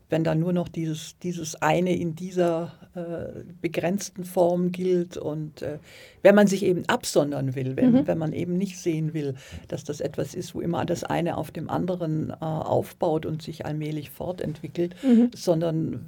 wenn 0.10 0.24
da 0.24 0.36
nur 0.36 0.54
noch 0.54 0.68
dieses, 0.68 1.18
dieses 1.20 1.62
eine 1.62 1.96
in 1.96 2.16
dieser 2.16 2.74
äh, 2.96 3.44
begrenzten 3.62 4.24
Form 4.24 4.72
gilt 4.72 5.18
und 5.18 5.62
äh, 5.62 5.80
wenn 6.22 6.36
man 6.36 6.48
sich 6.48 6.64
eben 6.64 6.84
absondern 6.88 7.56
will, 7.56 7.76
wenn, 7.76 7.92
mhm. 7.92 8.08
wenn 8.08 8.18
man 8.18 8.32
eben 8.34 8.58
nicht 8.58 8.78
sehen 8.78 9.14
will, 9.14 9.36
dass 9.68 9.84
das 9.84 10.02
etwas 10.02 10.36
ist, 10.36 10.54
wo 10.54 10.62
immer 10.62 10.86
das 10.86 11.04
eine 11.04 11.38
auf 11.38 11.52
dem 11.52 11.70
anderen 11.70 12.30
äh, 12.30 12.36
aufbaut 12.40 13.26
und 13.26 13.42
sich 13.42 13.66
allmählich 13.66 14.12
fortentwickelt, 14.12 14.96
mhm. 15.04 15.32
sondern 15.34 16.06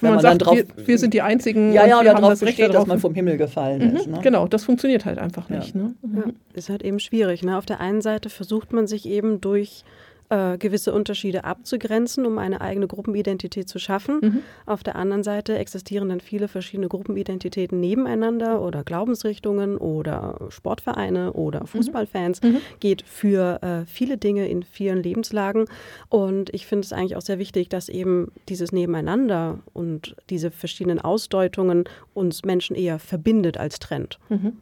wenn 0.00 0.10
man, 0.10 0.14
man 0.14 0.22
sagt, 0.22 0.44
drauf, 0.44 0.56
wir, 0.56 0.86
wir, 0.86 0.98
sind 0.98 1.14
die 1.14 1.22
Einzigen, 1.22 1.72
ja, 1.72 1.86
ja, 1.86 2.00
und 2.00 2.06
darauf 2.06 2.30
das 2.30 2.40
besteht, 2.40 2.74
dass 2.74 2.86
man 2.86 2.98
vom 2.98 3.14
Himmel 3.14 3.36
gefallen 3.36 3.90
mhm. 3.90 3.96
ist. 3.96 4.06
Ne? 4.08 4.18
Genau, 4.22 4.48
das 4.48 4.64
funktioniert 4.64 5.04
halt 5.04 5.18
einfach 5.18 5.48
nicht. 5.48 5.74
Ja. 5.74 5.80
Ne? 5.80 5.94
Ja, 6.02 6.24
ist 6.54 6.70
halt 6.70 6.82
eben 6.82 6.98
schwierig. 6.98 7.42
Ne? 7.42 7.56
Auf 7.56 7.66
der 7.66 7.80
einen 7.80 8.00
Seite 8.00 8.30
versucht 8.30 8.72
man 8.72 8.86
sich 8.86 9.06
eben 9.06 9.40
durch 9.40 9.84
äh, 10.28 10.58
gewisse 10.58 10.92
Unterschiede 10.92 11.44
abzugrenzen, 11.44 12.26
um 12.26 12.38
eine 12.38 12.60
eigene 12.60 12.86
Gruppenidentität 12.86 13.68
zu 13.68 13.78
schaffen. 13.78 14.18
Mhm. 14.20 14.42
Auf 14.66 14.82
der 14.82 14.96
anderen 14.96 15.22
Seite 15.22 15.56
existieren 15.56 16.08
dann 16.08 16.20
viele 16.20 16.48
verschiedene 16.48 16.88
Gruppenidentitäten 16.88 17.78
nebeneinander 17.78 18.60
oder 18.60 18.84
Glaubensrichtungen 18.84 19.76
oder 19.76 20.38
Sportvereine 20.48 21.32
oder 21.32 21.60
mhm. 21.60 21.66
Fußballfans. 21.66 22.42
Mhm. 22.42 22.60
Geht 22.80 23.02
für 23.02 23.62
äh, 23.62 23.86
viele 23.86 24.16
Dinge 24.16 24.48
in 24.48 24.62
vielen 24.62 25.02
Lebenslagen. 25.02 25.66
Und 26.08 26.52
ich 26.54 26.66
finde 26.66 26.84
es 26.84 26.92
eigentlich 26.92 27.16
auch 27.16 27.22
sehr 27.22 27.38
wichtig, 27.38 27.68
dass 27.68 27.88
eben 27.88 28.32
dieses 28.48 28.72
Nebeneinander 28.72 29.60
und 29.72 30.16
diese 30.30 30.50
verschiedenen 30.50 31.00
Ausdeutungen 31.00 31.84
uns 32.14 32.44
Menschen 32.44 32.76
eher 32.76 32.98
verbindet 32.98 33.58
als 33.58 33.78
trennt. 33.78 34.18
Mhm. 34.28 34.54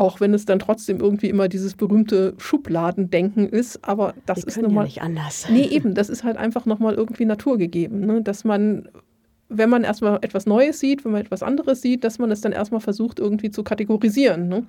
Auch 0.00 0.18
wenn 0.18 0.32
es 0.32 0.46
dann 0.46 0.58
trotzdem 0.58 0.98
irgendwie 0.98 1.28
immer 1.28 1.46
dieses 1.48 1.74
berühmte 1.74 2.32
Schubladendenken 2.38 3.46
ist, 3.50 3.84
aber 3.84 4.14
das 4.24 4.38
Wir 4.38 4.48
ist 4.48 4.62
nochmal. 4.62 4.84
Ja 4.84 4.88
nicht 4.88 5.02
anders. 5.02 5.46
Nee, 5.50 5.66
eben, 5.66 5.94
das 5.94 6.08
ist 6.08 6.24
halt 6.24 6.38
einfach 6.38 6.64
nochmal 6.64 6.94
irgendwie 6.94 7.26
naturgegeben, 7.26 8.06
ne? 8.06 8.22
dass 8.22 8.44
man 8.44 8.88
wenn 9.50 9.68
man 9.68 9.84
erstmal 9.84 10.16
etwas 10.22 10.46
Neues 10.46 10.80
sieht, 10.80 11.04
wenn 11.04 11.12
man 11.12 11.20
etwas 11.20 11.42
anderes 11.42 11.82
sieht, 11.82 12.04
dass 12.04 12.18
man 12.18 12.30
es 12.30 12.40
dann 12.40 12.52
erstmal 12.52 12.80
versucht, 12.80 13.18
irgendwie 13.18 13.50
zu 13.50 13.62
kategorisieren. 13.62 14.48
Ne? 14.48 14.64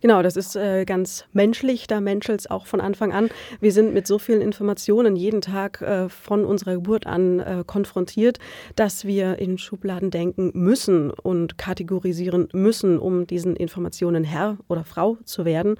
Genau, 0.00 0.22
das 0.22 0.36
ist 0.36 0.54
äh, 0.54 0.84
ganz 0.84 1.24
menschlich, 1.32 1.88
da 1.88 2.00
menschelt 2.00 2.40
es 2.40 2.48
auch 2.48 2.66
von 2.66 2.80
Anfang 2.80 3.12
an. 3.12 3.30
Wir 3.60 3.72
sind 3.72 3.94
mit 3.94 4.06
so 4.06 4.20
vielen 4.20 4.40
Informationen 4.40 5.16
jeden 5.16 5.40
Tag 5.40 5.82
äh, 5.82 6.08
von 6.08 6.44
unserer 6.44 6.74
Geburt 6.74 7.06
an 7.08 7.40
äh, 7.40 7.64
konfrontiert, 7.66 8.38
dass 8.76 9.06
wir 9.06 9.40
in 9.40 9.58
Schubladen 9.58 10.12
denken 10.12 10.52
müssen 10.54 11.10
und 11.10 11.58
kategorisieren 11.58 12.48
müssen, 12.52 13.00
um 13.00 13.26
diesen 13.26 13.56
Informationen 13.56 14.22
Herr 14.22 14.58
oder 14.68 14.84
Frau 14.84 15.16
zu 15.24 15.44
werden. 15.44 15.74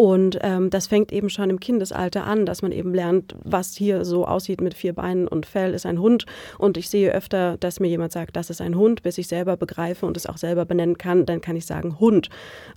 Und 0.00 0.38
ähm, 0.40 0.70
das 0.70 0.86
fängt 0.86 1.12
eben 1.12 1.28
schon 1.28 1.50
im 1.50 1.60
Kindesalter 1.60 2.24
an, 2.24 2.46
dass 2.46 2.62
man 2.62 2.72
eben 2.72 2.94
lernt, 2.94 3.34
was 3.44 3.74
hier 3.74 4.06
so 4.06 4.26
aussieht 4.26 4.62
mit 4.62 4.72
vier 4.72 4.94
Beinen 4.94 5.28
und 5.28 5.44
Fell 5.44 5.74
ist 5.74 5.84
ein 5.84 6.00
Hund. 6.00 6.24
Und 6.56 6.78
ich 6.78 6.88
sehe 6.88 7.12
öfter, 7.12 7.58
dass 7.58 7.80
mir 7.80 7.88
jemand 7.88 8.10
sagt, 8.10 8.34
das 8.34 8.48
ist 8.48 8.62
ein 8.62 8.76
Hund, 8.76 9.02
bis 9.02 9.18
ich 9.18 9.28
selber 9.28 9.58
begreife 9.58 10.06
und 10.06 10.16
es 10.16 10.24
auch 10.24 10.38
selber 10.38 10.64
benennen 10.64 10.96
kann, 10.96 11.26
dann 11.26 11.42
kann 11.42 11.54
ich 11.54 11.66
sagen 11.66 12.00
Hund. 12.00 12.30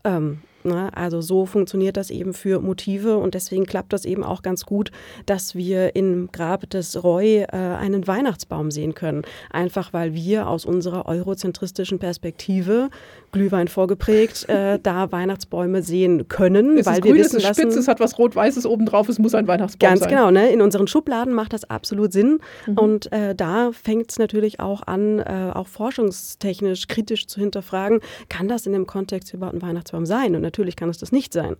Ähm, 0.03 0.39
Ne? 0.65 0.89
Also 0.95 1.21
so 1.21 1.45
funktioniert 1.45 1.97
das 1.97 2.09
eben 2.09 2.33
für 2.33 2.59
Motive 2.59 3.17
und 3.17 3.33
deswegen 3.33 3.65
klappt 3.65 3.93
das 3.93 4.05
eben 4.05 4.23
auch 4.23 4.41
ganz 4.41 4.65
gut, 4.65 4.91
dass 5.25 5.55
wir 5.55 5.95
im 5.95 6.29
Grab 6.31 6.69
des 6.69 7.03
Roy 7.03 7.41
äh, 7.41 7.47
einen 7.47 8.07
Weihnachtsbaum 8.07 8.71
sehen 8.71 8.93
können. 8.93 9.23
Einfach 9.49 9.93
weil 9.93 10.13
wir 10.13 10.47
aus 10.47 10.65
unserer 10.65 11.05
eurozentristischen 11.05 11.99
Perspektive 11.99 12.89
Glühwein 13.31 13.67
vorgeprägt, 13.67 14.47
äh, 14.47 14.79
da 14.81 15.11
Weihnachtsbäume 15.11 15.81
sehen 15.81 16.27
können, 16.27 16.85
weil 16.85 17.03
wir 17.03 17.12
grün, 17.17 17.25
es 17.25 17.33
ist 17.33 17.43
lassen, 17.43 17.61
spitz, 17.61 17.75
es 17.75 17.87
hat 17.87 17.99
was 17.99 18.17
rot-weißes 18.17 18.65
obendrauf, 18.65 19.09
es 19.09 19.19
muss 19.19 19.33
ein 19.35 19.47
Weihnachtsbaum 19.47 19.89
ganz 19.89 19.99
sein. 20.01 20.09
genau. 20.09 20.31
Ne? 20.31 20.49
In 20.51 20.61
unseren 20.61 20.87
Schubladen 20.87 21.33
macht 21.33 21.53
das 21.53 21.63
absolut 21.69 22.11
Sinn 22.13 22.39
Mhm. 22.67 22.77
und 22.77 23.11
äh, 23.11 23.33
da 23.35 23.71
fängt 23.71 24.11
es 24.11 24.19
natürlich 24.19 24.59
auch 24.59 24.81
an, 24.85 25.19
äh, 25.19 25.51
auch 25.53 25.67
forschungstechnisch 25.67 26.87
kritisch 26.87 27.27
zu 27.27 27.39
hinterfragen, 27.39 27.99
kann 28.29 28.47
das 28.47 28.65
in 28.65 28.73
dem 28.73 28.87
Kontext 28.87 29.33
überhaupt 29.33 29.55
ein 29.55 29.61
Weihnachtsbaum 29.61 30.05
sein? 30.05 30.35
Und 30.35 30.41
natürlich 30.41 30.75
kann 30.75 30.89
es 30.89 30.97
das 30.97 31.11
nicht 31.11 31.33
sein, 31.33 31.55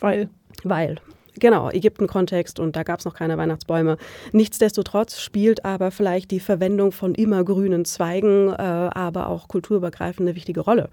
Weil 0.00 0.28
weil 0.62 0.96
Genau, 1.40 1.68
Ägypten-Kontext 1.68 2.60
und 2.60 2.76
da 2.76 2.84
gab 2.84 3.00
es 3.00 3.04
noch 3.04 3.14
keine 3.14 3.36
Weihnachtsbäume. 3.36 3.96
Nichtsdestotrotz 4.30 5.18
spielt 5.18 5.64
aber 5.64 5.90
vielleicht 5.90 6.30
die 6.30 6.38
Verwendung 6.38 6.92
von 6.92 7.12
immergrünen 7.16 7.84
Zweigen, 7.84 8.50
äh, 8.50 8.52
aber 8.62 9.28
auch 9.28 9.48
kulturübergreifend 9.48 10.28
eine 10.28 10.36
wichtige 10.36 10.60
Rolle. 10.60 10.90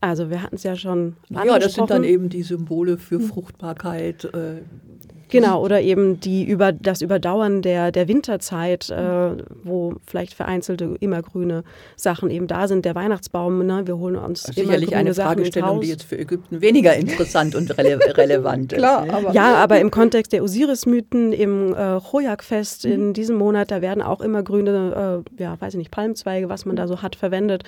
Also 0.00 0.30
wir 0.30 0.42
hatten 0.42 0.54
es 0.54 0.62
ja 0.62 0.76
schon 0.76 1.16
Ja, 1.28 1.58
das 1.58 1.74
sind 1.74 1.90
dann 1.90 2.04
eben 2.04 2.28
die 2.30 2.42
Symbole 2.42 2.96
für 2.96 3.20
Fruchtbarkeit. 3.20 4.24
Äh, 4.24 4.62
Genau, 5.30 5.62
oder 5.64 5.80
eben 5.80 6.20
die 6.20 6.44
über 6.44 6.72
das 6.72 7.00
Überdauern 7.02 7.62
der, 7.62 7.92
der 7.92 8.08
Winterzeit, 8.08 8.90
äh, 8.90 9.30
wo 9.64 9.94
vielleicht 10.06 10.34
vereinzelte 10.34 10.96
immergrüne 11.00 11.64
Sachen 11.96 12.30
eben 12.30 12.46
da 12.46 12.68
sind. 12.68 12.84
Der 12.84 12.94
Weihnachtsbaum, 12.94 13.64
ne, 13.66 13.86
wir 13.86 13.98
holen 13.98 14.16
uns 14.16 14.42
sicherlich 14.42 14.66
immergrüne 14.72 14.96
eine 14.96 15.14
Sachen 15.14 15.36
Fragestellung, 15.38 15.80
die 15.80 15.88
jetzt 15.88 16.04
für 16.04 16.18
Ägypten 16.18 16.60
weniger 16.60 16.94
interessant 16.96 17.54
und 17.54 17.76
rele 17.78 17.98
relevant 18.16 18.72
ist. 18.72 18.78
Klar, 18.78 19.06
aber 19.10 19.32
Ja, 19.32 19.54
aber 19.56 19.80
im 19.80 19.90
Kontext 19.90 20.32
der 20.32 20.42
Osiris-Mythen, 20.42 21.32
im 21.32 21.72
äh, 21.74 22.00
Choyak-Fest 22.00 22.84
Mhm. 22.84 22.92
in 22.92 23.12
diesem 23.14 23.36
Monat, 23.36 23.70
da 23.70 23.82
werden 23.82 24.02
auch 24.02 24.20
immer 24.20 24.42
grüne, 24.42 25.24
äh, 25.38 25.42
ja, 25.42 25.60
weiß 25.60 25.74
ich 25.74 25.78
nicht, 25.78 25.90
Palmzweige, 25.90 26.48
was 26.48 26.64
man 26.66 26.76
da 26.76 26.86
so 26.88 27.02
hat, 27.02 27.16
verwendet. 27.16 27.64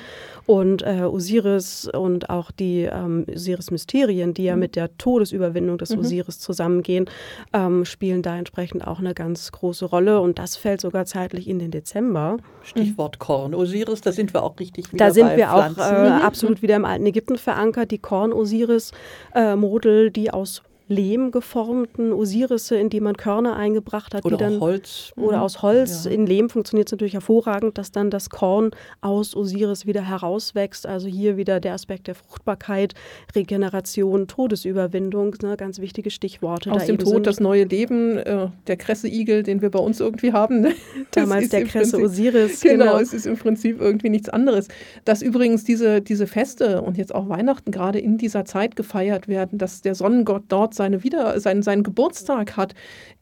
Und 0.46 0.82
äh, 0.82 1.02
Osiris 1.02 1.88
und 1.92 2.30
auch 2.30 2.50
die 2.50 2.82
ähm, 2.90 3.26
Osiris-Mysterien, 3.34 4.34
die 4.34 4.44
ja 4.44 4.54
Mhm. 4.54 4.60
mit 4.60 4.76
der 4.76 4.96
Todesüberwindung 4.98 5.78
des 5.78 5.96
Osiris 5.96 6.38
zusammengehen, 6.38 7.06
ähm, 7.52 7.84
spielen 7.84 8.22
da 8.22 8.36
entsprechend 8.36 8.86
auch 8.86 8.98
eine 8.98 9.14
ganz 9.14 9.52
große 9.52 9.84
Rolle. 9.84 10.20
Und 10.20 10.38
das 10.38 10.56
fällt 10.56 10.80
sogar 10.80 11.06
zeitlich 11.06 11.48
in 11.48 11.58
den 11.58 11.70
Dezember. 11.70 12.38
Stichwort 12.62 13.18
Korn. 13.18 13.54
Osiris, 13.54 14.00
da 14.00 14.12
sind 14.12 14.32
wir 14.32 14.42
auch 14.42 14.58
richtig 14.58 14.92
wieder 14.92 15.06
Da 15.06 15.12
sind 15.12 15.36
wir 15.36 15.54
auch 15.54 15.66
äh, 15.66 15.70
Pflanzen. 15.70 16.16
Mhm. 16.16 16.22
absolut 16.22 16.62
wieder 16.62 16.76
im 16.76 16.84
alten 16.84 17.06
Ägypten 17.06 17.36
verankert. 17.36 17.90
Die 17.90 17.98
Korn-Osiris-Model, 17.98 20.10
die 20.10 20.30
aus 20.30 20.62
Lehm 20.92 21.30
geformten 21.30 22.12
Osirisse, 22.12 22.76
in 22.76 22.90
die 22.90 23.00
man 23.00 23.16
Körner 23.16 23.56
eingebracht 23.56 24.14
hat, 24.14 24.24
Oder 24.24 24.36
die 24.36 24.44
dann 24.44 24.60
Holz. 24.60 25.12
oder 25.16 25.38
Mhm. 25.38 25.42
aus 25.42 25.62
Holz. 25.62 26.04
Ja. 26.04 26.10
In 26.10 26.26
Lehm 26.26 26.50
funktioniert 26.50 26.88
es 26.88 26.92
natürlich 26.92 27.14
hervorragend, 27.14 27.78
dass 27.78 27.92
dann 27.92 28.10
das 28.10 28.28
Korn 28.30 28.70
aus 29.00 29.34
Osiris 29.34 29.86
wieder 29.86 30.02
herauswächst. 30.08 30.86
Also 30.86 31.08
hier 31.08 31.36
wieder 31.36 31.60
der 31.60 31.74
Aspekt 31.74 32.06
der 32.06 32.14
Fruchtbarkeit, 32.14 32.94
Regeneration, 33.34 34.26
Todesüberwindung, 34.28 35.34
ne, 35.42 35.56
ganz 35.56 35.80
wichtige 35.80 36.10
Stichworte. 36.10 36.70
aus 36.72 36.86
dem 36.86 36.98
Tod 36.98 37.08
sind. 37.08 37.26
das 37.26 37.40
neue 37.40 37.64
Leben, 37.64 38.18
äh, 38.18 38.48
der 38.66 38.76
Kresseigel, 38.76 39.42
den 39.42 39.62
wir 39.62 39.70
bei 39.70 39.78
uns 39.78 40.00
irgendwie 40.00 40.32
haben. 40.32 40.60
ne? 40.60 40.72
Damals 41.12 41.48
der 41.48 41.64
Kresse 41.64 41.96
Prinzip- 41.98 42.04
Osiris. 42.04 42.60
Genau, 42.72 42.98
es 42.98 43.12
ist 43.12 43.26
im 43.26 43.36
Prinzip 43.36 43.80
irgendwie 43.80 44.08
nichts 44.10 44.28
anderes. 44.28 44.68
Dass 45.04 45.22
übrigens 45.22 45.64
diese, 45.64 46.00
diese 46.00 46.26
Feste 46.26 46.80
und 46.82 46.96
jetzt 46.96 47.14
auch 47.14 47.28
Weihnachten 47.28 47.70
gerade 47.70 47.98
in 47.98 48.18
dieser 48.18 48.44
Zeit 48.44 48.76
gefeiert 48.76 49.28
werden, 49.28 49.58
dass 49.58 49.82
der 49.82 49.94
Sonnengott 49.94 50.44
dort 50.48 50.74
seine 50.82 51.04
Wieder, 51.04 51.38
seinen, 51.38 51.62
seinen 51.62 51.84
Geburtstag 51.84 52.56
hat, 52.56 52.74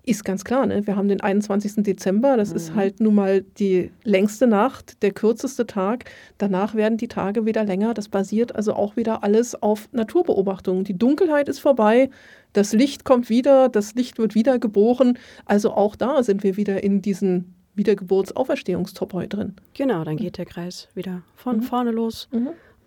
ist 0.02 0.24
ganz 0.24 0.44
klar. 0.44 0.64
Ne? 0.64 0.86
Wir 0.86 0.96
haben 0.96 1.08
den 1.08 1.20
21. 1.20 1.84
Dezember, 1.84 2.38
das 2.38 2.52
ist 2.52 2.74
halt 2.74 3.00
nun 3.00 3.14
mal 3.14 3.42
die 3.42 3.90
längste 4.02 4.46
Nacht, 4.46 5.02
der 5.02 5.12
kürzeste 5.12 5.66
Tag. 5.66 6.06
Danach 6.38 6.74
werden 6.74 6.96
die 6.96 7.08
Tage 7.08 7.44
wieder 7.44 7.64
länger. 7.64 7.92
Das 7.92 8.08
basiert 8.08 8.56
also 8.56 8.72
auch 8.72 8.96
wieder 8.96 9.22
alles 9.22 9.62
auf 9.62 9.90
Naturbeobachtungen. 9.92 10.84
Die 10.84 10.96
Dunkelheit 10.96 11.50
ist 11.50 11.58
vorbei, 11.58 12.08
das 12.54 12.72
Licht 12.72 13.04
kommt 13.04 13.28
wieder, 13.28 13.68
das 13.68 13.94
Licht 13.94 14.18
wird 14.18 14.34
wieder 14.34 14.58
geboren. 14.58 15.18
Also 15.44 15.72
auch 15.74 15.96
da 15.96 16.22
sind 16.22 16.42
wir 16.42 16.56
wieder 16.56 16.82
in 16.82 17.02
diesen 17.02 17.54
Wiedergeburts-Auferstehungstopoi 17.74 19.26
drin. 19.26 19.54
Genau, 19.74 20.02
dann 20.04 20.16
geht 20.16 20.38
der 20.38 20.46
Kreis 20.46 20.88
wieder 20.94 21.22
von 21.36 21.60
vorne 21.60 21.90
los 21.90 22.26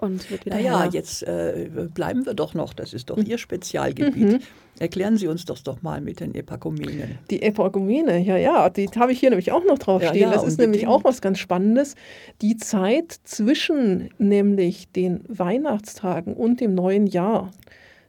und 0.04 0.30
wird 0.30 0.46
wieder 0.46 0.56
Naja, 0.58 0.82
heller. 0.82 0.94
jetzt 0.94 1.24
äh, 1.24 1.70
bleiben 1.94 2.26
wir 2.26 2.34
doch 2.34 2.54
noch, 2.54 2.74
das 2.74 2.94
ist 2.94 3.10
Mhm. 3.10 3.16
doch 3.16 3.24
Ihr 3.24 3.38
Spezialgebiet. 3.38 4.42
Erklären 4.80 5.18
Sie 5.18 5.28
uns 5.28 5.46
das 5.46 5.62
doch 5.64 5.82
mal 5.84 6.02
mit 6.02 6.20
den 6.20 6.34
Epakomenen. 6.34 7.20
Die 7.30 7.42
Epagomene, 7.44 8.20
ja, 8.20 8.38
ja, 8.38 8.70
die 8.70 8.88
habe 8.98 9.12
ich 9.12 9.20
hier 9.20 9.30
nämlich 9.30 9.52
auch 9.52 9.64
noch 9.66 9.78
drauf 9.78 10.02
Ja, 10.02 10.10
stehen. 10.10 10.22
ja, 10.24 10.32
das 10.32 10.44
ist 10.44 10.58
nämlich 10.60 10.88
auch 10.88 11.04
was 11.04 11.22
ganz 11.22 11.38
Spannendes. 11.40 11.96
Die 12.42 12.58
Zeit 12.58 13.12
zwischen 13.24 14.10
nämlich 14.18 14.88
den 14.92 15.22
Weihnachtstagen 15.28 16.34
und 16.34 16.60
dem 16.60 16.74
neuen 16.74 17.06
Jahr, 17.06 17.52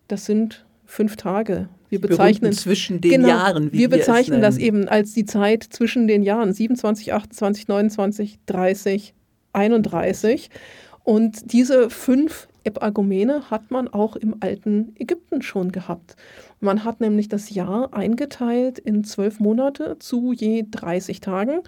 das 0.09 0.25
sind 0.25 0.65
fünf 0.87 1.17
Tage. 1.17 1.69
Wir 1.91 2.01
bezeichnen 2.01 2.53
zwischen 2.53 3.01
den 3.01 3.11
genau, 3.11 3.29
Jahren, 3.29 3.73
wie 3.73 3.79
wir 3.81 3.89
bezeichnen 3.91 4.41
das 4.41 4.57
eben 4.59 4.89
als 4.89 5.13
die 5.13 5.27
Zeit 5.27 5.63
zwischen 5.63 6.07
den 6.09 6.23
Jahren 6.23 6.53
27, 6.53 7.13
28, 7.13 7.69
29, 7.69 8.39
30, 8.47 9.15
31. 9.53 10.51
Und 11.05 11.53
diese 11.53 11.91
fünf 11.91 12.49
Epagomene 12.65 13.51
hat 13.51 13.71
man 13.71 13.89
auch 13.89 14.17
im 14.17 14.37
alten 14.41 14.95
Ägypten 14.99 15.43
schon 15.43 15.71
gehabt. 15.71 16.17
Man 16.61 16.83
hat 16.85 17.01
nämlich 17.01 17.29
das 17.29 17.51
Jahr 17.51 17.93
eingeteilt 17.93 18.79
in 18.79 19.05
zwölf 19.05 19.39
Monate 19.39 19.99
zu 19.99 20.33
je 20.33 20.65
30 20.69 21.21
Tagen, 21.21 21.61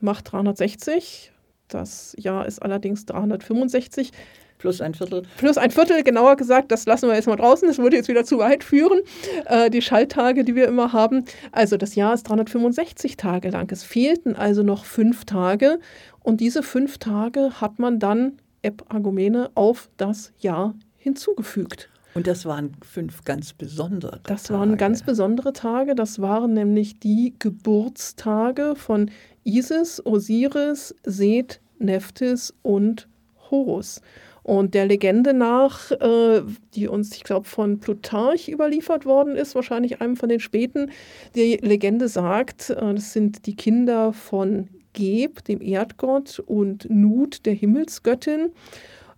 macht 0.00 0.30
360. 0.30 1.32
Das 1.68 2.14
Jahr 2.18 2.46
ist 2.46 2.60
allerdings 2.60 3.06
365 3.06 4.12
Plus 4.58 4.80
ein 4.80 4.94
Viertel. 4.94 5.24
plus 5.36 5.58
ein 5.58 5.70
Viertel, 5.70 6.02
genauer 6.02 6.36
gesagt, 6.36 6.72
das 6.72 6.86
lassen 6.86 7.08
wir 7.08 7.14
jetzt 7.14 7.26
mal 7.26 7.36
draußen, 7.36 7.68
das 7.68 7.78
würde 7.78 7.96
jetzt 7.96 8.08
wieder 8.08 8.24
zu 8.24 8.38
weit 8.38 8.64
führen, 8.64 9.00
äh, 9.46 9.68
die 9.68 9.82
Schalttage, 9.82 10.44
die 10.44 10.54
wir 10.54 10.68
immer 10.68 10.92
haben. 10.92 11.24
Also 11.52 11.76
das 11.76 11.94
Jahr 11.96 12.14
ist 12.14 12.22
365 12.22 13.16
Tage 13.16 13.50
lang. 13.50 13.70
Es 13.70 13.82
fehlten 13.82 14.36
also 14.36 14.62
noch 14.62 14.84
fünf 14.84 15.24
Tage 15.24 15.80
und 16.22 16.40
diese 16.40 16.62
fünf 16.62 16.98
Tage 16.98 17.60
hat 17.60 17.78
man 17.78 17.98
dann 17.98 18.38
Epagomene 18.64 19.50
auf 19.54 19.88
das 19.96 20.32
Jahr 20.38 20.74
hinzugefügt. 20.96 21.90
Und 22.14 22.28
das 22.28 22.46
waren 22.46 22.72
fünf 22.82 23.24
ganz 23.24 23.52
besondere 23.52 24.20
Das 24.26 24.44
Tage. 24.44 24.60
waren 24.60 24.76
ganz 24.76 25.02
besondere 25.02 25.52
Tage. 25.52 25.94
Das 25.94 26.20
waren 26.20 26.54
nämlich 26.54 27.00
die 27.00 27.34
Geburtstage 27.40 28.74
von 28.76 29.10
Isis, 29.42 30.00
Osiris, 30.04 30.94
Seth, 31.04 31.60
Nephthys 31.78 32.54
und 32.62 33.08
Horus. 33.50 34.00
Und 34.44 34.74
der 34.74 34.86
Legende 34.86 35.32
nach, 35.32 35.90
äh, 35.90 36.42
die 36.74 36.86
uns, 36.86 37.16
ich 37.16 37.24
glaube, 37.24 37.48
von 37.48 37.80
Plutarch 37.80 38.48
überliefert 38.48 39.06
worden 39.06 39.36
ist, 39.36 39.54
wahrscheinlich 39.54 40.00
einem 40.00 40.16
von 40.16 40.28
den 40.28 40.38
späten, 40.38 40.90
die 41.34 41.56
Legende 41.56 42.08
sagt, 42.08 42.70
äh, 42.70 42.94
das 42.94 43.12
sind 43.12 43.46
die 43.46 43.56
Kinder 43.56 44.12
von 44.12 44.68
Geb, 44.94 45.44
dem 45.44 45.60
Erdgott, 45.60 46.38
und 46.38 46.88
Nut, 46.88 47.44
der 47.44 47.52
Himmelsgöttin, 47.52 48.50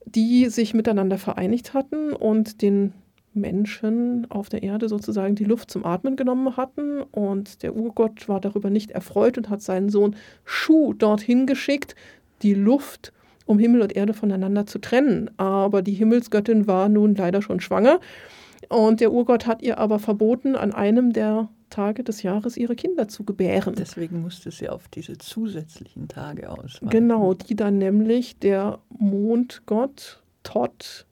die 0.05 0.49
sich 0.49 0.74
miteinander 0.74 1.18
vereinigt 1.18 1.74
hatten 1.74 2.12
und 2.12 2.62
den 2.62 2.93
Menschen 3.33 4.27
auf 4.31 4.49
der 4.49 4.62
Erde 4.64 4.89
sozusagen 4.89 5.37
die 5.37 5.45
Luft 5.45 5.70
zum 5.70 5.85
Atmen 5.85 6.16
genommen 6.16 6.57
hatten. 6.57 7.03
Und 7.03 7.62
der 7.62 7.77
Urgott 7.77 8.29
war 8.29 8.41
darüber 8.41 8.70
nicht 8.70 8.91
erfreut 8.91 9.39
und 9.39 9.49
hat 9.49 9.62
seinen 9.62 9.91
Sohn 9.91 10.16
Schuh 10.45 10.95
dorthin 10.95 11.47
geschickt, 11.47 11.95
die 12.43 12.55
Luft 12.55 13.12
um 13.45 13.61
Himmel 13.61 13.83
und 13.83 13.95
Erde 13.95 14.14
voneinander 14.14 14.66
zu 14.66 14.81
trennen. 14.81 15.31
Aber 15.37 15.83
die 15.83 15.93
Himmelsgöttin 15.93 16.66
war 16.66 16.89
nun 16.89 17.14
leider 17.14 17.43
schon 17.43 17.61
schwanger 17.61 18.01
und 18.68 19.01
der 19.01 19.12
Urgott 19.12 19.47
hat 19.47 19.62
ihr 19.62 19.79
aber 19.79 19.99
verboten, 19.99 20.57
an 20.57 20.72
einem 20.72 21.12
der 21.12 21.49
Tage 21.71 22.05
des 22.05 22.23
Jahres 22.23 22.57
ihre 22.57 22.77
Kinder 22.77 23.09
zu 23.09 23.25
gebären. 23.25 23.75
Deswegen 23.77 24.21
musste 24.23 24.51
sie 24.51 24.69
auf 24.69 24.89
diese 24.89 25.19
zusätzlichen 25.19 26.09
Tage 26.09 26.51
ausweichen. 26.51 26.89
Genau, 26.91 27.35
die 27.35 27.57
dann 27.57 27.79
nämlich 27.79 28.39
der 28.39 28.79
Mondgott 28.89 30.23
Todd 30.43 31.07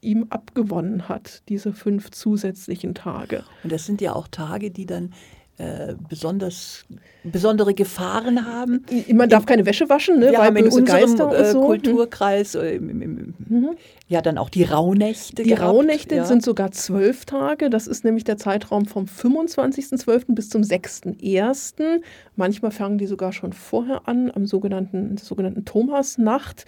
ihm 0.00 0.26
abgewonnen 0.30 1.08
hat, 1.08 1.42
diese 1.48 1.72
fünf 1.72 2.10
zusätzlichen 2.10 2.94
Tage. 2.94 3.44
Und 3.62 3.70
das 3.70 3.86
sind 3.86 4.00
ja 4.00 4.14
auch 4.14 4.26
Tage, 4.28 4.70
die 4.70 4.86
dann 4.86 5.12
äh, 5.58 5.94
besonders, 6.08 6.84
besondere 7.24 7.74
Gefahren 7.74 8.46
haben. 8.46 8.84
Man 9.12 9.28
darf 9.28 9.44
keine 9.44 9.66
Wäsche 9.66 9.88
waschen, 9.88 10.18
ne? 10.18 10.30
Wir 10.30 10.38
weil 10.38 10.46
haben 10.46 10.56
in 10.56 10.64
unserem 10.64 10.86
Geister 10.86 11.38
äh, 11.38 11.52
so. 11.52 11.60
Kulturkreis 11.60 12.54
äh, 12.54 12.80
Mhm. 12.80 13.76
ja 14.08 14.22
dann 14.22 14.38
auch 14.38 14.48
die 14.48 14.64
Rauhnächte. 14.64 15.42
Die 15.42 15.50
gehabt, 15.50 15.62
Rauhnächte 15.62 16.16
ja. 16.16 16.24
sind 16.24 16.42
sogar 16.42 16.72
zwölf 16.72 17.26
Tage. 17.26 17.68
Das 17.68 17.86
ist 17.86 18.02
nämlich 18.04 18.24
der 18.24 18.38
Zeitraum 18.38 18.86
vom 18.86 19.04
25.12. 19.04 20.34
bis 20.34 20.48
zum 20.48 20.62
6.1. 20.62 22.00
Manchmal 22.34 22.70
fangen 22.70 22.96
die 22.98 23.06
sogar 23.06 23.32
schon 23.32 23.52
vorher 23.52 24.08
an, 24.08 24.30
am 24.34 24.46
sogenannten, 24.46 25.18
sogenannten 25.18 25.64
Thomasnacht. 25.66 26.64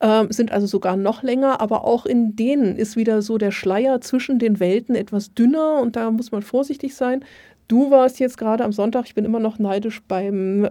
Ähm, 0.00 0.32
sind 0.32 0.50
also 0.50 0.66
sogar 0.66 0.96
noch 0.96 1.22
länger, 1.22 1.60
aber 1.60 1.84
auch 1.84 2.06
in 2.06 2.34
denen 2.34 2.76
ist 2.76 2.96
wieder 2.96 3.22
so 3.22 3.38
der 3.38 3.52
Schleier 3.52 4.00
zwischen 4.00 4.40
den 4.40 4.58
Welten 4.58 4.96
etwas 4.96 5.32
dünner 5.32 5.80
und 5.80 5.94
da 5.94 6.10
muss 6.10 6.32
man 6.32 6.42
vorsichtig 6.42 6.96
sein. 6.96 7.24
Du 7.72 7.90
warst 7.90 8.20
jetzt 8.20 8.36
gerade 8.36 8.64
am 8.64 8.72
Sonntag, 8.72 9.06
ich 9.06 9.14
bin 9.14 9.24
immer 9.24 9.40
noch 9.40 9.58
neidisch 9.58 10.02
beim, 10.06 10.66
äh, 10.66 10.68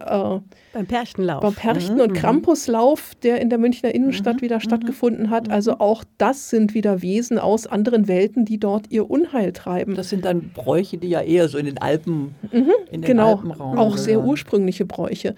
Beim 0.71 0.85
Perchtenlauf. 0.87 1.41
beim 1.41 1.55
Perchten- 1.55 1.95
Mhm, 1.95 2.01
und 2.01 2.09
mhm. 2.11 2.15
Krampuslauf, 2.15 3.15
der 3.23 3.41
in 3.41 3.49
der 3.49 3.57
Münchner 3.57 3.95
Innenstadt 3.95 4.43
wieder 4.43 4.59
stattgefunden 4.59 5.31
hat. 5.31 5.49
Also 5.49 5.79
auch 5.79 6.03
das 6.19 6.51
sind 6.51 6.75
wieder 6.75 7.01
Wesen 7.01 7.39
aus 7.39 7.65
anderen 7.65 8.07
Welten, 8.07 8.45
die 8.45 8.59
dort 8.59 8.91
ihr 8.91 9.09
Unheil 9.09 9.51
treiben. 9.51 9.95
Das 9.95 10.09
sind 10.09 10.25
dann 10.25 10.51
Bräuche, 10.53 10.99
die 10.99 11.09
ja 11.09 11.21
eher 11.21 11.47
so 11.49 11.57
in 11.57 11.65
den 11.65 11.79
Alpen, 11.79 12.35
in 12.51 12.67
den 12.91 13.01
genau, 13.01 13.31
Alpenraum 13.37 13.79
auch 13.79 13.97
sehr 13.97 14.17
gehören. 14.17 14.29
ursprüngliche 14.29 14.85
Bräuche. 14.85 15.33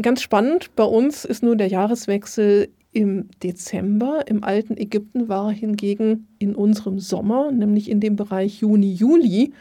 Ganz 0.00 0.22
spannend, 0.22 0.74
bei 0.76 0.84
uns 0.84 1.26
ist 1.26 1.42
nun 1.42 1.58
der 1.58 1.68
Jahreswechsel 1.68 2.68
im 2.92 3.28
Dezember. 3.42 4.22
Im 4.28 4.42
alten 4.42 4.78
Ägypten 4.78 5.28
war 5.28 5.52
hingegen 5.52 6.26
in 6.38 6.54
unserem 6.54 6.98
Sommer, 7.00 7.52
nämlich 7.52 7.90
in 7.90 8.00
dem 8.00 8.16
Bereich 8.16 8.60
Juni, 8.62 8.94
Juli. 8.94 9.52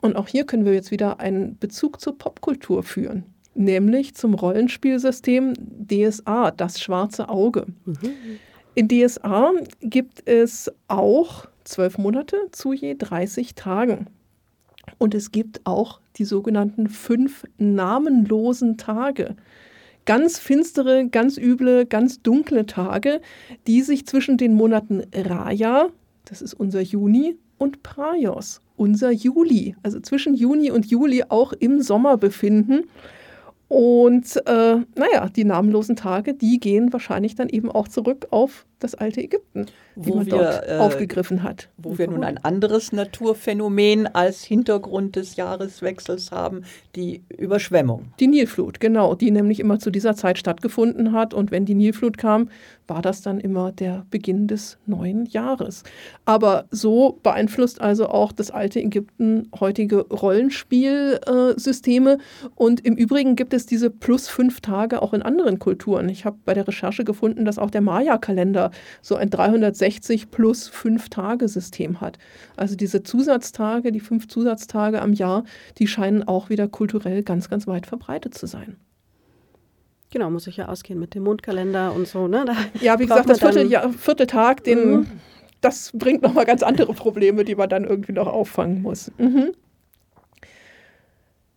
Und 0.00 0.16
auch 0.16 0.28
hier 0.28 0.44
können 0.44 0.64
wir 0.64 0.74
jetzt 0.74 0.90
wieder 0.90 1.20
einen 1.20 1.58
Bezug 1.58 2.00
zur 2.00 2.18
Popkultur 2.18 2.82
führen, 2.82 3.24
nämlich 3.54 4.14
zum 4.14 4.34
Rollenspielsystem 4.34 5.54
DSA, 5.88 6.50
das 6.50 6.80
schwarze 6.80 7.28
Auge. 7.28 7.66
In 8.74 8.88
DSA 8.88 9.52
gibt 9.80 10.28
es 10.28 10.70
auch 10.88 11.46
zwölf 11.64 11.98
Monate 11.98 12.36
zu 12.52 12.72
je 12.72 12.94
30 12.94 13.54
Tagen. 13.54 14.06
Und 14.98 15.14
es 15.14 15.32
gibt 15.32 15.60
auch 15.64 16.00
die 16.16 16.24
sogenannten 16.24 16.88
fünf 16.88 17.44
namenlosen 17.58 18.76
Tage. 18.76 19.36
Ganz 20.04 20.38
finstere, 20.38 21.08
ganz 21.08 21.36
üble, 21.36 21.86
ganz 21.86 22.22
dunkle 22.22 22.66
Tage, 22.66 23.20
die 23.66 23.82
sich 23.82 24.06
zwischen 24.06 24.36
den 24.36 24.54
Monaten 24.54 25.02
Raja, 25.12 25.88
das 26.24 26.42
ist 26.42 26.54
unser 26.54 26.80
Juni, 26.80 27.36
und 27.58 27.82
Praios, 27.82 28.60
unser 28.76 29.10
Juli, 29.10 29.76
also 29.82 30.00
zwischen 30.00 30.34
Juni 30.34 30.70
und 30.70 30.86
Juli 30.86 31.24
auch 31.28 31.52
im 31.52 31.80
Sommer 31.80 32.16
befinden. 32.16 32.84
Und 33.68 34.36
äh, 34.46 34.76
naja, 34.94 35.28
die 35.34 35.44
namenlosen 35.44 35.96
Tage, 35.96 36.34
die 36.34 36.60
gehen 36.60 36.92
wahrscheinlich 36.92 37.34
dann 37.34 37.48
eben 37.48 37.70
auch 37.70 37.88
zurück 37.88 38.28
auf 38.30 38.64
das 38.78 38.94
alte 38.94 39.22
Ägypten, 39.22 39.66
die 39.94 40.08
Wo 40.08 40.16
man 40.16 40.26
wir, 40.26 40.32
dort 40.32 40.68
äh, 40.68 40.78
aufgegriffen 40.78 41.42
hat. 41.42 41.68
Wo 41.78 41.96
wir 41.96 42.08
nun 42.08 42.24
ein 42.24 42.36
anderes 42.44 42.92
Naturphänomen 42.92 44.06
als 44.06 44.44
Hintergrund 44.44 45.16
des 45.16 45.36
Jahreswechsels 45.36 46.30
haben, 46.30 46.64
die 46.94 47.22
Überschwemmung. 47.28 48.12
Die 48.20 48.26
Nilflut, 48.26 48.78
genau, 48.78 49.14
die 49.14 49.30
nämlich 49.30 49.60
immer 49.60 49.78
zu 49.78 49.90
dieser 49.90 50.14
Zeit 50.14 50.38
stattgefunden 50.38 51.12
hat. 51.12 51.32
Und 51.32 51.50
wenn 51.50 51.64
die 51.64 51.74
Nilflut 51.74 52.18
kam, 52.18 52.50
war 52.86 53.00
das 53.02 53.22
dann 53.22 53.40
immer 53.40 53.72
der 53.72 54.06
Beginn 54.10 54.46
des 54.46 54.78
neuen 54.86 55.26
Jahres. 55.26 55.82
Aber 56.24 56.66
so 56.70 57.18
beeinflusst 57.22 57.80
also 57.80 58.08
auch 58.08 58.32
das 58.32 58.50
alte 58.50 58.80
Ägypten 58.80 59.48
heutige 59.58 60.06
Rollenspielsysteme. 60.08 62.18
Und 62.54 62.84
im 62.84 62.94
Übrigen 62.94 63.36
gibt 63.36 63.54
es 63.54 63.64
diese 63.66 63.88
plus 63.90 64.28
fünf 64.28 64.60
Tage 64.60 65.00
auch 65.02 65.14
in 65.14 65.22
anderen 65.22 65.58
Kulturen. 65.58 66.10
Ich 66.10 66.26
habe 66.26 66.36
bei 66.44 66.54
der 66.54 66.68
Recherche 66.68 67.04
gefunden, 67.04 67.44
dass 67.44 67.58
auch 67.58 67.70
der 67.70 67.80
Maya-Kalender 67.80 68.65
so 69.02 69.16
ein 69.16 69.30
360 69.30 70.30
plus 70.30 70.68
fünf 70.68 71.08
Tage 71.08 71.48
System 71.48 72.00
hat. 72.00 72.18
Also 72.56 72.76
diese 72.76 73.02
Zusatztage, 73.02 73.92
die 73.92 74.00
fünf 74.00 74.28
Zusatztage 74.28 75.00
am 75.02 75.12
Jahr, 75.12 75.44
die 75.78 75.86
scheinen 75.86 76.22
auch 76.26 76.48
wieder 76.50 76.68
kulturell 76.68 77.22
ganz, 77.22 77.48
ganz 77.50 77.66
weit 77.66 77.86
verbreitet 77.86 78.34
zu 78.34 78.46
sein. 78.46 78.76
Genau, 80.10 80.30
muss 80.30 80.46
ich 80.46 80.56
ja 80.56 80.68
ausgehen 80.68 80.98
mit 81.00 81.14
dem 81.14 81.24
Mondkalender 81.24 81.92
und 81.92 82.06
so. 82.06 82.28
Ne? 82.28 82.44
Da 82.46 82.54
Ja, 82.80 82.98
wie 82.98 83.06
gesagt, 83.06 83.28
das 83.28 83.38
dann- 83.40 83.52
Vierteljahr, 83.52 83.92
Vierteltag, 83.92 84.62
den, 84.64 84.90
Mhm. 84.90 85.06
das 85.60 85.90
bringt 85.94 86.22
nochmal 86.22 86.44
ganz 86.46 86.62
andere 86.62 86.92
Probleme, 86.94 87.44
die 87.44 87.54
man 87.56 87.68
dann 87.68 87.84
irgendwie 87.84 88.12
noch 88.12 88.28
auffangen 88.28 88.82
muss. 88.82 89.10
Mhm. 89.18 89.52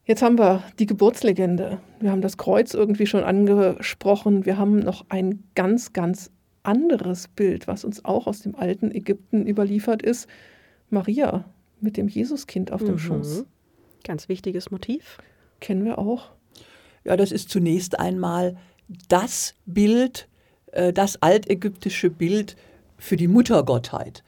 Jetzt 0.06 0.24
haben 0.24 0.40
wir 0.40 0.64
die 0.80 0.88
Geburtslegende. 0.88 1.80
Wir 2.00 2.10
haben 2.12 2.22
das 2.22 2.38
Kreuz 2.38 2.74
irgendwie 2.74 3.06
schon 3.06 3.24
angesprochen. 3.24 4.46
Wir 4.46 4.58
haben 4.58 4.80
noch 4.80 5.06
ein 5.10 5.44
ganz, 5.54 5.94
ganz 5.94 6.32
anderes 6.64 7.28
Bild, 7.28 7.68
was 7.68 7.84
uns 7.84 8.04
auch 8.06 8.28
aus 8.28 8.42
dem 8.42 8.56
alten 8.56 8.92
Ägypten 8.92 9.46
überliefert 9.48 10.02
ist. 10.02 10.28
Maria 10.90 11.46
mit 11.82 11.98
dem 11.98 12.08
Jesuskind 12.08 12.72
auf 12.72 12.84
dem 12.84 12.94
Mhm. 12.96 13.00
Schoß. 13.00 13.46
Ganz 14.04 14.30
wichtiges 14.30 14.72
Motiv. 14.72 15.18
Kennen 15.60 15.86
wir 15.86 15.98
auch. 16.00 16.32
Ja, 17.04 17.16
das 17.18 17.32
ist 17.32 17.50
zunächst 17.50 18.00
einmal 18.00 18.58
das 19.08 19.56
Bild, 19.66 20.28
äh, 20.72 20.92
das 20.94 21.22
altägyptische 21.22 22.10
Bild 22.10 22.56
für 22.98 23.16
die 23.18 23.28
Muttergottheit. 23.28 24.24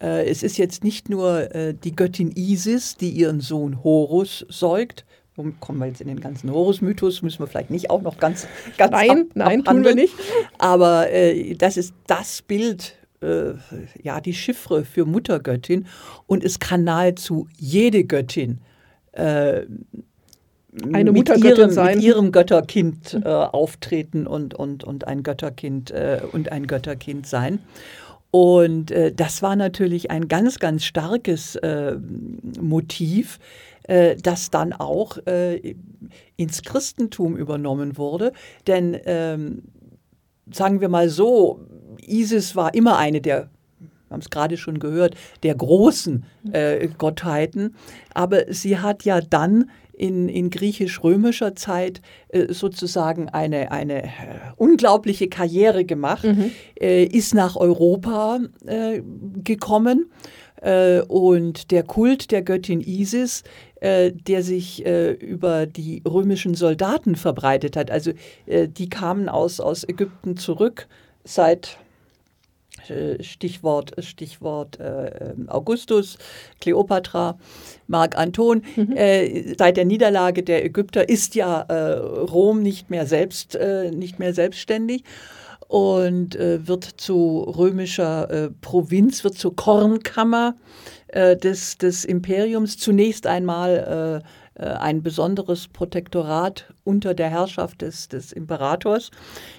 Äh, 0.00 0.28
Es 0.30 0.42
ist 0.42 0.56
jetzt 0.56 0.82
nicht 0.84 1.08
nur 1.10 1.54
äh, 1.54 1.74
die 1.74 1.94
Göttin 1.94 2.32
Isis, 2.34 2.96
die 2.96 3.10
ihren 3.10 3.40
Sohn 3.40 3.82
Horus 3.84 4.44
säugt. 4.48 5.04
Kommen 5.36 5.78
wir 5.78 5.86
jetzt 5.86 6.00
in 6.00 6.06
den 6.06 6.20
ganzen 6.20 6.52
Horus-Mythos, 6.52 7.22
müssen 7.22 7.40
wir 7.40 7.48
vielleicht 7.48 7.70
nicht 7.70 7.90
auch 7.90 8.02
noch 8.02 8.18
ganz, 8.18 8.46
ganz 8.78 8.92
Nein, 8.92 9.10
ab, 9.10 9.26
nein, 9.34 9.64
tun 9.64 9.84
wir 9.84 9.90
abhandeln. 9.90 9.96
nicht. 9.96 10.14
Aber 10.58 11.10
äh, 11.10 11.54
das 11.54 11.76
ist 11.76 11.92
das 12.06 12.42
Bild, 12.42 12.94
äh, 13.20 13.54
ja, 14.00 14.20
die 14.20 14.32
Chiffre 14.32 14.84
für 14.84 15.04
Muttergöttin. 15.06 15.86
Und 16.26 16.44
es 16.44 16.60
kann 16.60 16.84
nahezu 16.84 17.48
jede 17.56 18.04
Göttin 18.04 18.60
äh, 19.10 19.62
Eine 20.92 21.12
mit 21.12 21.14
Muttergöttin 21.14 21.56
ihrem, 21.56 21.70
sein. 21.70 21.96
Mit 21.96 22.04
ihrem 22.04 22.30
Götterkind 22.32 23.20
äh, 23.24 23.28
auftreten 23.28 24.26
und, 24.26 24.54
und, 24.54 24.84
und 24.84 25.06
ein 25.06 25.22
Götterkind 25.22 25.90
äh, 25.90 26.20
und 26.30 26.52
ein 26.52 26.66
Götterkind 26.66 27.26
sein. 27.26 27.58
Und 28.30 28.90
äh, 28.90 29.12
das 29.12 29.42
war 29.42 29.54
natürlich 29.54 30.10
ein 30.10 30.26
ganz, 30.26 30.58
ganz 30.58 30.84
starkes 30.84 31.54
äh, 31.56 31.96
Motiv, 32.60 33.38
äh, 33.84 34.16
das 34.16 34.50
dann 34.50 34.72
auch 34.72 35.18
äh, 35.26 35.74
ins 36.36 36.62
Christentum 36.62 37.36
übernommen 37.36 37.96
wurde. 37.96 38.32
Denn 38.66 38.98
ähm, 39.04 39.62
sagen 40.50 40.80
wir 40.80 40.88
mal 40.88 41.08
so, 41.08 41.60
Isis 42.00 42.56
war 42.56 42.74
immer 42.74 42.98
eine 42.98 43.20
der, 43.20 43.50
wir 43.78 43.88
haben 44.10 44.20
es 44.20 44.30
gerade 44.30 44.56
schon 44.56 44.78
gehört, 44.78 45.14
der 45.42 45.54
großen 45.54 46.24
äh, 46.52 46.88
Gottheiten. 46.98 47.74
Aber 48.12 48.52
sie 48.52 48.78
hat 48.78 49.04
ja 49.04 49.20
dann 49.20 49.70
in, 49.92 50.28
in 50.28 50.50
griechisch-römischer 50.50 51.54
Zeit 51.54 52.00
äh, 52.28 52.52
sozusagen 52.52 53.28
eine, 53.28 53.70
eine 53.70 54.04
äh, 54.04 54.08
unglaubliche 54.56 55.28
Karriere 55.28 55.84
gemacht, 55.84 56.24
äh, 56.80 57.04
ist 57.04 57.34
nach 57.34 57.56
Europa 57.56 58.40
äh, 58.66 59.02
gekommen. 59.42 60.10
Äh, 60.60 61.00
und 61.02 61.70
der 61.70 61.82
Kult 61.82 62.30
der 62.30 62.42
Göttin 62.42 62.80
Isis, 62.80 63.44
äh, 63.84 64.12
der 64.12 64.42
sich 64.42 64.86
äh, 64.86 65.10
über 65.10 65.66
die 65.66 66.02
römischen 66.08 66.54
Soldaten 66.54 67.16
verbreitet 67.16 67.76
hat, 67.76 67.90
also 67.90 68.12
äh, 68.46 68.66
die 68.66 68.88
kamen 68.88 69.28
aus, 69.28 69.60
aus 69.60 69.86
Ägypten 69.86 70.38
zurück 70.38 70.88
seit 71.22 71.76
äh, 72.88 73.22
Stichwort, 73.22 73.92
Stichwort 73.98 74.80
äh, 74.80 75.34
Augustus, 75.48 76.16
Kleopatra, 76.62 77.38
Mark 77.86 78.16
Anton. 78.16 78.62
Mhm. 78.74 79.54
Seit 79.58 79.76
der 79.76 79.84
Niederlage 79.84 80.42
der 80.42 80.64
Ägypter 80.64 81.06
ist 81.06 81.34
ja 81.34 81.60
Rom 81.60 82.62
nicht 82.62 82.88
mehr 82.88 83.04
selbst, 83.04 83.58
nicht 83.92 84.18
mehr 84.18 84.32
selbstständig 84.32 85.04
und 85.68 86.38
wird 86.38 86.84
zu 86.84 87.40
römischer 87.40 88.50
Provinz, 88.62 89.24
wird 89.24 89.34
zur 89.34 89.54
Kornkammer 89.54 90.54
des, 91.14 91.78
des 91.78 92.04
Imperiums. 92.04 92.76
Zunächst 92.76 93.26
einmal 93.26 94.22
ein 94.56 95.02
besonderes 95.02 95.68
Protektorat 95.68 96.72
unter 96.84 97.14
der 97.14 97.30
Herrschaft 97.30 97.82
des, 97.82 98.08
des 98.08 98.32
Imperators, 98.32 99.10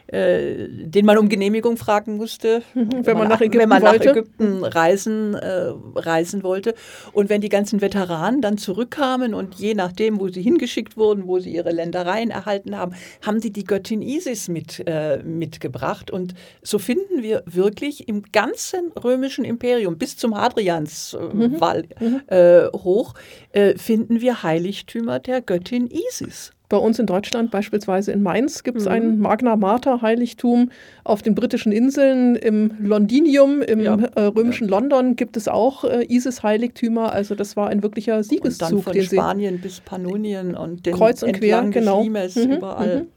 äh, 0.07 0.67
den 0.69 1.05
man 1.05 1.17
um 1.17 1.27
Genehmigung 1.27 1.75
fragen 1.75 2.17
musste, 2.17 2.61
wenn 2.73 3.17
man 3.17 3.27
nach 3.27 3.41
Ägypten, 3.41 3.59
wenn 3.59 3.69
man 3.69 3.83
nach 3.83 3.95
Ägypten 3.95 4.63
reisen, 4.63 5.33
äh, 5.33 5.71
reisen 5.95 6.43
wollte. 6.43 6.75
Und 7.13 7.29
wenn 7.29 7.41
die 7.41 7.49
ganzen 7.49 7.81
Veteranen 7.81 8.41
dann 8.41 8.57
zurückkamen 8.57 9.33
und 9.33 9.55
je 9.55 9.73
nachdem, 9.73 10.19
wo 10.19 10.27
sie 10.27 10.43
hingeschickt 10.43 10.97
wurden, 10.97 11.27
wo 11.27 11.39
sie 11.39 11.53
ihre 11.53 11.71
Ländereien 11.71 12.29
erhalten 12.29 12.77
haben, 12.77 12.93
haben 13.25 13.39
sie 13.39 13.51
die 13.51 13.63
Göttin 13.63 14.01
Isis 14.01 14.47
mit, 14.47 14.83
äh, 14.85 15.17
mitgebracht. 15.23 16.11
Und 16.11 16.35
so 16.61 16.77
finden 16.77 17.23
wir 17.23 17.43
wirklich 17.45 18.07
im 18.07 18.23
ganzen 18.31 18.91
römischen 18.91 19.45
Imperium 19.45 19.97
bis 19.97 20.15
zum 20.15 20.37
Hadrianswall 20.37 21.85
mhm. 21.99 22.05
mhm. 22.05 22.21
Äh, 22.27 22.67
hoch, 22.73 23.13
äh, 23.51 23.77
finden 23.77 24.21
wir 24.21 24.43
Heiligtümer 24.43 25.19
der 25.19 25.41
Göttin 25.41 25.87
Isis. 25.87 26.54
Bei 26.67 26.77
uns 26.77 26.97
in 26.97 27.05
Deutschland, 27.05 27.51
beispielsweise 27.51 28.11
in 28.11 28.23
Mainz, 28.23 28.63
gibt 28.63 28.79
es 28.79 28.85
mhm. 28.85 28.91
ein 28.91 29.19
Magna 29.19 29.55
Mater-Heiligtum. 29.55 30.71
Auf 31.03 31.21
den 31.21 31.35
britischen 31.35 31.71
Inseln, 31.71 32.35
im 32.35 32.71
Londinium, 32.79 33.61
im 33.61 33.81
ja. 33.81 33.95
äh, 34.15 34.21
römischen 34.21 34.65
ja. 34.65 34.71
London, 34.71 35.15
gibt 35.15 35.37
es 35.37 35.47
auch 35.47 35.83
äh, 35.83 36.05
Isis-Heiligtümer. 36.07 37.11
Also, 37.11 37.35
das 37.35 37.55
war 37.55 37.69
ein 37.69 37.83
wirklicher 37.83 38.23
Siegeszug. 38.23 38.71
Und 38.71 38.85
dann 38.85 38.93
von 38.93 39.01
Spanien 39.01 39.61
bis 39.61 39.79
Pannonien 39.79 40.55
und 40.55 40.85
den 40.85 40.95
Kreuz 40.95 41.21
und 41.21 41.33
quer, 41.33 41.63
genau. 41.69 42.01
Limes 42.01 42.35
mhm. 42.35 42.53
überall. 42.53 43.01
Mhm. 43.01 43.07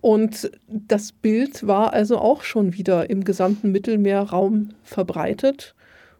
Und 0.00 0.50
das 0.68 1.12
Bild 1.12 1.66
war 1.66 1.92
also 1.92 2.18
auch 2.18 2.42
schon 2.42 2.74
wieder 2.74 3.08
im 3.10 3.24
gesamten 3.24 3.72
Mittelmeerraum 3.72 4.70
verbreitet. 4.82 5.74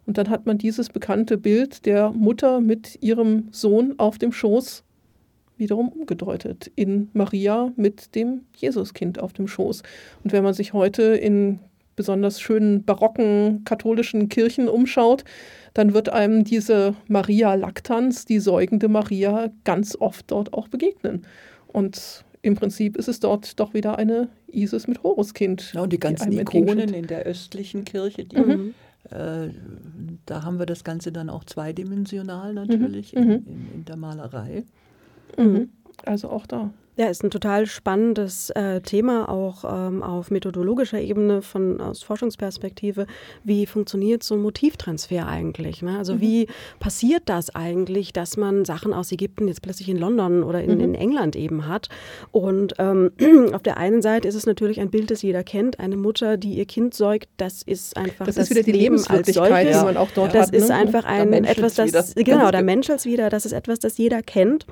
Und 0.07 0.19
dann 0.19 0.31
hat 0.31 0.47
man 0.47 0.59
dieses 0.59 0.91
bekannte 0.91 1.39
Bild 1.39 1.87
der 1.87 2.11
Mutter 2.11 2.61
mit 2.61 2.99
ihrem 3.03 3.49
Sohn 3.51 3.95
auf 3.99 4.19
dem 4.19 4.33
Schoß 4.33 4.85
wiederum 5.57 5.89
umgedeutet 5.89 6.71
in 6.75 7.09
Maria 7.13 7.73
mit 7.77 8.15
dem 8.15 8.43
Jesuskind 8.57 9.21
auf 9.21 9.33
dem 9.33 9.49
Schoß. 9.49 9.83
Und 10.23 10.33
wenn 10.33 10.45
man 10.45 10.55
sich 10.55 10.73
heute 10.73 11.03
in 11.03 11.61
besonders 11.97 12.41
schönen 12.41 12.85
barocken 12.85 13.63
katholischen 13.65 14.29
Kirchen 14.29 14.69
umschaut, 14.69 15.25
dann 15.75 15.95
wird 15.95 16.09
einem 16.09 16.45
diese 16.45 16.95
Maria 17.09 17.55
Lactans, 17.55 18.25
die 18.25 18.41
säugende 18.41 18.89
Maria, 18.89 19.51
ganz 19.65 19.97
oft 19.97 20.31
dort 20.31 20.53
auch 20.53 20.69
begegnen. 20.69 21.27
Und 21.69 22.25
im 22.43 22.57
Prinzip 22.57 22.97
ist 22.97 23.09
es 23.09 23.21
dort 23.21 23.59
doch 23.59 23.75
wieder 23.75 23.99
eine 23.99 24.29
Isis 24.51 24.87
mit 24.87 25.03
Horuskind. 25.03 25.73
Ja, 25.75 25.83
und 25.83 25.93
die 25.93 25.99
ganzen 25.99 26.31
die 26.31 26.39
Ikonen 26.39 26.93
in 26.93 27.07
der 27.07 27.23
östlichen 27.23 27.85
Kirche, 27.85 28.25
die, 28.25 28.37
mhm. 28.37 28.75
äh, 29.11 29.49
da 30.27 30.43
haben 30.43 30.59
wir 30.59 30.67
das 30.67 30.85
Ganze 30.85 31.11
dann 31.11 31.31
auch 31.31 31.45
zweidimensional 31.45 32.53
natürlich 32.53 33.15
mhm. 33.15 33.23
in, 33.23 33.31
in, 33.31 33.69
in 33.75 33.85
der 33.87 33.97
Malerei. 33.97 34.65
Mhm. 35.37 35.71
Also 36.05 36.29
auch 36.31 36.47
da. 36.47 36.71
Ja, 36.97 37.09
ist 37.09 37.25
ein 37.25 37.31
total 37.31 37.67
spannendes 37.67 38.51
äh, 38.51 38.81
Thema, 38.81 39.29
auch 39.29 39.65
ähm, 39.67 40.01
auf 40.05 40.31
methodologischer 40.31 41.01
Ebene 41.01 41.43
von 41.43 41.81
aus 41.81 42.05
Forschungsperspektive. 42.05 43.07
Wie 43.43 43.67
funktioniert 43.67 44.23
so 44.23 44.37
ein 44.37 44.43
Motivtransfer 44.43 45.27
eigentlich? 45.27 45.83
Ne? 45.83 45.99
Also 45.99 46.15
mhm. 46.15 46.21
wie 46.21 46.47
passiert 46.79 47.25
das 47.27 47.53
eigentlich, 47.53 48.13
dass 48.13 48.37
man 48.37 48.65
Sachen 48.65 48.93
aus 48.93 49.11
Ägypten 49.11 49.49
jetzt 49.49 49.61
plötzlich 49.61 49.89
in 49.89 49.97
London 49.97 50.45
oder 50.45 50.63
in, 50.63 50.77
mhm. 50.77 50.81
in 50.81 50.95
England 50.95 51.35
eben 51.35 51.67
hat? 51.67 51.89
Und 52.31 52.75
ähm, 52.79 53.11
auf 53.53 53.63
der 53.63 53.77
einen 53.77 54.01
Seite 54.01 54.29
ist 54.29 54.37
es 54.37 54.47
natürlich 54.47 54.79
ein 54.79 54.91
Bild, 54.91 55.11
das 55.11 55.23
jeder 55.23 55.43
kennt. 55.43 55.81
Eine 55.81 55.97
Mutter, 55.97 56.37
die 56.37 56.55
ihr 56.55 56.67
Kind 56.67 56.95
säugt, 56.95 57.29
das 57.39 57.63
ist 57.63 57.97
einfach 57.97 58.27
das, 58.27 58.37
das 58.37 58.45
ist 58.45 58.51
wieder 58.51 58.63
die 58.63 58.71
Leben 58.71 58.83
Lebenswirklichkeit, 58.95 59.75
die 59.75 59.85
man 59.85 59.97
auch 59.97 60.13
dort 60.15 60.33
das 60.33 60.47
hat. 60.47 60.55
Das 60.55 60.63
ist 60.63 60.69
ne? 60.69 60.77
einfach 60.77 61.05
ein 61.05 61.33
etwas, 61.33 61.75
das 61.75 62.15
genau, 62.15 62.53
da 62.53 62.63
menschelt 62.63 63.05
wieder. 63.05 63.31
Das 63.31 63.45
ist 63.45 63.53
etwas, 63.53 63.81
das 63.81 63.99
jeder 63.99 64.23
kennt. 64.23 64.65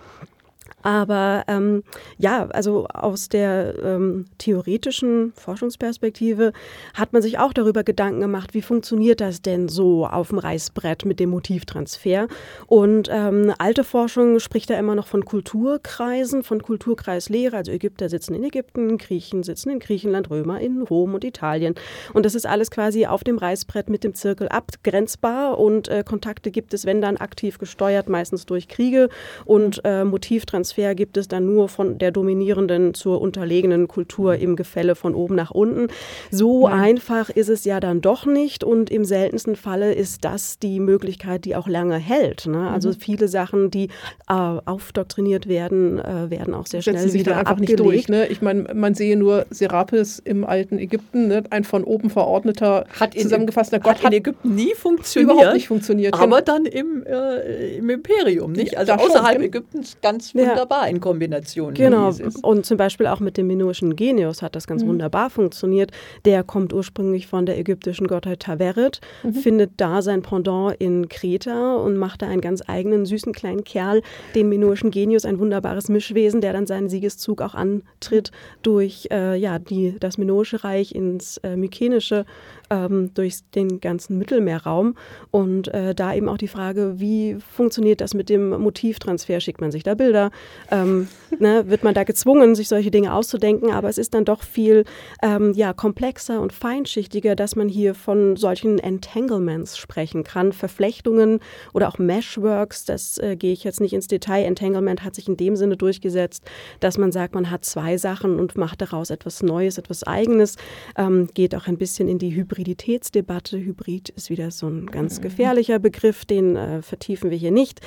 Aber 0.83 1.45
ähm, 1.47 1.85
ja, 2.19 2.47
also 2.49 2.87
aus 2.89 3.29
der 3.29 3.75
ähm, 3.83 4.27
theoretischen 4.39 5.33
Forschungsperspektive 5.37 6.53
hat 6.95 7.13
man 7.13 7.23
sich 7.23 7.39
auch 7.39 7.53
darüber 7.53 7.85
Gedanken 7.85 8.21
gemacht, 8.21 8.55
wie 8.55 8.63
funktioniert 8.63 9.21
das 9.21 9.43
denn 9.43 9.69
so 9.69 10.07
auf 10.07 10.29
dem 10.29 10.39
Reißbrett 10.39 11.05
mit 11.05 11.21
dem 11.21 11.31
Motivtransfer. 11.31 12.27
Und 12.67 13.09
ähm, 13.11 13.53
alte 13.59 13.85
Forschung 13.85 14.41
spricht 14.41 14.71
da 14.71 14.79
immer 14.79 14.95
noch 14.95 15.07
von 15.07 15.25
Kulturkreisen, 15.25 16.43
von 16.43 16.63
Kulturkreislehre. 16.63 17.57
Also 17.57 17.71
Ägypter 17.71 18.09
sitzen 18.09 18.35
in 18.35 18.45
Ägypten, 18.45 18.99
Griechen 18.99 19.45
sitzen 19.45 19.71
in 19.71 19.79
Griechenland, 19.79 20.31
Römer 20.31 20.61
in 20.61 20.83
Rom 20.83 21.15
und 21.15 21.25
Italien. 21.25 21.75
Und 22.13 22.27
das 22.27 22.35
ist 22.35 22.47
alles 22.47 22.71
quasi 22.71 23.07
auf 23.07 23.23
dem 23.23 23.39
Reißbrett 23.39 23.89
mit 23.89 24.03
dem 24.03 24.15
Zirkel 24.15 24.49
abgrenzbar 24.49 25.59
und 25.59 25.89
äh, 25.89 26.03
Kontakte 26.05 26.51
gibt 26.51 26.75
es, 26.75 26.87
wenn 26.87 27.01
dann 27.01 27.17
aktiv 27.17 27.59
gesteuert, 27.59 28.09
meistens 28.09 28.47
durch 28.47 28.67
Kriege 28.67 29.09
und 29.45 29.81
äh, 29.85 30.05
Motivtransfer 30.05 30.72
Transfer 30.73 30.95
gibt 30.95 31.17
es 31.17 31.29
dann 31.29 31.47
nur 31.47 31.69
von 31.69 31.99
der 31.99 32.11
dominierenden 32.11 32.95
zur 32.95 33.21
unterlegenen 33.21 33.89
Kultur 33.89 34.37
im 34.37 34.57
Gefälle 34.57 34.95
von 34.95 35.15
oben 35.15 35.35
nach 35.35 35.51
unten. 35.51 35.89
So 36.31 36.67
ja. 36.67 36.75
einfach 36.75 37.29
ist 37.29 37.49
es 37.49 37.65
ja 37.65 37.79
dann 37.79 38.01
doch 38.01 38.25
nicht 38.25 38.65
und 38.65 38.91
im 38.91 39.05
seltensten 39.05 39.57
Falle 39.57 39.93
ist 39.93 40.25
das 40.25 40.59
die 40.59 40.81
Möglichkeit, 40.81 41.45
die 41.45 41.57
auch 41.57 41.69
lange 41.69 41.97
hält. 41.97 42.47
Ne? 42.47 42.71
Also 42.71 42.91
mhm. 42.91 42.95
viele 42.95 43.29
Sachen, 43.29 43.71
die 43.71 43.89
äh, 44.29 44.33
aufdoktriniert 44.33 45.47
werden, 45.47 45.99
äh, 45.99 46.31
werden 46.31 46.55
auch 46.55 46.67
sehr 46.67 46.81
schnell 46.81 46.99
Setzen 46.99 47.15
wieder 47.15 47.37
einfach 47.37 47.53
abgelegt. 47.53 47.81
nicht 47.81 47.81
durch. 47.81 48.09
Ne? 48.09 48.27
Ich 48.29 48.41
meine, 48.41 48.73
man 48.75 48.95
sehe 48.95 49.17
nur 49.17 49.47
Serapis 49.51 50.21
im 50.21 50.45
alten 50.45 50.79
Ägypten, 50.79 51.29
ne? 51.29 51.45
ein 51.51 51.65
von 51.65 51.85
oben 51.85 52.09
verordneter, 52.09 52.87
hat 52.99 53.15
zusammengefasster 53.15 53.79
Gott. 53.79 54.03
Hat 54.03 54.13
in 54.13 54.19
Ägypten 54.19 54.55
nie 54.55 54.75
funktioniert. 54.75 55.33
Überhaupt 55.33 55.55
nicht 55.55 55.69
funktioniert. 55.69 56.15
Aber 56.15 56.41
dann 56.41 56.65
im, 56.65 57.05
äh, 57.05 57.77
im 57.77 57.91
Imperium, 57.91 58.53
nicht? 58.53 58.79
Also 58.79 58.93
außerhalb 58.93 59.35
schon, 59.35 59.43
Ägyptens 59.43 59.97
ganz 60.01 60.35
wunderbar. 60.35 60.57
Ja 60.57 60.62
wunderbar 60.63 60.89
in 60.89 61.01
Kombination. 61.01 61.75
Genau. 61.75 62.13
Und 62.43 62.67
zum 62.67 62.77
Beispiel 62.77 63.07
auch 63.07 63.21
mit 63.21 63.37
dem 63.37 63.47
minoischen 63.47 63.97
Genius 63.97 64.43
hat 64.43 64.55
das 64.55 64.67
ganz 64.67 64.83
mhm. 64.85 64.89
wunderbar 64.89 65.31
funktioniert. 65.31 65.91
Der 66.25 66.45
kommt 66.45 66.73
ursprünglich 66.73 67.27
von 67.27 67.47
der 67.47 67.59
ägyptischen 67.59 68.07
Gottheit 68.07 68.41
Taveret, 68.41 69.01
mhm. 69.23 69.35
findet 69.35 69.73
da 69.77 70.03
sein 70.03 70.23
Pendant 70.23 70.77
in 70.79 71.09
Kreta 71.09 71.77
und 71.77 71.97
macht 71.97 72.23
da 72.23 72.27
einen 72.27 72.41
ganz 72.41 72.63
eigenen 72.67 73.07
süßen 73.07 73.33
kleinen 73.33 73.65
Kerl, 73.65 74.03
den 74.35 74.49
minoischen 74.49 74.91
Genius, 74.91 75.25
ein 75.25 75.39
wunderbares 75.39 75.89
Mischwesen, 75.89 76.41
der 76.41 76.53
dann 76.53 76.67
seinen 76.67 76.89
Siegeszug 76.89 77.43
auch 77.43 77.55
antritt 77.55 78.31
durch 78.63 79.09
äh, 79.11 79.37
ja, 79.37 79.59
die, 79.59 79.97
das 79.99 80.19
minoische 80.19 80.65
Reich 80.65 80.95
ins 80.95 81.39
äh, 81.39 81.57
mykenische 81.57 82.25
ähm, 82.73 83.11
durch 83.15 83.41
den 83.55 83.81
ganzen 83.81 84.19
Mittelmeerraum. 84.19 84.97
Und 85.31 85.69
äh, 85.69 85.95
da 85.95 86.15
eben 86.15 86.29
auch 86.29 86.39
die 86.39 86.49
Frage, 86.49 86.95
wie 86.97 87.37
funktioniert 87.55 88.01
das 88.01 88.15
mit 88.15 88.31
dem 88.31 88.49
Motivtransfer? 88.49 89.41
Schickt 89.41 89.61
man 89.61 89.71
sich 89.71 89.83
da 89.83 89.95
Bilder? 89.95 90.31
Ähm, 90.71 91.09
ne, 91.39 91.69
wird 91.69 91.85
man 91.85 91.95
da 91.95 92.05
gezwungen, 92.05 92.55
sich 92.55 92.69
solche 92.69 92.91
Dinge 92.91 93.13
auszudenken? 93.15 93.71
Aber 93.71 93.89
es 93.89 93.99
ist 93.99 94.15
dann 94.15 94.25
doch 94.25 94.43
viel 94.43 94.85
ähm, 95.23 95.53
ja, 95.55 95.75
komplexer 95.75 96.41
und 96.41 96.53
feinschichtiger, 96.53 97.37
dass 97.37 97.57
man 97.57 97.69
hier 97.69 97.95
von 97.95 98.37
solchen 98.37 98.79
Entanglements 98.79 99.77
sprechen 99.77 100.25
kann. 100.25 100.53
Verflechtungen 100.53 101.41
oder 101.75 101.89
auch 101.89 101.99
Meshworks, 101.99 102.87
das 102.87 103.19
äh, 103.19 103.37
gehe 103.37 103.53
ich 103.53 103.65
jetzt 103.65 103.81
nicht 103.81 103.93
ins 103.93 104.07
Detail. 104.07 104.45
Entanglement 104.45 105.05
hat 105.05 105.15
sich 105.15 105.29
in 105.29 105.37
dem 105.37 105.57
Sinne 105.57 105.77
durchgesetzt, 105.77 106.43
dass 106.81 106.97
man 106.97 107.13
sagt, 107.13 107.35
man 107.35 107.51
hat 107.51 107.67
zwei 107.67 107.99
Sachen 107.99 108.41
und 108.41 108.57
macht 108.57 108.81
daraus 108.81 109.11
etwas 109.11 109.43
Neues, 109.43 109.77
etwas 109.77 110.05
Eigenes. 110.05 110.57
Ähm, 110.97 111.29
geht 111.35 111.55
auch 111.55 111.67
ein 111.67 111.77
bisschen 111.77 112.09
in 112.09 112.19
die 112.19 112.35
Hybrid 112.35 112.62
Hybriditätsdebatte. 112.63 113.59
Hybrid 113.59 114.11
ist 114.11 114.31
wieder 114.31 114.51
so 114.51 114.69
ein 114.69 114.87
ganz 114.87 115.19
mhm. 115.19 115.23
gefährlicher 115.23 115.79
Begriff, 115.79 116.25
den 116.25 116.57
äh, 116.57 116.83
vertiefen 116.83 117.31
wir 117.31 117.37
hier 117.37 117.51
nicht. 117.51 117.81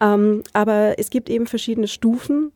Ähm, 0.00 0.42
aber 0.52 0.98
es 0.98 1.10
gibt 1.10 1.28
eben 1.28 1.46
verschiedene 1.46 1.88
Stufen 1.88 2.52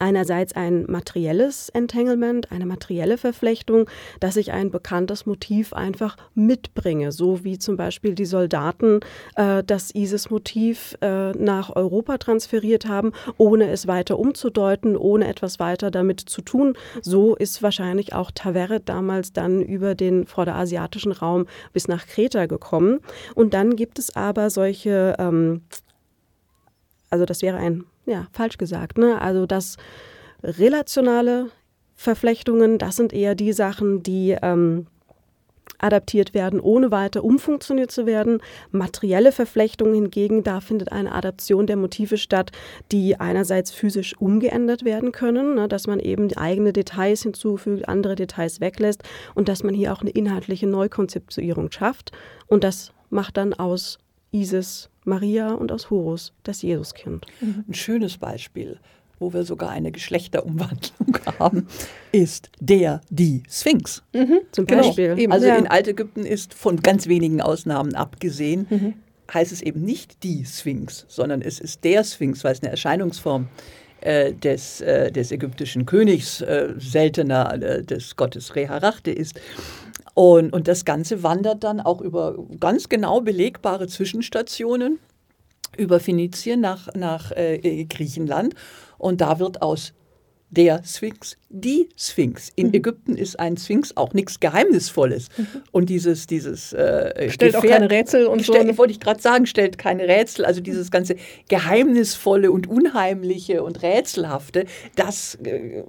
einerseits 0.00 0.54
ein 0.54 0.84
materielles 0.88 1.68
Entanglement, 1.68 2.50
eine 2.52 2.66
materielle 2.66 3.18
Verflechtung, 3.18 3.88
dass 4.20 4.36
ich 4.36 4.52
ein 4.52 4.70
bekanntes 4.70 5.26
Motiv 5.26 5.72
einfach 5.72 6.16
mitbringe, 6.34 7.12
so 7.12 7.44
wie 7.44 7.58
zum 7.58 7.76
Beispiel 7.76 8.14
die 8.14 8.26
Soldaten 8.26 9.00
äh, 9.36 9.62
das 9.64 9.94
ISIS-Motiv 9.94 10.96
äh, 11.00 11.32
nach 11.32 11.74
Europa 11.74 12.18
transferiert 12.18 12.86
haben, 12.86 13.12
ohne 13.36 13.70
es 13.70 13.86
weiter 13.86 14.18
umzudeuten, 14.18 14.96
ohne 14.96 15.28
etwas 15.28 15.58
weiter 15.58 15.90
damit 15.90 16.20
zu 16.20 16.42
tun. 16.42 16.74
So 17.02 17.34
ist 17.36 17.62
wahrscheinlich 17.62 18.14
auch 18.14 18.30
Taveret 18.30 18.88
damals 18.88 19.32
dann 19.32 19.62
über 19.62 19.94
den 19.94 20.26
vorderasiatischen 20.26 21.12
Raum 21.12 21.46
bis 21.72 21.88
nach 21.88 22.06
Kreta 22.06 22.46
gekommen. 22.46 23.00
Und 23.34 23.54
dann 23.54 23.76
gibt 23.76 23.98
es 23.98 24.14
aber 24.14 24.50
solche, 24.50 25.16
ähm, 25.18 25.62
also 27.10 27.24
das 27.24 27.42
wäre 27.42 27.56
ein 27.58 27.84
ja, 28.08 28.26
falsch 28.32 28.58
gesagt. 28.58 28.98
Ne? 28.98 29.20
Also 29.20 29.46
das 29.46 29.76
relationale 30.42 31.50
Verflechtungen, 31.94 32.78
das 32.78 32.96
sind 32.96 33.12
eher 33.12 33.34
die 33.34 33.52
Sachen, 33.52 34.02
die 34.02 34.36
ähm, 34.40 34.86
adaptiert 35.78 36.34
werden, 36.34 36.60
ohne 36.60 36.90
weiter 36.90 37.22
umfunktioniert 37.22 37.90
zu 37.90 38.06
werden. 38.06 38.40
Materielle 38.70 39.32
Verflechtungen 39.32 39.94
hingegen, 39.94 40.42
da 40.42 40.60
findet 40.60 40.90
eine 40.92 41.12
Adaption 41.12 41.66
der 41.66 41.76
Motive 41.76 42.16
statt, 42.16 42.50
die 42.90 43.20
einerseits 43.20 43.70
physisch 43.70 44.16
umgeändert 44.18 44.84
werden 44.84 45.12
können, 45.12 45.54
ne, 45.54 45.68
dass 45.68 45.86
man 45.86 46.00
eben 46.00 46.32
eigene 46.36 46.72
Details 46.72 47.22
hinzufügt, 47.22 47.88
andere 47.88 48.16
Details 48.16 48.60
weglässt 48.60 49.02
und 49.34 49.48
dass 49.48 49.62
man 49.62 49.74
hier 49.74 49.92
auch 49.92 50.00
eine 50.00 50.10
inhaltliche 50.10 50.66
Neukonzeptuierung 50.66 51.70
schafft. 51.70 52.12
Und 52.46 52.64
das 52.64 52.92
macht 53.10 53.36
dann 53.36 53.54
aus 53.54 53.98
Isis 54.30 54.90
Maria 55.04 55.52
und 55.52 55.72
aus 55.72 55.90
Horus 55.90 56.32
das 56.42 56.62
Jesuskind. 56.62 57.26
Ein 57.40 57.74
schönes 57.74 58.18
Beispiel 58.18 58.78
wo 59.18 59.32
wir 59.32 59.44
sogar 59.44 59.70
eine 59.70 59.90
Geschlechterumwandlung 59.90 61.18
haben, 61.38 61.66
ist 62.12 62.50
der, 62.60 63.00
die 63.10 63.42
Sphinx. 63.50 64.02
Mhm, 64.12 64.40
zum 64.52 64.66
genau. 64.66 64.82
Beispiel. 64.82 65.14
Genau. 65.16 65.34
Also 65.34 65.46
ja. 65.46 65.56
in 65.56 65.66
Altägypten 65.66 66.24
ist 66.24 66.54
von 66.54 66.80
ganz 66.80 67.06
wenigen 67.06 67.40
Ausnahmen 67.40 67.94
abgesehen, 67.94 68.66
mhm. 68.70 68.94
heißt 69.32 69.52
es 69.52 69.62
eben 69.62 69.82
nicht 69.82 70.22
die 70.22 70.44
Sphinx, 70.44 71.04
sondern 71.08 71.42
es 71.42 71.58
ist 71.60 71.84
der 71.84 72.04
Sphinx, 72.04 72.44
weil 72.44 72.52
es 72.52 72.62
eine 72.62 72.70
Erscheinungsform 72.70 73.48
äh, 74.00 74.32
des, 74.32 74.80
äh, 74.80 75.10
des 75.10 75.32
ägyptischen 75.32 75.84
Königs, 75.84 76.40
äh, 76.40 76.74
seltener 76.78 77.58
des 77.58 78.14
Gottes 78.14 78.54
Reharachte 78.54 79.10
ist. 79.10 79.40
Und, 80.18 80.52
und 80.52 80.66
das 80.66 80.84
Ganze 80.84 81.22
wandert 81.22 81.62
dann 81.62 81.78
auch 81.78 82.00
über 82.00 82.34
ganz 82.58 82.88
genau 82.88 83.20
belegbare 83.20 83.86
Zwischenstationen 83.86 84.98
über 85.76 86.00
Phönizien 86.00 86.60
nach, 86.60 86.92
nach 86.96 87.30
äh, 87.30 87.84
Griechenland. 87.84 88.56
Und 88.98 89.20
da 89.20 89.38
wird 89.38 89.62
aus 89.62 89.92
der 90.50 90.82
Sphinx 90.84 91.36
die 91.50 91.88
Sphinx. 91.96 92.50
In 92.56 92.68
mhm. 92.68 92.74
Ägypten 92.74 93.16
ist 93.16 93.40
ein 93.40 93.56
Sphinx 93.56 93.96
auch 93.96 94.12
nichts 94.12 94.38
Geheimnisvolles. 94.40 95.28
Mhm. 95.36 95.46
Und 95.72 95.88
dieses, 95.88 96.26
dieses 96.26 96.72
äh, 96.72 97.30
stellt 97.30 97.54
Gefähr 97.54 97.58
auch 97.58 97.74
keine 97.74 97.90
Rätsel 97.90 98.26
und 98.26 98.44
so. 98.44 98.52
Wollte 98.52 98.92
ich 98.92 99.00
gerade 99.00 99.20
sagen, 99.20 99.46
stellt 99.46 99.78
keine 99.78 100.06
Rätsel. 100.06 100.44
Also 100.44 100.60
dieses 100.60 100.90
ganze 100.90 101.16
Geheimnisvolle 101.48 102.52
und 102.52 102.66
Unheimliche 102.66 103.62
und 103.62 103.82
Rätselhafte, 103.82 104.66
das 104.94 105.36
äh, 105.42 105.84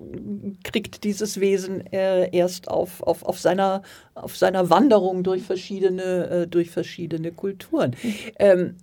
kriegt 0.64 1.04
dieses 1.04 1.40
Wesen 1.40 1.86
äh, 1.92 2.36
erst 2.36 2.70
auf, 2.70 3.04
auf, 3.04 3.24
auf, 3.24 3.40
seiner, 3.40 3.82
auf 4.16 4.38
seiner 4.38 4.70
Wanderung 4.70 5.24
durch 5.24 5.44
verschiedene, 5.44 6.30
äh, 6.30 6.48
durch 6.48 6.70
verschiedene 6.70 7.32
Kulturen. 7.32 7.96
Mhm. 8.02 8.16
Ähm, 8.40 8.76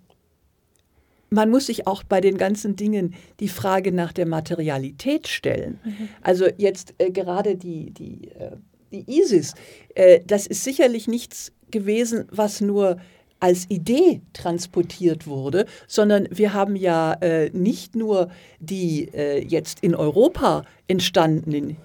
man 1.31 1.51
muss 1.51 1.67
sich 1.67 1.87
auch 1.87 2.03
bei 2.03 2.21
den 2.21 2.39
ganzen 2.39 2.77
Dingen 2.77 3.15
die 3.41 3.49
Frage 3.49 3.93
nach 3.93 4.13
der 4.13 4.27
Materialität 4.27 5.29
stellen. 5.29 5.81
Mhm. 5.85 6.09
Also 6.23 6.47
jetzt 6.57 6.95
äh, 6.99 7.11
gerade 7.11 7.57
die, 7.57 7.91
die, 7.91 8.29
äh, 8.29 8.53
die 8.93 9.19
ISIS, 9.21 9.55
äh, 9.95 10.21
das 10.27 10.47
ist 10.47 10.65
sicherlich 10.65 11.09
nichts 11.09 11.53
gewesen, 11.71 12.27
was 12.31 12.61
nur 12.61 12.99
als 13.39 13.69
Idee 13.69 14.23
transportiert 14.33 15.27
wurde, 15.27 15.67
sondern 15.87 16.27
wir 16.31 16.55
haben 16.55 16.75
ja 16.75 17.13
äh, 17.15 17.51
nicht 17.51 17.95
nur 17.95 18.31
die 18.61 19.11
äh, 19.13 19.45
jetzt 19.45 19.81
in 19.81 19.95
Europa 19.95 20.65
entstandenen 20.89 21.77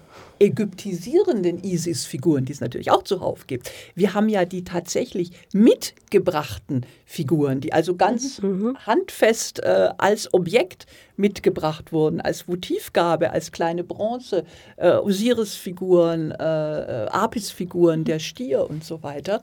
ägyptisierenden 0.42 1.62
Isis-Figuren, 1.62 2.44
die 2.44 2.52
es 2.52 2.60
natürlich 2.60 2.90
auch 2.90 3.04
zuhauf 3.04 3.46
gibt. 3.46 3.70
Wir 3.94 4.12
haben 4.12 4.28
ja 4.28 4.44
die 4.44 4.64
tatsächlich 4.64 5.30
mitgebrachten 5.52 6.84
Figuren, 7.06 7.60
die 7.60 7.72
also 7.72 7.94
ganz 7.94 8.42
mhm. 8.42 8.76
handfest 8.84 9.60
äh, 9.60 9.90
als 9.98 10.34
Objekt 10.34 10.86
mitgebracht 11.22 11.92
wurden, 11.92 12.20
als 12.20 12.48
Votivgabe, 12.48 13.30
als 13.30 13.52
kleine 13.52 13.84
Bronze, 13.84 14.44
äh, 14.76 14.90
Osiris-Figuren, 14.90 16.32
äh, 16.32 17.04
äh 17.04 17.06
Apis-Figuren, 17.08 18.04
der 18.04 18.18
Stier 18.18 18.68
und 18.68 18.84
so 18.84 19.02
weiter. 19.02 19.42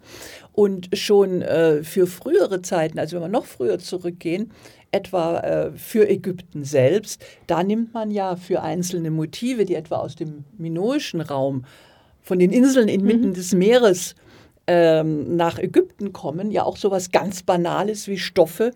Und 0.53 0.89
schon 0.93 1.41
äh, 1.41 1.81
für 1.83 2.05
frühere 2.05 2.61
Zeiten, 2.61 2.99
also 2.99 3.15
wenn 3.15 3.23
wir 3.23 3.29
noch 3.29 3.45
früher 3.45 3.79
zurückgehen, 3.79 4.51
etwa 4.91 5.39
äh, 5.39 5.71
für 5.71 6.07
Ägypten 6.09 6.63
selbst. 6.63 7.23
Da 7.47 7.63
nimmt 7.63 7.93
man 7.93 8.11
ja 8.11 8.35
für 8.35 8.61
einzelne 8.61 9.11
Motive, 9.11 9.65
die 9.65 9.75
etwa 9.75 9.97
aus 9.97 10.15
dem 10.15 10.43
minoischen 10.57 11.21
Raum, 11.21 11.65
von 12.21 12.39
den 12.39 12.51
Inseln 12.51 12.89
inmitten 12.89 13.29
mhm. 13.29 13.33
des 13.33 13.53
Meeres 13.53 14.15
ähm, 14.67 15.35
nach 15.35 15.57
Ägypten 15.57 16.13
kommen, 16.13 16.51
ja 16.51 16.63
auch 16.63 16.77
sowas 16.77 17.11
ganz 17.11 17.41
Banales 17.43 18.07
wie 18.07 18.17
Stoffe 18.17 18.71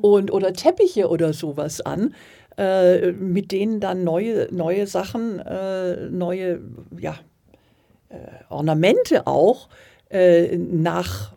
und, 0.00 0.32
oder 0.32 0.52
Teppiche 0.52 1.08
oder 1.08 1.32
sowas 1.32 1.80
an. 1.80 2.14
Äh, 2.56 3.10
mit 3.12 3.50
denen 3.50 3.80
dann 3.80 4.04
neue, 4.04 4.46
neue 4.52 4.86
Sachen, 4.86 5.40
äh, 5.40 6.08
neue 6.08 6.60
ja, 6.96 7.16
äh, 8.10 8.16
Ornamente 8.48 9.26
auch 9.26 9.68
äh, 10.08 10.56
nach 10.56 11.32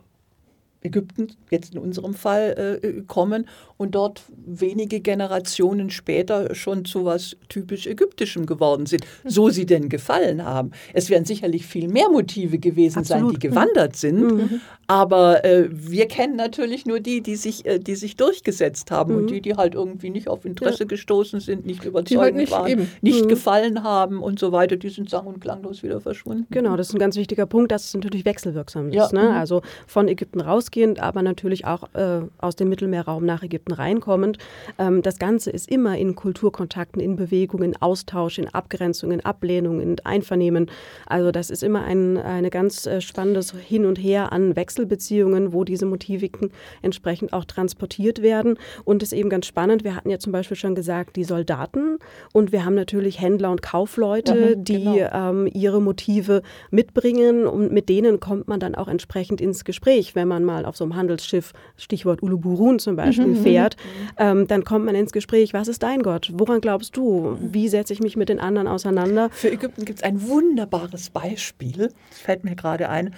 Ägypten, 0.82 1.28
jetzt 1.50 1.74
in 1.74 1.80
unserem 1.80 2.14
Fall, 2.14 2.80
äh, 2.82 3.02
kommen 3.02 3.48
und 3.78 3.94
dort 3.94 4.22
wenige 4.44 5.00
Generationen 5.00 5.88
später 5.88 6.54
schon 6.54 6.84
zu 6.84 7.04
was 7.04 7.36
typisch 7.48 7.86
Ägyptischem 7.86 8.44
geworden 8.44 8.86
sind, 8.86 9.04
so 9.24 9.48
sie 9.50 9.66
denn 9.66 9.88
gefallen 9.88 10.44
haben. 10.44 10.72
Es 10.92 11.08
werden 11.08 11.24
sicherlich 11.24 11.64
viel 11.64 11.88
mehr 11.88 12.10
Motive 12.10 12.58
gewesen 12.58 12.98
Absolut. 12.98 13.22
sein, 13.22 13.32
die 13.32 13.38
gewandert 13.38 13.96
sind, 13.96 14.20
mhm. 14.20 14.60
aber 14.88 15.44
äh, 15.44 15.68
wir 15.70 16.08
kennen 16.08 16.34
natürlich 16.34 16.86
nur 16.86 16.98
die, 16.98 17.22
die 17.22 17.36
sich, 17.36 17.64
äh, 17.66 17.78
die 17.78 17.94
sich 17.94 18.16
durchgesetzt 18.16 18.90
haben 18.90 19.12
mhm. 19.12 19.18
und 19.20 19.30
die, 19.30 19.40
die 19.40 19.54
halt 19.54 19.74
irgendwie 19.74 20.10
nicht 20.10 20.28
auf 20.28 20.44
Interesse 20.44 20.80
ja. 20.80 20.86
gestoßen 20.86 21.38
sind, 21.38 21.64
nicht 21.64 21.84
überzeugend 21.84 22.20
halt 22.20 22.34
nicht, 22.34 22.52
waren, 22.52 22.68
eben. 22.68 22.90
nicht 23.00 23.24
mhm. 23.24 23.28
gefallen 23.28 23.84
haben 23.84 24.20
und 24.22 24.40
so 24.40 24.50
weiter, 24.50 24.76
die 24.76 24.88
sind 24.88 25.08
sang- 25.08 25.26
und 25.26 25.40
klanglos 25.40 25.84
wieder 25.84 26.00
verschwunden. 26.00 26.46
Genau, 26.50 26.76
das 26.76 26.88
ist 26.88 26.94
ein 26.94 26.98
ganz 26.98 27.14
wichtiger 27.14 27.46
Punkt, 27.46 27.70
dass 27.70 27.84
es 27.84 27.94
natürlich 27.94 28.24
wechselwirksam 28.24 28.88
ist. 28.88 28.94
Ja. 28.96 29.08
Ne? 29.12 29.30
Mhm. 29.30 29.36
Also 29.36 29.62
von 29.86 30.08
Ägypten 30.08 30.40
rausgehend, 30.40 30.98
aber 30.98 31.22
natürlich 31.22 31.64
auch 31.64 31.84
äh, 31.94 32.22
aus 32.38 32.56
dem 32.56 32.68
Mittelmeerraum 32.68 33.24
nach 33.24 33.44
Ägypten 33.44 33.67
Konflikten 33.68 33.72
reinkommend. 33.72 34.38
Ähm, 34.78 35.02
das 35.02 35.18
Ganze 35.18 35.50
ist 35.50 35.70
immer 35.70 35.96
in 35.96 36.14
Kulturkontakten, 36.14 37.00
in 37.00 37.16
Bewegung, 37.16 37.62
in 37.62 37.76
Austausch, 37.76 38.38
in 38.38 38.48
Abgrenzung, 38.48 39.12
in 39.12 39.24
Ablehnung, 39.24 39.80
in 39.80 39.96
Einvernehmen. 40.04 40.70
Also 41.06 41.30
das 41.30 41.50
ist 41.50 41.62
immer 41.62 41.84
ein 41.84 42.18
eine 42.18 42.50
ganz 42.50 42.86
äh, 42.86 43.00
spannendes 43.00 43.52
Hin 43.52 43.84
und 43.84 43.96
Her 43.96 44.32
an 44.32 44.56
Wechselbeziehungen, 44.56 45.52
wo 45.52 45.64
diese 45.64 45.86
Motiviken 45.86 46.50
entsprechend 46.82 47.32
auch 47.32 47.44
transportiert 47.44 48.22
werden. 48.22 48.58
Und 48.84 49.02
es 49.02 49.12
ist 49.12 49.18
eben 49.18 49.30
ganz 49.30 49.46
spannend. 49.46 49.84
Wir 49.84 49.94
hatten 49.94 50.10
ja 50.10 50.18
zum 50.18 50.32
Beispiel 50.32 50.56
schon 50.56 50.74
gesagt, 50.74 51.16
die 51.16 51.24
Soldaten 51.24 51.98
und 52.32 52.52
wir 52.52 52.64
haben 52.64 52.74
natürlich 52.74 53.20
Händler 53.20 53.50
und 53.50 53.62
Kaufleute, 53.62 54.56
mhm, 54.56 54.64
die 54.64 54.84
genau. 54.84 55.30
ähm, 55.30 55.48
ihre 55.52 55.80
Motive 55.80 56.42
mitbringen 56.70 57.46
und 57.46 57.72
mit 57.72 57.88
denen 57.88 58.20
kommt 58.20 58.48
man 58.48 58.60
dann 58.60 58.74
auch 58.74 58.88
entsprechend 58.88 59.40
ins 59.40 59.64
Gespräch, 59.64 60.14
wenn 60.14 60.28
man 60.28 60.44
mal 60.44 60.64
auf 60.64 60.76
so 60.76 60.84
einem 60.84 60.96
Handelsschiff, 60.96 61.52
Stichwort 61.76 62.22
Uluburun 62.22 62.78
zum 62.78 62.96
Beispiel, 62.96 63.26
mhm, 63.26 63.36
fährt 63.36 63.57
erklärt, 63.58 63.76
ähm, 64.16 64.46
dann 64.46 64.64
kommt 64.64 64.84
man 64.84 64.94
ins 64.94 65.12
Gespräch, 65.12 65.52
was 65.54 65.68
ist 65.68 65.82
dein 65.82 66.02
Gott? 66.02 66.30
Woran 66.34 66.60
glaubst 66.60 66.96
du? 66.96 67.36
Wie 67.40 67.68
setze 67.68 67.92
ich 67.92 68.00
mich 68.00 68.16
mit 68.16 68.28
den 68.28 68.40
anderen 68.40 68.68
auseinander? 68.68 69.30
Für 69.30 69.50
Ägypten 69.50 69.84
gibt 69.84 69.98
es 69.98 70.04
ein 70.04 70.28
wunderbares 70.28 71.10
Beispiel, 71.10 71.90
das 72.10 72.18
fällt 72.18 72.44
mir 72.44 72.56
gerade 72.56 72.88
ein. 72.88 73.14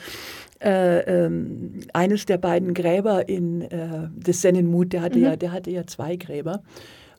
Äh, 0.63 1.25
ähm, 1.25 1.81
eines 1.95 2.27
der 2.27 2.37
beiden 2.37 2.75
Gräber 2.75 3.29
in 3.31 3.63
äh, 3.63 4.09
des 4.15 4.43
Senenmut, 4.43 4.93
der 4.93 5.01
hatte 5.01 5.19
mhm. 5.19 5.25
ja, 5.25 5.37
der 5.37 5.53
hatte 5.53 5.71
ja 5.71 5.87
zwei 5.87 6.17
Gräber. 6.17 6.63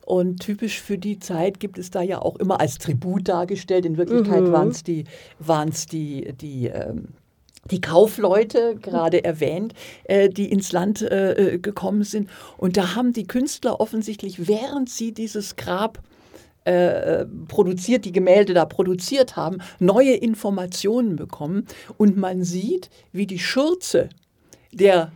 Und 0.04 0.40
typisch 0.40 0.80
für 0.80 0.98
die 0.98 1.18
Zeit 1.18 1.60
gibt 1.60 1.78
es 1.78 1.90
da 1.90 2.02
ja 2.02 2.20
auch 2.20 2.36
immer 2.36 2.60
als 2.60 2.78
Tribut 2.78 3.28
dargestellt. 3.28 3.86
In 3.86 3.96
Wirklichkeit 3.96 4.42
mhm. 4.42 4.52
waren 4.52 4.68
es 4.68 4.82
die, 4.82 5.04
waren's 5.38 5.86
die, 5.86 6.32
die 6.40 6.66
ähm, 6.66 7.08
die 7.70 7.80
Kaufleute, 7.80 8.76
gerade 8.76 9.24
erwähnt, 9.24 9.74
äh, 10.04 10.28
die 10.28 10.50
ins 10.50 10.72
Land 10.72 11.02
äh, 11.02 11.54
äh, 11.54 11.58
gekommen 11.58 12.02
sind. 12.02 12.28
Und 12.56 12.76
da 12.76 12.94
haben 12.94 13.12
die 13.12 13.26
Künstler 13.26 13.80
offensichtlich, 13.80 14.48
während 14.48 14.90
sie 14.90 15.12
dieses 15.12 15.56
Grab 15.56 16.00
äh, 16.64 17.24
produziert, 17.48 18.04
die 18.04 18.12
Gemälde 18.12 18.54
da 18.54 18.64
produziert 18.64 19.36
haben, 19.36 19.58
neue 19.78 20.14
Informationen 20.14 21.16
bekommen. 21.16 21.66
Und 21.98 22.16
man 22.16 22.42
sieht, 22.42 22.90
wie 23.12 23.26
die 23.26 23.38
Schürze 23.38 24.08
der 24.72 25.12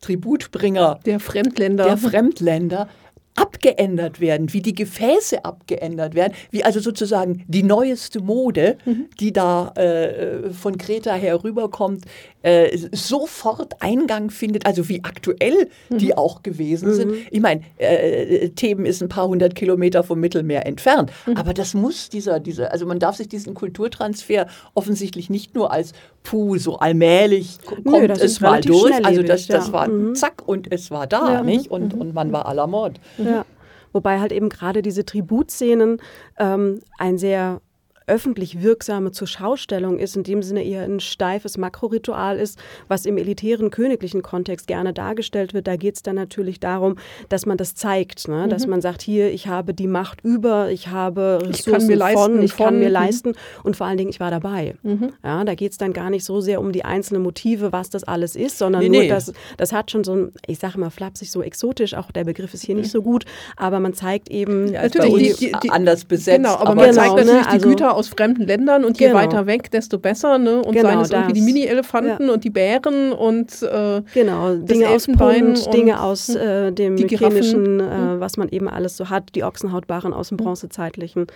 Tributbringer, 0.00 1.00
der 1.04 1.20
Fremdländer, 1.20 1.84
der 1.84 1.96
Fremdländer 1.96 2.88
abgeändert 3.36 4.20
werden, 4.20 4.52
wie 4.52 4.62
die 4.62 4.74
Gefäße 4.74 5.44
abgeändert 5.44 6.14
werden, 6.14 6.32
wie 6.50 6.64
also 6.64 6.80
sozusagen 6.80 7.44
die 7.46 7.62
neueste 7.62 8.20
Mode, 8.20 8.78
mhm. 8.84 9.06
die 9.20 9.32
da 9.32 9.68
äh, 9.76 10.50
von 10.50 10.78
Kreta 10.78 11.12
herüberkommt, 11.14 12.04
äh, 12.42 12.76
sofort 12.92 13.74
Eingang 13.80 14.30
findet, 14.30 14.66
also 14.66 14.88
wie 14.88 15.02
aktuell 15.04 15.68
mhm. 15.90 15.98
die 15.98 16.16
auch 16.16 16.42
gewesen 16.42 16.94
sind. 16.94 17.10
Mhm. 17.10 17.16
Ich 17.30 17.40
meine, 17.40 17.62
äh, 17.76 18.48
Theben 18.50 18.86
ist 18.86 19.02
ein 19.02 19.08
paar 19.08 19.28
hundert 19.28 19.54
Kilometer 19.54 20.02
vom 20.02 20.20
Mittelmeer 20.20 20.64
entfernt, 20.66 21.12
mhm. 21.26 21.36
aber 21.36 21.54
das 21.54 21.74
muss 21.74 22.08
dieser, 22.08 22.40
dieser, 22.40 22.72
also 22.72 22.86
man 22.86 22.98
darf 22.98 23.16
sich 23.16 23.28
diesen 23.28 23.54
Kulturtransfer 23.54 24.46
offensichtlich 24.74 25.28
nicht 25.28 25.54
nur 25.54 25.72
als 25.72 25.92
puh, 26.22 26.56
so 26.56 26.78
allmählich 26.78 27.58
kommt 27.64 27.86
Nö, 27.86 28.06
es 28.08 28.40
mal 28.40 28.60
durch, 28.60 28.92
also 29.04 29.22
das, 29.22 29.46
das 29.46 29.68
ja. 29.68 29.72
war 29.72 29.88
mhm. 29.88 30.14
zack 30.14 30.42
und 30.46 30.72
es 30.72 30.90
war 30.90 31.06
da, 31.06 31.42
nicht? 31.42 31.70
Und, 31.70 31.94
mhm. 31.94 32.00
und 32.00 32.14
man 32.14 32.32
war 32.32 32.46
aller 32.46 32.66
Mord. 32.66 33.00
Ja. 33.30 33.46
Wobei 33.92 34.20
halt 34.20 34.32
eben 34.32 34.48
gerade 34.48 34.82
diese 34.82 35.04
Tributszenen 35.04 36.02
ähm, 36.38 36.80
ein 36.98 37.18
sehr 37.18 37.60
öffentlich 38.06 38.62
wirksame 38.62 39.10
Zurschaustellung 39.10 39.98
ist, 39.98 40.16
in 40.16 40.22
dem 40.22 40.42
Sinne 40.42 40.62
eher 40.62 40.82
ein 40.82 41.00
steifes 41.00 41.58
Makroritual 41.58 42.38
ist, 42.38 42.58
was 42.88 43.04
im 43.04 43.18
elitären 43.18 43.70
königlichen 43.70 44.22
Kontext 44.22 44.68
gerne 44.68 44.92
dargestellt 44.92 45.54
wird. 45.54 45.66
Da 45.66 45.76
geht 45.76 45.96
es 45.96 46.02
dann 46.02 46.14
natürlich 46.14 46.60
darum, 46.60 46.96
dass 47.28 47.46
man 47.46 47.56
das 47.56 47.74
zeigt, 47.74 48.28
ne? 48.28 48.46
dass 48.48 48.64
mhm. 48.64 48.70
man 48.70 48.80
sagt, 48.80 49.02
hier, 49.02 49.32
ich 49.32 49.48
habe 49.48 49.74
die 49.74 49.88
Macht 49.88 50.20
über, 50.22 50.70
ich 50.70 50.88
habe 50.88 51.40
Ressourcen 51.42 51.50
ich 51.50 51.64
kann 51.64 51.86
mir 51.86 51.96
leisten, 51.96 52.20
von, 52.20 52.42
ich 52.42 52.52
von, 52.52 52.66
kann 52.66 52.78
mir 52.78 52.88
leisten 52.90 53.32
und 53.64 53.76
vor 53.76 53.86
allen 53.86 53.98
Dingen, 53.98 54.10
ich 54.10 54.20
war 54.20 54.30
dabei. 54.30 54.76
Mhm. 54.82 55.12
Ja, 55.24 55.44
da 55.44 55.54
geht 55.54 55.72
es 55.72 55.78
dann 55.78 55.92
gar 55.92 56.10
nicht 56.10 56.24
so 56.24 56.40
sehr 56.40 56.60
um 56.60 56.70
die 56.70 56.84
einzelnen 56.84 57.22
Motive, 57.22 57.72
was 57.72 57.90
das 57.90 58.04
alles 58.04 58.36
ist, 58.36 58.58
sondern 58.58 58.82
nee, 58.82 58.88
nur, 58.88 59.02
nee. 59.02 59.08
dass 59.08 59.32
das 59.56 59.72
hat 59.72 59.90
schon 59.90 60.04
so 60.04 60.14
ein, 60.14 60.32
ich 60.46 60.60
sage 60.60 60.74
immer 60.76 60.92
flapsig, 60.92 61.32
so 61.32 61.42
exotisch, 61.42 61.94
auch 61.94 62.12
der 62.12 62.24
Begriff 62.24 62.54
ist 62.54 62.64
hier 62.64 62.76
nicht 62.76 62.90
so 62.90 63.02
gut, 63.02 63.24
aber 63.56 63.80
man 63.80 63.94
zeigt 63.94 64.30
eben 64.30 64.72
ja, 64.72 64.82
natürlich 64.82 65.36
die, 65.38 65.52
die, 65.62 65.70
anders 65.70 66.04
besetzt. 66.04 66.36
Genau, 66.36 66.54
aber, 66.54 66.68
aber 66.68 66.74
man 66.76 66.90
genau, 66.90 67.02
zeigt 67.02 67.16
natürlich 67.16 67.32
ne, 67.42 67.46
also, 67.46 67.58
die 67.58 67.74
Güter 67.74 67.95
aus 67.96 68.08
fremden 68.08 68.42
Ländern 68.42 68.84
und 68.84 69.00
je 69.00 69.08
genau. 69.08 69.18
weiter 69.18 69.46
weg, 69.46 69.70
desto 69.70 69.98
besser. 69.98 70.38
Ne? 70.38 70.62
Und 70.62 70.72
genau, 70.72 70.88
seien 70.88 71.00
es 71.00 71.10
irgendwie 71.10 71.32
die 71.32 71.40
Mini-Elefanten 71.42 72.26
ja. 72.26 72.32
und 72.32 72.44
die 72.44 72.50
Bären 72.50 73.12
und 73.12 73.62
äh, 73.62 74.02
genau 74.14 74.54
Dinge 74.54 74.88
aus 74.90 75.06
Pund, 75.06 75.72
Dinge 75.72 76.00
aus 76.00 76.28
hm, 76.28 76.36
äh, 76.36 76.72
dem 76.72 76.96
chemischen, 76.96 77.80
äh, 77.80 77.82
hm. 77.82 78.20
was 78.20 78.36
man 78.36 78.48
eben 78.50 78.68
alles 78.68 78.96
so 78.96 79.10
hat, 79.10 79.34
die 79.34 79.44
Ochsenhautbarren 79.44 80.12
aus 80.12 80.28
dem 80.28 80.38
hm. 80.38 80.44
bronzezeitlichen 80.44 81.26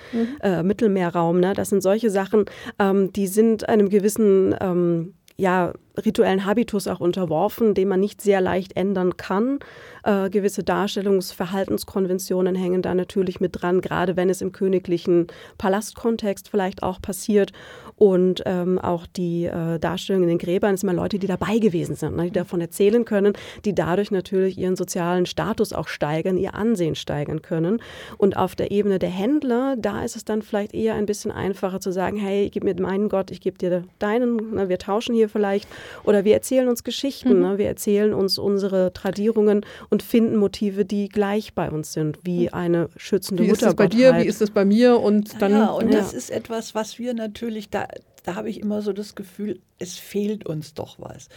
äh, 0.42 0.62
Mittelmeerraum. 0.62 1.40
Ne? 1.40 1.54
Das 1.54 1.70
sind 1.70 1.82
solche 1.82 2.10
Sachen, 2.10 2.44
ähm, 2.78 3.12
die 3.12 3.26
sind 3.26 3.68
einem 3.68 3.88
gewissen 3.88 4.54
ähm, 4.60 5.14
ja, 5.40 5.72
rituellen 6.04 6.44
Habitus 6.44 6.86
auch 6.86 7.00
unterworfen, 7.00 7.74
den 7.74 7.88
man 7.88 8.00
nicht 8.00 8.20
sehr 8.20 8.40
leicht 8.40 8.76
ändern 8.76 9.16
kann. 9.16 9.58
Äh, 10.04 10.30
gewisse 10.30 10.62
Darstellungsverhaltenskonventionen 10.62 12.54
hängen 12.54 12.82
da 12.82 12.94
natürlich 12.94 13.40
mit 13.40 13.60
dran, 13.60 13.80
gerade 13.80 14.16
wenn 14.16 14.30
es 14.30 14.40
im 14.40 14.52
königlichen 14.52 15.26
Palastkontext 15.58 16.48
vielleicht 16.48 16.82
auch 16.82 17.02
passiert. 17.02 17.52
Und 18.00 18.42
ähm, 18.46 18.78
auch 18.78 19.06
die 19.06 19.44
äh, 19.44 19.78
Darstellung 19.78 20.22
in 20.22 20.30
den 20.30 20.38
Gräbern 20.38 20.74
sind 20.74 20.88
immer 20.88 20.98
Leute, 20.98 21.18
die 21.18 21.26
dabei 21.26 21.58
gewesen 21.58 21.96
sind, 21.96 22.16
ne, 22.16 22.24
die 22.24 22.30
davon 22.30 22.62
erzählen 22.62 23.04
können, 23.04 23.34
die 23.66 23.74
dadurch 23.74 24.10
natürlich 24.10 24.56
ihren 24.56 24.74
sozialen 24.74 25.26
Status 25.26 25.74
auch 25.74 25.86
steigern, 25.86 26.38
ihr 26.38 26.54
Ansehen 26.54 26.94
steigern 26.94 27.42
können. 27.42 27.82
Und 28.16 28.38
auf 28.38 28.56
der 28.56 28.70
Ebene 28.70 28.98
der 28.98 29.10
Händler, 29.10 29.76
da 29.76 30.02
ist 30.02 30.16
es 30.16 30.24
dann 30.24 30.40
vielleicht 30.40 30.72
eher 30.72 30.94
ein 30.94 31.04
bisschen 31.04 31.30
einfacher 31.30 31.78
zu 31.78 31.92
sagen, 31.92 32.16
hey, 32.16 32.48
gib 32.48 32.64
mir 32.64 32.74
meinen 32.80 33.10
Gott, 33.10 33.30
ich 33.30 33.42
gebe 33.42 33.58
dir 33.58 33.84
deinen, 33.98 34.54
ne, 34.54 34.70
wir 34.70 34.78
tauschen 34.78 35.14
hier 35.14 35.28
vielleicht. 35.28 35.68
Oder 36.02 36.24
wir 36.24 36.32
erzählen 36.32 36.68
uns 36.68 36.84
Geschichten, 36.84 37.34
mhm. 37.34 37.42
ne, 37.42 37.58
wir 37.58 37.66
erzählen 37.66 38.14
uns 38.14 38.38
unsere 38.38 38.94
Tradierungen 38.94 39.60
und 39.90 40.02
finden 40.02 40.36
Motive, 40.36 40.86
die 40.86 41.10
gleich 41.10 41.52
bei 41.52 41.70
uns 41.70 41.92
sind, 41.92 42.18
wie 42.22 42.46
hm. 42.46 42.54
eine 42.54 42.88
schützende 42.96 43.42
Mutter. 43.42 43.52
Wie 43.52 43.64
ist 43.64 43.68
es 43.68 43.74
bei 43.74 43.86
dir, 43.88 44.16
wie 44.16 44.26
ist 44.26 44.40
es 44.40 44.50
bei 44.50 44.64
mir? 44.64 44.98
Und 44.98 45.42
dann, 45.42 45.52
ja, 45.52 45.66
und 45.66 45.92
ja. 45.92 45.98
das 45.98 46.14
ist 46.14 46.30
etwas, 46.30 46.74
was 46.74 46.98
wir 46.98 47.12
natürlich, 47.12 47.68
da, 47.68 47.89
da 48.24 48.34
habe 48.34 48.50
ich 48.50 48.60
immer 48.60 48.82
so 48.82 48.92
das 48.92 49.14
Gefühl, 49.14 49.60
es 49.78 49.98
fehlt 49.98 50.46
uns 50.46 50.74
doch 50.74 50.98
was. 50.98 51.28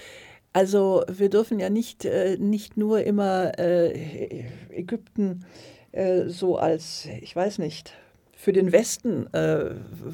Also 0.51 1.03
wir 1.07 1.29
dürfen 1.29 1.59
ja 1.59 1.69
nicht, 1.69 2.05
äh, 2.05 2.37
nicht 2.37 2.77
nur 2.77 3.03
immer 3.03 3.57
äh, 3.57 4.45
Ägypten 4.69 5.45
äh, 5.91 6.27
so 6.27 6.57
als, 6.57 7.07
ich 7.21 7.35
weiß 7.35 7.57
nicht, 7.57 7.93
für 8.35 8.53
den 8.53 8.71
Westen 8.71 9.31
äh, 9.33 9.71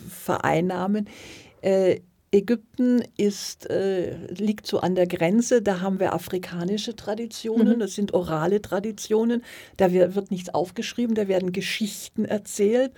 vereinnahmen. 0.08 1.10
Äh, 1.62 2.00
Ägypten 2.32 3.02
ist, 3.18 3.70
äh, 3.70 4.16
liegt 4.28 4.68
so 4.68 4.80
an 4.82 4.94
der 4.94 5.08
Grenze, 5.08 5.64
da 5.64 5.82
haben 5.82 6.00
wir 6.00 6.14
afrikanische 6.14 6.96
Traditionen, 6.96 7.76
mhm. 7.76 7.80
das 7.80 7.96
sind 7.96 8.14
orale 8.14 8.62
Traditionen, 8.62 9.44
da 9.78 9.92
wird 9.92 10.30
nichts 10.30 10.54
aufgeschrieben, 10.54 11.16
da 11.16 11.28
werden 11.28 11.52
Geschichten 11.52 12.26
erzählt. 12.26 12.92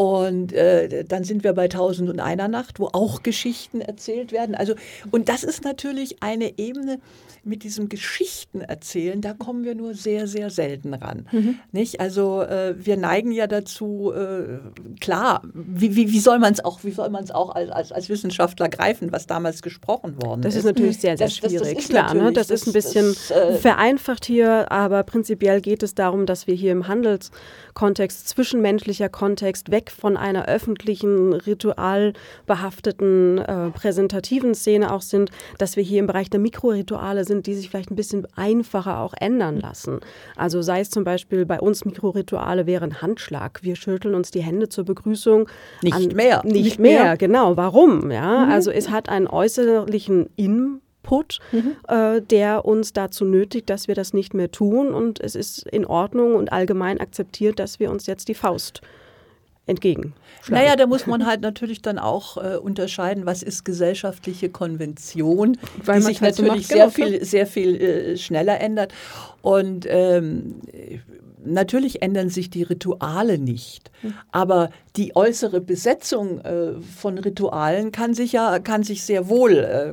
Und 0.00 0.54
äh, 0.54 1.04
dann 1.04 1.24
sind 1.24 1.44
wir 1.44 1.52
bei 1.52 1.68
Tausend 1.68 2.08
und 2.08 2.20
einer 2.20 2.48
Nacht, 2.48 2.80
wo 2.80 2.86
auch 2.86 3.22
Geschichten 3.22 3.82
erzählt 3.82 4.32
werden. 4.32 4.54
Also, 4.54 4.74
und 5.10 5.28
das 5.28 5.44
ist 5.44 5.62
natürlich 5.62 6.22
eine 6.22 6.58
Ebene, 6.58 7.00
mit 7.44 7.62
diesem 7.62 7.88
Geschichten 7.88 8.60
erzählen, 8.60 9.20
da 9.20 9.32
kommen 9.32 9.64
wir 9.64 9.74
nur 9.74 9.94
sehr, 9.94 10.26
sehr 10.26 10.50
selten 10.50 10.94
ran. 10.94 11.26
Mhm. 11.32 11.58
Nicht? 11.72 12.00
Also 12.00 12.42
äh, 12.42 12.74
wir 12.76 12.96
neigen 12.96 13.32
ja 13.32 13.46
dazu, 13.46 14.12
äh, 14.12 14.58
klar, 15.00 15.42
wie, 15.54 15.96
wie, 15.96 16.12
wie 16.12 16.20
soll 16.20 16.38
man 16.38 16.52
es 16.52 16.64
auch, 16.64 16.84
wie 16.84 16.90
soll 16.90 17.08
man 17.10 17.24
es 17.24 17.30
auch 17.30 17.54
als, 17.54 17.70
als, 17.70 17.92
als, 17.92 18.08
Wissenschaftler 18.08 18.68
greifen, 18.68 19.12
was 19.12 19.26
damals 19.26 19.62
gesprochen 19.62 20.20
worden 20.22 20.42
das 20.42 20.54
ist. 20.54 20.64
Das 20.64 20.70
ist 20.70 20.76
natürlich 20.76 20.98
sehr, 20.98 21.16
sehr 21.16 21.28
das, 21.28 21.36
schwierig. 21.36 21.76
Das, 21.76 21.88
klar, 21.88 22.14
ne? 22.14 22.32
das, 22.32 22.50
ist 22.50 22.66
ein 22.66 22.72
bisschen 22.72 23.14
äh, 23.30 23.54
vereinfacht 23.54 24.24
hier, 24.24 24.70
aber 24.72 25.02
prinzipiell 25.02 25.60
geht 25.60 25.82
es 25.82 25.94
darum, 25.94 26.26
dass 26.26 26.46
wir 26.46 26.54
hier 26.54 26.72
im 26.72 26.88
Handelskontext, 26.88 28.28
zwischenmenschlicher 28.28 29.08
Kontext, 29.08 29.70
weg 29.70 29.90
von 29.90 30.16
einer 30.16 30.46
öffentlichen, 30.46 31.32
ritualbehafteten, 31.32 33.38
äh, 33.38 33.70
präsentativen 33.70 34.54
Szene 34.54 34.92
auch 34.92 35.02
sind, 35.02 35.30
dass 35.58 35.76
wir 35.76 35.82
hier 35.82 36.00
im 36.00 36.06
Bereich 36.06 36.30
der 36.30 36.40
Mikrorituale 36.40 37.24
sind, 37.30 37.46
die 37.46 37.54
sich 37.54 37.70
vielleicht 37.70 37.90
ein 37.90 37.96
bisschen 37.96 38.26
einfacher 38.34 38.98
auch 38.98 39.14
ändern 39.18 39.58
lassen. 39.58 40.00
Also 40.36 40.60
sei 40.62 40.80
es 40.80 40.90
zum 40.90 41.04
Beispiel 41.04 41.46
bei 41.46 41.60
uns 41.60 41.84
Mikrorituale 41.84 42.66
wären 42.66 43.00
Handschlag. 43.00 43.60
Wir 43.62 43.76
schütteln 43.76 44.14
uns 44.14 44.30
die 44.30 44.42
Hände 44.42 44.68
zur 44.68 44.84
Begrüßung. 44.84 45.48
Nicht 45.82 45.94
an, 45.94 46.08
mehr. 46.08 46.42
Nicht, 46.44 46.54
nicht 46.54 46.78
mehr. 46.78 47.02
mehr, 47.02 47.16
genau. 47.16 47.56
Warum? 47.56 48.10
Ja, 48.10 48.46
mhm. 48.46 48.52
also 48.52 48.70
es 48.70 48.90
hat 48.90 49.08
einen 49.08 49.28
äußerlichen 49.28 50.28
Input, 50.36 51.38
mhm. 51.52 51.76
äh, 51.88 52.20
der 52.20 52.64
uns 52.64 52.92
dazu 52.92 53.24
nötigt, 53.24 53.70
dass 53.70 53.88
wir 53.88 53.94
das 53.94 54.12
nicht 54.12 54.34
mehr 54.34 54.50
tun. 54.50 54.92
Und 54.92 55.20
es 55.20 55.34
ist 55.34 55.66
in 55.68 55.86
Ordnung 55.86 56.34
und 56.34 56.52
allgemein 56.52 57.00
akzeptiert, 57.00 57.58
dass 57.58 57.78
wir 57.80 57.90
uns 57.90 58.06
jetzt 58.06 58.28
die 58.28 58.34
Faust 58.34 58.82
entgegen. 59.70 60.12
Naja, 60.48 60.76
da 60.76 60.86
muss 60.86 61.06
man 61.06 61.26
halt 61.26 61.40
natürlich 61.42 61.82
dann 61.82 61.98
auch 61.98 62.36
äh, 62.36 62.56
unterscheiden, 62.56 63.26
was 63.26 63.42
ist 63.42 63.64
gesellschaftliche 63.64 64.48
Konvention, 64.48 65.58
Weil 65.84 66.00
die 66.00 66.06
sich 66.06 66.20
halt 66.20 66.38
natürlich 66.38 66.66
so 66.66 66.74
sehr, 66.74 66.90
viel, 66.90 67.24
sehr 67.24 67.46
viel 67.46 67.80
äh, 67.80 68.16
schneller 68.16 68.60
ändert. 68.60 68.92
Und 69.42 69.86
ähm, 69.88 70.56
natürlich 71.44 72.02
ändern 72.02 72.28
sich 72.28 72.50
die 72.50 72.62
Rituale 72.62 73.38
nicht, 73.38 73.90
hm. 74.02 74.14
aber 74.32 74.70
die 74.96 75.14
äußere 75.16 75.60
Besetzung 75.60 76.40
äh, 76.40 76.72
von 76.80 77.18
Ritualen 77.18 77.92
kann 77.92 78.14
sich 78.14 78.32
ja 78.32 78.58
kann 78.58 78.82
sich 78.82 79.04
sehr 79.04 79.28
wohl. 79.28 79.56
Äh, 79.58 79.92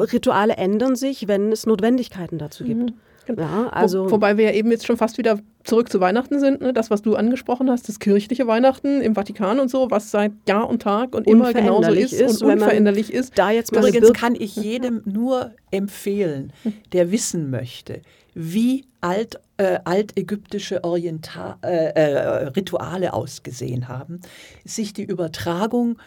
Rituale 0.00 0.56
ändern 0.56 0.96
sich, 0.96 1.28
wenn 1.28 1.52
es 1.52 1.66
Notwendigkeiten 1.66 2.38
dazu 2.38 2.64
gibt. 2.64 2.90
Mhm. 2.90 2.94
Ja, 3.28 3.68
also 3.68 4.06
Wo, 4.06 4.12
wobei 4.12 4.36
wir 4.36 4.46
ja 4.46 4.52
eben 4.52 4.70
jetzt 4.70 4.86
schon 4.86 4.96
fast 4.96 5.18
wieder 5.18 5.38
zurück 5.64 5.90
zu 5.90 6.00
Weihnachten 6.00 6.40
sind, 6.40 6.60
ne? 6.60 6.72
das, 6.72 6.90
was 6.90 7.02
du 7.02 7.14
angesprochen 7.14 7.70
hast, 7.70 7.88
das 7.88 7.98
kirchliche 7.98 8.46
Weihnachten 8.46 9.00
im 9.00 9.14
Vatikan 9.14 9.60
und 9.60 9.70
so, 9.70 9.90
was 9.90 10.10
seit 10.10 10.32
Jahr 10.48 10.68
und 10.68 10.82
Tag 10.82 11.14
und 11.14 11.26
immer 11.26 11.52
genauso 11.52 11.92
ist, 11.92 12.12
ist 12.12 12.42
und 12.42 12.52
unveränderlich 12.52 13.12
ist. 13.12 13.38
Da 13.38 13.50
jetzt 13.50 13.72
Übrigens 13.72 14.12
kann 14.12 14.34
ich 14.34 14.56
jedem 14.56 15.02
nur 15.04 15.52
empfehlen, 15.70 16.52
der 16.92 17.12
wissen 17.12 17.50
möchte, 17.50 18.02
wie 18.34 18.86
alt, 19.00 19.40
äh, 19.56 19.78
altägyptische 19.84 20.84
Oriental, 20.84 21.56
äh, 21.62 21.90
äh, 21.90 22.46
Rituale 22.48 23.12
ausgesehen 23.12 23.88
haben, 23.88 24.20
sich 24.64 24.92
die 24.92 25.04
Übertragung 25.04 25.98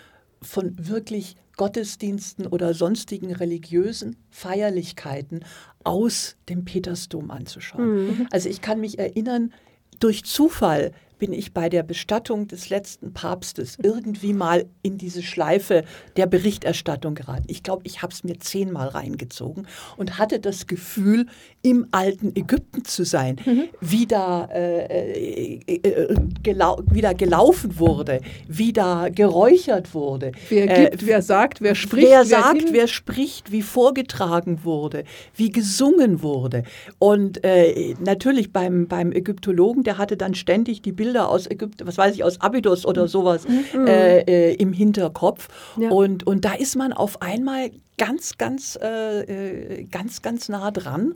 von 0.42 0.76
wirklich 0.78 1.36
Gottesdiensten 1.58 2.48
oder 2.48 2.74
sonstigen 2.74 3.34
religiösen 3.34 4.18
Feierlichkeiten 4.30 5.46
aus 5.86 6.36
dem 6.50 6.66
Petersdom 6.66 7.32
anzuschauen. 7.32 8.08
Mhm. 8.08 8.28
Also 8.32 8.50
ich 8.50 8.62
kann 8.62 8.82
mich 8.82 9.00
erinnern, 9.00 9.54
durch 10.00 10.26
Zufall 10.26 10.92
bin 11.18 11.34
ich 11.34 11.54
bei 11.54 11.70
der 11.70 11.84
Bestattung 11.84 12.48
des 12.48 12.70
letzten 12.70 13.14
Papstes 13.14 13.78
irgendwie 13.82 14.34
mal 14.34 14.66
in 14.82 14.98
diese 14.98 15.24
Schleife 15.24 15.84
der 16.18 16.28
Berichterstattung 16.28 17.16
geraten. 17.16 17.46
Ich 17.48 17.64
glaube, 17.64 17.84
ich 17.86 18.02
habe 18.02 18.14
es 18.14 18.24
mir 18.24 18.40
zehnmal 18.40 18.90
reingezogen 18.90 19.68
und 19.98 20.18
hatte 20.18 20.40
das 20.40 20.68
Gefühl, 20.68 21.26
im 21.62 21.88
alten 21.90 22.36
Ägypten 22.36 22.86
zu 22.86 23.04
sein, 23.04 23.38
mhm. 23.44 23.64
wie, 23.82 24.06
da, 24.06 24.46
äh, 24.54 25.56
äh, 25.66 25.76
äh, 25.76 26.16
gelau 26.44 26.80
wie 26.92 27.02
da 27.02 27.14
gelaufen 27.14 27.80
wurde, 27.80 28.22
wie 28.48 28.72
da 28.72 29.10
geräuchert 29.10 29.96
wurde. 29.96 30.32
Wer 30.50 30.70
äh, 30.70 30.90
gibt, 30.90 31.08
wer 31.08 31.24
sagt, 31.24 31.62
wer 31.62 31.74
spricht. 31.74 32.08
Wer, 32.08 32.20
wer 32.20 32.26
sagt, 32.26 32.62
hin? 32.62 32.70
wer 32.72 32.88
spricht, 32.88 33.52
wie 33.52 33.64
vorgetragen 33.64 34.64
wurde, 34.64 35.06
wie 35.34 35.52
gesungen 35.52 36.22
wurde. 36.22 36.64
Und 37.00 37.44
äh, 37.44 37.96
natürlich 38.00 38.54
beim, 38.54 38.88
beim 38.88 39.12
Ägyptologen, 39.12 39.84
der 39.84 39.98
hatte 39.98 40.18
dann 40.18 40.36
ständig 40.36 40.84
die 40.84 40.92
Bilder 40.92 41.05
Bilder 41.06 41.30
aus 41.30 41.46
Ägypten, 41.46 41.86
was 41.86 42.00
weiß 42.00 42.16
ich, 42.16 42.24
aus 42.24 42.42
Abydos 42.42 42.84
oder 42.84 43.04
mhm. 43.04 43.08
sowas 43.08 43.48
mhm. 43.48 43.86
äh, 43.86 44.22
äh, 44.22 44.56
im 44.56 44.74
Hinterkopf. 44.74 45.50
Ja. 45.78 45.92
Und, 45.92 46.26
und 46.26 46.46
da 46.46 46.54
ist 46.54 46.76
man 46.76 46.94
auf 46.94 47.22
einmal 47.22 47.70
ganz, 48.00 48.40
ganz, 48.40 48.76
äh, 48.82 49.22
äh 49.22 49.84
ganz, 49.84 50.24
ganz 50.24 50.50
nah 50.50 50.72
dran 50.72 51.14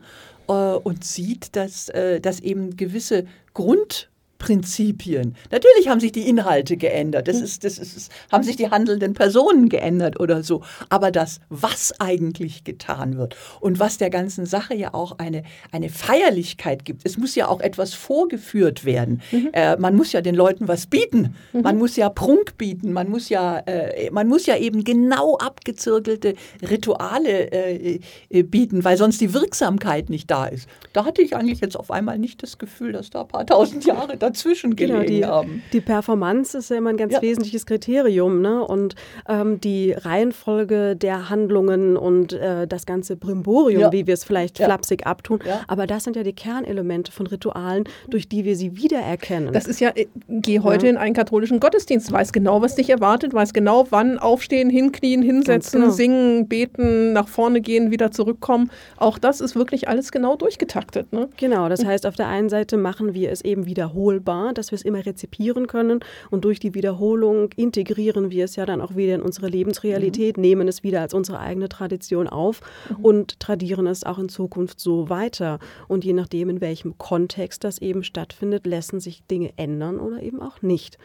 äh, 0.47 0.51
und 0.53 1.03
sieht, 1.03 1.55
dass, 1.55 1.89
äh, 1.89 2.21
dass 2.21 2.39
eben 2.39 2.77
gewisse 2.77 3.25
Grund 3.55 4.11
Prinzipien. 4.39 5.35
Natürlich 5.51 5.89
haben 5.89 5.99
sich 5.99 6.13
die 6.13 6.27
Inhalte 6.27 6.77
geändert, 6.77 7.27
das 7.27 7.41
ist, 7.41 7.65
das 7.65 7.77
ist, 7.77 8.09
haben 8.31 8.43
sich 8.43 8.55
die 8.55 8.71
handelnden 8.71 9.13
Personen 9.13 9.67
geändert 9.69 10.19
oder 10.19 10.43
so. 10.43 10.63
Aber 10.87 11.11
das, 11.11 11.41
was 11.49 11.93
eigentlich 11.99 12.63
getan 12.63 13.17
wird 13.17 13.35
und 13.59 13.79
was 13.79 13.97
der 13.97 14.09
ganzen 14.09 14.45
Sache 14.45 14.73
ja 14.73 14.93
auch 14.93 15.19
eine, 15.19 15.43
eine 15.71 15.89
Feierlichkeit 15.89 16.85
gibt, 16.85 17.01
es 17.03 17.17
muss 17.17 17.35
ja 17.35 17.49
auch 17.49 17.59
etwas 17.59 17.93
vorgeführt 17.93 18.85
werden. 18.85 19.21
Mhm. 19.31 19.49
Äh, 19.51 19.75
man 19.75 19.95
muss 19.95 20.13
ja 20.13 20.21
den 20.21 20.35
Leuten 20.35 20.69
was 20.69 20.87
bieten, 20.87 21.35
mhm. 21.51 21.61
man 21.61 21.77
muss 21.77 21.97
ja 21.97 22.09
Prunk 22.09 22.57
bieten, 22.57 22.93
man 22.93 23.09
muss 23.09 23.27
ja, 23.27 23.59
äh, 23.59 24.09
man 24.11 24.27
muss 24.27 24.45
ja 24.45 24.55
eben 24.55 24.85
genau 24.85 25.37
abgezirkelte 25.37 26.35
Rituale 26.61 27.51
äh, 27.51 27.99
äh 28.29 28.43
bieten, 28.43 28.85
weil 28.85 28.95
sonst 28.95 29.19
die 29.19 29.33
Wirksamkeit 29.33 30.09
nicht 30.09 30.31
da 30.31 30.45
ist. 30.45 30.69
Da 30.93 31.03
hatte 31.03 31.21
ich 31.21 31.35
eigentlich 31.35 31.59
jetzt 31.59 31.75
auf 31.75 31.91
einmal 31.91 32.17
nicht 32.17 32.41
das 32.41 32.57
Gefühl, 32.57 32.93
dass 32.93 33.09
da 33.09 33.21
ein 33.21 33.27
paar 33.27 33.45
tausend 33.45 33.83
Jahre 33.85 34.15
da 34.15 34.28
dazwischen 34.29 34.75
genau, 34.75 35.03
die, 35.03 35.25
haben. 35.25 35.63
Die 35.73 35.81
Performance 35.81 36.57
ist 36.57 36.69
ja 36.69 36.77
immer 36.77 36.91
ein 36.91 36.97
ganz 36.97 37.13
ja. 37.13 37.21
wesentliches 37.21 37.65
Kriterium. 37.65 38.41
Ne? 38.41 38.63
Und 38.63 38.95
ähm, 39.27 39.59
die 39.61 39.93
Reihenfolge 39.93 40.95
der 40.95 41.29
Handlungen 41.29 41.97
und 41.97 42.33
äh, 42.33 42.67
das 42.67 42.85
ganze 42.85 43.15
Brimborium, 43.15 43.81
ja. 43.81 43.91
wie 43.91 44.07
wir 44.07 44.13
es 44.13 44.23
vielleicht 44.23 44.57
flapsig 44.57 45.05
abtun. 45.05 45.39
Aber 45.67 45.87
das 45.87 46.03
sind 46.03 46.15
ja 46.15 46.23
die 46.23 46.33
Kernelemente 46.33 47.11
von 47.11 47.27
Ritualen, 47.27 47.83
durch 48.09 48.29
die 48.29 48.45
wir 48.45 48.55
sie 48.55 48.77
wiedererkennen. 48.77 49.53
Das 49.53 49.65
ist 49.65 49.79
ja, 49.79 49.91
äh, 49.95 50.07
geh 50.27 50.59
heute 50.59 50.87
in 50.87 50.97
einen 50.97 51.15
katholischen 51.15 51.59
Gottesdienst, 51.59 52.11
weiß 52.11 52.31
genau, 52.31 52.61
was 52.61 52.75
dich 52.75 52.89
erwartet, 52.89 53.33
weiß 53.33 53.53
genau, 53.53 53.87
wann 53.89 54.19
aufstehen, 54.19 54.69
hinknien, 54.69 55.21
hinsetzen, 55.21 55.81
genau. 55.81 55.93
singen, 55.93 56.47
beten, 56.47 57.13
nach 57.13 57.27
vorne 57.27 57.61
gehen, 57.61 57.91
wieder 57.91 58.11
zurückkommen. 58.11 58.69
Auch 58.97 59.17
das 59.17 59.41
ist 59.41 59.55
wirklich 59.55 59.87
alles 59.87 60.11
genau 60.11 60.35
durchgetaktet. 60.35 61.11
Ne? 61.13 61.29
Genau, 61.37 61.69
das 61.69 61.83
heißt, 61.83 62.05
auf 62.05 62.15
der 62.15 62.27
einen 62.27 62.49
Seite 62.49 62.77
machen 62.77 63.13
wir 63.13 63.31
es 63.31 63.43
eben 63.43 63.65
wiederholt 63.65 64.18
wiederholbar, 64.19 64.53
dass 64.53 64.71
wir 64.71 64.75
es 64.75 64.83
immer 64.83 65.05
rezipieren 65.05 65.67
können 65.67 65.99
und 66.29 66.45
durch 66.45 66.59
die 66.59 66.73
Wiederholung 66.73 67.49
integrieren 67.55 68.31
wir 68.31 68.45
es 68.45 68.55
ja 68.55 68.65
dann 68.65 68.81
auch 68.81 68.95
wieder 68.95 69.15
in 69.15 69.21
unsere 69.21 69.47
Lebensrealität, 69.47 70.37
mhm. 70.37 70.41
nehmen 70.41 70.67
es 70.67 70.83
wieder 70.83 71.01
als 71.01 71.13
unsere 71.13 71.39
eigene 71.39 71.69
Tradition 71.69 72.27
auf 72.27 72.61
mhm. 72.89 73.05
und 73.05 73.39
tradieren 73.39 73.87
es 73.87 74.03
auch 74.03 74.19
in 74.19 74.29
Zukunft 74.29 74.79
so 74.79 75.09
weiter. 75.09 75.59
Und 75.87 76.05
je 76.05 76.13
nachdem, 76.13 76.49
in 76.49 76.61
welchem 76.61 76.97
Kontext 76.97 77.63
das 77.63 77.79
eben 77.79 78.03
stattfindet, 78.03 78.65
lassen 78.65 78.99
sich 78.99 79.23
Dinge 79.23 79.53
ändern 79.57 79.99
oder 79.99 80.21
eben 80.21 80.41
auch 80.41 80.61
nicht. 80.61 80.97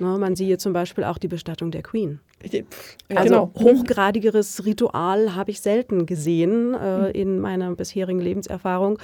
Ne, 0.00 0.16
man 0.18 0.34
siehe 0.34 0.56
zum 0.56 0.72
Beispiel 0.72 1.04
auch 1.04 1.18
die 1.18 1.28
Bestattung 1.28 1.70
der 1.70 1.82
Queen. 1.82 2.20
Also 3.14 3.28
genau. 3.28 3.52
hochgradigeres 3.54 4.64
Ritual 4.64 5.34
habe 5.34 5.50
ich 5.50 5.60
selten 5.60 6.06
gesehen 6.06 6.72
äh, 6.72 6.78
hm. 6.78 7.10
in 7.12 7.38
meiner 7.38 7.74
bisherigen 7.74 8.18
Lebenserfahrung. 8.18 8.98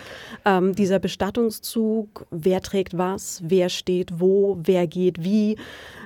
Ähm, 0.47 0.75
dieser 0.75 0.99
Bestattungszug, 0.99 2.27
wer 2.31 2.63
trägt 2.63 2.97
was, 2.97 3.43
wer 3.45 3.69
steht 3.69 4.21
wo, 4.21 4.59
wer 4.63 4.87
geht 4.87 5.23
wie. 5.23 5.59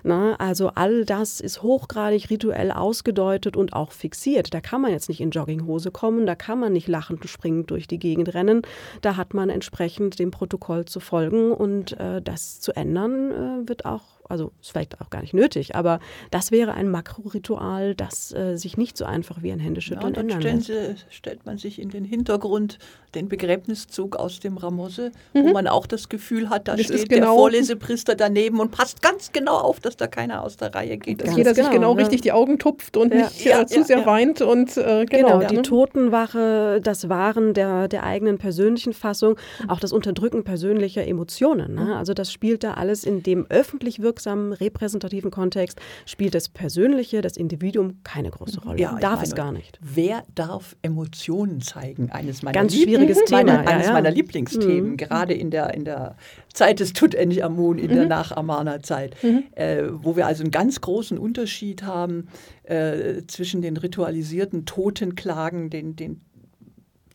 Na, 0.03 0.30
ne? 0.30 0.41
also 0.41 0.70
all 0.74 1.05
das 1.05 1.41
ist 1.41 1.62
hochgradig 1.62 2.28
rituell 2.28 2.72
ausgedeutet 2.72 3.57
und 3.57 3.72
auch 3.74 3.93
fixiert. 3.93 4.53
Da 4.53 4.61
kann 4.61 4.80
man 4.80 4.91
jetzt 4.91 5.09
nicht 5.09 5.20
in 5.20 5.30
Jogginghose 5.30 5.93
kommen, 5.93 6.26
da 6.26 6.34
kann 6.34 6.59
man 6.59 6.72
nicht 6.72 6.88
lachend 6.88 7.28
springend 7.28 7.70
durch 7.70 7.86
die 7.86 8.01
Gegend 8.01 8.34
rennen. 8.34 8.62
Da 9.03 9.16
hat 9.16 9.34
man 9.34 9.51
entsprechend 9.51 10.18
dem 10.18 10.32
Protokoll 10.32 10.86
zu 10.86 10.99
folgen 10.99 11.53
und 11.53 11.93
äh, 12.01 12.20
das 12.20 12.59
zu 12.59 12.74
ändern 12.74 13.30
äh, 13.30 13.68
wird 13.68 13.84
auch 13.84 14.19
also 14.30 14.52
ist 14.60 14.70
vielleicht 14.70 15.00
auch 15.00 15.10
gar 15.10 15.20
nicht 15.20 15.34
nötig, 15.34 15.74
aber 15.74 16.00
das 16.30 16.50
wäre 16.50 16.74
ein 16.74 16.88
Makroritual, 16.88 17.94
das 17.94 18.32
äh, 18.32 18.56
sich 18.56 18.76
nicht 18.76 18.96
so 18.96 19.04
einfach 19.04 19.42
wie 19.42 19.52
ein 19.52 19.58
Händeschütteln 19.58 20.14
ja, 20.14 20.20
ändern 20.20 20.40
lässt. 20.40 20.66
Sie, 20.66 20.94
stellt 21.10 21.46
man 21.46 21.58
sich 21.58 21.80
in 21.80 21.90
den 21.90 22.04
Hintergrund 22.04 22.78
den 23.14 23.28
Begräbniszug 23.28 24.16
aus 24.16 24.40
dem 24.40 24.56
Ramosse, 24.56 25.10
mhm. 25.34 25.44
wo 25.44 25.52
man 25.52 25.66
auch 25.66 25.86
das 25.86 26.08
Gefühl 26.08 26.48
hat, 26.48 26.68
da 26.68 26.76
das 26.76 26.86
steht 26.86 27.08
genau 27.08 27.26
der 27.26 27.34
Vorlesepriester 27.34 28.14
daneben 28.14 28.60
und 28.60 28.70
passt 28.70 29.02
ganz 29.02 29.32
genau 29.32 29.56
auf, 29.56 29.80
dass 29.80 29.96
da 29.96 30.06
keiner 30.06 30.42
aus 30.42 30.56
der 30.56 30.74
Reihe 30.74 30.96
geht. 30.96 31.22
Dass 31.22 31.36
jeder 31.36 31.52
genau, 31.52 31.64
sich 31.64 31.74
genau 31.74 31.92
ja. 31.92 31.98
richtig 31.98 32.20
die 32.20 32.32
Augen 32.32 32.58
tupft 32.58 32.96
und 32.96 33.12
ja. 33.12 33.24
nicht 33.24 33.46
äh, 33.46 33.66
zu 33.66 33.82
sehr 33.82 34.06
weint 34.06 34.40
und 34.42 34.76
äh, 34.76 35.06
genau. 35.06 35.38
genau 35.38 35.48
die 35.48 35.62
Totenwache, 35.62 36.80
das 36.82 37.08
Wahren 37.08 37.54
der, 37.54 37.88
der 37.88 38.04
eigenen 38.04 38.38
persönlichen 38.38 38.92
Fassung, 38.92 39.36
auch 39.66 39.80
das 39.80 39.92
Unterdrücken 39.92 40.44
persönlicher 40.44 41.06
Emotionen. 41.06 41.74
Ne? 41.74 41.86
Mhm. 41.86 41.92
Also 41.92 42.14
das 42.14 42.32
spielt 42.32 42.62
da 42.62 42.74
alles 42.74 43.04
in 43.04 43.22
dem 43.22 43.46
öffentlich 43.48 44.00
wirksamen 44.00 44.19
wirksamen, 44.20 44.52
repräsentativen 44.52 45.30
Kontext 45.30 45.80
spielt 46.04 46.34
das 46.34 46.48
Persönliche, 46.48 47.22
das 47.22 47.36
Individuum 47.36 48.02
keine 48.04 48.30
große 48.30 48.60
Rolle. 48.60 48.78
Ja, 48.78 48.98
darf 49.00 49.16
meine, 49.16 49.24
es 49.24 49.34
gar 49.34 49.52
nicht. 49.52 49.78
Wer 49.80 50.22
darf 50.34 50.76
Emotionen 50.82 51.60
zeigen? 51.60 52.10
Eines 52.10 52.42
meiner, 52.42 52.58
Ganz 52.58 52.74
schwieriges 52.74 53.24
Thema. 53.24 53.44
Meiner, 53.44 53.68
eines 53.68 53.86
ja, 53.86 53.92
meiner 53.92 54.10
Lieblingsthemen, 54.10 54.90
mhm. 54.90 54.96
gerade 54.96 55.34
in 55.34 55.50
der, 55.50 55.74
in 55.74 55.84
der 55.84 56.16
Zeit 56.52 56.80
des 56.80 56.92
Tutanchamun, 56.92 57.78
in 57.78 57.90
mhm. 57.90 57.94
der 57.94 58.06
Nach-Amana-Zeit, 58.06 59.16
mhm. 59.22 59.44
äh, 59.52 59.84
wo 59.90 60.16
wir 60.16 60.26
also 60.26 60.42
einen 60.42 60.50
ganz 60.50 60.80
großen 60.80 61.18
Unterschied 61.18 61.82
haben 61.82 62.28
äh, 62.64 63.22
zwischen 63.26 63.62
den 63.62 63.76
ritualisierten 63.76 64.66
Totenklagen, 64.66 65.70
den, 65.70 65.96
den 65.96 66.20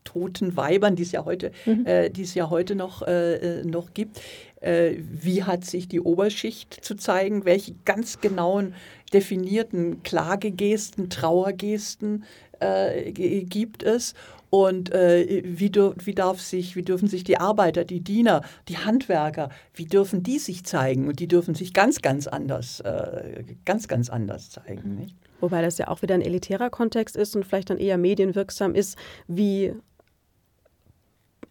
toten 0.03 0.55
Weibern, 0.55 0.95
die 0.95 1.03
es 1.03 1.11
ja 1.11 1.25
heute, 1.25 1.51
mhm. 1.65 1.85
äh, 1.85 2.09
die 2.09 2.23
es 2.23 2.33
ja 2.35 2.49
heute 2.49 2.75
noch, 2.75 3.01
äh, 3.01 3.59
äh 3.59 3.65
noch 3.65 3.93
gibt. 3.93 4.21
Äh, 4.65 4.97
wie 4.99 5.43
hat 5.43 5.63
sich 5.63 5.87
die 5.87 6.01
Oberschicht 6.01 6.73
zu 6.83 6.95
zeigen? 6.95 7.45
Welche 7.45 7.75
ganz 7.85 8.19
genauen 8.19 8.73
definierten 9.13 10.01
Klagegesten, 10.01 11.09
Trauergesten 11.09 12.23
äh, 12.59 13.11
gibt 13.11 13.83
es? 13.83 14.15
Und 14.49 14.91
äh, 14.91 15.43
wie, 15.45 15.71
wie, 15.71 16.15
darf 16.15 16.41
sich, 16.41 16.75
wie 16.75 16.81
dürfen 16.81 17.07
sich 17.07 17.23
die 17.23 17.37
Arbeiter, 17.37 17.85
die 17.85 17.99
Diener, 17.99 18.41
die 18.67 18.77
Handwerker, 18.77 19.49
wie 19.75 19.85
dürfen 19.85 20.23
die 20.23 20.39
sich 20.39 20.63
zeigen? 20.63 21.07
Und 21.07 21.19
die 21.19 21.27
dürfen 21.27 21.53
sich 21.53 21.73
ganz, 21.73 22.01
ganz 22.01 22.25
anders, 22.25 22.79
äh, 22.79 23.43
ganz, 23.65 23.87
ganz 23.87 24.09
anders 24.09 24.49
zeigen. 24.49 24.95
Nicht? 24.95 25.15
Wobei 25.41 25.61
das 25.61 25.77
ja 25.77 25.89
auch 25.89 26.01
wieder 26.01 26.15
ein 26.15 26.21
elitärer 26.21 26.71
Kontext 26.71 27.15
ist 27.15 27.35
und 27.35 27.45
vielleicht 27.45 27.69
dann 27.69 27.77
eher 27.77 27.97
medienwirksam 27.97 28.73
ist, 28.73 28.97
wie 29.27 29.73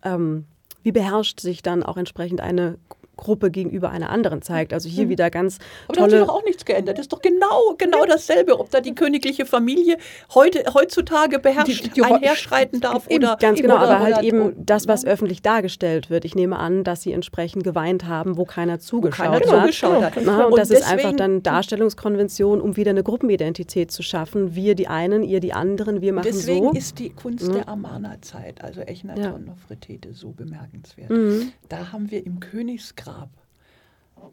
ähm, 0.02 0.46
wie 0.84 0.92
beherrscht 0.92 1.40
sich 1.40 1.62
dann 1.62 1.82
auch 1.82 1.96
entsprechend 1.96 2.40
eine 2.40 2.78
Gruppe 3.16 3.50
gegenüber 3.50 3.90
einer 3.90 4.10
anderen 4.10 4.42
zeigt. 4.42 4.72
Also 4.72 4.88
hier 4.88 5.06
mhm. 5.06 5.10
wieder 5.10 5.30
ganz 5.30 5.58
Aber 5.88 5.96
da 5.96 6.02
hat 6.02 6.10
sich 6.10 6.20
doch 6.20 6.28
auch 6.28 6.44
nichts 6.44 6.64
geändert. 6.64 6.98
Das 6.98 7.04
ist 7.04 7.12
doch 7.12 7.22
genau, 7.22 7.74
genau 7.78 8.04
dasselbe, 8.04 8.58
ob 8.58 8.70
da 8.70 8.80
die 8.80 8.94
königliche 8.94 9.46
Familie 9.46 9.96
heute, 10.34 10.64
heutzutage 10.74 11.38
beherrscht, 11.38 11.84
die, 11.84 11.90
die, 11.90 12.02
einherschreiten 12.02 12.80
darf 12.80 13.08
eben, 13.08 13.24
oder... 13.24 13.36
Ganz 13.36 13.60
genau, 13.60 13.76
oder, 13.76 13.88
aber 13.88 14.00
halt 14.00 14.22
eben 14.22 14.54
das, 14.64 14.88
was 14.88 15.04
öffentlich 15.04 15.42
dargestellt 15.42 16.10
wird. 16.10 16.24
Ich 16.24 16.34
nehme 16.34 16.58
an, 16.58 16.84
dass 16.84 17.02
sie 17.02 17.12
entsprechend 17.12 17.64
geweint 17.64 18.06
haben, 18.06 18.36
wo 18.36 18.44
keiner 18.44 18.78
zugeschaut 18.80 19.26
wo 19.26 19.32
keiner 19.32 19.46
hat. 19.46 19.60
Zugeschaut 19.60 20.02
hat. 20.02 20.12
Na, 20.24 20.46
und, 20.46 20.52
und 20.52 20.58
das 20.58 20.68
deswegen, 20.68 20.84
ist 20.84 20.92
einfach 20.92 21.16
dann 21.16 21.42
Darstellungskonvention, 21.42 22.60
um 22.60 22.76
wieder 22.76 22.90
eine 22.90 23.02
Gruppenidentität 23.02 23.90
zu 23.90 24.02
schaffen. 24.02 24.54
Wir 24.54 24.74
die 24.74 24.88
einen, 24.88 25.22
ihr 25.22 25.40
die 25.40 25.52
anderen, 25.52 26.00
wir 26.00 26.12
machen 26.12 26.24
deswegen 26.26 26.66
so. 26.66 26.72
Deswegen 26.72 26.76
ist 26.76 26.98
die 26.98 27.10
Kunst 27.10 27.48
ja. 27.48 27.54
der 27.54 27.68
Amana-Zeit, 27.68 28.62
also 28.62 28.80
Echnaton 28.80 29.22
ja. 29.22 29.38
Nofretete, 29.38 30.14
so 30.14 30.30
bemerkenswert. 30.30 31.10
Mhm. 31.10 31.52
Da 31.68 31.92
haben 31.92 32.10
wir 32.10 32.24
im 32.24 32.40
Königsgrab 32.40 33.03
Grab. 33.05 33.28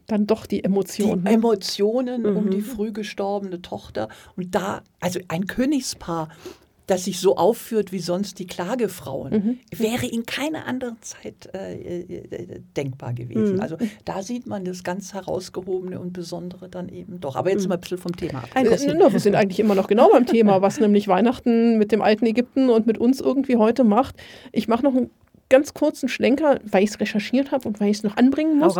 Dann 0.07 0.28
doch 0.28 0.45
die 0.45 0.63
Emotionen. 0.63 1.26
Die 1.26 1.34
Emotionen 1.34 2.22
mhm. 2.22 2.38
um 2.38 2.49
die 2.49 2.61
früh 2.61 2.91
gestorbene 2.91 3.61
Tochter. 3.61 4.07
Und 4.38 4.55
da, 4.55 4.82
also 4.99 5.19
ein 5.28 5.47
Königspaar, 5.47 6.30
das 6.88 7.05
sich 7.05 7.19
so 7.19 7.36
aufführt 7.38 7.91
wie 7.91 7.99
sonst 7.99 8.39
die 8.39 8.47
Klagefrauen, 8.47 9.32
mhm. 9.34 9.59
wäre 9.78 10.05
in 10.05 10.26
keiner 10.26 10.65
anderen 10.65 10.97
Zeit 11.01 11.49
äh, 11.53 12.01
äh, 12.01 12.61
denkbar 12.76 13.13
gewesen. 13.13 13.55
Mhm. 13.55 13.61
Also 13.61 13.78
da 14.05 14.22
sieht 14.24 14.47
man 14.47 14.65
das 14.65 14.84
ganz 14.84 15.13
herausgehobene 15.13 15.99
und 15.99 16.13
Besondere 16.13 16.69
dann 16.69 16.89
eben 16.89 17.19
doch. 17.19 17.36
Aber 17.36 17.49
jetzt 17.49 17.63
mhm. 17.63 17.69
mal 17.69 17.76
ein 17.76 17.82
bisschen 17.82 17.97
vom 17.97 18.15
Thema 18.15 18.39
ab. 18.39 18.49
Äh, 18.55 18.69
wir 18.69 19.19
sind 19.19 19.36
eigentlich 19.36 19.59
immer 19.59 19.76
noch 19.76 19.88
genau 19.88 20.09
beim 20.11 20.26
Thema, 20.26 20.61
was 20.61 20.80
nämlich 20.80 21.07
Weihnachten 21.07 21.78
mit 21.78 21.91
dem 21.91 22.01
alten 22.01 22.26
Ägypten 22.26 22.69
und 22.69 22.88
mit 22.88 22.97
uns 22.97 23.19
irgendwie 23.19 23.57
heute 23.57 23.84
macht. 23.84 24.15
Ich 24.51 24.67
mache 24.67 24.84
noch 24.84 24.95
ein 24.95 25.09
ganz 25.52 25.76
kurzen 25.76 26.10
Schlenker, 26.10 26.60
weil 26.64 26.84
ich 26.84 26.89
es 26.91 26.99
recherchiert 26.99 27.52
habe 27.52 27.68
und 27.68 27.80
weil 27.80 27.91
ich 27.91 27.97
es 27.97 28.04
noch 28.04 28.18
anbringen 28.18 28.58
muss, 28.58 28.76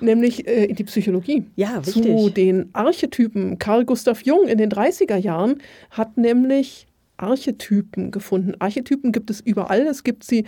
nämlich 0.00 0.48
äh, 0.48 0.64
in 0.64 0.74
die 0.74 0.84
Psychologie. 0.84 1.44
Ja, 1.54 1.78
richtig. 1.78 2.02
Zu 2.02 2.30
den 2.30 2.70
Archetypen. 2.72 3.58
Carl 3.58 3.84
Gustav 3.84 4.22
Jung 4.22 4.48
in 4.48 4.58
den 4.58 4.70
30er 4.70 5.16
Jahren 5.16 5.58
hat 5.90 6.16
nämlich 6.16 6.88
Archetypen 7.18 8.10
gefunden. 8.10 8.54
Archetypen 8.58 9.12
gibt 9.12 9.30
es 9.30 9.40
überall. 9.40 9.82
Es 9.82 10.02
gibt 10.02 10.24
sie 10.24 10.44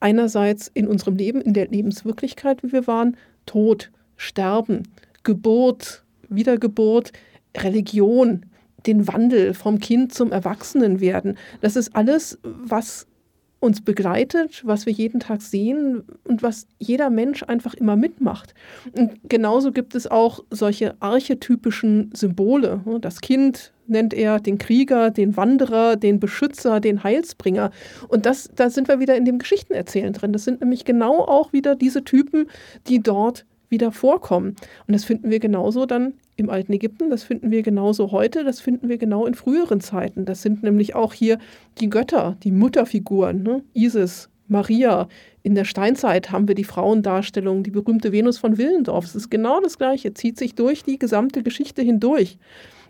einerseits 0.00 0.68
in 0.72 0.88
unserem 0.88 1.16
Leben, 1.16 1.40
in 1.40 1.52
der 1.52 1.68
Lebenswirklichkeit, 1.68 2.62
wie 2.62 2.72
wir 2.72 2.86
waren, 2.86 3.16
Tod, 3.46 3.90
Sterben, 4.16 4.84
Geburt, 5.22 6.04
Wiedergeburt, 6.28 7.12
Religion, 7.56 8.46
den 8.86 9.06
Wandel 9.08 9.54
vom 9.54 9.78
Kind 9.78 10.14
zum 10.14 10.32
Erwachsenenwerden. 10.32 11.36
Das 11.60 11.76
ist 11.76 11.94
alles, 11.94 12.38
was 12.42 13.07
uns 13.60 13.84
begleitet, 13.84 14.62
was 14.64 14.86
wir 14.86 14.92
jeden 14.92 15.20
Tag 15.20 15.42
sehen 15.42 16.04
und 16.24 16.42
was 16.42 16.66
jeder 16.78 17.10
Mensch 17.10 17.42
einfach 17.42 17.74
immer 17.74 17.96
mitmacht. 17.96 18.54
Und 18.96 19.18
genauso 19.28 19.72
gibt 19.72 19.94
es 19.94 20.06
auch 20.06 20.44
solche 20.50 20.94
archetypischen 21.00 22.10
Symbole. 22.14 22.80
Das 23.00 23.20
Kind 23.20 23.72
nennt 23.88 24.14
er 24.14 24.38
den 24.38 24.58
Krieger, 24.58 25.10
den 25.10 25.36
Wanderer, 25.36 25.96
den 25.96 26.20
Beschützer, 26.20 26.78
den 26.78 27.02
Heilsbringer. 27.02 27.70
Und 28.08 28.26
das, 28.26 28.50
da 28.54 28.70
sind 28.70 28.86
wir 28.86 29.00
wieder 29.00 29.16
in 29.16 29.24
dem 29.24 29.38
Geschichtenerzählen 29.38 30.12
drin. 30.12 30.32
Das 30.32 30.44
sind 30.44 30.60
nämlich 30.60 30.84
genau 30.84 31.20
auch 31.20 31.52
wieder 31.52 31.74
diese 31.74 32.04
Typen, 32.04 32.46
die 32.86 33.02
dort 33.02 33.44
wieder 33.68 33.92
vorkommen. 33.92 34.56
Und 34.86 34.94
das 34.94 35.04
finden 35.04 35.30
wir 35.30 35.40
genauso 35.40 35.86
dann 35.86 36.14
im 36.36 36.50
alten 36.50 36.72
Ägypten, 36.72 37.10
das 37.10 37.24
finden 37.24 37.50
wir 37.50 37.62
genauso 37.62 38.12
heute, 38.12 38.44
das 38.44 38.60
finden 38.60 38.88
wir 38.88 38.98
genau 38.98 39.26
in 39.26 39.34
früheren 39.34 39.80
Zeiten. 39.80 40.24
Das 40.24 40.42
sind 40.42 40.62
nämlich 40.62 40.94
auch 40.94 41.12
hier 41.12 41.38
die 41.80 41.90
Götter, 41.90 42.36
die 42.44 42.52
Mutterfiguren, 42.52 43.42
ne? 43.42 43.62
Isis, 43.74 44.28
Maria. 44.46 45.08
In 45.42 45.54
der 45.54 45.64
Steinzeit 45.64 46.30
haben 46.30 46.48
wir 46.48 46.54
die 46.54 46.64
Frauendarstellung, 46.64 47.62
die 47.62 47.70
berühmte 47.70 48.12
Venus 48.12 48.38
von 48.38 48.56
Willendorf. 48.56 49.04
Es 49.04 49.14
ist 49.14 49.30
genau 49.30 49.60
das 49.60 49.78
Gleiche, 49.78 50.14
zieht 50.14 50.38
sich 50.38 50.54
durch 50.54 50.84
die 50.84 50.98
gesamte 50.98 51.42
Geschichte 51.42 51.82
hindurch. 51.82 52.38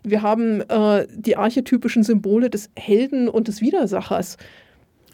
Wir 0.03 0.21
haben 0.21 0.61
äh, 0.61 1.07
die 1.13 1.35
archetypischen 1.35 2.03
Symbole 2.03 2.49
des 2.49 2.69
Helden 2.75 3.27
und 3.27 3.47
des 3.47 3.61
Widersachers. 3.61 4.37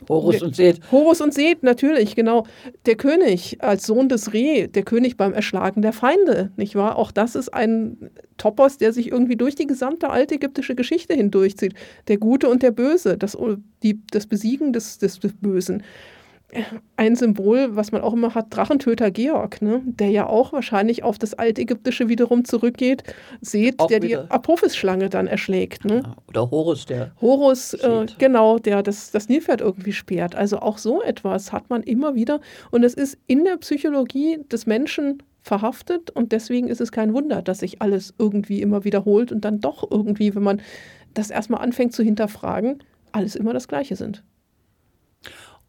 Horus 0.07 0.41
und 0.41 0.55
Seth. 0.55 0.79
Horus 0.91 1.21
und 1.21 1.33
Seth, 1.33 1.63
natürlich, 1.63 2.15
genau. 2.15 2.45
Der 2.85 2.95
König 2.95 3.57
als 3.61 3.85
Sohn 3.85 4.09
des 4.09 4.33
Reh, 4.33 4.67
der 4.67 4.83
König 4.83 5.17
beim 5.17 5.33
Erschlagen 5.33 5.81
der 5.81 5.93
Feinde, 5.93 6.51
nicht 6.57 6.75
wahr? 6.75 6.97
Auch 6.97 7.11
das 7.11 7.35
ist 7.35 7.53
ein 7.53 8.11
Topos, 8.37 8.77
der 8.77 8.93
sich 8.93 9.11
irgendwie 9.11 9.37
durch 9.37 9.55
die 9.55 9.67
gesamte 9.67 10.09
altägyptische 10.09 10.75
Geschichte 10.75 11.13
hindurchzieht. 11.13 11.73
Der 12.07 12.17
Gute 12.17 12.49
und 12.49 12.63
der 12.63 12.71
Böse, 12.71 13.17
das, 13.17 13.37
die, 13.83 14.01
das 14.11 14.27
Besiegen 14.27 14.73
des, 14.73 14.97
des, 14.97 15.19
des 15.19 15.33
Bösen 15.33 15.83
ein 16.95 17.15
Symbol, 17.15 17.75
was 17.75 17.91
man 17.91 18.01
auch 18.01 18.13
immer 18.13 18.33
hat, 18.35 18.47
Drachentöter 18.49 19.11
Georg, 19.11 19.61
ne? 19.61 19.81
der 19.85 20.09
ja 20.09 20.27
auch 20.27 20.53
wahrscheinlich 20.53 21.03
auf 21.03 21.17
das 21.17 21.33
Altägyptische 21.33 22.07
wiederum 22.07 22.45
zurückgeht, 22.45 23.03
seht, 23.41 23.79
auch 23.79 23.87
der 23.87 24.01
wieder. 24.01 24.23
die 24.23 24.31
Apophis-Schlange 24.31 25.09
dann 25.09 25.27
erschlägt. 25.27 25.85
Ne? 25.85 26.03
Oder 26.27 26.49
Horus, 26.49 26.85
der. 26.85 27.11
Horus, 27.19 27.73
äh, 27.73 28.05
genau, 28.17 28.59
der 28.59 28.83
das, 28.83 29.11
das 29.11 29.27
Nilpferd 29.27 29.61
irgendwie 29.61 29.93
sperrt. 29.93 30.35
Also 30.35 30.59
auch 30.59 30.77
so 30.77 31.01
etwas 31.01 31.51
hat 31.51 31.69
man 31.69 31.83
immer 31.83 32.15
wieder. 32.15 32.39
Und 32.71 32.83
es 32.83 32.93
ist 32.93 33.17
in 33.27 33.43
der 33.43 33.57
Psychologie 33.57 34.39
des 34.51 34.65
Menschen 34.65 35.23
verhaftet 35.41 36.09
und 36.09 36.31
deswegen 36.31 36.67
ist 36.69 36.81
es 36.81 36.91
kein 36.91 37.13
Wunder, 37.13 37.41
dass 37.41 37.59
sich 37.59 37.81
alles 37.81 38.13
irgendwie 38.17 38.61
immer 38.61 38.83
wiederholt 38.83 39.31
und 39.31 39.45
dann 39.45 39.59
doch 39.59 39.89
irgendwie, 39.89 40.33
wenn 40.33 40.43
man 40.43 40.61
das 41.13 41.29
erstmal 41.29 41.61
anfängt 41.61 41.93
zu 41.93 42.01
hinterfragen, 42.01 42.83
alles 43.11 43.35
immer 43.35 43.53
das 43.53 43.67
Gleiche 43.67 43.95
sind. 43.95 44.23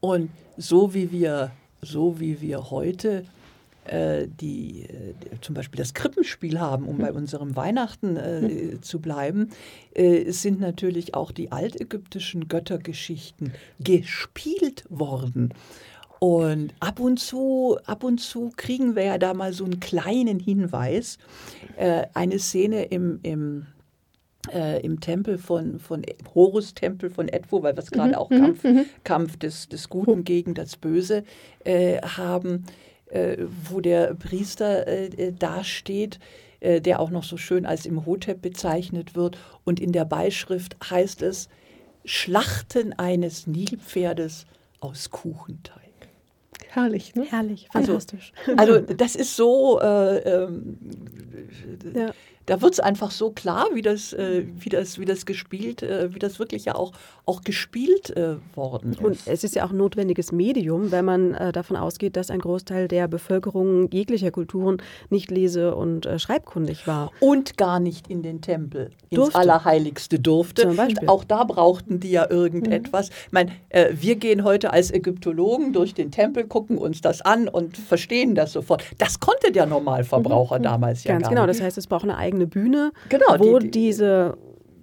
Und 0.00 0.30
so 0.56 0.94
wie 0.94 1.12
wir, 1.12 1.50
so 1.82 2.20
wie 2.20 2.40
wir 2.40 2.70
heute 2.70 3.24
äh, 3.84 4.26
die, 4.40 4.82
äh, 4.82 5.14
zum 5.40 5.54
Beispiel 5.54 5.78
das 5.78 5.94
Krippenspiel 5.94 6.58
haben, 6.58 6.86
um 6.86 6.98
bei 6.98 7.12
unserem 7.12 7.56
Weihnachten 7.56 8.16
äh, 8.16 8.80
zu 8.80 9.00
bleiben, 9.00 9.50
äh, 9.94 10.30
sind 10.30 10.60
natürlich 10.60 11.14
auch 11.14 11.30
die 11.30 11.52
altägyptischen 11.52 12.48
Göttergeschichten 12.48 13.52
gespielt 13.78 14.84
worden. 14.88 15.54
Und 16.18 16.74
ab 16.80 16.98
und 16.98 17.18
zu, 17.20 17.78
ab 17.84 18.02
und 18.02 18.18
zu 18.18 18.50
kriegen 18.56 18.96
wir 18.96 19.04
ja 19.04 19.18
da 19.18 19.34
mal 19.34 19.52
so 19.52 19.64
einen 19.64 19.80
kleinen 19.80 20.40
Hinweis. 20.40 21.18
Äh, 21.76 22.06
eine 22.14 22.38
Szene 22.38 22.84
im, 22.84 23.20
im 23.22 23.66
äh, 24.52 24.80
im 24.80 25.00
Tempel 25.00 25.38
von, 25.38 25.78
von 25.78 26.04
Horus-Tempel 26.34 27.10
von 27.10 27.28
Edfu, 27.28 27.62
weil 27.62 27.74
wir 27.76 27.82
es 27.82 27.90
gerade 27.90 28.10
mhm, 28.10 28.14
auch 28.14 28.28
Kampf, 28.28 28.64
mhm, 28.64 28.70
mhm. 28.70 28.84
Kampf 29.04 29.36
des, 29.36 29.68
des 29.68 29.88
Guten 29.88 30.24
gegen 30.24 30.54
das 30.54 30.76
Böse 30.76 31.24
äh, 31.64 32.00
haben, 32.00 32.66
äh, 33.06 33.36
wo 33.70 33.80
der 33.80 34.14
Priester 34.14 34.86
äh, 34.86 35.06
äh, 35.06 35.32
dasteht, 35.32 36.18
äh, 36.60 36.80
der 36.80 37.00
auch 37.00 37.10
noch 37.10 37.24
so 37.24 37.36
schön 37.36 37.66
als 37.66 37.86
Imhotep 37.86 38.42
bezeichnet 38.42 39.14
wird. 39.14 39.38
Und 39.64 39.80
in 39.80 39.92
der 39.92 40.04
Beischrift 40.04 40.76
heißt 40.88 41.22
es, 41.22 41.48
Schlachten 42.04 42.92
eines 42.92 43.46
Nilpferdes 43.46 44.46
aus 44.80 45.10
Kuchenteig. 45.10 45.82
Herrlich, 46.68 47.14
ne? 47.14 47.24
Herrlich, 47.28 47.68
also, 47.72 47.86
fantastisch. 47.92 48.32
Also, 48.56 48.74
also 48.74 48.94
das 48.94 49.16
ist 49.16 49.34
so, 49.34 49.80
äh, 49.80 50.18
ähm, 50.18 50.78
ja 51.94 52.12
da 52.46 52.62
wird 52.62 52.74
es 52.74 52.80
einfach 52.80 53.10
so 53.10 53.30
klar, 53.30 53.66
wie 53.74 53.82
das, 53.82 54.12
äh, 54.12 54.44
wie 54.56 54.68
das, 54.68 54.98
wie 54.98 55.04
das 55.04 55.26
gespielt, 55.26 55.82
äh, 55.82 56.14
wie 56.14 56.18
das 56.18 56.38
wirklich 56.38 56.64
ja 56.64 56.76
auch, 56.76 56.92
auch 57.26 57.42
gespielt 57.42 58.16
äh, 58.16 58.36
worden 58.54 58.92
ist. 58.92 59.00
Und 59.00 59.18
es 59.26 59.44
ist 59.44 59.56
ja 59.56 59.66
auch 59.66 59.70
ein 59.70 59.76
notwendiges 59.76 60.30
Medium, 60.30 60.92
wenn 60.92 61.04
man 61.04 61.34
äh, 61.34 61.52
davon 61.52 61.76
ausgeht, 61.76 62.16
dass 62.16 62.30
ein 62.30 62.38
Großteil 62.38 62.86
der 62.86 63.08
Bevölkerung 63.08 63.90
jeglicher 63.90 64.30
Kulturen 64.30 64.78
nicht 65.10 65.30
lese- 65.30 65.74
und 65.74 66.06
äh, 66.06 66.18
schreibkundig 66.18 66.86
war. 66.86 67.10
Und 67.18 67.56
gar 67.56 67.80
nicht 67.80 68.08
in 68.08 68.22
den 68.22 68.40
Tempel, 68.40 68.90
ins 69.10 69.18
durfte. 69.18 69.38
Allerheiligste 69.38 70.20
durfte. 70.20 70.62
Zum 70.62 70.76
Beispiel. 70.76 71.08
Auch 71.08 71.24
da 71.24 71.42
brauchten 71.42 71.98
die 71.98 72.12
ja 72.12 72.30
irgendetwas. 72.30 73.10
Mhm. 73.10 73.14
Ich 73.26 73.32
meine, 73.32 73.52
äh, 73.70 73.86
wir 73.92 74.16
gehen 74.16 74.44
heute 74.44 74.72
als 74.72 74.92
Ägyptologen 74.92 75.72
durch 75.72 75.94
den 75.94 76.12
Tempel, 76.12 76.44
gucken 76.44 76.78
uns 76.78 77.00
das 77.00 77.22
an 77.22 77.48
und 77.48 77.76
verstehen 77.76 78.36
das 78.36 78.52
sofort. 78.52 78.84
Das 78.98 79.18
konnte 79.18 79.50
der 79.50 79.66
Normalverbraucher 79.66 80.60
mhm. 80.60 80.62
damals 80.62 81.02
ja 81.02 81.12
Ganz 81.12 81.24
gar 81.24 81.30
genau. 81.30 81.46
nicht. 81.46 81.58
Das 81.58 81.64
heißt, 81.64 81.78
es 81.78 81.88
braucht 81.88 82.04
eine 82.04 82.16
eigene 82.16 82.35
eigene 82.36 82.46
Bühne, 82.46 82.92
genau, 83.08 83.38
wo 83.38 83.58
die, 83.58 83.70
die, 83.70 83.70
diese 83.70 84.36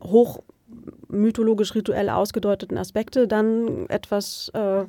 hochmythologisch 0.03 1.75
rituell 1.75 2.09
ausgedeuteten 2.09 2.77
Aspekte 2.77 3.27
dann 3.27 3.87
etwas 3.89 4.51
äh, 4.53 4.85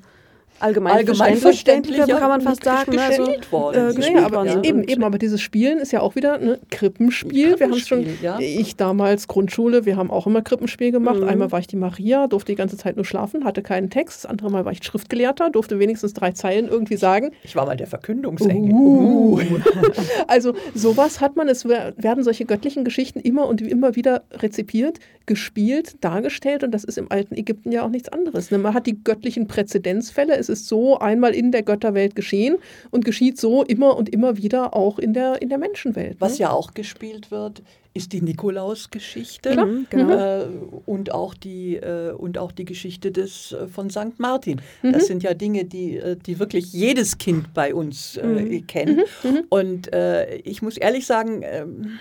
allgemein, 0.61 0.97
allgemein 0.97 1.37
verständlicher, 1.37 2.07
kann 2.07 2.29
man 2.29 2.41
fast 2.41 2.65
sagen. 2.65 2.95
Ne? 2.95 3.03
Also, 3.03 3.27
worden. 3.51 3.91
Äh, 3.91 3.95
gespielt 3.95 4.19
ja, 4.19 4.27
aber 4.27 4.47
ja. 4.47 4.63
Eben, 4.63 4.85
eben, 4.85 5.05
aber 5.05 5.19
dieses 5.19 5.41
Spielen 5.41 5.79
ist 5.79 5.93
ja 5.93 6.01
auch 6.01 6.15
wieder 6.17 6.35
ein 6.35 6.45
ne, 6.45 6.59
Krippenspiel. 6.71 7.59
Wir 7.59 7.67
haben 7.67 7.73
es 7.73 7.89
schon, 7.89 8.07
ja. 8.23 8.39
ich 8.39 8.77
damals 8.77 9.29
Grundschule, 9.29 9.85
wir 9.85 9.97
haben 9.97 10.11
auch 10.11 10.27
immer 10.27 10.43
Krippenspiel 10.43 10.93
gemacht. 10.93 11.21
Mhm. 11.21 11.29
Einmal 11.29 11.53
war 11.53 11.59
ich 11.59 11.67
die 11.67 11.77
Maria, 11.77 12.27
durfte 12.27 12.53
die 12.53 12.57
ganze 12.57 12.77
Zeit 12.77 12.97
nur 12.97 13.05
schlafen, 13.05 13.45
hatte 13.45 13.63
keinen 13.63 13.91
Text. 13.91 14.25
Das 14.25 14.31
andere 14.31 14.51
Mal 14.51 14.65
war 14.65 14.73
ich 14.73 14.83
Schriftgelehrter, 14.83 15.51
durfte 15.51 15.79
wenigstens 15.79 16.15
drei 16.15 16.33
Zeilen 16.33 16.69
irgendwie 16.69 16.97
sagen. 16.97 17.33
Ich 17.43 17.57
war 17.57 17.67
mal 17.67 17.77
der 17.77 17.87
Verkündungsengel. 17.87 18.73
Uh. 18.73 19.41
also 20.29 20.55
sowas 20.75 21.21
hat 21.21 21.37
man, 21.37 21.49
es 21.49 21.65
werden 21.69 22.25
solche 22.25 22.45
göttlichen 22.45 22.85
Geschichten 22.85 23.21
immer 23.21 23.47
und 23.47 23.61
immer 23.63 23.97
wieder 23.97 24.23
rezipiert, 24.33 24.99
gespielt, 25.27 25.97
dargestellt 26.03 26.65
und 26.65 26.73
das 26.73 26.85
ist 26.85 26.99
im 26.99 27.11
alten 27.11 27.35
Ägypten 27.35 27.73
ja 27.73 27.85
auch 27.85 27.89
nichts 27.89 28.09
anderes. 28.11 28.51
Ne? 28.51 28.59
Man 28.59 28.75
hat 28.75 28.87
die 28.87 29.03
göttlichen 29.03 29.47
Präzedenzfälle, 29.47 30.37
es 30.45 30.61
ist 30.61 30.69
so 30.69 30.99
einmal 30.99 31.35
in 31.35 31.53
der 31.53 31.63
Götterwelt 31.63 32.15
geschehen 32.15 32.57
und 32.91 33.05
geschieht 33.05 33.39
so 33.39 33.63
immer 33.63 33.97
und 33.97 34.09
immer 34.09 34.37
wieder 34.37 34.75
auch 34.75 34.99
in 34.99 35.15
der, 35.15 35.41
in 35.43 35.49
der 35.49 35.59
Menschenwelt. 35.59 36.13
Ne? 36.13 36.21
Was 36.21 36.39
ja 36.39 36.51
auch 36.51 36.75
gespielt 36.75 37.31
wird, 37.31 37.63
ist 37.95 38.13
die 38.13 38.21
Nikolaus-Geschichte 38.21 39.65
mhm, 39.65 39.87
genau. 39.89 40.43
äh, 40.43 40.47
und, 40.85 41.13
auch 41.13 41.33
die, 41.33 41.77
äh, 41.77 42.11
und 42.13 42.39
auch 42.39 42.51
die 42.51 42.65
Geschichte 42.65 43.13
des, 43.13 43.53
äh, 43.53 43.69
von 43.69 43.89
St. 43.89 44.19
Martin. 44.19 44.61
Mhm. 44.83 44.93
Das 44.93 45.07
sind 45.07 45.23
ja 45.23 45.33
Dinge, 45.33 45.65
die, 45.65 45.97
äh, 45.97 46.17
die 46.17 46.41
wirklich 46.41 46.73
jedes 46.73 47.19
Kind 47.19 47.55
bei 47.55 47.73
uns 47.73 48.17
äh, 48.17 48.27
mhm. 48.27 48.67
kennt. 48.67 48.97
Mhm, 49.23 49.31
mhm. 49.31 49.45
Und 49.49 49.93
äh, 49.93 50.37
ich 50.39 50.61
muss 50.61 50.77
ehrlich 50.77 51.07
sagen, 51.07 51.43
ähm, 51.45 52.01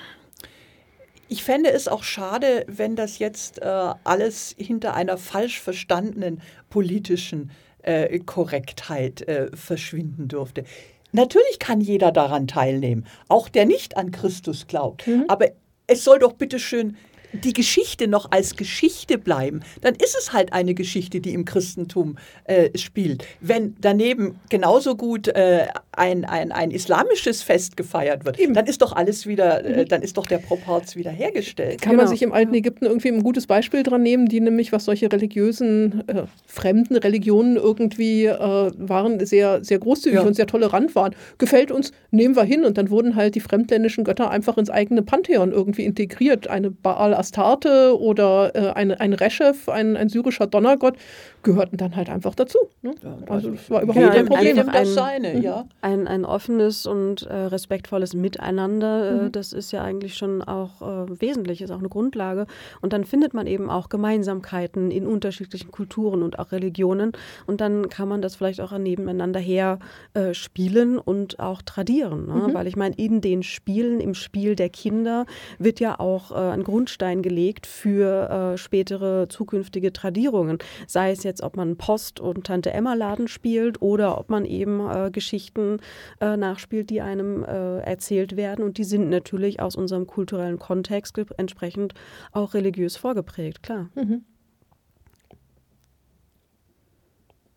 ich 1.30 1.44
fände 1.44 1.72
es 1.72 1.88
auch 1.88 2.04
schade, 2.04 2.66
wenn 2.68 2.96
das 2.96 3.20
jetzt 3.20 3.62
äh, 3.62 3.66
alles 3.66 4.56
hinter 4.58 4.94
einer 4.94 5.18
falsch 5.18 5.60
verstandenen 5.60 6.42
politischen 6.70 7.52
äh, 7.84 8.20
Korrektheit 8.20 9.22
äh, 9.28 9.56
verschwinden 9.56 10.28
dürfte. 10.28 10.64
Natürlich 11.12 11.60
kann 11.60 11.80
jeder 11.80 12.12
daran 12.12 12.48
teilnehmen, 12.48 13.06
auch 13.28 13.48
der 13.48 13.66
nicht 13.66 13.98
an 13.98 14.12
Christus 14.12 14.68
glaubt. 14.68 15.08
Mhm. 15.08 15.26
Aber 15.28 15.48
es 15.86 16.04
soll 16.04 16.20
doch 16.20 16.34
bitte 16.34 16.60
schön 16.60 16.98
die 17.34 17.54
Geschichte 17.54 18.08
noch 18.08 18.32
als 18.32 18.56
Geschichte 18.56 19.18
bleiben, 19.18 19.62
dann 19.82 19.96
ist 19.96 20.16
es 20.18 20.34
halt 20.34 20.54
eine 20.54 20.74
Geschichte, 20.74 21.20
die 21.20 21.34
im 21.34 21.46
Christentum 21.46 22.18
äh, 22.46 22.78
spielt. 22.78 23.26
Wenn 23.42 23.76
daneben 23.82 24.40
genauso 24.50 24.96
gut 24.96 25.28
äh, 25.30 25.68
ein, 25.92 26.26
ein, 26.26 26.52
ein 26.52 26.72
islamisches 26.72 27.44
Fest 27.44 27.78
gefeiert 27.78 28.26
wird, 28.26 28.40
Eben. 28.40 28.54
dann 28.54 28.66
ist 28.66 28.82
doch 28.82 28.94
alles 28.94 29.26
wieder, 29.28 29.64
äh, 29.64 29.84
mhm. 29.84 29.88
dann 29.88 30.02
ist 30.02 30.18
doch 30.18 30.26
der 30.26 30.40
Proporz 30.40 30.96
wieder 30.96 31.12
hergestellt. 31.12 31.82
Kann 31.82 31.92
genau. 31.92 32.04
man 32.04 32.12
sich 32.12 32.22
im 32.22 32.32
alten 32.34 32.54
Ägypten 32.54 32.86
irgendwie 32.86 33.10
ein 33.10 33.24
gutes 33.24 33.48
Beispiel 33.48 33.84
dran 33.84 34.04
nehmen, 34.04 34.28
die 34.28 34.40
nämlich, 34.40 34.72
was 34.72 34.86
solche 34.86 35.12
religiösen, 35.12 36.08
äh, 36.08 36.24
fremden 36.46 36.96
Religionen 36.96 37.56
irgendwie 37.56 38.26
äh, 38.26 38.72
waren, 38.78 39.26
sehr, 39.26 39.64
sehr 39.64 39.80
großzügig 39.80 40.20
ja. 40.20 40.26
und 40.26 40.36
sehr 40.36 40.48
tolerant 40.48 40.96
waren. 40.96 41.16
Gefällt 41.38 41.72
uns, 41.72 41.92
nehmen 42.12 42.36
wir 42.36 42.44
hin. 42.44 42.66
Und 42.66 42.78
dann 42.78 42.90
wurden 42.90 43.16
halt 43.16 43.36
die 43.36 43.40
fremdländischen 43.40 44.04
Götter 44.04 44.30
einfach 44.30 44.58
ins 44.58 44.70
eigene 44.70 45.02
Pantheon 45.02 45.52
irgendwie 45.52 45.86
integriert. 45.86 46.48
Eine 46.48 46.72
Baal 46.72 47.14
Astarte 47.24 47.98
oder 47.98 48.52
äh, 48.54 48.74
ein, 48.74 48.92
ein 48.92 49.14
Reschef, 49.14 49.70
ein, 49.70 49.96
ein 49.96 50.10
syrischer 50.10 50.46
Donnergott, 50.46 50.98
gehörten 51.44 51.78
dann 51.78 51.96
halt 51.96 52.10
einfach 52.10 52.36
dazu. 52.36 52.58
Ne? 52.82 52.96
Ja, 53.04 53.18
also 53.28 53.52
das 53.52 53.70
war 53.70 53.82
überhaupt 53.82 54.14
kein 54.14 54.26
Problem. 54.26 54.56
Jedem 54.56 54.72
das 54.72 54.94
seine, 54.94 55.36
mhm. 55.36 55.42
ja. 55.42 55.66
Ein, 55.82 56.08
ein 56.08 56.26
offenes 56.26 56.86
und 56.86 57.24
äh, 57.24 57.34
respektvolles 57.34 58.14
Miteinander, 58.14 59.10
äh, 59.10 59.14
mhm. 59.24 59.32
das 59.32 59.54
ist 59.54 59.72
ja 59.72 59.84
eigentlich 59.84 60.16
schon 60.16 60.42
auch 60.42 60.82
äh, 60.82 61.22
wesentlich, 61.22 61.62
ist 61.62 61.72
auch 61.72 61.80
eine 61.80 61.90
Grundlage. 61.90 62.48
Und 62.82 62.94
dann 62.94 63.06
findet 63.06 63.34
man 63.34 63.48
eben 63.48 63.70
auch 63.70 63.90
Gemeinsamkeiten 63.90 64.92
in 64.92 65.06
unterschiedlichen 65.06 65.72
Kulturen 65.72 66.24
und 66.24 66.40
auch 66.40 66.52
Religionen. 66.52 67.12
Und 67.46 67.62
dann 67.62 67.90
kann 67.90 68.08
man 68.08 68.22
das 68.22 68.36
vielleicht 68.36 68.62
auch 68.62 68.78
nebeneinander 68.78 69.40
her 69.40 69.80
äh, 70.14 70.34
spielen 70.34 70.98
und 70.98 71.40
auch 71.40 71.62
tradieren. 71.62 72.28
Ne? 72.28 72.48
Mhm. 72.48 72.54
Weil 72.54 72.68
ich 72.68 72.76
meine, 72.76 72.96
in 72.96 73.22
den 73.22 73.44
Spielen, 73.44 74.00
im 74.00 74.14
Spiel 74.14 74.56
der 74.56 74.70
Kinder 74.70 75.26
wird 75.60 75.80
ja 75.80 76.00
auch 76.00 76.32
äh, 76.32 76.36
ein 76.36 76.64
Grundstein 76.64 77.04
Grundstein 77.04 77.22
gelegt 77.22 77.66
für 77.68 78.54
äh, 78.54 78.58
spätere 78.58 79.28
zukünftige 79.30 79.94
Tradierungen. 79.94 80.58
Sei 80.88 81.12
es 81.12 81.24
jetzt, 81.24 81.33
ob 81.42 81.56
man 81.56 81.78
Post- 81.78 82.20
und 82.20 82.46
Tante-Emma-Laden 82.46 83.28
spielt 83.28 83.82
oder 83.82 84.18
ob 84.18 84.30
man 84.30 84.46
eben 84.46 84.80
äh, 84.90 85.10
Geschichten 85.12 85.78
äh, 86.20 86.38
nachspielt, 86.38 86.90
die 86.90 87.02
einem 87.02 87.44
äh, 87.44 87.80
erzählt 87.80 88.36
werden. 88.36 88.64
Und 88.64 88.78
die 88.78 88.84
sind 88.84 89.10
natürlich 89.10 89.62
aus 89.62 89.76
unserem 89.76 90.06
kulturellen 90.06 90.60
Kontext 90.60 91.18
entsprechend 91.38 91.94
auch 92.32 92.54
religiös 92.54 92.98
vorgeprägt, 92.98 93.64
klar. 93.64 93.90
Mhm. 93.96 94.26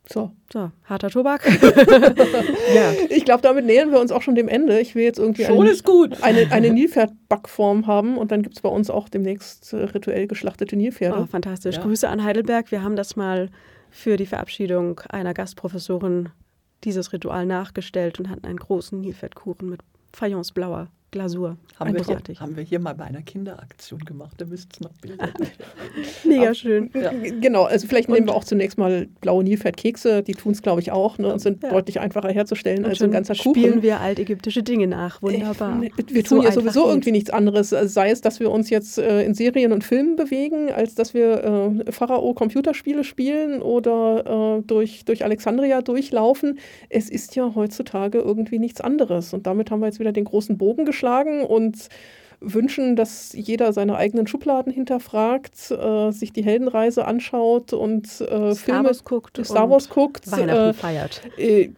So. 0.09 0.31
So, 0.53 0.71
harter 0.85 1.11
Tobak. 1.11 1.45
ja. 2.75 2.93
Ich 3.11 3.25
glaube, 3.25 3.43
damit 3.43 3.67
nähern 3.67 3.91
wir 3.91 4.01
uns 4.01 4.13
auch 4.13 4.23
schon 4.23 4.37
dem 4.37 4.47
Ende. 4.47 4.79
Ich 4.79 4.95
will 4.95 5.03
jetzt 5.03 5.19
irgendwie 5.19 5.45
schon 5.45 5.61
eine, 5.61 5.77
gut. 5.79 6.23
eine, 6.23 6.53
eine 6.53 6.71
Nilpferd-Backform 6.71 7.89
haben 7.89 8.17
und 8.17 8.31
dann 8.31 8.43
gibt 8.43 8.55
es 8.55 8.63
bei 8.63 8.69
uns 8.69 8.89
auch 8.89 9.09
demnächst 9.09 9.73
äh, 9.73 9.79
rituell 9.79 10.29
geschlachtete 10.29 10.77
Nilpferde. 10.77 11.23
Oh, 11.23 11.27
fantastisch. 11.27 11.77
Ja. 11.77 11.83
Grüße 11.83 12.09
an 12.09 12.23
Heidelberg. 12.23 12.71
Wir 12.71 12.83
haben 12.83 12.95
das 12.95 13.17
mal 13.17 13.51
für 13.91 14.17
die 14.17 14.27
Verabschiedung 14.27 15.01
einer 15.09 15.35
Gastprofessorin 15.35 16.29
dieses 16.85 17.13
Ritual 17.13 17.47
nachgestellt 17.47 18.21
und 18.21 18.31
hatten 18.31 18.47
einen 18.47 18.59
großen 18.59 19.01
Nilpferdkuchen 19.01 19.69
mit 19.69 19.81
fayenceblauer 20.13 20.89
Glasur. 21.13 21.57
Haben 21.79 21.95
wir, 21.95 22.03
hier, 22.05 22.41
haben 22.41 22.57
wir, 22.57 22.63
hier, 22.65 22.81
mal 22.81 22.95
bei 22.95 23.05
einer 23.05 23.21
Kinderaktion 23.21 24.01
gemacht, 24.01 24.35
da 24.39 24.47
müsste 24.47 24.69
es 24.73 24.81
noch 24.81 24.93
Bilder 25.01 25.29
Mega 26.25 26.55
schön. 26.55 26.91
Ja. 26.95 27.13
Genau, 27.41 27.65
also 27.65 27.87
vielleicht 27.87 28.09
nehmen 28.09 28.27
wir 28.27 28.35
auch 28.35 28.45
zunächst 28.45 28.79
mal 28.79 29.09
blaue 29.21 29.45
Nilpferdkekse, 29.45 30.23
die 30.23 30.33
tun 30.33 30.53
es 30.53 30.63
glaube 30.63 30.81
ich 30.81 30.91
auch 30.91 31.19
ne, 31.19 31.33
und 31.33 31.39
sind 31.39 31.63
ja. 31.63 31.71
deutlich 31.71 32.01
einfacher 32.01 32.31
herzustellen 32.31 32.85
und 32.85 32.91
als 32.91 33.03
ein 33.03 33.11
ganzer 33.11 33.35
Kuchen. 33.35 33.55
spielen 33.55 33.83
wir 33.83 34.01
altägyptische 34.01 34.63
Dinge 34.63 34.87
nach, 34.87 35.23
wunderbar. 35.23 35.83
Äh, 35.83 35.91
wir 36.09 36.25
tun 36.25 36.39
so 36.39 36.45
ja 36.45 36.53
sowieso 36.53 36.85
geht. 36.85 36.91
irgendwie 36.91 37.13
nichts 37.13 37.31
anderes, 37.31 37.73
also 37.73 37.93
sei 37.93 38.11
es, 38.11 38.23
dass 38.23 38.41
wir 38.41 38.51
uns 38.51 38.71
jetzt 38.71 38.99
äh, 38.99 39.23
in 39.23 39.35
Serien 39.35 39.73
und 39.73 39.85
Filmen 39.85 40.17
bewegen, 40.17 40.71
als 40.73 40.95
dass 40.95 41.13
wir 41.13 41.45
äh, 41.87 41.93
Pharao-Computerspiele 41.93 43.05
spielen 43.05 43.61
oder 43.61 44.59
äh, 44.59 44.63
durch, 44.63 45.05
durch 45.05 45.25
Alexandria 45.25 45.83
durchlaufen. 45.83 46.59
Es 46.89 47.11
ist 47.11 47.37
ja 47.37 47.55
heutzutage 47.55 48.19
irgendwie 48.19 48.59
nichts 48.59 48.81
anderes 48.81 49.35
und 49.35 49.47
damit 49.47 49.71
haben 49.71 49.81
wir 49.81 49.87
jetzt 49.87 50.01
wieder 50.01 50.13
den 50.13 50.25
großen 50.25 50.57
Bogen 50.57 50.87
geschlagen 50.87 51.06
aufschlagen 51.07 51.43
und 51.43 51.89
wünschen, 52.41 52.97
dass 52.97 53.33
jeder 53.33 53.73
seine 53.73 53.97
eigenen 53.97 54.27
Schubladen 54.27 54.73
hinterfragt, 54.73 55.71
äh, 55.71 56.11
sich 56.11 56.33
die 56.33 56.45
Heldenreise 56.45 57.07
anschaut 57.07 57.73
und 57.73 58.05
äh, 58.07 58.27
Star 58.27 58.55
Filme 58.55 58.85
Wars 58.85 59.05
guckt, 59.05 59.41
Star 59.45 59.71
Wars 59.71 59.89
guckt 59.89 60.31
Weihnachten 60.31 60.71
äh, 60.71 60.75
feiert. 60.75 61.23
Äh, 61.39 61.71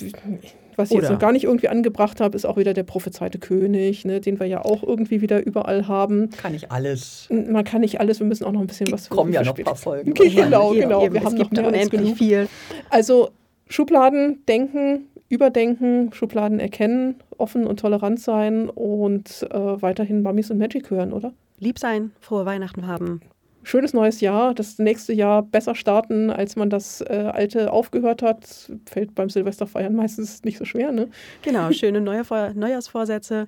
was 0.74 0.90
ich 0.90 0.96
Oder. 0.96 1.05
jetzt 1.05 1.12
noch 1.12 1.18
gar 1.18 1.32
nicht 1.32 1.44
irgendwie 1.44 1.68
angebracht 1.68 2.20
habe, 2.20 2.36
ist 2.36 2.44
auch 2.44 2.56
wieder 2.56 2.72
der 2.72 2.84
prophezeite 2.84 3.38
König, 3.38 4.05
ne, 4.05 4.20
den 4.20 4.38
wir 4.38 4.46
ja 4.46 4.64
auch 4.64 4.84
irgendwie 4.84 5.20
wieder 5.20 5.44
überall 5.44 5.88
haben. 5.88 6.30
Kann 6.30 6.52
nicht 6.52 6.70
alles. 6.70 7.28
Man 7.30 7.64
kann 7.64 7.80
nicht 7.80 8.00
alles, 8.00 8.20
wir 8.20 8.26
müssen 8.26 8.44
auch 8.44 8.52
noch 8.52 8.60
ein 8.60 8.68
bisschen 8.68 8.90
was 8.92 9.09
Kommen 9.09 9.32
ja 9.32 9.42
noch 9.42 9.59
ein 9.59 9.64
paar 9.64 9.76
Folgen. 9.76 10.14
Genau, 10.14 10.72
genau. 10.72 11.12
Wir 11.12 11.24
haben 11.24 11.36
noch 11.36 11.50
mehr 11.50 11.66
als 11.66 11.90
genug. 11.90 12.16
viel. 12.16 12.48
Also 12.90 13.30
Schubladen 13.68 14.44
denken, 14.46 15.09
überdenken, 15.28 16.12
Schubladen 16.12 16.60
erkennen, 16.60 17.16
offen 17.39 17.66
und 17.66 17.81
tolerant 17.81 18.20
sein 18.20 18.69
und 18.69 19.47
äh, 19.51 19.82
weiterhin 19.82 20.23
Mummies 20.23 20.51
und 20.51 20.59
Magic 20.59 20.90
hören, 20.90 21.12
oder? 21.12 21.32
Lieb 21.59 21.78
sein, 21.78 22.12
frohe 22.20 22.47
Weihnachten 22.47 22.86
haben. 22.86 23.20
Schönes 23.62 23.93
neues 23.93 24.20
Jahr, 24.20 24.55
das 24.55 24.78
nächste 24.78 25.12
Jahr 25.12 25.43
besser 25.43 25.74
starten, 25.74 26.31
als 26.31 26.56
man 26.56 26.70
das 26.70 27.01
äh, 27.02 27.31
alte 27.32 27.73
aufgehört 27.73 28.23
hat. 28.23 28.70
Fällt 28.86 29.15
beim 29.15 29.28
Silvesterfeiern 29.28 29.94
meistens 29.97 30.44
nicht 30.44 30.59
so 30.59 30.65
schwer, 30.65 30.93
ne? 30.93 31.09
Genau, 31.43 31.70
schöne 31.73 32.01
Neujahr 32.01 32.55
Neujahrsvorsätze, 32.55 33.47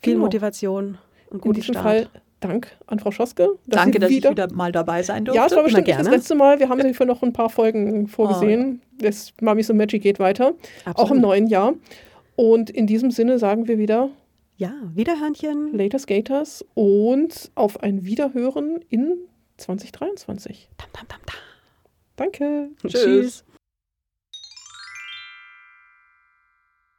viel 0.00 0.14
genau. 0.14 0.24
Motivation 0.24 0.98
und 1.30 1.40
guten 1.42 1.56
In 1.56 1.60
diesem 1.60 1.74
Start. 1.74 1.84
Fall 1.84 2.08
Dank 2.42 2.76
an 2.86 2.98
Frau 2.98 3.10
Schoske. 3.10 3.48
Dass 3.66 3.82
Danke, 3.82 3.98
dass 3.98 4.10
wieder, 4.10 4.30
ich 4.30 4.36
wieder 4.36 4.52
mal 4.52 4.72
dabei 4.72 5.02
sein 5.02 5.24
durfte. 5.24 5.38
Ja, 5.38 5.46
es 5.46 5.54
war 5.54 5.62
bestimmt 5.62 5.86
nicht 5.86 5.98
das 5.98 6.08
letzte 6.08 6.34
Mal. 6.34 6.58
Wir 6.58 6.68
haben 6.68 6.82
sie 6.82 6.92
für 6.92 7.06
noch 7.06 7.22
ein 7.22 7.32
paar 7.32 7.48
Folgen 7.48 8.08
vorgesehen. 8.08 8.82
Oh. 8.82 9.04
Das 9.04 9.32
Mummies 9.40 9.70
und 9.70 9.76
Magic 9.76 10.02
geht 10.02 10.18
weiter. 10.18 10.54
Absolut. 10.84 10.98
Auch 10.98 11.14
im 11.14 11.20
neuen 11.20 11.46
Jahr. 11.46 11.74
Und 12.42 12.70
in 12.70 12.88
diesem 12.88 13.12
Sinne 13.12 13.38
sagen 13.38 13.68
wir 13.68 13.78
wieder 13.78 14.10
ja, 14.56 14.74
Wiederhörnchen. 14.96 15.72
Later 15.78 16.00
Skaters 16.00 16.64
und 16.74 17.52
auf 17.54 17.84
ein 17.84 18.04
Wiederhören 18.04 18.80
in 18.88 19.16
2023. 19.58 20.68
Tam, 20.76 20.88
tam, 20.92 21.06
tam, 21.06 21.20
tam. 21.24 21.36
Danke. 22.16 22.70
Tschüss. 22.80 22.92
Tschüss. 22.92 23.44